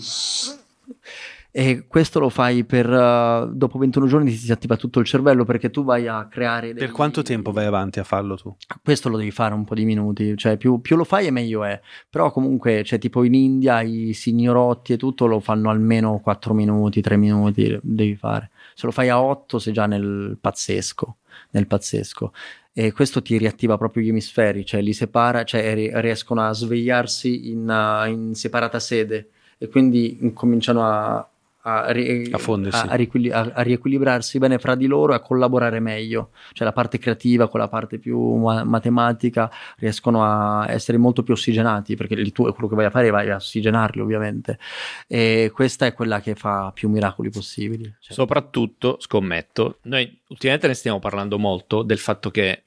E 1.56 1.86
questo 1.88 2.20
lo 2.20 2.30
fai 2.30 2.64
per 2.64 2.90
uh, 2.90 3.48
dopo 3.54 3.78
21 3.78 4.08
giorni 4.08 4.32
ti 4.32 4.38
si 4.38 4.52
attiva 4.52 4.76
tutto 4.76 5.00
il 5.00 5.06
cervello 5.06 5.46
perché 5.46 5.70
tu 5.70 5.84
vai 5.84 6.08
a 6.08 6.26
creare. 6.26 6.74
Dei... 6.74 6.86
Per 6.86 6.92
quanto 6.92 7.22
tempo 7.22 7.52
vai 7.52 7.66
avanti 7.66 8.00
a 8.00 8.04
farlo 8.04 8.36
tu? 8.36 8.56
Questo 8.82 9.08
lo 9.10 9.18
devi 9.18 9.30
fare 9.30 9.54
un 9.54 9.64
po' 9.64 9.76
di 9.76 9.86
minuti, 9.86 10.36
cioè 10.36 10.58
più, 10.58 10.82
più 10.82 10.96
lo 10.96 11.04
fai 11.04 11.28
e 11.28 11.32
meglio 11.32 11.64
è. 11.64 11.80
Però 12.10 12.32
comunque, 12.32 12.84
cioè, 12.84 12.98
tipo 12.98 13.24
in 13.24 13.36
India 13.36 13.82
i 13.82 14.14
signorotti 14.14 14.94
e 14.94 14.98
tutto 14.98 15.28
lo 15.28 15.40
fanno 15.40 15.70
almeno 15.70 16.20
4 16.24 16.56
minuti, 16.56 17.02
3 17.02 17.18
minuti 17.18 17.80
devi 17.84 18.16
fare. 18.16 18.50
Se 18.76 18.86
lo 18.86 18.92
fai 18.92 19.10
a 19.10 19.22
8 19.22 19.60
sei 19.60 19.74
già 19.74 19.86
nel 19.86 20.38
pazzesco, 20.40 21.18
nel 21.52 21.68
pazzesco. 21.68 22.34
E 22.74 22.92
questo 22.92 23.22
ti 23.22 23.38
riattiva 23.38 23.78
proprio 23.78 24.04
gli 24.04 24.10
emisferi, 24.10 24.66
cioè 24.66 24.82
li 24.82 24.94
separa, 24.94 25.44
cioè 25.44 25.92
riescono 26.02 26.42
a 26.42 26.54
svegliarsi 26.54 27.52
in, 27.52 27.70
uh, 27.70 28.10
in 28.10 28.34
separata 28.34 28.80
sede 28.80 29.30
e 29.60 29.68
quindi 29.68 30.32
cominciano 30.34 30.84
a, 30.86 31.30
a, 31.66 31.92
ri- 31.92 32.30
a, 32.32 32.40
a, 32.88 32.96
riequil- 32.96 33.32
a, 33.32 33.62
riequilibrarsi 33.62 34.38
bene 34.38 34.58
fra 34.60 34.76
di 34.76 34.86
loro 34.86 35.14
e 35.14 35.16
a 35.16 35.20
collaborare 35.20 35.80
meglio. 35.80 36.32
Cioè 36.52 36.66
la 36.66 36.74
parte 36.74 36.98
creativa 36.98 37.48
con 37.48 37.60
la 37.60 37.68
parte 37.68 38.00
più 38.00 38.36
ma- 38.36 38.64
matematica 38.64 39.50
riescono 39.78 40.24
a 40.24 40.70
essere 40.70 40.98
molto 40.98 41.24
più 41.24 41.34
ossigenati 41.34 41.96
perché 41.96 42.16
tu 42.32 42.44
quello 42.52 42.68
che 42.68 42.76
vai 42.76 42.86
a 42.86 42.90
fare 42.90 43.10
vai 43.10 43.30
a 43.30 43.36
ossigenarli 43.36 44.02
ovviamente. 44.02 44.60
E 45.08 45.52
questa 45.54 45.86
è 45.86 45.94
quella 45.94 46.20
che 46.20 46.36
fa 46.36 46.72
più 46.74 46.90
miracoli 46.90 47.30
possibili. 47.30 47.84
Cioè. 48.00 48.14
Soprattutto, 48.14 48.98
scommetto, 49.00 49.80
noi 49.84 50.22
ultimamente 50.28 50.68
ne 50.68 50.74
stiamo 50.74 51.00
parlando 51.00 51.40
molto 51.40 51.82
del 51.82 52.00
fatto 52.00 52.30
che 52.30 52.64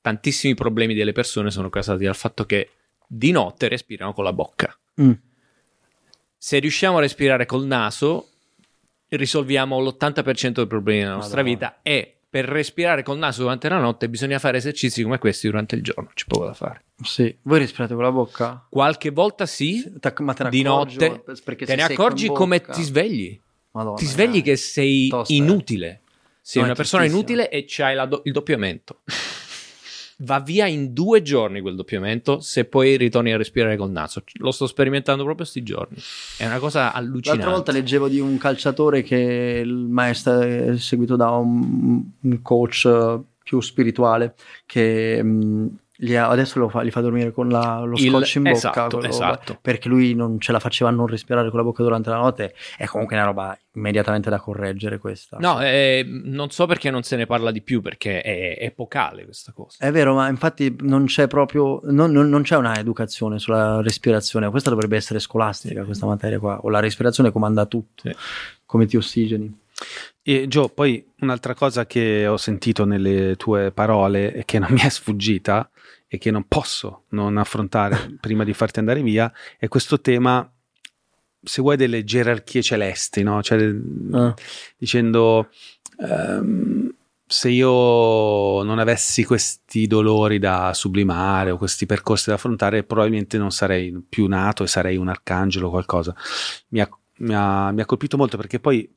tantissimi 0.00 0.54
problemi 0.54 0.94
delle 0.94 1.12
persone 1.12 1.50
sono 1.50 1.68
causati 1.68 2.04
dal 2.04 2.16
fatto 2.16 2.44
che 2.46 2.70
di 3.06 3.30
notte 3.30 3.68
respirano 3.68 4.12
con 4.12 4.24
la 4.24 4.32
bocca. 4.32 4.76
Mm 5.00 5.12
se 6.38 6.58
riusciamo 6.60 6.98
a 6.98 7.00
respirare 7.00 7.44
col 7.46 7.66
naso, 7.66 8.28
risolviamo 9.08 9.80
l'80% 9.80 10.50
dei 10.50 10.66
problemi 10.66 11.00
della 11.00 11.14
nostra 11.16 11.42
Madonna. 11.42 11.54
vita 11.54 11.78
e 11.82 12.12
per 12.30 12.44
respirare 12.44 13.02
col 13.02 13.18
naso 13.18 13.42
durante 13.42 13.68
la 13.68 13.78
notte 13.78 14.08
bisogna 14.08 14.38
fare 14.38 14.58
esercizi 14.58 15.02
come 15.02 15.18
questi 15.18 15.48
durante 15.48 15.74
il 15.74 15.82
giorno, 15.82 16.10
c'è 16.14 16.24
poco 16.28 16.44
da 16.44 16.54
fare. 16.54 16.84
Sì, 17.02 17.36
voi 17.42 17.58
respirate 17.58 17.94
con 17.94 18.02
la 18.02 18.12
bocca? 18.12 18.66
Qualche 18.68 19.10
volta 19.10 19.46
sì, 19.46 19.82
ma 20.18 20.34
te 20.34 20.44
ne 20.44 20.50
di 20.50 20.62
notte, 20.62 21.24
te 21.24 21.74
ne 21.74 21.82
accorgi 21.82 22.28
come 22.28 22.60
ti 22.60 22.82
svegli. 22.82 23.40
Madonna, 23.72 23.96
ti 23.96 24.06
svegli 24.06 24.42
che 24.42 24.56
sei 24.56 25.08
tosta, 25.08 25.32
inutile. 25.32 26.02
Sei 26.40 26.62
no, 26.62 26.68
una 26.68 26.76
persona 26.76 27.04
inutile 27.04 27.50
e 27.50 27.64
c'hai 27.66 28.08
do- 28.08 28.22
il 28.24 28.32
doppiamento 28.32 29.00
va 30.18 30.40
via 30.40 30.66
in 30.66 30.92
due 30.92 31.22
giorni 31.22 31.60
quel 31.60 31.76
doppiamento 31.76 32.40
se 32.40 32.64
poi 32.64 32.96
ritorni 32.96 33.32
a 33.32 33.36
respirare 33.36 33.76
col 33.76 33.90
naso. 33.90 34.22
Lo 34.34 34.50
sto 34.50 34.66
sperimentando 34.66 35.22
proprio 35.22 35.46
questi 35.46 35.62
giorni. 35.62 35.96
È 36.36 36.46
una 36.46 36.58
cosa 36.58 36.92
allucinante. 36.92 37.28
L'altra 37.30 37.50
volta 37.50 37.72
leggevo 37.72 38.08
di 38.08 38.18
un 38.18 38.36
calciatore 38.38 39.02
che 39.02 39.62
il 39.64 39.72
maestro 39.72 40.40
è 40.40 40.76
seguito 40.78 41.16
da 41.16 41.30
un, 41.30 42.02
un 42.20 42.42
coach 42.42 43.20
più 43.42 43.60
spirituale 43.60 44.34
che... 44.66 45.22
Mh, 45.22 45.66
ha, 45.66 45.87
adesso 46.16 46.60
lo 46.60 46.68
fa, 46.68 46.82
li 46.82 46.90
fa 46.90 47.00
dormire 47.00 47.32
con 47.32 47.48
la, 47.48 47.80
lo 47.80 47.96
scotch 47.96 48.36
in 48.36 48.42
bocca 48.44 48.52
esatto, 48.52 49.02
esatto. 49.02 49.58
perché 49.60 49.88
lui 49.88 50.14
non 50.14 50.38
ce 50.38 50.52
la 50.52 50.60
faceva 50.60 50.90
a 50.90 50.92
non 50.92 51.06
respirare 51.08 51.48
con 51.50 51.58
la 51.58 51.64
bocca 51.64 51.82
durante 51.82 52.08
la 52.10 52.16
notte. 52.16 52.54
È 52.76 52.86
comunque 52.86 53.16
una 53.16 53.24
roba 53.24 53.58
immediatamente 53.74 54.30
da 54.30 54.38
correggere 54.38 54.98
questa. 54.98 55.38
No 55.40 55.60
eh, 55.60 56.06
non 56.06 56.50
so 56.50 56.66
perché 56.66 56.90
non 56.90 57.02
se 57.02 57.16
ne 57.16 57.26
parla 57.26 57.50
di 57.50 57.62
più 57.62 57.80
perché 57.80 58.20
è 58.20 58.58
epocale 58.60 59.24
questa 59.24 59.52
cosa. 59.52 59.84
È 59.84 59.90
vero 59.90 60.14
ma 60.14 60.28
infatti 60.28 60.76
non 60.80 61.06
c'è 61.06 61.26
proprio 61.26 61.80
non, 61.84 62.12
non, 62.12 62.28
non 62.28 62.42
c'è 62.42 62.56
una 62.56 62.78
educazione 62.78 63.40
sulla 63.40 63.80
respirazione. 63.82 64.50
Questa 64.50 64.70
dovrebbe 64.70 64.96
essere 64.96 65.18
scolastica 65.18 65.84
questa 65.84 66.06
materia 66.06 66.38
qua. 66.38 66.60
O 66.62 66.70
la 66.70 66.80
respirazione 66.80 67.32
comanda 67.32 67.66
tutto 67.66 68.02
sì. 68.08 68.14
come 68.64 68.86
ti 68.86 68.96
ossigeni. 68.96 69.52
E 70.22 70.46
Gio, 70.46 70.68
poi 70.68 71.04
un'altra 71.20 71.54
cosa 71.54 71.86
che 71.86 72.26
ho 72.26 72.36
sentito 72.36 72.84
nelle 72.84 73.36
tue 73.36 73.70
parole 73.72 74.34
e 74.34 74.44
che 74.44 74.58
non 74.58 74.70
mi 74.72 74.80
è 74.80 74.88
sfuggita 74.88 75.68
e 76.08 76.18
che 76.18 76.30
non 76.30 76.46
posso 76.48 77.04
non 77.10 77.36
affrontare 77.36 78.16
prima 78.20 78.42
di 78.44 78.54
farti 78.54 78.78
andare 78.78 79.02
via 79.02 79.32
è 79.58 79.68
questo 79.68 80.00
tema, 80.00 80.50
se 81.42 81.62
vuoi, 81.62 81.76
delle 81.76 82.02
gerarchie 82.02 82.62
celesti, 82.62 83.22
no? 83.22 83.42
Cioè, 83.42 83.74
ah. 84.12 84.34
dicendo... 84.76 85.50
Um, 85.98 86.92
se 87.30 87.50
io 87.50 88.62
non 88.62 88.78
avessi 88.78 89.22
questi 89.22 89.86
dolori 89.86 90.38
da 90.38 90.72
sublimare 90.72 91.50
o 91.50 91.58
questi 91.58 91.84
percorsi 91.84 92.30
da 92.30 92.36
affrontare, 92.36 92.84
probabilmente 92.84 93.36
non 93.36 93.50
sarei 93.50 94.02
più 94.08 94.26
nato 94.28 94.64
e 94.64 94.66
sarei 94.66 94.96
un 94.96 95.08
arcangelo 95.08 95.66
o 95.66 95.70
qualcosa. 95.70 96.14
Mi 96.68 96.80
ha, 96.80 96.88
mi, 97.18 97.34
ha, 97.34 97.70
mi 97.70 97.82
ha, 97.82 97.84
colpito 97.84 98.16
molto 98.16 98.38
perché 98.38 98.60
poi 98.60 98.90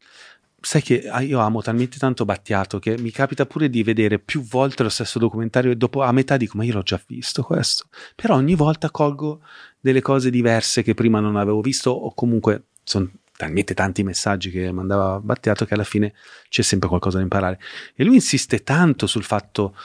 sai 0.62 0.82
che 0.84 1.10
ah, 1.10 1.22
io 1.22 1.40
amo 1.40 1.62
talmente 1.62 1.98
tanto 1.98 2.24
Battiato 2.24 2.78
che 2.78 2.98
mi 3.00 3.10
capita 3.10 3.46
pure 3.48 3.70
di 3.70 3.82
vedere 3.82 4.20
più 4.20 4.44
volte 4.44 4.84
lo 4.84 4.90
stesso 4.90 5.18
documentario 5.18 5.72
e 5.72 5.76
dopo 5.76 6.04
a 6.04 6.12
metà 6.12 6.38
dico 6.38 6.56
ma 6.56 6.64
io 6.64 6.74
l'ho 6.74 6.84
già 6.84 7.02
visto 7.08 7.42
questo 7.42 7.86
però 8.16 8.36
ogni 8.36 8.54
volta 8.54 8.92
colgo 8.92 9.42
delle 9.80 10.02
cose 10.02 10.30
diverse 10.30 10.84
che 10.84 10.94
prima 10.94 11.20
non 11.20 11.36
avevo 11.36 11.62
visto 11.62 11.90
o 11.90 12.14
comunque 12.14 12.66
sono 12.84 13.10
talmente 13.36 13.74
tanti 13.74 14.04
messaggi 14.04 14.52
che 14.52 14.72
mandava 14.72 15.20
Battiato 15.20 15.66
che 15.66 15.74
alla 15.74 15.84
fine 15.84 16.14
c'è 16.48 16.62
sempre 16.62 16.88
qualcosa 16.88 17.18
da 17.18 17.24
imparare 17.24 17.60
e 17.96 18.04
lui 18.04 18.16
insiste 18.16 18.62
tanto 18.62 19.08
sul 19.08 19.24
fatto 19.24 19.76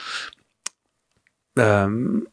um, 1.53 2.23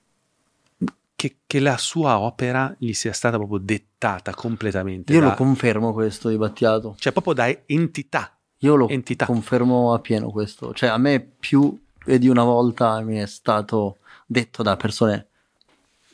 che, 1.16 1.37
che, 1.47 1.61
la 1.61 1.79
sua 1.79 2.19
opera 2.19 2.75
gli 2.79 2.93
sia 2.93 3.15
stata 3.15 3.39
proprio 3.39 3.59
dettata 3.59 4.35
completamente. 4.35 5.15
Io 5.15 5.21
da, 5.21 5.29
lo 5.29 5.35
confermo 5.35 5.95
questo 5.95 6.29
di 6.29 6.37
Battiato. 6.37 6.97
Cioè 6.99 7.12
proprio 7.12 7.33
da 7.33 7.49
entità. 7.65 8.34
Io 8.65 8.74
lo 8.77 8.89
entità. 8.89 9.27
confermo 9.27 9.93
a 9.93 9.99
pieno 10.01 10.31
questo. 10.31 10.73
Cioè 10.73 10.89
a 10.89 10.99
me 10.99 11.20
più 11.20 11.78
di 12.05 12.28
una 12.28 12.45
volta 12.45 13.01
mi 13.01 13.16
è 13.19 13.27
stato 13.27 13.99
detto 14.27 14.62
da 14.62 14.77
persone 14.77 15.28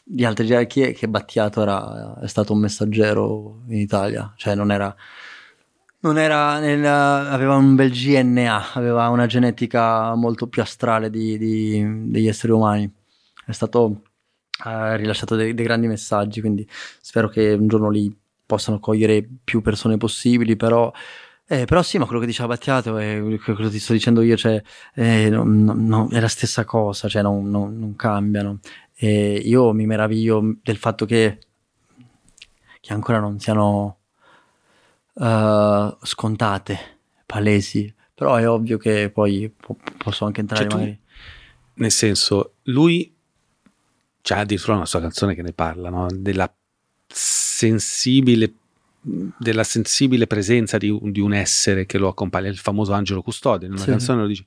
di 0.02 0.24
altre 0.24 0.44
gerarchie 0.44 0.93
che 0.93 1.09
Battiato 1.09 1.62
era, 1.62 2.18
è 2.20 2.27
stato 2.27 2.52
un 2.52 2.59
messaggero 2.59 3.60
in 3.68 3.78
Italia. 3.78 4.32
Cioè 4.36 4.55
non 4.55 4.70
era... 4.70 4.94
Non 6.02 6.16
era 6.16 6.59
nel, 6.59 6.82
aveva 6.82 7.56
un 7.56 7.74
bel 7.74 7.90
GNA, 7.90 8.72
aveva 8.72 9.09
una 9.09 9.27
genetica 9.27 10.14
molto 10.14 10.47
più 10.47 10.62
astrale 10.62 11.10
di, 11.10 11.36
di, 11.36 12.10
degli 12.10 12.27
esseri 12.27 12.52
umani. 12.52 12.90
È 13.44 13.52
stato 13.52 14.05
ha 14.62 14.94
rilasciato 14.94 15.36
dei, 15.36 15.52
dei, 15.52 15.64
grandi 15.64 15.89
messaggi, 15.89 16.40
quindi 16.40 16.66
spero 16.70 17.28
che 17.28 17.52
un 17.52 17.68
giorno 17.68 17.90
li 17.90 18.14
possano 18.47 18.81
cogliere 18.81 19.28
più 19.44 19.60
persone 19.60 19.98
possibili, 19.98 20.56
però... 20.56 20.90
Eh, 21.52 21.64
però 21.64 21.82
sì, 21.82 21.98
ma 21.98 22.05
quello 22.05 22.20
che 22.20 22.28
diceva 22.28 22.47
Battiato 22.47 22.97
e 22.98 23.40
quello 23.43 23.59
che 23.59 23.70
ti 23.70 23.81
sto 23.81 23.93
dicendo 23.93 24.22
io, 24.22 24.36
cioè, 24.36 24.62
eh, 24.94 25.28
no, 25.31 25.43
no, 25.43 26.09
è 26.09 26.20
la 26.20 26.28
stessa 26.28 26.64
cosa, 26.64 27.09
cioè 27.09 27.22
non, 27.22 27.51
non 27.51 27.97
cambiano. 27.97 28.60
E 28.94 29.32
io 29.35 29.72
mi 29.72 29.85
meraviglio 29.85 30.59
del 30.62 30.77
fatto 30.77 31.06
che, 31.06 31.40
che 32.81 32.93
ancora 32.93 33.18
non 33.18 33.40
siano 33.40 33.98
uh, 35.14 35.97
scontate, 36.02 36.78
palesi, 37.27 37.93
però 38.14 38.36
è 38.36 38.48
ovvio 38.48 38.78
che 38.78 39.10
poi 39.10 39.52
po- 39.52 39.77
posso 39.98 40.27
anche 40.27 40.43
entrare 40.43 40.68
cioè, 40.68 40.78
magari... 40.78 41.01
nel 41.74 41.90
senso, 41.90 42.59
lui 42.64 43.12
c'è 44.22 44.39
addirittura 44.39 44.77
una 44.77 44.86
sua 44.86 45.01
canzone 45.01 45.35
che 45.35 45.43
ne 45.43 45.52
parla, 45.52 45.90
no? 45.90 46.06
della 46.12 46.48
sensibile 47.09 48.55
della 49.02 49.64
sensibile 49.64 50.27
presenza 50.27 50.77
di, 50.77 50.97
di, 51.02 51.20
un 51.20 51.32
essere 51.32 51.86
che 51.86 51.98
lo 51.98 52.09
accompagna, 52.09 52.48
il 52.48 52.59
famoso 52.59 52.93
angelo 52.93 53.22
custode. 53.22 53.66
In 53.66 53.72
una 53.72 53.81
sì. 53.81 53.90
canzone 53.90 54.20
lo 54.22 54.27
dice. 54.27 54.44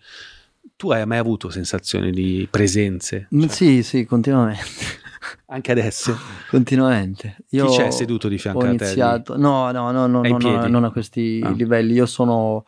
Tu 0.76 0.92
hai 0.92 1.06
mai 1.06 1.18
avuto 1.18 1.50
sensazioni 1.50 2.12
di 2.12 2.48
presenze? 2.50 3.28
Mm, 3.34 3.42
cioè, 3.42 3.50
sì, 3.50 3.84
sì, 3.84 4.06
continuamente. 4.06 5.02
Anche 5.48 5.72
adesso? 5.72 6.18
Continuamente. 6.50 7.38
Io 7.50 7.68
Chi 7.68 7.78
c'è 7.78 7.92
seduto 7.92 8.28
di 8.28 8.38
fianco 8.38 8.66
a 8.66 8.76
te? 8.76 8.96
No, 8.96 9.72
no, 9.72 9.72
no, 9.72 9.92
no, 9.92 10.08
no, 10.08 10.22
no 10.22 10.68
non 10.68 10.84
a 10.84 10.92
questi 10.92 11.42
ah. 11.44 11.50
livelli. 11.50 11.94
Io 11.94 12.06
sono 12.06 12.66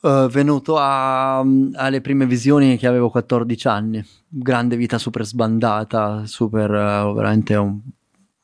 uh, 0.00 0.26
venuto 0.28 0.76
a, 0.78 1.38
alle 1.40 2.00
prime 2.00 2.26
visioni 2.26 2.76
che 2.76 2.86
avevo 2.86 3.10
14 3.10 3.68
anni. 3.68 4.04
Grande 4.28 4.76
vita 4.76 4.98
super 4.98 5.24
sbandata, 5.24 6.26
super 6.26 6.70
uh, 6.70 7.14
veramente 7.14 7.54
un 7.54 7.80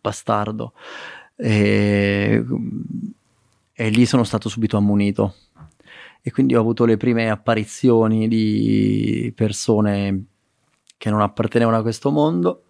bastardo. 0.00 0.72
E, 1.36 2.44
e 3.72 3.88
lì 3.90 4.06
sono 4.06 4.24
stato 4.24 4.48
subito 4.48 4.76
ammonito. 4.76 5.34
E 6.20 6.30
quindi 6.30 6.54
ho 6.54 6.60
avuto 6.60 6.84
le 6.84 6.96
prime 6.96 7.30
apparizioni 7.30 8.28
di 8.28 9.32
persone 9.34 10.24
che 10.96 11.10
non 11.10 11.20
appartenevano 11.20 11.76
a 11.76 11.82
questo 11.82 12.10
mondo. 12.10 12.66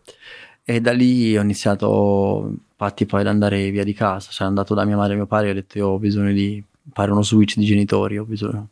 E 0.64 0.80
da 0.80 0.92
lì 0.92 1.36
ho 1.36 1.42
iniziato 1.42 2.54
infatti 2.70 3.04
poi 3.06 3.20
ad 3.20 3.26
andare 3.26 3.70
via 3.70 3.84
di 3.84 3.92
casa, 3.92 4.30
cioè 4.30 4.46
andato 4.46 4.74
da 4.74 4.84
mia 4.84 4.96
madre 4.96 5.14
e 5.14 5.16
mio 5.16 5.26
padre 5.26 5.48
e 5.48 5.50
ho 5.50 5.54
detto 5.54 5.78
io 5.78 5.88
ho 5.88 5.98
bisogno 5.98 6.32
di 6.32 6.62
fare 6.92 7.10
uno 7.10 7.22
switch 7.22 7.56
di 7.56 7.64
genitori, 7.64 8.18
ho 8.18 8.24
bisogno 8.24 8.70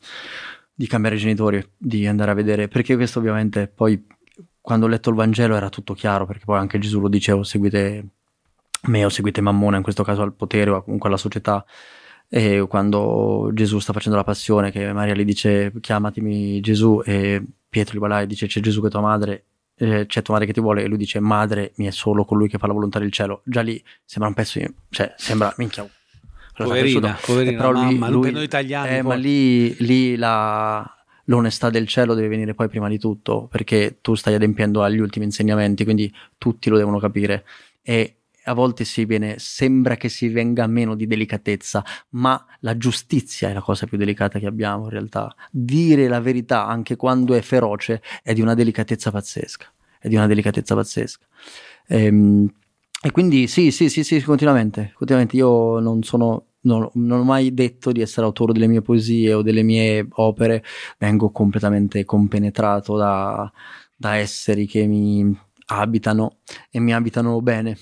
di 0.75 0.87
cambiare 0.87 1.17
genitori, 1.17 1.65
di 1.77 2.07
andare 2.07 2.31
a 2.31 2.35
vedere, 2.35 2.69
perché 2.69 2.97
questo 2.97 3.19
ovviamente 3.19 3.69
poi 3.69 4.03
quando 4.61 4.87
ho 4.87 4.89
letto 4.89 5.11
il 5.11 5.17
Vangelo 5.17 5.55
era 5.55 5.69
tutto 5.69 5.95
chiaro, 5.95 6.27
perché 6.27 6.45
poi 6.45 6.59
anche 6.59 6.79
Gesù 6.79 7.01
lo 7.01 7.09
diceva, 7.09 7.45
seguite 7.45 8.07
me 8.83 9.05
o 9.05 9.09
seguite 9.09 9.41
Mammone, 9.41 9.77
in 9.77 9.83
questo 9.83 10.03
caso 10.03 10.23
al 10.23 10.33
potere 10.33 10.71
o 10.71 10.83
comunque 10.83 11.09
alla 11.09 11.19
società, 11.19 11.65
e 12.29 12.65
quando 12.69 13.51
Gesù 13.53 13.79
sta 13.81 13.93
facendo 13.93 14.17
la 14.17 14.25
passione, 14.25 14.71
che 14.71 14.93
Maria 14.93 15.15
gli 15.15 15.25
dice 15.25 15.73
chiamatemi 15.81 16.61
Gesù 16.61 17.03
e 17.05 17.43
Pietro 17.69 17.97
gli 17.97 18.01
va 18.01 18.09
là 18.09 18.21
e 18.21 18.27
dice 18.27 18.47
c'è 18.47 18.61
Gesù 18.61 18.81
che 18.81 18.87
è 18.87 18.91
tua 18.91 19.01
madre, 19.01 19.45
eh, 19.75 20.07
c'è 20.07 20.23
tua 20.23 20.35
madre 20.35 20.47
che 20.47 20.55
ti 20.55 20.61
vuole 20.61 20.83
e 20.83 20.87
lui 20.87 20.99
dice 20.99 21.19
madre 21.21 21.73
mi 21.77 21.87
è 21.87 21.91
solo 21.91 22.25
colui 22.25 22.49
che 22.49 22.59
fa 22.59 22.67
la 22.67 22.73
volontà 22.73 22.99
del 22.99 23.11
cielo, 23.11 23.43
già 23.45 23.63
lì 23.63 23.83
sembra 24.05 24.29
un 24.29 24.35
pezzo, 24.35 24.59
di, 24.59 24.73
cioè 24.91 25.13
sembra 25.17 25.53
minchia 25.57 25.89
Poverina, 26.65 27.19
poverina 27.25 27.57
però 27.57 27.71
lui, 27.73 27.97
mamma, 27.97 28.09
lui, 28.09 28.31
noi 28.31 28.45
italiani. 28.45 28.97
Eh, 28.97 29.03
ma 29.03 29.15
lì, 29.15 29.75
lì 29.79 30.17
la, 30.17 30.87
l'onestà 31.25 31.71
del 31.71 31.87
cielo 31.87 32.15
deve 32.15 32.29
venire 32.29 32.55
poi 32.55 32.69
prima 32.69 32.89
di 32.89 32.99
tutto, 32.99 33.49
perché 33.51 33.99
tu 34.01 34.15
stai 34.15 34.35
adempiendo 34.35 34.83
agli 34.83 34.99
ultimi 34.99 35.25
insegnamenti, 35.25 35.85
quindi 35.85 36.13
tutti 36.37 36.69
lo 36.69 36.77
devono 36.77 36.99
capire. 36.99 37.45
E 37.83 38.20
a 38.45 38.55
volte 38.55 38.85
si 38.85 39.05
viene, 39.05 39.37
sembra 39.39 39.97
che 39.97 40.09
si 40.09 40.29
venga 40.29 40.67
meno 40.67 40.95
di 40.95 41.07
delicatezza, 41.07 41.85
ma 42.11 42.45
la 42.61 42.77
giustizia 42.77 43.49
è 43.49 43.53
la 43.53 43.61
cosa 43.61 43.87
più 43.87 43.97
delicata 43.97 44.39
che 44.39 44.47
abbiamo 44.47 44.85
in 44.85 44.91
realtà. 44.91 45.35
Dire 45.51 46.09
la 46.09 46.21
verità 46.21 46.67
anche 46.67 46.97
quando 46.97 47.35
è 47.35 47.41
feroce 47.43 48.03
è 48.23 48.33
di 48.33 48.41
una 48.41 48.55
delicatezza 48.55 49.11
pazzesca. 49.11 49.67
È 49.99 50.09
di 50.09 50.17
una 50.17 50.27
delicatezza 50.27 50.75
pazzesca. 50.75 51.27
Ehm, 51.89 52.53
e 53.03 53.11
quindi 53.13 53.47
sì, 53.47 53.71
sì, 53.71 53.89
sì, 53.89 54.05
sì, 54.05 54.23
continuamente, 54.23 54.93
continuamente. 54.95 55.37
Io 55.37 55.79
non 55.79 56.03
sono 56.03 56.47
non, 56.63 56.89
non, 56.95 57.21
ho 57.21 57.25
mai 57.25 57.55
detto 57.55 57.93
di 57.93 58.01
essere 58.01 58.27
autore 58.27 58.53
delle 58.53 58.67
mie 58.67 58.83
poesie 58.83 59.33
o 59.33 59.43
delle 59.43 59.63
mie 59.63 60.07
opere, 60.11 60.63
vengo 60.99 61.31
completamente 61.31 62.05
compenetrato 62.05 62.97
da, 62.97 63.51
da 63.97 64.17
esseri 64.17 64.67
che 64.67 64.87
mi 64.87 65.35
abitano 65.67 66.39
e 66.71 66.81
mi 66.81 66.93
abitano 66.93 67.41
bene. 67.41 67.77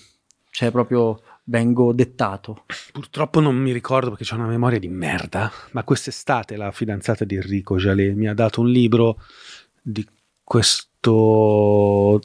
Cioè, 0.58 0.72
proprio 0.72 1.22
vengo 1.44 1.92
dettato. 1.92 2.64
Purtroppo 2.90 3.38
non 3.38 3.54
mi 3.54 3.70
ricordo 3.70 4.10
perché 4.10 4.34
ho 4.34 4.36
una 4.36 4.48
memoria 4.48 4.80
di 4.80 4.88
merda, 4.88 5.48
ma 5.70 5.84
quest'estate 5.84 6.56
la 6.56 6.72
fidanzata 6.72 7.24
di 7.24 7.36
Enrico 7.36 7.76
Jalé 7.76 8.12
mi 8.12 8.26
ha 8.26 8.34
dato 8.34 8.62
un 8.62 8.68
libro 8.68 9.22
di 9.80 10.04
questo 10.42 12.20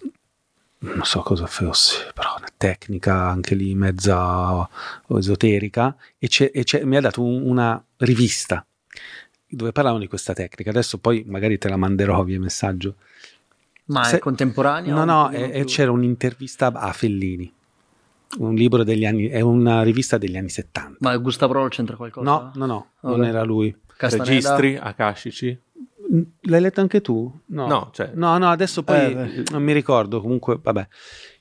non 0.79 1.03
so 1.03 1.21
cosa 1.21 1.45
fosse, 1.45 2.09
però 2.11 2.33
una 2.35 2.49
tecnica 2.57 3.27
anche 3.29 3.53
lì 3.53 3.75
mezza 3.75 4.67
esoterica 5.09 5.95
e, 6.17 6.27
c'è, 6.27 6.49
e 6.51 6.63
c'è, 6.63 6.85
mi 6.85 6.97
ha 6.97 7.01
dato 7.01 7.21
un, 7.21 7.47
una 7.47 7.85
rivista 7.97 8.65
dove 9.47 9.71
parlavano 9.71 10.01
di 10.01 10.09
questa 10.09 10.33
tecnica. 10.33 10.71
Adesso 10.71 10.97
poi 10.97 11.23
magari 11.27 11.59
te 11.59 11.69
la 11.69 11.77
manderò 11.77 12.23
via 12.23 12.39
messaggio. 12.39 12.95
Ma 13.85 14.03
Se, 14.05 14.15
è 14.15 14.19
contemporanea? 14.19 14.91
No, 14.91 15.05
no, 15.05 15.29
è, 15.29 15.63
c'era 15.65 15.91
un'intervista 15.91 16.71
a 16.73 16.91
Fellini. 16.93 17.61
Un 18.37 18.55
libro 18.55 18.83
degli 18.83 19.05
anni, 19.05 19.27
è 19.27 19.41
una 19.41 19.83
rivista 19.83 20.17
degli 20.17 20.37
anni 20.37 20.49
70. 20.49 20.97
Ma 20.99 21.15
Gustavo 21.17 21.53
Roll 21.53 21.69
c'entra 21.69 21.95
qualcosa? 21.95 22.29
No, 22.29 22.51
no, 22.55 22.65
no, 22.65 22.87
okay. 23.01 23.17
non 23.17 23.25
era 23.25 23.43
lui. 23.43 23.75
Castaneda. 23.95 24.29
Registri 24.29 24.75
akashici? 24.75 25.59
L'hai 26.41 26.61
letto 26.61 26.81
anche 26.81 27.01
tu? 27.01 27.31
No, 27.47 27.67
no, 27.67 27.89
cioè... 27.93 28.11
no, 28.13 28.37
no 28.37 28.49
adesso 28.49 28.83
poi 28.83 29.13
eh, 29.13 29.43
non 29.51 29.63
mi 29.63 29.73
ricordo. 29.73 30.21
Comunque, 30.21 30.59
vabbè. 30.61 30.87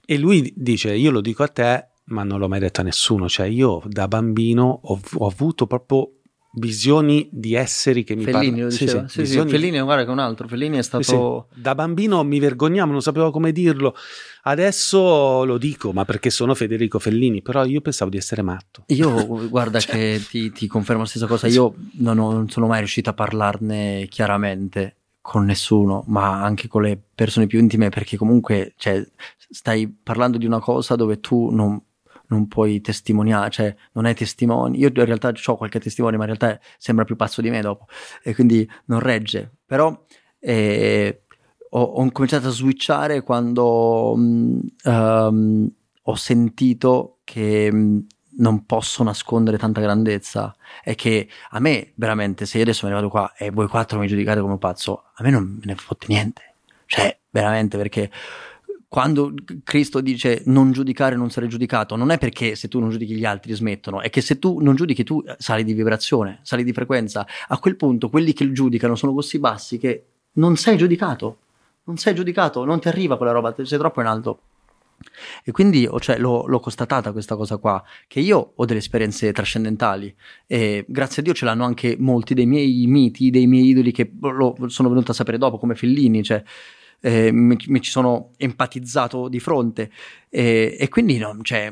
E 0.05 0.19
lui 0.19 0.53
dice: 0.57 0.95
Io 0.95 1.11
lo 1.11 1.21
dico 1.21 1.43
a 1.43 1.49
te, 1.49 1.89
ma 2.05 2.23
non 2.23 2.39
l'ho 2.39 2.49
mai 2.49 2.61
detto 2.61 2.81
a 2.81 2.85
nessuno. 2.85 3.29
Cioè, 3.29 3.47
io 3.47 3.83
da 3.87 4.09
bambino 4.09 4.81
ho, 4.83 5.01
ho 5.15 5.27
avuto 5.27 5.67
proprio 5.67 6.22
visioni 6.55 7.29
di 7.33 7.55
esseri 7.55 8.05
che 8.05 8.15
mi 8.15 8.25
Fellini 8.25 8.45
parlano. 8.45 8.63
Lo 8.65 8.69
diceva. 8.69 9.09
Sì, 9.09 9.15
sì, 9.15 9.21
visioni... 9.23 9.51
sì, 9.51 9.57
Fellini 9.57 9.81
guarda 9.81 10.05
che 10.05 10.11
un 10.11 10.19
altro. 10.19 10.49
Fellini 10.49 10.79
è 10.79 10.83
stato. 10.83 11.49
Da 11.55 11.75
bambino 11.75 12.23
mi 12.25 12.39
vergognavo, 12.39 12.93
non 12.93 13.03
sapevo 13.03 13.31
come 13.31 13.53
dirlo. 13.53 13.95
Adesso 14.43 15.45
lo 15.45 15.57
dico, 15.57 15.93
ma 15.93 16.05
perché 16.05 16.31
sono 16.31 16.55
Federico 16.55 16.99
Fellini, 16.99 17.43
però 17.43 17.65
io 17.65 17.81
pensavo 17.81 18.11
di 18.11 18.17
essere 18.17 18.43
matto. 18.43 18.85
Io, 18.89 19.27
guarda, 19.49 19.79
cioè... 19.79 19.95
che 19.95 20.23
ti, 20.29 20.51
ti, 20.51 20.67
confermo 20.67 21.03
la 21.03 21.09
stessa 21.09 21.27
cosa. 21.27 21.47
Io 21.47 21.75
non, 21.95 22.19
ho, 22.19 22.33
non 22.33 22.49
sono 22.49 22.67
mai 22.67 22.79
riuscito 22.79 23.11
a 23.11 23.15
parlarne 23.15 24.07
chiaramente 24.11 24.97
con 25.21 25.45
nessuno, 25.45 26.05
ma 26.09 26.43
anche 26.43 26.67
con 26.67 26.83
le 26.83 27.01
persone 27.15 27.47
più 27.47 27.61
intime, 27.61 27.89
perché 27.89 28.17
comunque 28.17 28.75
cioè, 28.77 29.07
stai 29.37 29.89
parlando 29.89 30.37
di 30.37 30.47
una 30.47 30.59
cosa 30.59 30.97
dove 30.97 31.21
tu 31.21 31.51
non 31.51 31.81
non 32.33 32.49
puoi 32.49 32.81
testimoniare, 32.81 33.51
cioè 33.51 33.75
non 33.93 34.07
hai 34.07 34.15
testimoni. 34.15 34.79
Io 34.79 34.89
in 34.89 35.05
realtà 35.05 35.33
ho 35.47 35.57
qualche 35.57 35.79
testimone, 35.79 36.17
ma 36.17 36.25
in 36.27 36.35
realtà 36.37 36.61
sembra 36.79 37.05
più 37.05 37.15
pazzo 37.17 37.41
di 37.41 37.51
me 37.51 37.61
dopo 37.61 37.87
e 38.23 38.35
quindi 38.35 38.69
non 38.87 39.01
regge. 39.01 39.51
Però 39.67 40.05
eh, 40.41 41.23
ho, 41.71 41.81
ho, 41.81 42.11
cominciato 42.11 42.49
a 42.49 42.51
switchare 42.51 43.23
quando 43.23 44.13
um, 44.15 45.71
ho 46.03 46.15
sentito 46.15 47.19
che 47.25 47.69
um, 47.71 48.05
non 48.39 48.65
posso 48.65 49.03
nascondere 49.03 49.59
tanta 49.59 49.81
grandezza 49.81 50.55
e 50.83 50.95
che 50.95 51.29
a 51.51 51.61
me 51.61 51.93
veramente, 51.97 52.47
se 52.47 52.57
io 52.57 52.65
adesso 52.65 52.87
ne 52.87 52.95
vado 52.95 53.09
qua 53.09 53.35
e 53.37 53.51
voi 53.51 53.69
quattro 53.69 53.99
mi 53.99 54.09
giudicate 54.09 54.41
come 54.41 54.59
pazzo, 54.59 55.05
a 55.15 55.23
me 55.23 55.31
non 55.31 55.45
me 55.59 55.63
ne 55.65 55.75
fotte 55.75 56.07
niente. 56.09 56.55
Cioè, 56.87 57.19
veramente 57.31 57.79
perché 57.79 58.11
quando 58.93 59.33
Cristo 59.65 60.03
dice 60.03 60.43
non 60.45 60.71
giudicare 60.71 61.17
non 61.17 61.31
sarei 61.31 61.49
giudicato, 61.49 61.97
non 61.97 62.11
è 62.11 62.19
perché 62.19 62.55
se 62.55 62.69
tu 62.69 62.79
non 62.79 62.91
giudichi 62.91 63.15
gli 63.15 63.25
altri 63.25 63.55
smettono, 63.55 64.03
è 64.03 64.11
che 64.11 64.21
se 64.21 64.39
tu 64.39 64.61
non 64.61 64.75
giudichi 64.75 65.03
tu 65.03 65.25
sali 65.39 65.65
di 65.65 65.73
vibrazione, 65.73 66.41
sali 66.43 66.63
di 66.63 66.75
frequenza. 66.75 67.27
A 67.49 67.59
quel 67.59 67.77
punto 67.77 68.11
quelli 68.11 68.35
che 68.35 68.53
giudicano 68.53 68.95
sono 68.95 69.15
così 69.15 69.39
bassi 69.39 69.79
che 69.79 70.05
non 70.33 70.57
sei 70.57 70.77
giudicato, 70.77 71.39
non 71.85 71.97
sei 71.97 72.15
giudicato, 72.15 72.67
non 72.67 72.81
ti 72.81 72.89
arriva 72.89 73.17
quella 73.17 73.33
roba, 73.33 73.55
sei 73.63 73.79
troppo 73.79 74.03
in 74.03 74.09
alto. 74.09 74.41
E 75.43 75.53
quindi 75.53 75.89
cioè, 76.01 76.19
l'ho, 76.19 76.47
l'ho, 76.47 76.61
constatata 76.61 77.13
questa 77.13 77.35
cosa 77.35 77.57
qua, 77.57 77.83
che 78.07 78.21
io 78.21 78.53
ho 78.55 78.65
delle 78.67 78.81
esperienze 78.81 79.33
trascendentali 79.33 80.15
e 80.47 80.85
grazie 80.87 81.23
a 81.23 81.25
Dio 81.25 81.33
ce 81.33 81.47
l'hanno 81.47 81.65
anche 81.65 81.97
molti 81.99 82.35
dei 82.35 82.45
miei 82.45 82.87
miti, 82.87 83.31
dei 83.31 83.47
miei 83.47 83.69
idoli 83.69 83.91
che 83.91 84.13
lo, 84.21 84.55
sono 84.67 84.91
venuto 84.91 85.13
a 85.13 85.15
sapere 85.15 85.39
dopo, 85.39 85.57
come 85.57 85.77
Fellini, 85.77 86.23
cioè 86.23 86.45
eh, 87.03 87.33
mi, 87.33 87.57
mi, 87.67 87.81
ci 87.81 87.91
sono 87.91 88.31
empatizzato 88.37 89.29
di 89.29 89.41
fronte 89.41 89.91
e, 90.31 90.77
e 90.79 90.89
quindi 90.89 91.19
no, 91.19 91.37
cioè, 91.43 91.71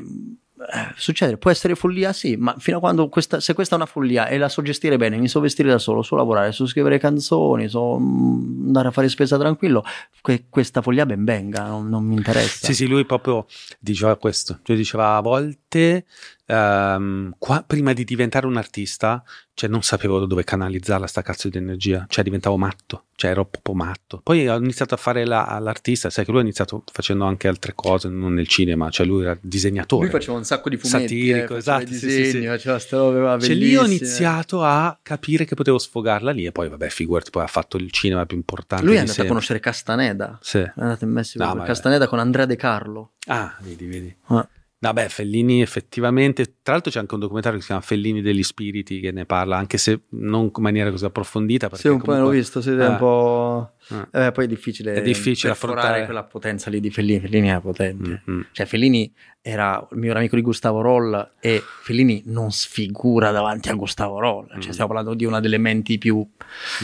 eh, 0.61 0.93
succede, 0.95 1.37
può 1.37 1.49
essere 1.49 1.73
follia, 1.73 2.13
sì, 2.13 2.35
ma 2.35 2.53
fino 2.59 2.77
a 2.77 2.79
quando 2.79 3.09
questa, 3.09 3.39
se 3.39 3.53
questa 3.53 3.73
è 3.73 3.77
una 3.77 3.87
follia 3.87 4.27
e 4.27 4.37
la 4.37 4.49
so 4.49 4.61
gestire 4.61 4.97
bene, 4.97 5.17
mi 5.17 5.27
so 5.27 5.39
vestire 5.39 5.69
da 5.69 5.79
solo, 5.79 6.03
so 6.03 6.15
lavorare, 6.15 6.51
so 6.51 6.67
scrivere 6.67 6.99
canzoni, 6.99 7.67
so 7.67 7.97
mm, 7.97 8.67
andare 8.67 8.89
a 8.89 8.91
fare 8.91 9.09
spesa 9.09 9.39
tranquillo, 9.39 9.83
que- 10.21 10.45
questa 10.49 10.81
follia 10.81 11.05
ben 11.05 11.23
venga, 11.23 11.65
non, 11.65 11.89
non, 11.89 12.03
mi 12.03 12.15
interessa. 12.15 12.67
Sì, 12.67 12.73
sì, 12.75 12.87
lui 12.87 13.05
proprio 13.05 13.47
diceva 13.79 14.15
questo, 14.17 14.59
cioè 14.61 14.75
diceva 14.75 15.15
a 15.15 15.21
volte 15.21 16.05
um, 16.51 17.33
qua, 17.37 17.63
prima 17.65 17.93
di 17.93 18.03
diventare 18.03 18.45
un 18.45 18.57
artista, 18.57 19.23
cioè 19.53 19.69
non 19.69 19.81
sapevo 19.83 20.25
dove 20.25 20.43
canalizzarla 20.43 21.07
sta 21.07 21.21
cazzo 21.21 21.49
di 21.49 21.57
energia, 21.57 22.05
cioè 22.09 22.23
diventavo 22.23 22.57
matto, 22.57 23.05
cioè 23.15 23.31
ero 23.31 23.45
proprio 23.45 23.75
matto. 23.75 24.19
Poi 24.23 24.47
ho 24.47 24.57
iniziato 24.57 24.93
a 24.93 24.97
fare 24.97 25.25
la, 25.25 25.57
l'artista, 25.61 26.09
sai 26.09 26.25
che 26.25 26.31
lui 26.31 26.41
ha 26.41 26.43
iniziato 26.43 26.83
facendo 26.91 27.25
anche 27.25 27.47
altre 27.47 27.73
cose, 27.73 28.09
non 28.09 28.33
nel 28.33 28.47
cinema, 28.47 28.89
cioè 28.89 29.05
lui 29.05 29.23
era 29.23 29.37
disegnatore. 29.39 30.03
Lui 30.03 30.11
faceva 30.11 30.37
un 30.37 30.43
sacco 30.43 30.69
di 30.69 30.77
fumetti, 30.77 30.99
satirico, 30.99 31.55
eh, 31.55 31.57
esatto, 31.57 31.85
disegni, 31.85 32.23
sì, 32.23 32.29
sì, 32.39 32.45
faceva 32.45 33.39
Cioè 33.39 33.55
lì 33.55 33.75
ho 33.75 33.85
iniziato 33.85 34.63
a 34.63 34.97
capire 35.01 35.45
che 35.45 35.55
potevo 35.55 35.77
sfogarla 35.77 36.31
lì 36.31 36.45
e 36.45 36.51
poi 36.51 36.69
vabbè, 36.69 36.89
figurati, 36.89 37.29
poi 37.29 37.43
ha 37.43 37.47
fatto 37.47 37.77
il 37.77 37.91
cinema 37.91 38.25
più 38.25 38.37
importante 38.37 38.85
Lui 38.85 38.95
è 38.95 38.99
andato 38.99 39.21
a 39.21 39.25
conoscere 39.25 39.59
Castaneda. 39.59 40.37
Sì. 40.41 40.59
È 40.59 40.73
andato 40.75 41.03
in 41.03 41.11
Messico 41.11 41.43
no, 41.43 41.63
Castaneda 41.63 42.07
con 42.07 42.19
Andrea 42.19 42.45
De 42.45 42.55
Carlo. 42.55 43.11
Ah, 43.27 43.55
vedi, 43.61 43.85
vedi. 43.85 44.15
Ah. 44.27 44.47
Vabbè, 44.83 45.09
Fellini 45.09 45.61
effettivamente, 45.61 46.55
tra 46.63 46.73
l'altro 46.73 46.89
c'è 46.89 46.97
anche 46.97 47.13
un 47.13 47.19
documentario 47.19 47.59
che 47.59 47.63
si 47.63 47.69
chiama 47.69 47.85
Fellini 47.85 48.19
degli 48.19 48.41
spiriti 48.41 48.99
che 48.99 49.11
ne 49.11 49.27
parla, 49.27 49.55
anche 49.55 49.77
se 49.77 50.05
non 50.09 50.45
in 50.45 50.63
maniera 50.63 50.89
così 50.89 51.05
approfondita. 51.05 51.69
Sì, 51.73 51.87
un 51.87 51.99
comunque... 51.99 52.15
po' 52.15 52.21
l'ho 52.23 52.29
visto, 52.29 52.61
sì, 52.61 52.71
è 52.71 52.87
un 52.87 52.97
po'... 52.97 53.73
Eh. 54.11 54.25
Eh, 54.25 54.31
poi 54.31 54.45
è 54.45 54.47
difficile, 54.47 54.95
è 54.95 55.03
difficile 55.03 55.51
affrontare 55.51 56.05
quella 56.05 56.23
potenza 56.23 56.71
lì 56.71 56.79
di 56.79 56.89
Fellini, 56.89 57.19
Fellini 57.19 57.49
era 57.49 57.61
potente. 57.61 58.23
Mm-hmm. 58.27 58.41
Cioè 58.51 58.65
Fellini 58.65 59.13
era 59.39 59.87
il 59.91 59.97
mio 59.99 60.15
amico 60.15 60.35
di 60.35 60.41
Gustavo 60.41 60.81
Roll 60.81 61.33
e 61.39 61.61
Fellini 61.83 62.23
non 62.25 62.51
sfigura 62.51 63.29
davanti 63.29 63.69
a 63.69 63.75
Gustavo 63.75 64.19
Roll, 64.19 64.47
cioè 64.47 64.57
mm-hmm. 64.57 64.69
stiamo 64.71 64.93
parlando 64.93 65.13
di 65.13 65.25
una 65.25 65.39
delle 65.39 65.59
menti 65.59 65.99
più... 65.99 66.27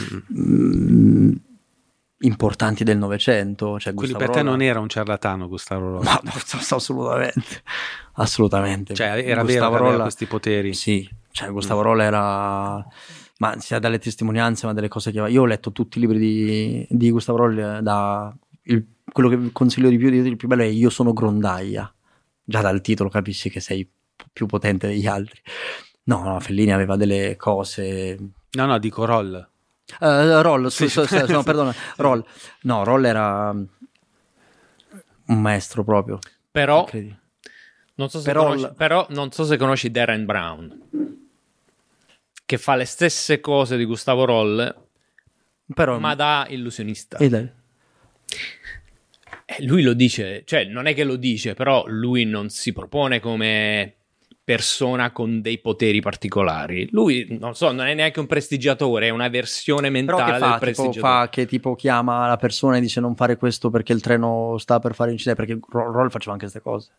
Mm-hmm. 0.00 0.22
Mm, 0.40 1.32
importanti 2.20 2.84
del 2.84 2.98
Novecento. 2.98 3.78
Cioè 3.78 3.94
Quindi 3.94 4.16
per 4.16 4.30
te 4.30 4.42
non 4.42 4.62
era 4.62 4.80
un 4.80 4.88
ciarlatano 4.88 5.48
Gustavo 5.48 5.90
Rolla? 5.96 6.20
No, 6.22 6.32
assolutamente, 6.34 7.62
assolutamente. 8.14 8.94
Cioè 8.94 9.22
era 9.24 9.42
Gustavo 9.42 9.72
vero 9.72 9.90
Rolla, 9.90 10.02
questi 10.02 10.26
poteri? 10.26 10.74
Sì, 10.74 11.08
cioè 11.30 11.50
Gustavo 11.50 11.80
mm. 11.80 11.84
Rolla 11.84 12.04
era... 12.04 12.86
Ma 13.40 13.56
sia 13.60 13.78
dalle 13.78 14.00
testimonianze, 14.00 14.66
ma 14.66 14.72
dalle 14.72 14.88
cose 14.88 15.12
che... 15.12 15.20
Io 15.20 15.42
ho 15.42 15.46
letto 15.46 15.70
tutti 15.70 15.98
i 15.98 16.00
libri 16.00 16.18
di, 16.18 16.86
di 16.90 17.10
Gustavo 17.10 17.38
Rolla 17.38 17.80
da... 17.80 18.34
Il, 18.62 18.84
quello 19.12 19.28
che 19.28 19.52
consiglio 19.52 19.88
di 19.88 19.96
più, 19.96 20.08
il 20.08 20.36
più 20.36 20.48
bello 20.48 20.62
è 20.62 20.66
Io 20.66 20.90
sono 20.90 21.12
grondaia. 21.12 21.92
Già 22.42 22.60
dal 22.60 22.80
titolo 22.80 23.08
capisci 23.08 23.48
che 23.48 23.60
sei 23.60 23.88
più 24.32 24.46
potente 24.46 24.88
degli 24.88 25.06
altri. 25.06 25.40
No, 26.04 26.22
no, 26.24 26.40
Fellini 26.40 26.72
aveva 26.72 26.96
delle 26.96 27.36
cose... 27.36 28.18
No, 28.50 28.66
no, 28.66 28.78
dico 28.78 29.04
Roll. 29.04 29.48
Uh, 30.00 30.42
Roll, 30.42 30.66
sì. 30.66 30.88
su, 30.88 31.04
su, 31.04 31.16
no, 31.26 31.42
perdona, 31.44 31.74
Roll. 31.96 32.24
No, 32.62 32.84
Roll 32.84 33.04
era 33.04 33.50
un 33.50 35.40
maestro 35.40 35.82
proprio. 35.82 36.18
Però 36.50 36.88
non, 37.94 38.10
so 38.10 38.22
però, 38.22 38.48
conosci, 38.48 38.74
però 38.76 39.06
non 39.10 39.32
so 39.32 39.44
se 39.44 39.56
conosci 39.56 39.90
Darren 39.90 40.24
Brown, 40.24 41.28
che 42.44 42.58
fa 42.58 42.76
le 42.76 42.84
stesse 42.84 43.40
cose 43.40 43.76
di 43.76 43.84
Gustavo 43.84 44.24
Roll, 44.24 44.86
però, 45.74 45.98
ma 45.98 46.14
da 46.14 46.46
illusionista. 46.48 47.16
E 47.18 47.28
dai. 47.28 47.50
Eh, 49.44 49.64
lui 49.64 49.82
lo 49.82 49.94
dice, 49.94 50.42
cioè 50.44 50.64
non 50.64 50.86
è 50.86 50.94
che 50.94 51.04
lo 51.04 51.16
dice, 51.16 51.54
però 51.54 51.84
lui 51.86 52.24
non 52.24 52.50
si 52.50 52.72
propone 52.72 53.18
come 53.18 53.97
persona 54.48 55.10
con 55.10 55.42
dei 55.42 55.58
poteri 55.58 56.00
particolari. 56.00 56.88
Lui, 56.90 57.36
non 57.38 57.54
so, 57.54 57.70
non 57.70 57.86
è 57.86 57.92
neanche 57.92 58.18
un 58.18 58.26
prestigiatore, 58.26 59.08
è 59.08 59.10
una 59.10 59.28
versione 59.28 59.90
mentale 59.90 60.38
fa, 60.38 60.48
del 60.48 60.58
prestigiatore. 60.58 60.92
Tipo, 60.94 61.06
fa 61.06 61.28
che 61.28 61.44
tipo 61.44 61.74
chiama 61.74 62.26
la 62.26 62.38
persona 62.38 62.78
e 62.78 62.80
dice 62.80 62.98
non 62.98 63.14
fare 63.14 63.36
questo 63.36 63.68
perché 63.68 63.92
il 63.92 64.00
treno 64.00 64.56
sta 64.56 64.78
per 64.78 64.94
fare 64.94 65.10
incidente, 65.10 65.44
perché 65.44 65.60
Roll 65.70 66.08
faceva 66.08 66.32
anche 66.32 66.48
queste 66.48 66.62
cose. 66.62 66.90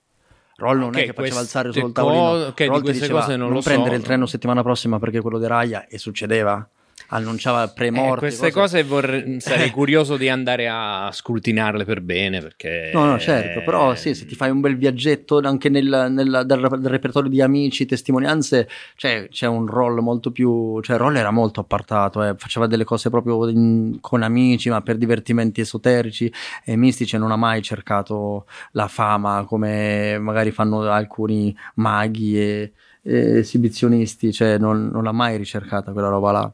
Roll 0.57 0.77
non 0.77 0.89
okay, 0.89 1.01
è 1.01 1.05
che 1.07 1.13
faceva 1.13 1.39
alzare 1.39 1.71
solo 1.71 1.87
il 1.87 1.91
tavolino. 1.91 2.21
Co- 2.21 2.47
okay, 2.49 2.67
Roll 2.67 2.77
di 2.77 2.83
queste 2.83 3.01
diceva, 3.01 3.19
cose 3.21 3.35
non, 3.35 3.51
non 3.51 3.63
prendere 3.63 3.95
so. 3.95 3.95
il 3.95 4.03
treno 4.03 4.25
settimana 4.27 4.61
prossima 4.61 4.99
perché 4.99 5.19
quello 5.19 5.39
di 5.39 5.47
Raya 5.47 5.87
e 5.87 5.97
succedeva. 5.97 6.69
Annunciava 7.09 7.67
pre-morte. 7.67 8.25
Eh, 8.25 8.29
queste 8.29 8.51
cose, 8.51 8.79
cose 8.79 8.83
vorrei, 8.83 9.39
sarei 9.41 9.69
curioso 9.69 10.17
di 10.17 10.29
andare 10.29 10.67
a 10.67 11.09
scrutinarle 11.11 11.85
per 11.85 12.01
bene 12.01 12.41
perché... 12.41 12.91
No, 12.93 13.05
no, 13.05 13.19
certo, 13.19 13.61
però 13.63 13.95
sì, 13.95 14.13
se 14.13 14.25
ti 14.25 14.35
fai 14.35 14.49
un 14.49 14.59
bel 14.59 14.77
viaggetto 14.77 15.39
anche 15.39 15.69
nel, 15.69 16.07
nel, 16.11 16.43
dal, 16.45 16.45
dal, 16.45 16.91
repertorio 16.91 17.29
di 17.29 17.41
amici, 17.41 17.85
testimonianze, 17.85 18.67
cioè, 18.95 19.27
c'è 19.29 19.47
un 19.47 19.65
roll 19.67 19.99
molto 19.99 20.31
più... 20.31 20.81
cioè 20.81 20.97
roll 20.97 21.15
era 21.15 21.31
molto 21.31 21.59
appartato, 21.59 22.23
eh, 22.23 22.35
faceva 22.37 22.67
delle 22.67 22.83
cose 22.83 23.09
proprio 23.09 23.47
in, 23.47 23.97
con 24.01 24.23
amici, 24.23 24.69
ma 24.69 24.81
per 24.81 24.97
divertimenti 24.97 25.61
esoterici 25.61 26.31
e 26.63 26.75
mistici 26.75 27.17
non 27.17 27.31
ha 27.31 27.35
mai 27.35 27.61
cercato 27.61 28.45
la 28.71 28.87
fama 28.87 29.45
come 29.45 30.17
magari 30.19 30.51
fanno 30.51 30.81
alcuni 30.89 31.55
maghi 31.75 32.39
e, 32.39 32.73
e 33.01 33.37
esibizionisti, 33.39 34.31
cioè 34.31 34.57
non, 34.57 34.89
non 34.91 35.03
l'ha 35.03 35.11
mai 35.11 35.37
ricercata 35.37 35.91
quella 35.91 36.09
roba 36.09 36.31
là 36.31 36.53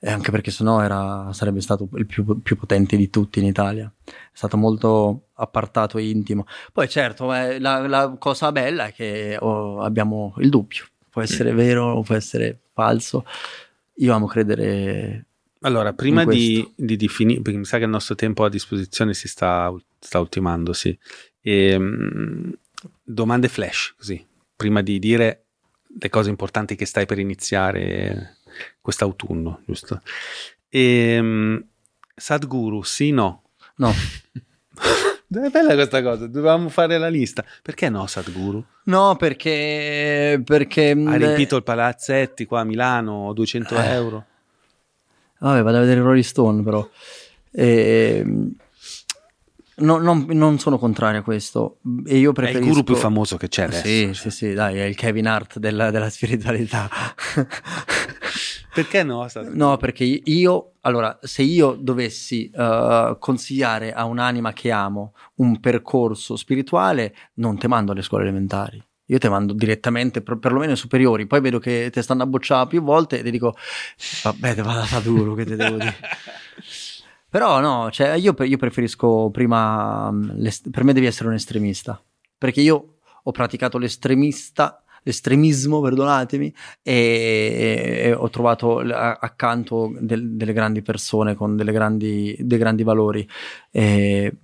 e 0.00 0.10
anche 0.10 0.30
perché 0.30 0.52
sennò 0.52 0.80
era, 0.80 1.32
sarebbe 1.32 1.60
stato 1.60 1.88
il 1.94 2.06
più, 2.06 2.40
più, 2.40 2.56
potente 2.56 2.96
di 2.96 3.10
tutti 3.10 3.40
in 3.40 3.46
Italia. 3.46 3.92
È 4.04 4.12
stato 4.32 4.56
molto 4.56 5.28
appartato 5.34 5.98
e 5.98 6.08
intimo. 6.08 6.46
Poi 6.72 6.88
certo, 6.88 7.34
eh, 7.34 7.58
la, 7.58 7.86
la, 7.86 8.14
cosa 8.18 8.52
bella 8.52 8.86
è 8.86 8.92
che 8.92 9.36
oh, 9.40 9.80
abbiamo 9.80 10.34
il 10.38 10.50
dubbio, 10.50 10.84
può 11.10 11.20
essere 11.20 11.52
mm. 11.52 11.56
vero, 11.56 12.02
può 12.02 12.14
essere 12.14 12.60
falso. 12.72 13.24
Io 13.96 14.14
amo 14.14 14.26
credere. 14.26 15.26
Allora, 15.62 15.92
prima 15.92 16.24
di, 16.24 16.72
di 16.76 16.94
definire, 16.94 17.42
perché 17.42 17.58
mi 17.58 17.64
sa 17.64 17.78
che 17.78 17.84
il 17.84 17.90
nostro 17.90 18.14
tempo 18.14 18.44
a 18.44 18.48
disposizione 18.48 19.12
si 19.14 19.26
sta, 19.26 19.74
sta 19.98 20.20
ultimando, 20.20 20.72
sì. 20.72 20.96
E, 21.40 21.74
um, 21.74 22.52
domande 23.02 23.48
flash, 23.48 23.94
così, 23.96 24.24
prima 24.54 24.80
di 24.80 25.00
dire 25.00 25.46
le 26.00 26.08
cose 26.10 26.30
importanti 26.30 26.76
che 26.76 26.84
stai 26.84 27.06
per 27.06 27.18
iniziare 27.18 28.37
quest'autunno, 28.80 29.62
giusto? 29.66 30.00
E, 30.68 31.18
um, 31.18 31.64
Sadhguru, 32.14 32.82
sì, 32.82 33.10
no? 33.10 33.42
No. 33.76 33.92
È 35.30 35.50
bella 35.50 35.74
questa 35.74 36.02
cosa, 36.02 36.26
dovevamo 36.26 36.68
fare 36.70 36.96
la 36.96 37.08
lista. 37.08 37.44
Perché 37.62 37.90
no, 37.90 38.06
Sadhguru? 38.06 38.64
No, 38.84 39.16
perché... 39.16 40.40
perché 40.42 40.90
ha 40.90 41.16
riempito 41.16 41.56
il 41.56 41.62
palazzetti 41.62 42.46
qua 42.46 42.60
a 42.60 42.64
Milano, 42.64 43.32
200 43.34 43.74
eh. 43.74 43.88
euro. 43.90 44.24
Vabbè, 45.40 45.62
vado 45.62 45.76
a 45.76 45.80
vedere 45.80 46.00
Rolling 46.00 46.24
Stone 46.24 46.62
però. 46.62 46.88
E, 47.50 48.24
No, 49.78 49.98
non, 49.98 50.26
non, 50.30 50.58
sono 50.58 50.78
contrario 50.78 51.20
a 51.20 51.22
questo. 51.22 51.78
E 52.04 52.18
io 52.18 52.32
preferisco... 52.32 52.62
È 52.62 52.66
il 52.66 52.72
guru 52.72 52.84
più 52.84 52.94
famoso 52.96 53.36
che 53.36 53.48
c'è 53.48 53.64
adesso. 53.64 53.86
Sì, 53.86 54.10
sì, 54.12 54.30
sì, 54.30 54.52
dai, 54.52 54.78
è 54.78 54.84
il 54.84 54.96
Kevin 54.96 55.26
Hart 55.26 55.58
della, 55.58 55.90
della 55.90 56.10
spiritualità. 56.10 56.88
perché 58.74 59.02
no? 59.02 59.26
No, 59.52 59.76
perché 59.76 60.04
io, 60.04 60.72
allora, 60.80 61.18
se 61.22 61.42
io 61.42 61.76
dovessi 61.78 62.50
uh, 62.54 63.18
consigliare 63.18 63.92
a 63.92 64.04
un'anima 64.04 64.52
che 64.52 64.70
amo 64.70 65.14
un 65.36 65.60
percorso 65.60 66.36
spirituale, 66.36 67.14
non 67.34 67.58
te 67.58 67.68
mando 67.68 67.92
alle 67.92 68.02
scuole 68.02 68.24
elementari. 68.24 68.82
Io 69.10 69.18
te 69.18 69.28
mando 69.28 69.54
direttamente, 69.54 70.20
per, 70.20 70.38
perlomeno 70.38 70.72
ai 70.72 70.76
superiori, 70.76 71.26
poi 71.26 71.40
vedo 71.40 71.58
che 71.58 71.88
te 71.90 72.02
stanno 72.02 72.24
a 72.24 72.26
bocciare 72.26 72.68
più 72.68 72.82
volte 72.82 73.20
e 73.20 73.22
ti 73.22 73.30
dico, 73.30 73.54
vabbè, 74.22 74.54
te 74.54 74.62
vada 74.62 74.86
da 74.90 75.00
duro, 75.00 75.34
che 75.34 75.44
te 75.44 75.56
devo 75.56 75.76
dire. 75.76 75.96
Però 77.30 77.60
no, 77.60 77.90
cioè 77.90 78.12
io, 78.12 78.34
io 78.42 78.56
preferisco 78.56 79.30
prima, 79.30 80.10
mm, 80.10 80.46
per 80.70 80.84
me 80.84 80.92
devi 80.94 81.06
essere 81.06 81.28
un 81.28 81.34
estremista, 81.34 82.02
perché 82.38 82.60
io 82.62 82.98
ho 83.22 83.30
praticato 83.32 83.76
l'estremista, 83.76 84.82
l'estremismo, 85.02 85.80
perdonatemi, 85.80 86.54
e, 86.82 88.00
e 88.04 88.12
ho 88.14 88.30
trovato 88.30 88.78
accanto 88.78 89.94
del, 89.98 90.36
delle 90.36 90.52
grandi 90.54 90.80
persone 90.80 91.34
con 91.34 91.54
grandi, 91.56 92.34
dei 92.40 92.58
grandi 92.58 92.82
valori. 92.82 93.28
E, 93.70 94.36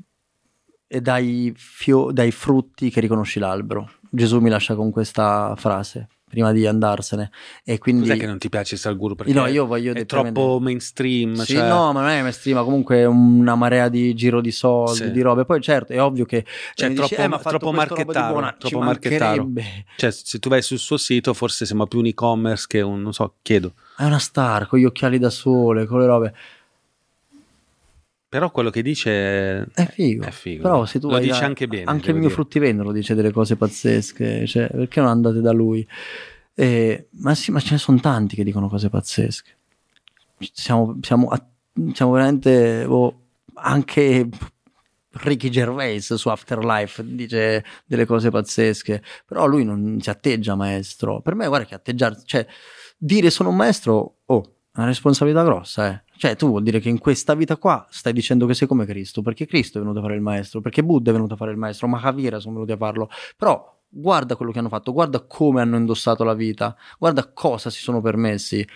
e 0.87 1.01
dai, 1.01 1.53
fio, 1.57 2.13
dai 2.13 2.31
frutti 2.31 2.91
che 2.91 3.01
riconosci 3.01 3.39
l'albero. 3.39 3.91
Gesù 4.11 4.41
mi 4.41 4.51
lascia 4.51 4.75
con 4.75 4.91
questa 4.91 5.55
frase 5.57 6.09
prima 6.35 6.53
di 6.53 6.67
andarsene. 6.67 7.31
E 7.65 7.79
quindi... 7.79 8.09
Cos'è 8.09 8.19
che 8.19 8.27
non 8.27 8.39
ti 8.39 8.49
piace 8.49 8.77
Salguru? 8.77 9.15
Perché 9.15 9.33
no, 9.33 9.47
io 9.47 9.67
voglio 9.67 9.95
è 9.95 10.05
troppo 10.05 10.59
mainstream. 10.61 11.37
Sì, 11.37 11.55
cioè... 11.55 11.69
no, 11.69 11.93
ma 11.93 12.01
non 12.01 12.11
è 12.11 12.21
mainstream, 12.23 12.59
ma 12.59 12.65
comunque 12.65 12.97
è 12.97 13.05
una 13.07 13.55
marea 13.55 13.89
di 13.89 14.13
giro 14.15 14.41
di 14.41 14.51
soldi, 14.51 14.97
sì. 14.97 15.11
di 15.13 15.21
robe. 15.21 15.45
Poi 15.45 15.61
certo, 15.61 15.93
è 15.93 16.03
ovvio 16.03 16.25
che... 16.25 16.45
Cioè, 16.75 16.93
troppo, 16.93 17.09
dici, 17.09 17.21
eh, 17.21 17.29
ma 17.29 17.39
troppo 17.39 17.73
marchettaro. 17.73 18.55
Troppo 18.59 18.81
marchettaro. 18.81 19.49
Cioè, 19.97 20.11
se 20.11 20.39
tu 20.41 20.49
vai 20.49 20.63
sul 20.63 20.79
suo 20.79 20.97
sito, 20.97 21.33
forse 21.33 21.65
sembra 21.65 21.87
più 21.87 22.01
un 22.01 22.07
e-commerce 22.07 22.67
che 22.69 22.81
un, 22.81 23.01
non 23.01 23.13
so, 23.13 23.35
chiedo. 23.41 23.75
È 23.97 24.05
una 24.05 24.19
star, 24.19 24.67
con 24.67 24.81
gli 24.81 24.85
occhiali 24.85 25.19
da 25.19 25.31
sole, 25.31 25.87
con 25.87 26.01
le 26.01 26.07
robe. 26.07 26.35
Però 28.35 28.51
quello 28.51 28.71
che 28.71 28.83
dice 28.83 29.63
è 29.75 29.87
figo. 29.87 30.25
È 30.25 30.33
figo. 30.33 30.63
Però 30.63 30.85
se 30.87 30.99
tu 30.99 31.09
lo 31.09 31.21
dice 31.21 31.39
da, 31.39 31.47
anche 31.47 31.69
bene. 31.69 31.85
Anche 31.85 32.09
il 32.09 32.15
mio 32.15 32.23
dire. 32.23 32.35
fruttivendolo 32.35 32.91
dice 32.91 33.15
delle 33.15 33.31
cose 33.31 33.55
pazzesche. 33.55 34.45
Cioè, 34.45 34.71
perché 34.71 34.99
non 34.99 35.11
andate 35.11 35.41
da 35.41 35.53
lui? 35.53 35.87
Eh, 36.53 37.11
ma 37.19 37.33
sì, 37.37 37.53
ma 37.53 37.61
ce 37.61 37.75
ne 37.75 37.79
sono 37.79 38.01
tanti 38.01 38.35
che 38.35 38.43
dicono 38.43 38.69
cose 38.69 38.89
pazzesche. 38.89 39.57
Siamo, 40.53 40.99
siamo, 41.01 41.31
siamo 41.93 42.11
veramente 42.11 42.85
oh, 42.89 43.21
anche 43.55 44.29
Ricky 45.11 45.49
Gervais 45.49 46.15
su 46.15 46.29
Afterlife 46.29 47.05
dice 47.07 47.65
delle 47.87 48.05
cose 48.05 48.31
pazzesche, 48.31 49.01
però 49.25 49.47
lui 49.47 49.65
non 49.65 50.01
si 50.01 50.11
atteggia 50.11 50.57
maestro. 50.57 51.21
Per 51.21 51.37
me, 51.37 51.47
guarda 51.47 51.67
che 51.67 51.77
atteggiarsi, 51.77 52.27
cioè 52.27 52.45
dire 52.97 53.31
sono 53.31 53.51
un 53.51 53.57
maestro, 53.57 54.17
oh, 54.25 54.54
una 54.77 54.87
responsabilità 54.87 55.43
grossa, 55.45 55.89
eh. 55.89 56.03
Cioè, 56.17 56.37
tu 56.37 56.49
vuol 56.49 56.63
dire 56.63 56.81
che 56.81 56.89
in 56.89 56.99
questa 56.99 57.35
vita 57.35 57.57
qua 57.57 57.87
stai 57.91 58.13
dicendo 58.13 58.47
che 58.47 58.55
sei 58.55 58.67
come 58.67 58.87
Cristo, 58.87 59.23
perché 59.23 59.47
Cristo 59.47 59.79
è 59.79 59.81
venuto 59.81 59.99
a 59.99 60.03
fare 60.03 60.15
il 60.15 60.21
maestro, 60.21 60.61
perché 60.61 60.83
Buddha 60.83 61.11
è 61.11 61.13
venuto 61.13 61.35
a 61.35 61.37
fare 61.37 61.51
il 61.51 61.57
maestro, 61.57 61.87
Mahavira 61.89 62.41
sono 62.41 62.55
venuti 62.55 62.73
a 62.73 62.77
farlo. 62.77 63.09
Però 63.37 63.83
guarda 63.89 64.37
quello 64.37 64.51
che 64.51 64.59
hanno 64.59 64.69
fatto, 64.69 64.93
guarda 64.93 65.21
come 65.21 65.61
hanno 65.61 65.77
indossato 65.77 66.25
la 66.25 66.35
vita, 66.35 66.77
guarda 66.99 67.31
cosa 67.33 67.71
si 67.71 67.81
sono 67.81 68.01
permessi. 68.01 68.67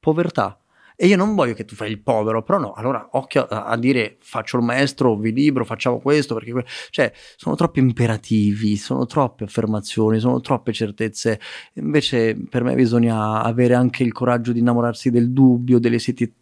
Povertà. 0.00 0.58
E 0.96 1.06
io 1.06 1.16
non 1.16 1.34
voglio 1.34 1.54
che 1.54 1.64
tu 1.64 1.74
fai 1.74 1.90
il 1.90 2.00
povero, 2.00 2.42
però 2.42 2.58
no, 2.58 2.72
allora 2.72 3.08
occhio 3.12 3.46
a, 3.46 3.64
a 3.64 3.76
dire 3.76 4.16
faccio 4.20 4.56
il 4.56 4.62
maestro, 4.62 5.16
vi 5.16 5.32
libro, 5.32 5.64
facciamo 5.64 5.98
questo, 5.98 6.34
perché 6.34 6.52
que-". 6.52 6.64
cioè 6.90 7.12
sono 7.36 7.56
troppi 7.56 7.80
imperativi, 7.80 8.76
sono 8.76 9.06
troppe 9.06 9.44
affermazioni, 9.44 10.18
sono 10.18 10.40
troppe 10.40 10.72
certezze. 10.72 11.40
Invece 11.74 12.36
per 12.48 12.62
me 12.62 12.74
bisogna 12.74 13.42
avere 13.42 13.74
anche 13.74 14.02
il 14.02 14.12
coraggio 14.12 14.52
di 14.52 14.60
innamorarsi 14.60 15.10
del 15.10 15.32
dubbio, 15.32 15.78
dell'esiti- 15.78 16.32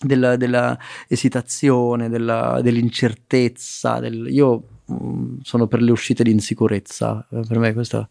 della, 0.00 0.36
della 0.36 0.78
esitazione, 1.08 2.08
della, 2.08 2.60
dell'incertezza. 2.62 4.00
Del... 4.00 4.26
Io 4.30 4.64
Mm, 4.90 5.38
sono 5.42 5.66
per 5.68 5.80
le 5.82 5.92
uscite 5.92 6.24
di 6.24 6.30
insicurezza. 6.30 7.24
Per 7.28 7.58
me 7.58 7.72
questo 7.72 8.08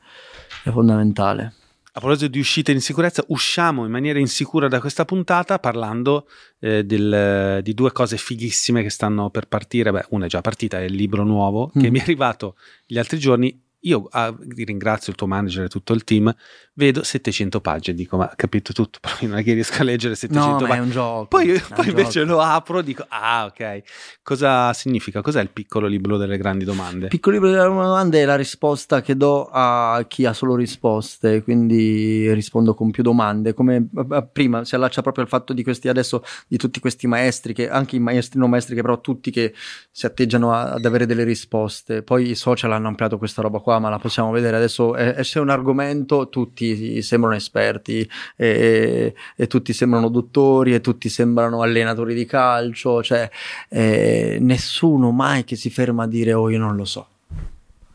è 0.64 0.70
fondamentale. 0.70 1.53
A 2.00 2.02
proposito 2.02 2.32
di 2.32 2.40
uscite 2.40 2.72
di 2.72 2.78
insicurezza, 2.78 3.26
usciamo 3.28 3.84
in 3.84 3.92
maniera 3.92 4.20
insicura 4.20 4.70
da 4.70 4.80
questa 4.80 5.04
puntata 5.04 5.60
parlando 5.60 6.30
eh, 6.60 6.86
del, 6.86 7.60
di 7.62 7.74
due 7.74 7.92
cose 7.92 8.16
fighissime 8.16 8.82
che 8.82 8.90
stanno 8.90 9.30
per 9.30 9.50
partire. 9.50 9.92
Beh, 9.92 10.06
una 10.12 10.26
è 10.26 10.30
già 10.30 10.40
partita, 10.40 10.80
è 10.80 10.84
il 10.84 10.94
libro 10.94 11.26
nuovo 11.26 11.74
mm. 11.78 11.82
che 11.82 11.90
mi 11.90 12.00
è 12.00 12.02
arrivato 12.02 12.56
gli 12.86 12.98
altri 12.98 13.20
giorni 13.20 13.68
io 13.82 14.08
ah, 14.12 14.34
ringrazio 14.56 15.12
il 15.12 15.18
tuo 15.18 15.28
manager 15.28 15.66
e 15.66 15.68
tutto 15.68 15.94
il 15.94 16.04
team, 16.04 16.34
vedo 16.80 17.03
700 17.03 17.61
pagine, 17.61 17.95
dico 17.95 18.18
ma 18.18 18.31
capito 18.35 18.73
tutto, 18.73 18.99
però 19.01 19.15
non 19.22 19.38
è 19.38 19.43
che 19.43 19.53
riesco 19.53 19.81
a 19.81 19.85
leggere 19.85 20.15
700 20.15 20.51
no, 20.51 20.57
pagine. 20.57 20.77
è 20.77 20.81
un 20.81 20.89
gioco. 20.89 21.26
Poi, 21.27 21.61
poi 21.76 21.80
un 21.80 21.88
invece 21.88 22.19
gioco. 22.22 22.31
lo 22.31 22.41
apro, 22.41 22.81
dico 22.81 23.06
ah 23.07 23.45
ok, 23.45 23.81
cosa 24.22 24.73
significa? 24.73 25.22
Cos'è 25.22 25.41
il 25.41 25.49
piccolo 25.49 25.88
libro 25.88 26.18
delle 26.18 26.38
grandi 26.38 26.65
domande? 26.65 27.06
Il 27.06 27.10
piccolo 27.10 27.35
libro 27.35 27.49
delle 27.49 27.61
grandi 27.61 27.81
domande 27.81 28.22
è 28.22 28.26
la 28.26 28.35
risposta 28.35 29.01
che 29.01 29.15
do 29.15 29.49
a 29.49 30.03
chi 30.07 30.26
ha 30.26 30.34
solo 30.34 30.56
risposte, 30.56 31.41
quindi 31.43 32.31
rispondo 32.34 32.73
con 32.73 32.91
più 32.91 33.03
domande, 33.03 33.53
come 33.53 33.88
prima 34.34 34.65
si 34.65 34.76
allaccia 34.76 35.01
proprio 35.01 35.23
al 35.23 35.30
fatto 35.30 35.53
di 35.53 35.64
questi 35.64 35.88
adesso, 35.88 36.22
di 36.47 36.57
tutti 36.57 36.81
questi 36.81 37.07
maestri, 37.07 37.53
che 37.53 37.69
anche 37.69 37.95
i 37.95 37.99
maestri 37.99 38.39
non 38.39 38.49
maestri, 38.49 38.76
che 38.76 38.81
però 38.81 38.99
tutti 38.99 39.31
che 39.31 39.53
si 39.89 40.06
atteggiano 40.06 40.51
a, 40.53 40.73
ad 40.73 40.85
avere 40.85 41.06
delle 41.06 41.23
risposte. 41.23 42.03
Poi 42.03 42.31
i 42.31 42.35
social 42.35 42.73
hanno 42.73 42.88
ampliato 42.88 43.18
questa 43.18 43.41
roba 43.41 43.60
qua 43.60 43.69
qua, 43.69 43.77
ma 43.77 43.89
la 43.89 43.99
possiamo 43.99 44.31
vedere 44.31 44.57
adesso. 44.57 44.95
Esce 44.95 45.38
un 45.39 45.49
argomento, 45.49 46.30
tutti 46.30 46.69
sembrano 47.02 47.36
esperti, 47.36 48.10
e, 48.36 49.14
e 49.36 49.48
tutti 49.48 49.74
sembrano 49.74 50.10
dottori, 50.10 50.74
e 50.74 50.82
tutti 50.82 51.10
sembrano 51.10 51.62
allenatori 51.62 52.14
di 52.14 52.26
calcio, 52.26 53.04
cioè 53.04 53.30
eh, 53.70 54.38
nessuno 54.41 55.12
mai 55.12 55.44
che 55.44 55.56
si 55.56 55.70
ferma 55.70 56.04
a 56.04 56.08
dire 56.08 56.34
oh 56.34 56.50
io 56.50 56.60
non 56.60 56.76
lo 56.76 56.86
so. 56.86 57.08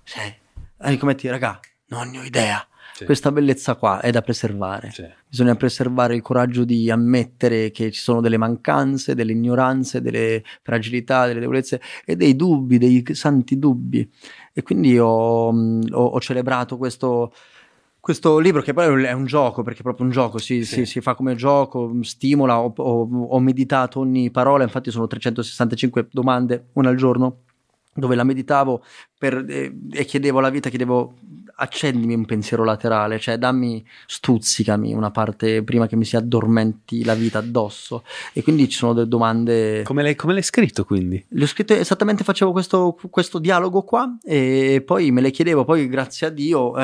Cioè, 0.04 0.96
come 0.98 1.14
ti 1.14 1.28
raga, 1.28 1.58
non 1.88 2.10
ne 2.10 2.18
ho 2.18 2.22
idea. 2.22 2.66
Sì. 2.96 3.06
Questa 3.06 3.32
bellezza 3.32 3.74
qua 3.74 4.00
è 4.00 4.12
da 4.12 4.22
preservare. 4.22 4.92
Sì. 4.92 5.04
Bisogna 5.28 5.56
preservare 5.56 6.14
il 6.14 6.22
coraggio 6.22 6.62
di 6.62 6.88
ammettere 6.92 7.72
che 7.72 7.90
ci 7.90 8.00
sono 8.00 8.20
delle 8.20 8.36
mancanze, 8.36 9.16
delle 9.16 9.32
ignoranze, 9.32 10.00
delle 10.00 10.44
fragilità, 10.62 11.26
delle 11.26 11.40
debolezze 11.40 11.80
e 12.04 12.14
dei 12.14 12.36
dubbi, 12.36 12.78
dei 12.78 13.04
santi 13.10 13.58
dubbi. 13.58 14.08
E 14.52 14.62
quindi 14.62 14.96
ho, 14.96 15.48
ho, 15.48 15.52
ho 15.90 16.20
celebrato 16.20 16.76
questo, 16.76 17.34
questo 18.04 18.38
libro 18.38 18.60
che 18.60 18.74
poi 18.74 19.02
è 19.06 19.12
un 19.12 19.24
gioco, 19.24 19.62
perché 19.62 19.78
è 19.78 19.82
proprio 19.82 20.04
un 20.04 20.12
gioco, 20.12 20.36
si, 20.36 20.62
sì. 20.62 20.74
si, 20.74 20.84
si 20.84 21.00
fa 21.00 21.14
come 21.14 21.34
gioco, 21.36 21.90
stimola, 22.02 22.60
ho, 22.60 22.70
ho, 22.76 23.08
ho, 23.08 23.40
meditato 23.40 24.00
ogni 24.00 24.30
parola, 24.30 24.62
infatti 24.62 24.90
sono 24.90 25.06
365 25.06 26.08
domande, 26.10 26.66
una 26.74 26.90
al 26.90 26.96
giorno, 26.96 27.44
dove 27.94 28.14
la 28.14 28.24
meditavo 28.24 28.84
per, 29.24 29.42
eh, 29.48 29.74
e 29.90 30.04
chiedevo 30.04 30.38
alla 30.38 30.50
vita, 30.50 30.68
chiedevo 30.68 31.14
accendimi 31.56 32.14
un 32.14 32.24
pensiero 32.24 32.64
laterale, 32.64 33.18
cioè 33.18 33.38
dammi, 33.38 33.84
stuzzicami 34.06 34.92
una 34.92 35.10
parte 35.10 35.62
prima 35.62 35.86
che 35.86 35.96
mi 35.96 36.04
si 36.04 36.16
addormenti 36.16 37.04
la 37.04 37.14
vita 37.14 37.38
addosso. 37.38 38.02
E 38.32 38.42
quindi 38.42 38.68
ci 38.68 38.76
sono 38.76 38.92
delle 38.92 39.08
domande. 39.08 39.82
Come 39.82 40.02
l'hai, 40.02 40.14
come 40.14 40.32
l'hai 40.32 40.42
scritto 40.42 40.84
quindi? 40.84 41.24
Le 41.28 41.44
ho 41.44 41.46
scritto 41.46 41.74
esattamente, 41.74 42.24
facevo 42.24 42.52
questo, 42.52 42.98
questo, 43.10 43.38
dialogo 43.38 43.82
qua 43.82 44.16
e 44.22 44.82
poi 44.84 45.10
me 45.10 45.20
le 45.20 45.30
chiedevo, 45.30 45.64
poi 45.64 45.88
grazie 45.88 46.28
a 46.28 46.30
Dio 46.30 46.76
eh, 46.76 46.82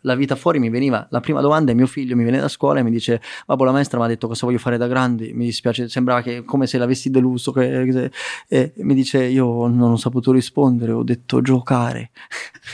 la 0.00 0.14
vita 0.14 0.36
fuori 0.36 0.58
mi 0.58 0.68
veniva. 0.68 1.06
La 1.10 1.20
prima 1.20 1.40
domanda 1.40 1.72
è 1.72 1.74
mio 1.74 1.86
figlio 1.86 2.16
mi 2.16 2.22
viene 2.22 2.40
da 2.40 2.48
scuola 2.48 2.80
e 2.80 2.82
mi 2.82 2.90
dice, 2.90 3.20
babbo 3.46 3.64
la 3.64 3.72
maestra 3.72 3.98
mi 3.98 4.04
ha 4.04 4.08
detto 4.08 4.26
cosa 4.26 4.46
voglio 4.46 4.58
fare 4.58 4.76
da 4.76 4.86
grandi, 4.86 5.32
mi 5.32 5.44
dispiace, 5.44 5.88
sembrava 5.88 6.22
che 6.22 6.44
come 6.44 6.66
se 6.66 6.78
l'avessi 6.78 7.10
deluso, 7.10 7.52
che, 7.52 7.86
che, 7.90 8.10
e 8.48 8.72
mi 8.76 8.94
dice 8.94 9.24
io 9.24 9.66
non 9.66 9.92
ho 9.92 9.96
saputo 9.96 10.32
rispondere, 10.32 10.92
ho 10.92 11.02
detto 11.02 11.40
giocare. 11.72 12.10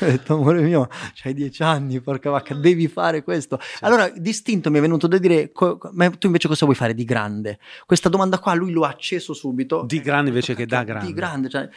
ho 0.00 0.04
detto 0.04 0.34
amore 0.34 0.60
mio, 0.60 0.88
hai 1.24 1.34
dieci 1.34 1.62
anni, 1.62 2.00
porca 2.00 2.30
vacca, 2.30 2.54
devi 2.54 2.88
fare 2.88 3.22
questo. 3.22 3.58
Sì. 3.60 3.84
Allora, 3.84 4.08
distinto 4.08 4.70
mi 4.70 4.78
è 4.78 4.80
venuto 4.80 5.06
da 5.06 5.18
dire, 5.18 5.52
co- 5.52 5.78
ma 5.92 6.10
tu 6.10 6.26
invece 6.26 6.48
cosa 6.48 6.64
vuoi 6.64 6.76
fare 6.76 6.94
di 6.94 7.04
grande? 7.04 7.58
Questa 7.86 8.08
domanda 8.08 8.38
qua 8.38 8.54
lui 8.54 8.72
lo 8.72 8.82
ha 8.82 8.88
acceso 8.88 9.32
subito. 9.32 9.84
Di 9.86 10.00
grande 10.00 10.30
invece 10.30 10.54
che 10.54 10.66
da 10.66 10.82
grande. 10.82 11.06
Di 11.06 11.12
grande, 11.12 11.48
cioè, 11.48 11.68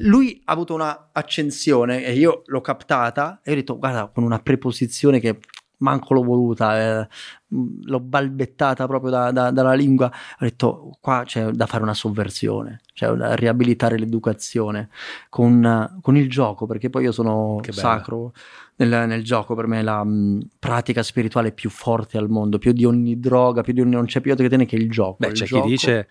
lui 0.00 0.40
ha 0.44 0.52
avuto 0.52 0.74
una 0.74 1.10
accensione 1.12 2.04
e 2.04 2.14
io 2.14 2.42
l'ho 2.46 2.60
captata 2.60 3.40
e 3.42 3.52
ho 3.52 3.54
detto, 3.54 3.78
guarda, 3.78 4.10
con 4.12 4.22
una 4.22 4.38
preposizione 4.38 5.20
che 5.20 5.38
manco 5.78 6.14
l'ho 6.14 6.22
voluta, 6.22 6.78
eh, 6.78 7.08
l'ho 7.48 8.00
balbettata 8.00 8.86
proprio 8.86 9.10
da, 9.10 9.30
da, 9.30 9.50
dalla 9.50 9.74
lingua. 9.74 10.06
Ho 10.06 10.44
detto: 10.44 10.96
Qua 11.00 11.22
c'è 11.24 11.50
da 11.50 11.66
fare 11.66 11.82
una 11.82 11.94
sovversione, 11.94 12.80
cioè 12.94 13.14
da 13.16 13.34
riabilitare 13.34 13.98
l'educazione 13.98 14.88
con, 15.28 15.98
con, 16.00 16.16
il 16.16 16.28
gioco, 16.28 16.66
perché 16.66 16.90
poi 16.90 17.04
io 17.04 17.12
sono 17.12 17.60
sacro 17.70 18.32
nel, 18.76 19.06
nel, 19.06 19.22
gioco. 19.22 19.54
Per 19.54 19.66
me 19.66 19.82
la 19.82 20.04
mh, 20.04 20.48
pratica 20.58 21.02
spirituale 21.02 21.52
più 21.52 21.70
forte 21.70 22.18
al 22.18 22.28
mondo, 22.28 22.58
più 22.58 22.72
di 22.72 22.84
ogni 22.84 23.18
droga, 23.20 23.62
più 23.62 23.72
di 23.72 23.80
ogni 23.80 23.92
non 23.92 24.06
c'è 24.06 24.20
più 24.20 24.30
altro 24.30 24.48
che 24.48 24.56
te 24.56 24.66
che 24.66 24.76
il 24.76 24.90
gioco. 24.90 25.16
Beh, 25.18 25.28
il 25.28 25.32
c'è 25.34 25.46
gioco... 25.46 25.62
chi 25.62 25.68
dice. 25.68 26.08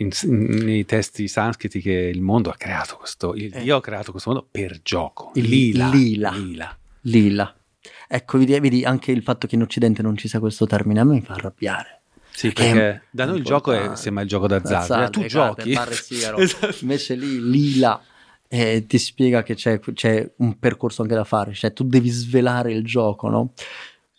In, 0.00 0.08
nei 0.22 0.86
testi 0.86 1.28
sanscriti 1.28 1.82
che 1.82 1.92
il 1.92 2.22
mondo 2.22 2.48
ha 2.48 2.54
creato 2.54 2.96
questo, 2.96 3.34
il 3.34 3.54
eh. 3.54 3.60
Dio 3.60 3.76
ha 3.76 3.80
creato 3.82 4.12
questo 4.12 4.30
mondo 4.30 4.48
per 4.50 4.80
gioco. 4.82 5.32
Il 5.34 5.44
lila. 5.44 5.90
Lila. 5.90 6.30
Lila. 6.30 6.78
lila. 7.02 7.59
Ecco, 8.12 8.38
vedi, 8.38 8.58
vedi, 8.58 8.84
anche 8.84 9.12
il 9.12 9.22
fatto 9.22 9.46
che 9.46 9.54
in 9.54 9.62
Occidente 9.62 10.02
non 10.02 10.16
ci 10.16 10.26
sia 10.26 10.40
questo 10.40 10.66
termine 10.66 10.98
a 10.98 11.04
me 11.04 11.12
mi 11.14 11.20
fa 11.20 11.34
arrabbiare. 11.34 12.00
Sì, 12.32 12.50
perché 12.50 13.02
da 13.08 13.24
noi 13.24 13.38
il 13.38 13.44
gioco 13.44 13.70
è, 13.70 13.94
sembra 13.94 14.24
il 14.24 14.28
gioco 14.28 14.48
d'azzardo, 14.48 15.04
eh, 15.04 15.10
tu 15.10 15.26
giochi. 15.26 15.70
esatto. 15.78 16.76
Invece 16.80 17.14
lì, 17.14 17.40
lila, 17.40 18.02
eh, 18.48 18.84
ti 18.84 18.98
spiega 18.98 19.44
che 19.44 19.54
c'è, 19.54 19.78
c'è, 19.78 20.28
un 20.38 20.58
percorso 20.58 21.02
anche 21.02 21.14
da 21.14 21.22
fare, 21.22 21.54
cioè 21.54 21.72
tu 21.72 21.84
devi 21.84 22.08
svelare 22.08 22.72
il 22.72 22.84
gioco, 22.84 23.28
no? 23.28 23.52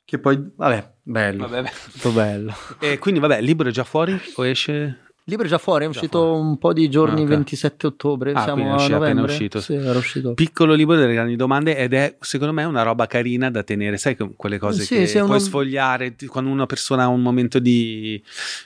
Che 0.05 0.19
poi, 0.19 0.41
vabbè, 0.55 0.93
bello, 1.03 1.47
vabbè, 1.49 1.69
molto 1.91 2.11
bello. 2.11 2.53
E 2.79 2.97
quindi, 2.97 3.19
vabbè, 3.19 3.39
il 3.39 3.45
libro 3.45 3.67
è 3.67 3.71
già 3.73 3.83
fuori 3.83 4.17
o 4.35 4.47
esce? 4.47 5.10
Libro 5.31 5.45
è 5.45 5.49
già 5.49 5.59
fuori, 5.59 5.85
è 5.85 5.87
uscito 5.87 6.19
fuori. 6.19 6.41
un 6.41 6.57
po' 6.57 6.73
di 6.73 6.89
giorni, 6.89 7.21
ah, 7.21 7.23
okay. 7.23 7.35
27 7.35 7.87
ottobre, 7.87 8.33
ah, 8.33 8.43
siamo 8.43 8.75
a 8.75 8.85
novembre. 8.85 9.31
uscito. 9.31 9.61
Sì, 9.61 9.75
era 9.75 9.97
uscito. 9.97 10.33
Piccolo 10.33 10.73
libro 10.73 10.97
delle 10.97 11.13
grandi 11.13 11.37
domande 11.37 11.77
ed 11.77 11.93
è 11.93 12.17
secondo 12.19 12.51
me 12.51 12.65
una 12.65 12.83
roba 12.83 13.07
carina 13.07 13.49
da 13.49 13.63
tenere, 13.63 13.95
sai 13.95 14.17
quelle 14.35 14.57
cose 14.57 14.83
sì, 14.83 14.95
che 14.95 15.09
puoi 15.09 15.21
uno... 15.21 15.39
sfogliare 15.39 16.15
quando 16.27 16.49
una 16.49 16.65
persona 16.65 17.03
ha 17.03 17.07
un 17.07 17.21
momento 17.21 17.59
di, 17.59 18.21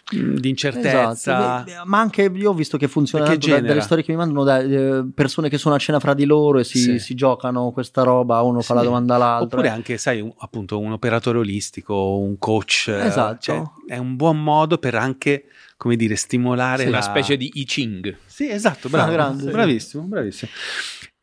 di 0.10 0.50
incertezza. 0.50 1.12
Esatto. 1.12 1.72
Ma 1.86 2.00
anche 2.00 2.32
io 2.34 2.50
ho 2.50 2.56
visto 2.56 2.80
che 2.80 2.88
funziona 2.88 3.26
tanto 3.26 3.48
da, 3.48 3.62
dalle 3.62 3.82
storie 3.82 4.04
che 4.04 4.12
mi 4.12 4.18
mandano 4.18 4.44
da 4.44 4.60
eh, 4.60 5.06
persone 5.14 5.50
che 5.50 5.60
sono 5.60 5.76
a 5.76 5.78
cena 5.78 6.00
fra 6.00 6.16
di 6.16 6.26
loro 6.26 6.58
e 6.58 6.64
si, 6.64 6.80
sì. 6.80 7.00
si 7.00 7.14
giocano 7.14 7.70
questa 7.70 8.02
roba, 8.02 8.42
uno 8.42 8.62
fa 8.62 8.74
la 8.74 8.82
domanda 8.82 9.14
all'altro. 9.14 9.60
Oppure 9.60 9.70
anche, 9.70 10.00
sai, 10.00 10.20
un, 10.20 10.34
appunto 10.40 10.80
un 10.80 10.94
operatore 10.94 11.38
olistico, 11.38 12.18
un 12.18 12.40
coach. 12.40 12.88
Esatto. 12.88 13.38
Cioè, 13.40 13.62
è 13.86 13.98
un 13.98 14.16
buon 14.16 14.42
modo 14.42 14.80
per 14.80 14.96
anche 14.96 15.46
come 15.78 15.96
dire, 15.96 16.16
stimolare 16.16 16.84
sì, 16.84 16.90
la... 16.90 16.98
una 16.98 17.02
specie 17.02 17.38
di 17.38 17.52
I 17.56 17.66
Ching. 17.66 18.18
Sì, 18.26 18.50
esatto, 18.50 18.90
bravo, 18.90 19.12
grande, 19.12 19.52
bravissimo, 19.52 20.04
bravissimo. 20.04 20.52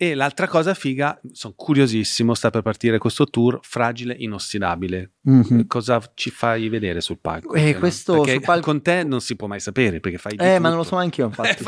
E 0.03 0.17
l'altra 0.17 0.49
cosa 0.49 0.75
figa, 0.75 1.17
sono 1.31 1.55
curiosissimo, 1.57 2.35
sta 2.35 2.51
per 2.51 2.63
partire 2.63 2.99
questo 2.99 3.27
tour, 3.27 3.61
fragile, 3.63 4.17
inossidabile. 4.19 5.13
Mm-hmm. 5.31 5.61
Cosa 5.69 6.03
ci 6.15 6.31
fai 6.31 6.69
vedere 6.69 7.01
sul 7.01 7.19
palco? 7.21 7.55
Eh, 7.55 7.79
questo 7.79 8.25
sul 8.25 8.41
palco... 8.41 8.65
con 8.65 8.83
te 8.83 9.05
non 9.05 9.21
si 9.21 9.37
può 9.37 9.47
mai 9.47 9.61
sapere 9.61 10.01
perché 10.01 10.19
fai 10.19 10.35
Eh, 10.39 10.59
ma 10.59 10.71
non 10.71 10.79
lo 10.79 10.83
so 10.83 10.97
neanche 10.97 11.21
io, 11.21 11.29
infatti. 11.29 11.65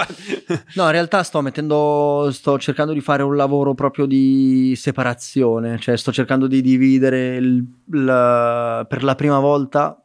no, 0.74 0.85
in 0.86 0.90
realtà 0.90 1.23
sto 1.23 1.40
mettendo, 1.43 2.28
sto 2.32 2.59
cercando 2.59 2.93
di 2.93 3.01
fare 3.01 3.23
un 3.23 3.36
lavoro 3.36 3.73
proprio 3.74 4.05
di 4.05 4.74
separazione, 4.77 5.78
cioè 5.78 5.97
sto 5.97 6.11
cercando 6.11 6.48
di 6.48 6.61
dividere 6.61 7.36
il, 7.36 7.65
la, 7.93 8.85
per 8.89 9.05
la 9.05 9.15
prima 9.15 9.39
volta 9.39 9.97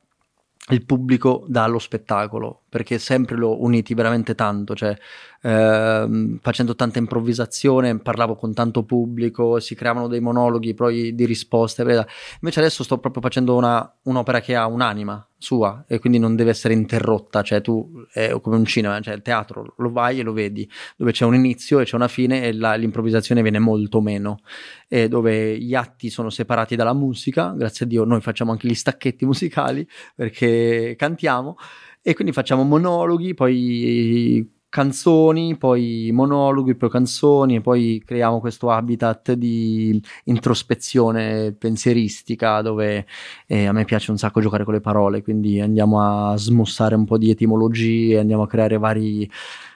il 0.70 0.86
pubblico 0.86 1.46
dallo 1.48 1.80
spettacolo, 1.80 2.64
perché 2.70 3.00
sempre 3.00 3.36
l'ho 3.36 3.62
uniti 3.62 3.94
veramente 3.94 4.36
tanto, 4.36 4.76
cioè 4.76 4.96
eh, 5.42 6.38
facendo 6.42 6.76
tanta 6.76 7.00
improvvisazione, 7.00 8.00
parlavo 8.00 8.36
con 8.36 8.54
tanto 8.54 8.84
pubblico, 8.84 9.60
si 9.60 9.76
creavano 9.76 10.08
dei 10.08 10.20
monologhi 10.20 10.74
poi 10.74 11.16
di 11.16 11.26
risposte, 11.26 11.82
invece 11.82 12.60
adesso 12.60 12.84
sto 12.84 13.00
proprio 13.00 13.22
facendo 13.22 13.56
una, 13.56 13.92
un'opera 14.04 14.40
che 14.40 14.56
ha 14.56 14.68
un'anima 14.68 15.26
sua 15.42 15.86
e 15.88 16.00
quindi 16.00 16.20
non 16.20 16.36
deve 16.36 16.50
essere 16.50 16.74
interrotta, 16.74 17.42
cioè 17.42 17.62
tu 17.62 18.06
è 18.12 18.38
come 18.42 18.58
un 18.58 18.66
cinema, 18.66 19.00
cioè 19.00 19.14
il 19.14 19.22
teatro 19.22 19.74
lo 19.78 19.92
vai 19.92 20.20
e 20.20 20.24
lo 20.24 20.34
vedi, 20.34 20.70
dove 20.98 21.12
c'è 21.12 21.24
un 21.26 21.34
inizio 21.34 21.80
e 21.80 21.86
c'è 21.86 21.96
una 21.96 22.10
fine 22.10 22.44
e 22.44 22.54
la, 22.54 22.76
l'improvvisazione 22.76 23.42
viene 23.42 23.60
molto 23.60 24.02
meno, 24.02 24.40
e 24.88 25.08
dove 25.08 25.58
gli 25.58 25.74
atti 25.74 26.10
sono 26.10 26.30
separati 26.30 26.76
dalla 26.76 26.94
musica, 26.94 27.54
grazie 27.56 27.86
a 27.86 27.88
Dio 27.88 28.04
noi 28.04 28.20
facciamo 28.20 28.52
anche 28.52 28.68
gli 28.68 28.76
stacchetti 28.76 29.26
musicali 29.26 29.88
perché 30.14 30.96
cantiamo 30.98 31.56
e 32.02 32.14
quindi 32.14 32.34
facciamo 32.34 32.64
monologhi, 32.64 33.34
poi 33.34 34.58
canzoni, 34.70 35.58
poi 35.58 36.12
monologhi, 36.14 36.76
poi 36.76 36.90
canzoni 36.90 37.56
e 37.56 37.62
poi 37.62 38.02
creiamo 38.06 38.40
questo 38.40 38.70
habitat 38.70 39.34
di 39.34 40.02
introspezione 40.26 41.54
pensieristica 41.54 42.62
dove 42.62 43.06
eh, 43.48 43.66
a 43.66 43.72
me 43.72 43.84
piace 43.86 44.12
un 44.12 44.18
sacco 44.18 44.42
giocare 44.42 44.64
con 44.64 44.76
le 44.76 44.82
parole, 44.82 45.24
quindi 45.24 45.60
andiamo 45.60 46.02
a 46.02 46.38
smussare 46.38 46.96
un 46.96 47.06
po' 47.06 47.18
di 47.18 47.32
etimologie, 47.32 48.20
andiamo 48.20 48.44
a 48.44 48.48
creare 48.48 48.78
vari, 48.78 49.30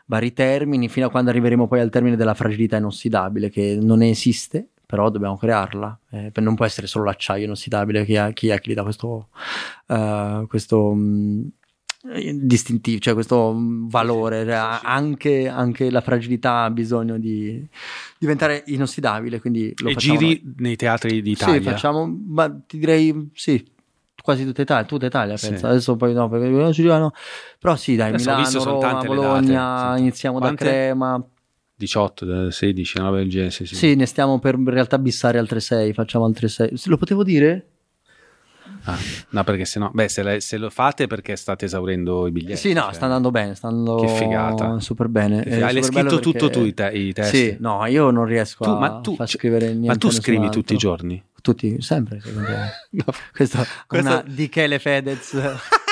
vari 0.06 0.32
termini 0.32 0.88
fino 0.90 1.08
a 1.08 1.10
quando 1.10 1.32
arriveremo 1.32 1.68
poi 1.68 1.80
al 1.80 1.90
termine 1.90 2.16
della 2.16 2.36
fragilità 2.36 2.78
inossidabile 2.78 3.50
che 3.50 3.78
non 3.82 4.02
esiste 4.02 4.68
però 4.94 5.10
dobbiamo 5.10 5.38
crearla. 5.38 6.00
Eh, 6.12 6.32
non 6.36 6.54
può 6.54 6.66
essere 6.66 6.86
solo 6.86 7.06
l'acciaio 7.06 7.46
inossidabile 7.46 8.06
chi, 8.06 8.14
è, 8.14 8.32
che 8.34 8.60
gli 8.64 8.76
dà 8.76 8.84
questo, 8.84 9.30
uh, 9.88 10.46
questo 10.46 10.90
um, 10.90 11.50
distintivo, 12.04 13.00
cioè 13.00 13.14
questo 13.14 13.56
valore, 13.58 14.54
anche, 14.54 15.48
anche, 15.48 15.90
la 15.90 16.02
fragilità 16.02 16.64
ha 16.64 16.70
bisogno 16.70 17.18
di 17.18 17.66
diventare 18.18 18.64
inossidabile. 18.68 19.40
Quindi 19.40 19.74
lo 19.78 19.90
e 19.90 19.96
giri 19.96 20.42
noi. 20.44 20.56
nei 20.58 20.76
teatri 20.76 21.22
d'Italia? 21.22 21.62
Sì, 21.62 21.62
facciamo, 21.62 22.06
ma 22.28 22.50
ti 22.50 22.78
direi 22.78 23.30
sì, 23.34 23.66
quasi 24.22 24.46
tutta 24.46 24.62
Italia, 24.62 24.86
tutta 24.86 25.06
Italia 25.06 25.38
penso. 25.40 25.58
Sì. 25.58 25.66
Adesso 25.66 25.96
poi 25.96 26.14
no, 26.14 26.28
perché 26.28 26.50
non 26.50 26.74
ci 26.74 26.84
no. 26.84 27.14
Però 27.58 27.76
sì, 27.78 27.96
dai, 27.96 28.10
Adesso 28.14 28.60
Milano, 28.60 28.64
Roma, 28.64 29.04
Bologna, 29.04 29.98
iniziamo 29.98 30.40
Quante? 30.40 30.64
da 30.64 30.70
Crema. 30.70 31.28
18, 31.76 32.52
16, 32.52 33.00
9 33.00 33.18
del 33.18 33.30
genere. 33.30 33.52
Sì, 33.52 33.66
sì, 33.66 33.96
ne 33.96 34.06
stiamo 34.06 34.40
per 34.40 34.56
in 34.56 34.70
realtà 34.70 35.00
bissare 35.00 35.38
altre 35.38 35.60
6, 35.60 35.94
facciamo 35.94 36.26
altre 36.26 36.48
6. 36.48 36.82
Lo 36.86 36.98
potevo 36.98 37.24
dire? 37.24 37.68
Ah, 38.86 38.98
no, 39.30 39.44
perché 39.44 39.66
se 39.66 39.80
no, 39.80 39.92
beh, 39.94 40.10
se, 40.10 40.24
le, 40.24 40.40
se, 40.42 40.58
lo 40.58 40.70
fate 40.70 41.08
perché 41.08 41.36
state 41.36 41.66
esaurendo 41.66 42.28
i 42.28 42.32
biglietti. 42.32 42.60
Sì, 42.60 42.74
no, 42.74 42.84
cioè. 42.84 42.94
sta 42.94 43.06
andando 43.06 43.32
bene, 43.32 43.56
sta 43.56 43.68
andando 43.68 43.96
che 43.96 44.08
figata. 44.10 44.80
super 44.80 45.08
bene. 45.08 45.44
Che 45.44 45.52
figata. 45.52 45.74
Hai 45.74 45.84
scritto 45.84 46.20
tutto 46.20 46.50
tu 46.50 46.64
i, 46.64 46.74
te- 46.74 46.92
i 46.92 47.14
testi? 47.14 47.38
Sì, 47.38 47.58
no, 47.60 47.86
io 47.86 48.10
non 48.10 48.26
riesco 48.26 48.64
tu, 48.66 48.70
a, 48.72 48.78
ma 48.78 49.00
tu, 49.00 49.16
far 49.16 49.30
scrivere 49.30 49.68
niente. 49.68 49.88
Ma 49.88 49.96
tu 49.96 50.10
scrivi 50.10 50.50
tutti 50.50 50.74
i 50.74 50.78
giorni? 50.78 51.24
Tutti, 51.42 51.82
sempre, 51.82 52.22
no, 52.92 53.06
Questa, 53.34 53.66
questa... 53.86 54.10
una 54.10 54.24
di 54.26 54.48
Chele 54.48 54.80
Fedez. 54.80 55.36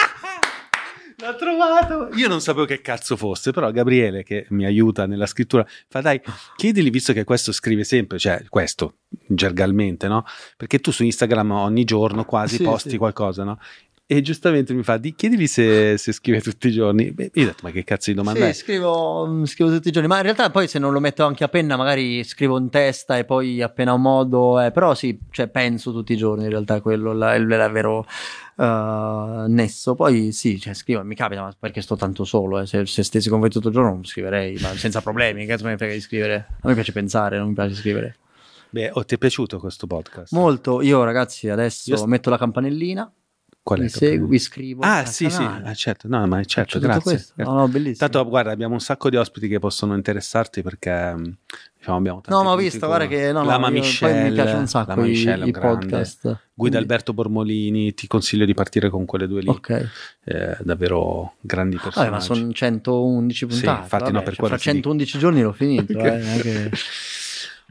L'ho 1.22 1.36
trovato! 1.36 2.10
Io 2.16 2.28
non 2.28 2.42
sapevo 2.42 2.66
che 2.66 2.82
cazzo 2.82 3.16
fosse, 3.16 3.52
però 3.52 3.72
Gabriele, 3.72 4.24
che 4.24 4.48
mi 4.50 4.66
aiuta 4.66 5.06
nella 5.06 5.28
scrittura, 5.28 5.66
fa 5.88 6.02
dai, 6.02 6.20
chiedili 6.56 6.90
visto 6.90 7.14
che 7.14 7.24
questo 7.24 7.52
scrive 7.52 7.84
sempre, 7.84 8.18
cioè 8.18 8.44
questo, 8.50 8.96
gergalmente, 9.28 10.08
no? 10.08 10.26
Perché 10.58 10.80
tu 10.80 10.92
su 10.92 11.04
Instagram 11.04 11.52
ogni 11.52 11.84
giorno 11.84 12.26
quasi 12.26 12.56
sì, 12.56 12.64
posti 12.64 12.90
sì. 12.92 12.98
qualcosa, 12.98 13.44
no? 13.44 13.60
E 14.12 14.20
giustamente 14.20 14.74
mi 14.74 14.84
fa, 14.84 14.98
di, 14.98 15.16
chiedili 15.16 15.48
se, 15.48 15.98
se, 15.98 16.12
scrive 16.12 16.42
tutti 16.42 16.68
i 16.68 16.72
giorni. 16.74 17.14
Beh, 17.14 17.32
io 17.34 17.44
ho 17.44 17.46
detto, 17.46 17.62
ma 17.64 17.72
che 17.72 17.86
cazzo 17.86 18.10
di 18.10 18.18
domanda 18.18 18.42
sì, 18.42 18.46
è? 18.48 18.52
Scrivo, 18.52 19.46
scrivo 19.46 19.72
tutti 19.72 19.88
i 19.88 19.92
giorni, 19.92 20.10
ma 20.10 20.18
in 20.18 20.24
realtà 20.24 20.50
poi 20.50 20.68
se 20.68 20.80
non 20.80 20.92
lo 20.92 21.00
metto 21.00 21.24
anche 21.24 21.46
a 21.46 21.48
penna, 21.48 21.78
magari 21.78 22.22
scrivo 22.26 22.58
in 22.58 22.70
testa 22.70 23.18
e 23.18 23.24
poi 23.24 23.62
appena 23.62 23.94
ho 23.94 23.98
modo, 23.98 24.60
eh, 24.60 24.72
però 24.72 24.94
sì, 24.96 25.18
cioè, 25.30 25.48
penso 25.48 25.94
tutti 25.94 26.12
i 26.12 26.18
giorni 26.18 26.44
in 26.44 26.50
realtà 26.50 26.82
quello 26.82 27.18
è 27.26 27.36
il 27.36 27.46
vero 27.46 28.06
uh, 28.56 29.46
nesso. 29.48 29.96
Poi 29.96 30.34
sì, 30.34 30.60
cioè, 30.60 30.74
scrivo, 30.74 31.06
mi 31.06 31.16
capita, 31.16 31.44
ma 31.44 31.56
perché 31.58 31.80
sto 31.80 31.96
tanto 31.96 32.26
solo, 32.26 32.60
eh. 32.60 32.66
se, 32.66 32.86
se 32.86 33.04
stessi 33.04 33.30
con 33.30 33.40
voi 33.40 33.50
tutto 33.50 33.70
il 33.70 33.74
giorno 33.74 33.92
non 33.92 34.04
scriverei, 34.04 34.58
ma 34.60 34.76
senza 34.76 35.00
problemi, 35.00 35.46
che 35.46 35.56
me 35.64 35.70
ne 35.70 35.78
frega 35.78 35.94
di 35.94 36.02
scrivere. 36.02 36.48
A 36.60 36.68
me 36.68 36.74
piace 36.74 36.92
pensare, 36.92 37.38
non 37.38 37.48
mi 37.48 37.54
piace 37.54 37.76
scrivere. 37.76 38.18
Beh, 38.72 38.90
oh, 38.92 39.06
ti 39.06 39.16
è 39.16 39.18
piaciuto 39.18 39.58
questo 39.58 39.88
podcast? 39.88 40.34
Molto. 40.34 40.82
Io, 40.82 41.02
ragazzi, 41.06 41.48
adesso 41.48 41.94
io... 41.94 42.06
metto 42.08 42.30
la 42.30 42.38
campanellina. 42.38 43.10
Qual 43.64 43.80
mi 43.80 43.90
seguo, 43.90 44.28
vi 44.28 44.40
scrivo. 44.40 44.82
Ah, 44.82 45.06
sì, 45.06 45.28
canale. 45.28 45.64
sì, 45.64 45.70
ah, 45.70 45.74
certo. 45.76 46.08
No, 46.08 46.26
ma 46.26 46.44
certo, 46.44 46.80
grazie. 46.80 47.20
Certo. 47.20 47.44
No, 47.44 47.54
no, 47.60 47.68
bellissimo. 47.68 48.10
Tanto, 48.10 48.28
guarda, 48.28 48.52
abbiamo 48.52 48.74
un 48.74 48.80
sacco 48.80 49.08
di 49.12 49.18
ospiti 49.18 49.48
che 49.48 49.60
possono 49.60 49.94
interessarti 49.94 50.64
perché 50.64 51.14
mm, 51.14 51.24
diciamo, 51.78 51.98
abbiamo 51.98 52.22
No, 52.26 52.44
ma 52.44 52.54
ho 52.54 52.56
visto, 52.56 52.88
guarda 52.88 53.06
che 53.06 53.32
no, 53.32 53.44
Lama 53.44 53.68
no, 53.68 53.74
Michelle, 53.74 54.30
mi 54.30 54.34
piace 54.34 54.56
un 54.56 54.68
sacco 54.68 55.04
i, 55.04 55.12
i 55.12 55.52
podcast. 55.52 56.22
Guida 56.24 56.40
quindi... 56.56 56.78
Alberto 56.78 57.14
Bormolini, 57.14 57.94
ti 57.94 58.08
consiglio 58.08 58.46
di 58.46 58.56
partire 58.56 58.90
con 58.90 59.06
quelle 59.06 59.28
due 59.28 59.42
lì. 59.42 59.50
Ok. 59.50 59.90
Eh, 60.24 60.58
davvero 60.62 61.36
grandi 61.40 61.76
personaggi. 61.76 62.10
Vabbè, 62.10 62.10
ma 62.10 62.20
sono 62.20 62.52
111 62.52 63.46
puntate. 63.46 63.68
Sì, 63.68 63.82
infatti 63.84 64.04
vabbè, 64.06 64.16
no, 64.16 64.24
per 64.24 64.36
cioè, 64.36 64.48
fra 64.48 64.58
111 64.58 65.20
giorni 65.20 65.42
l'ho 65.44 65.54
finito, 65.54 65.98
okay. 66.00 66.20
eh, 66.38 66.42
che... 66.42 66.72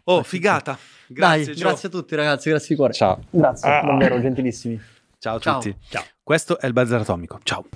Oh, 0.04 0.22
figata. 0.22 0.78
Grazie, 1.08 1.46
Dai, 1.46 1.54
grazie 1.54 1.88
a 1.88 1.90
tutti 1.90 2.14
ragazzi, 2.14 2.48
grazie 2.48 2.68
di 2.68 2.76
cuore. 2.76 2.92
Ciao. 2.92 3.24
Grazie, 3.28 3.68
ah. 3.68 3.84
davvero 3.84 4.20
gentilissimi. 4.20 4.80
Ciao 5.20 5.36
a 5.36 5.38
Ciao. 5.38 5.60
tutti. 5.60 5.76
Ciao. 5.90 6.02
Questo 6.22 6.58
è 6.58 6.66
il 6.66 6.72
Bazar 6.72 7.02
Atomico. 7.02 7.38
Ciao. 7.42 7.66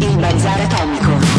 Il 0.00 0.16
Bazar 0.18 0.60
Atomico. 0.62 1.35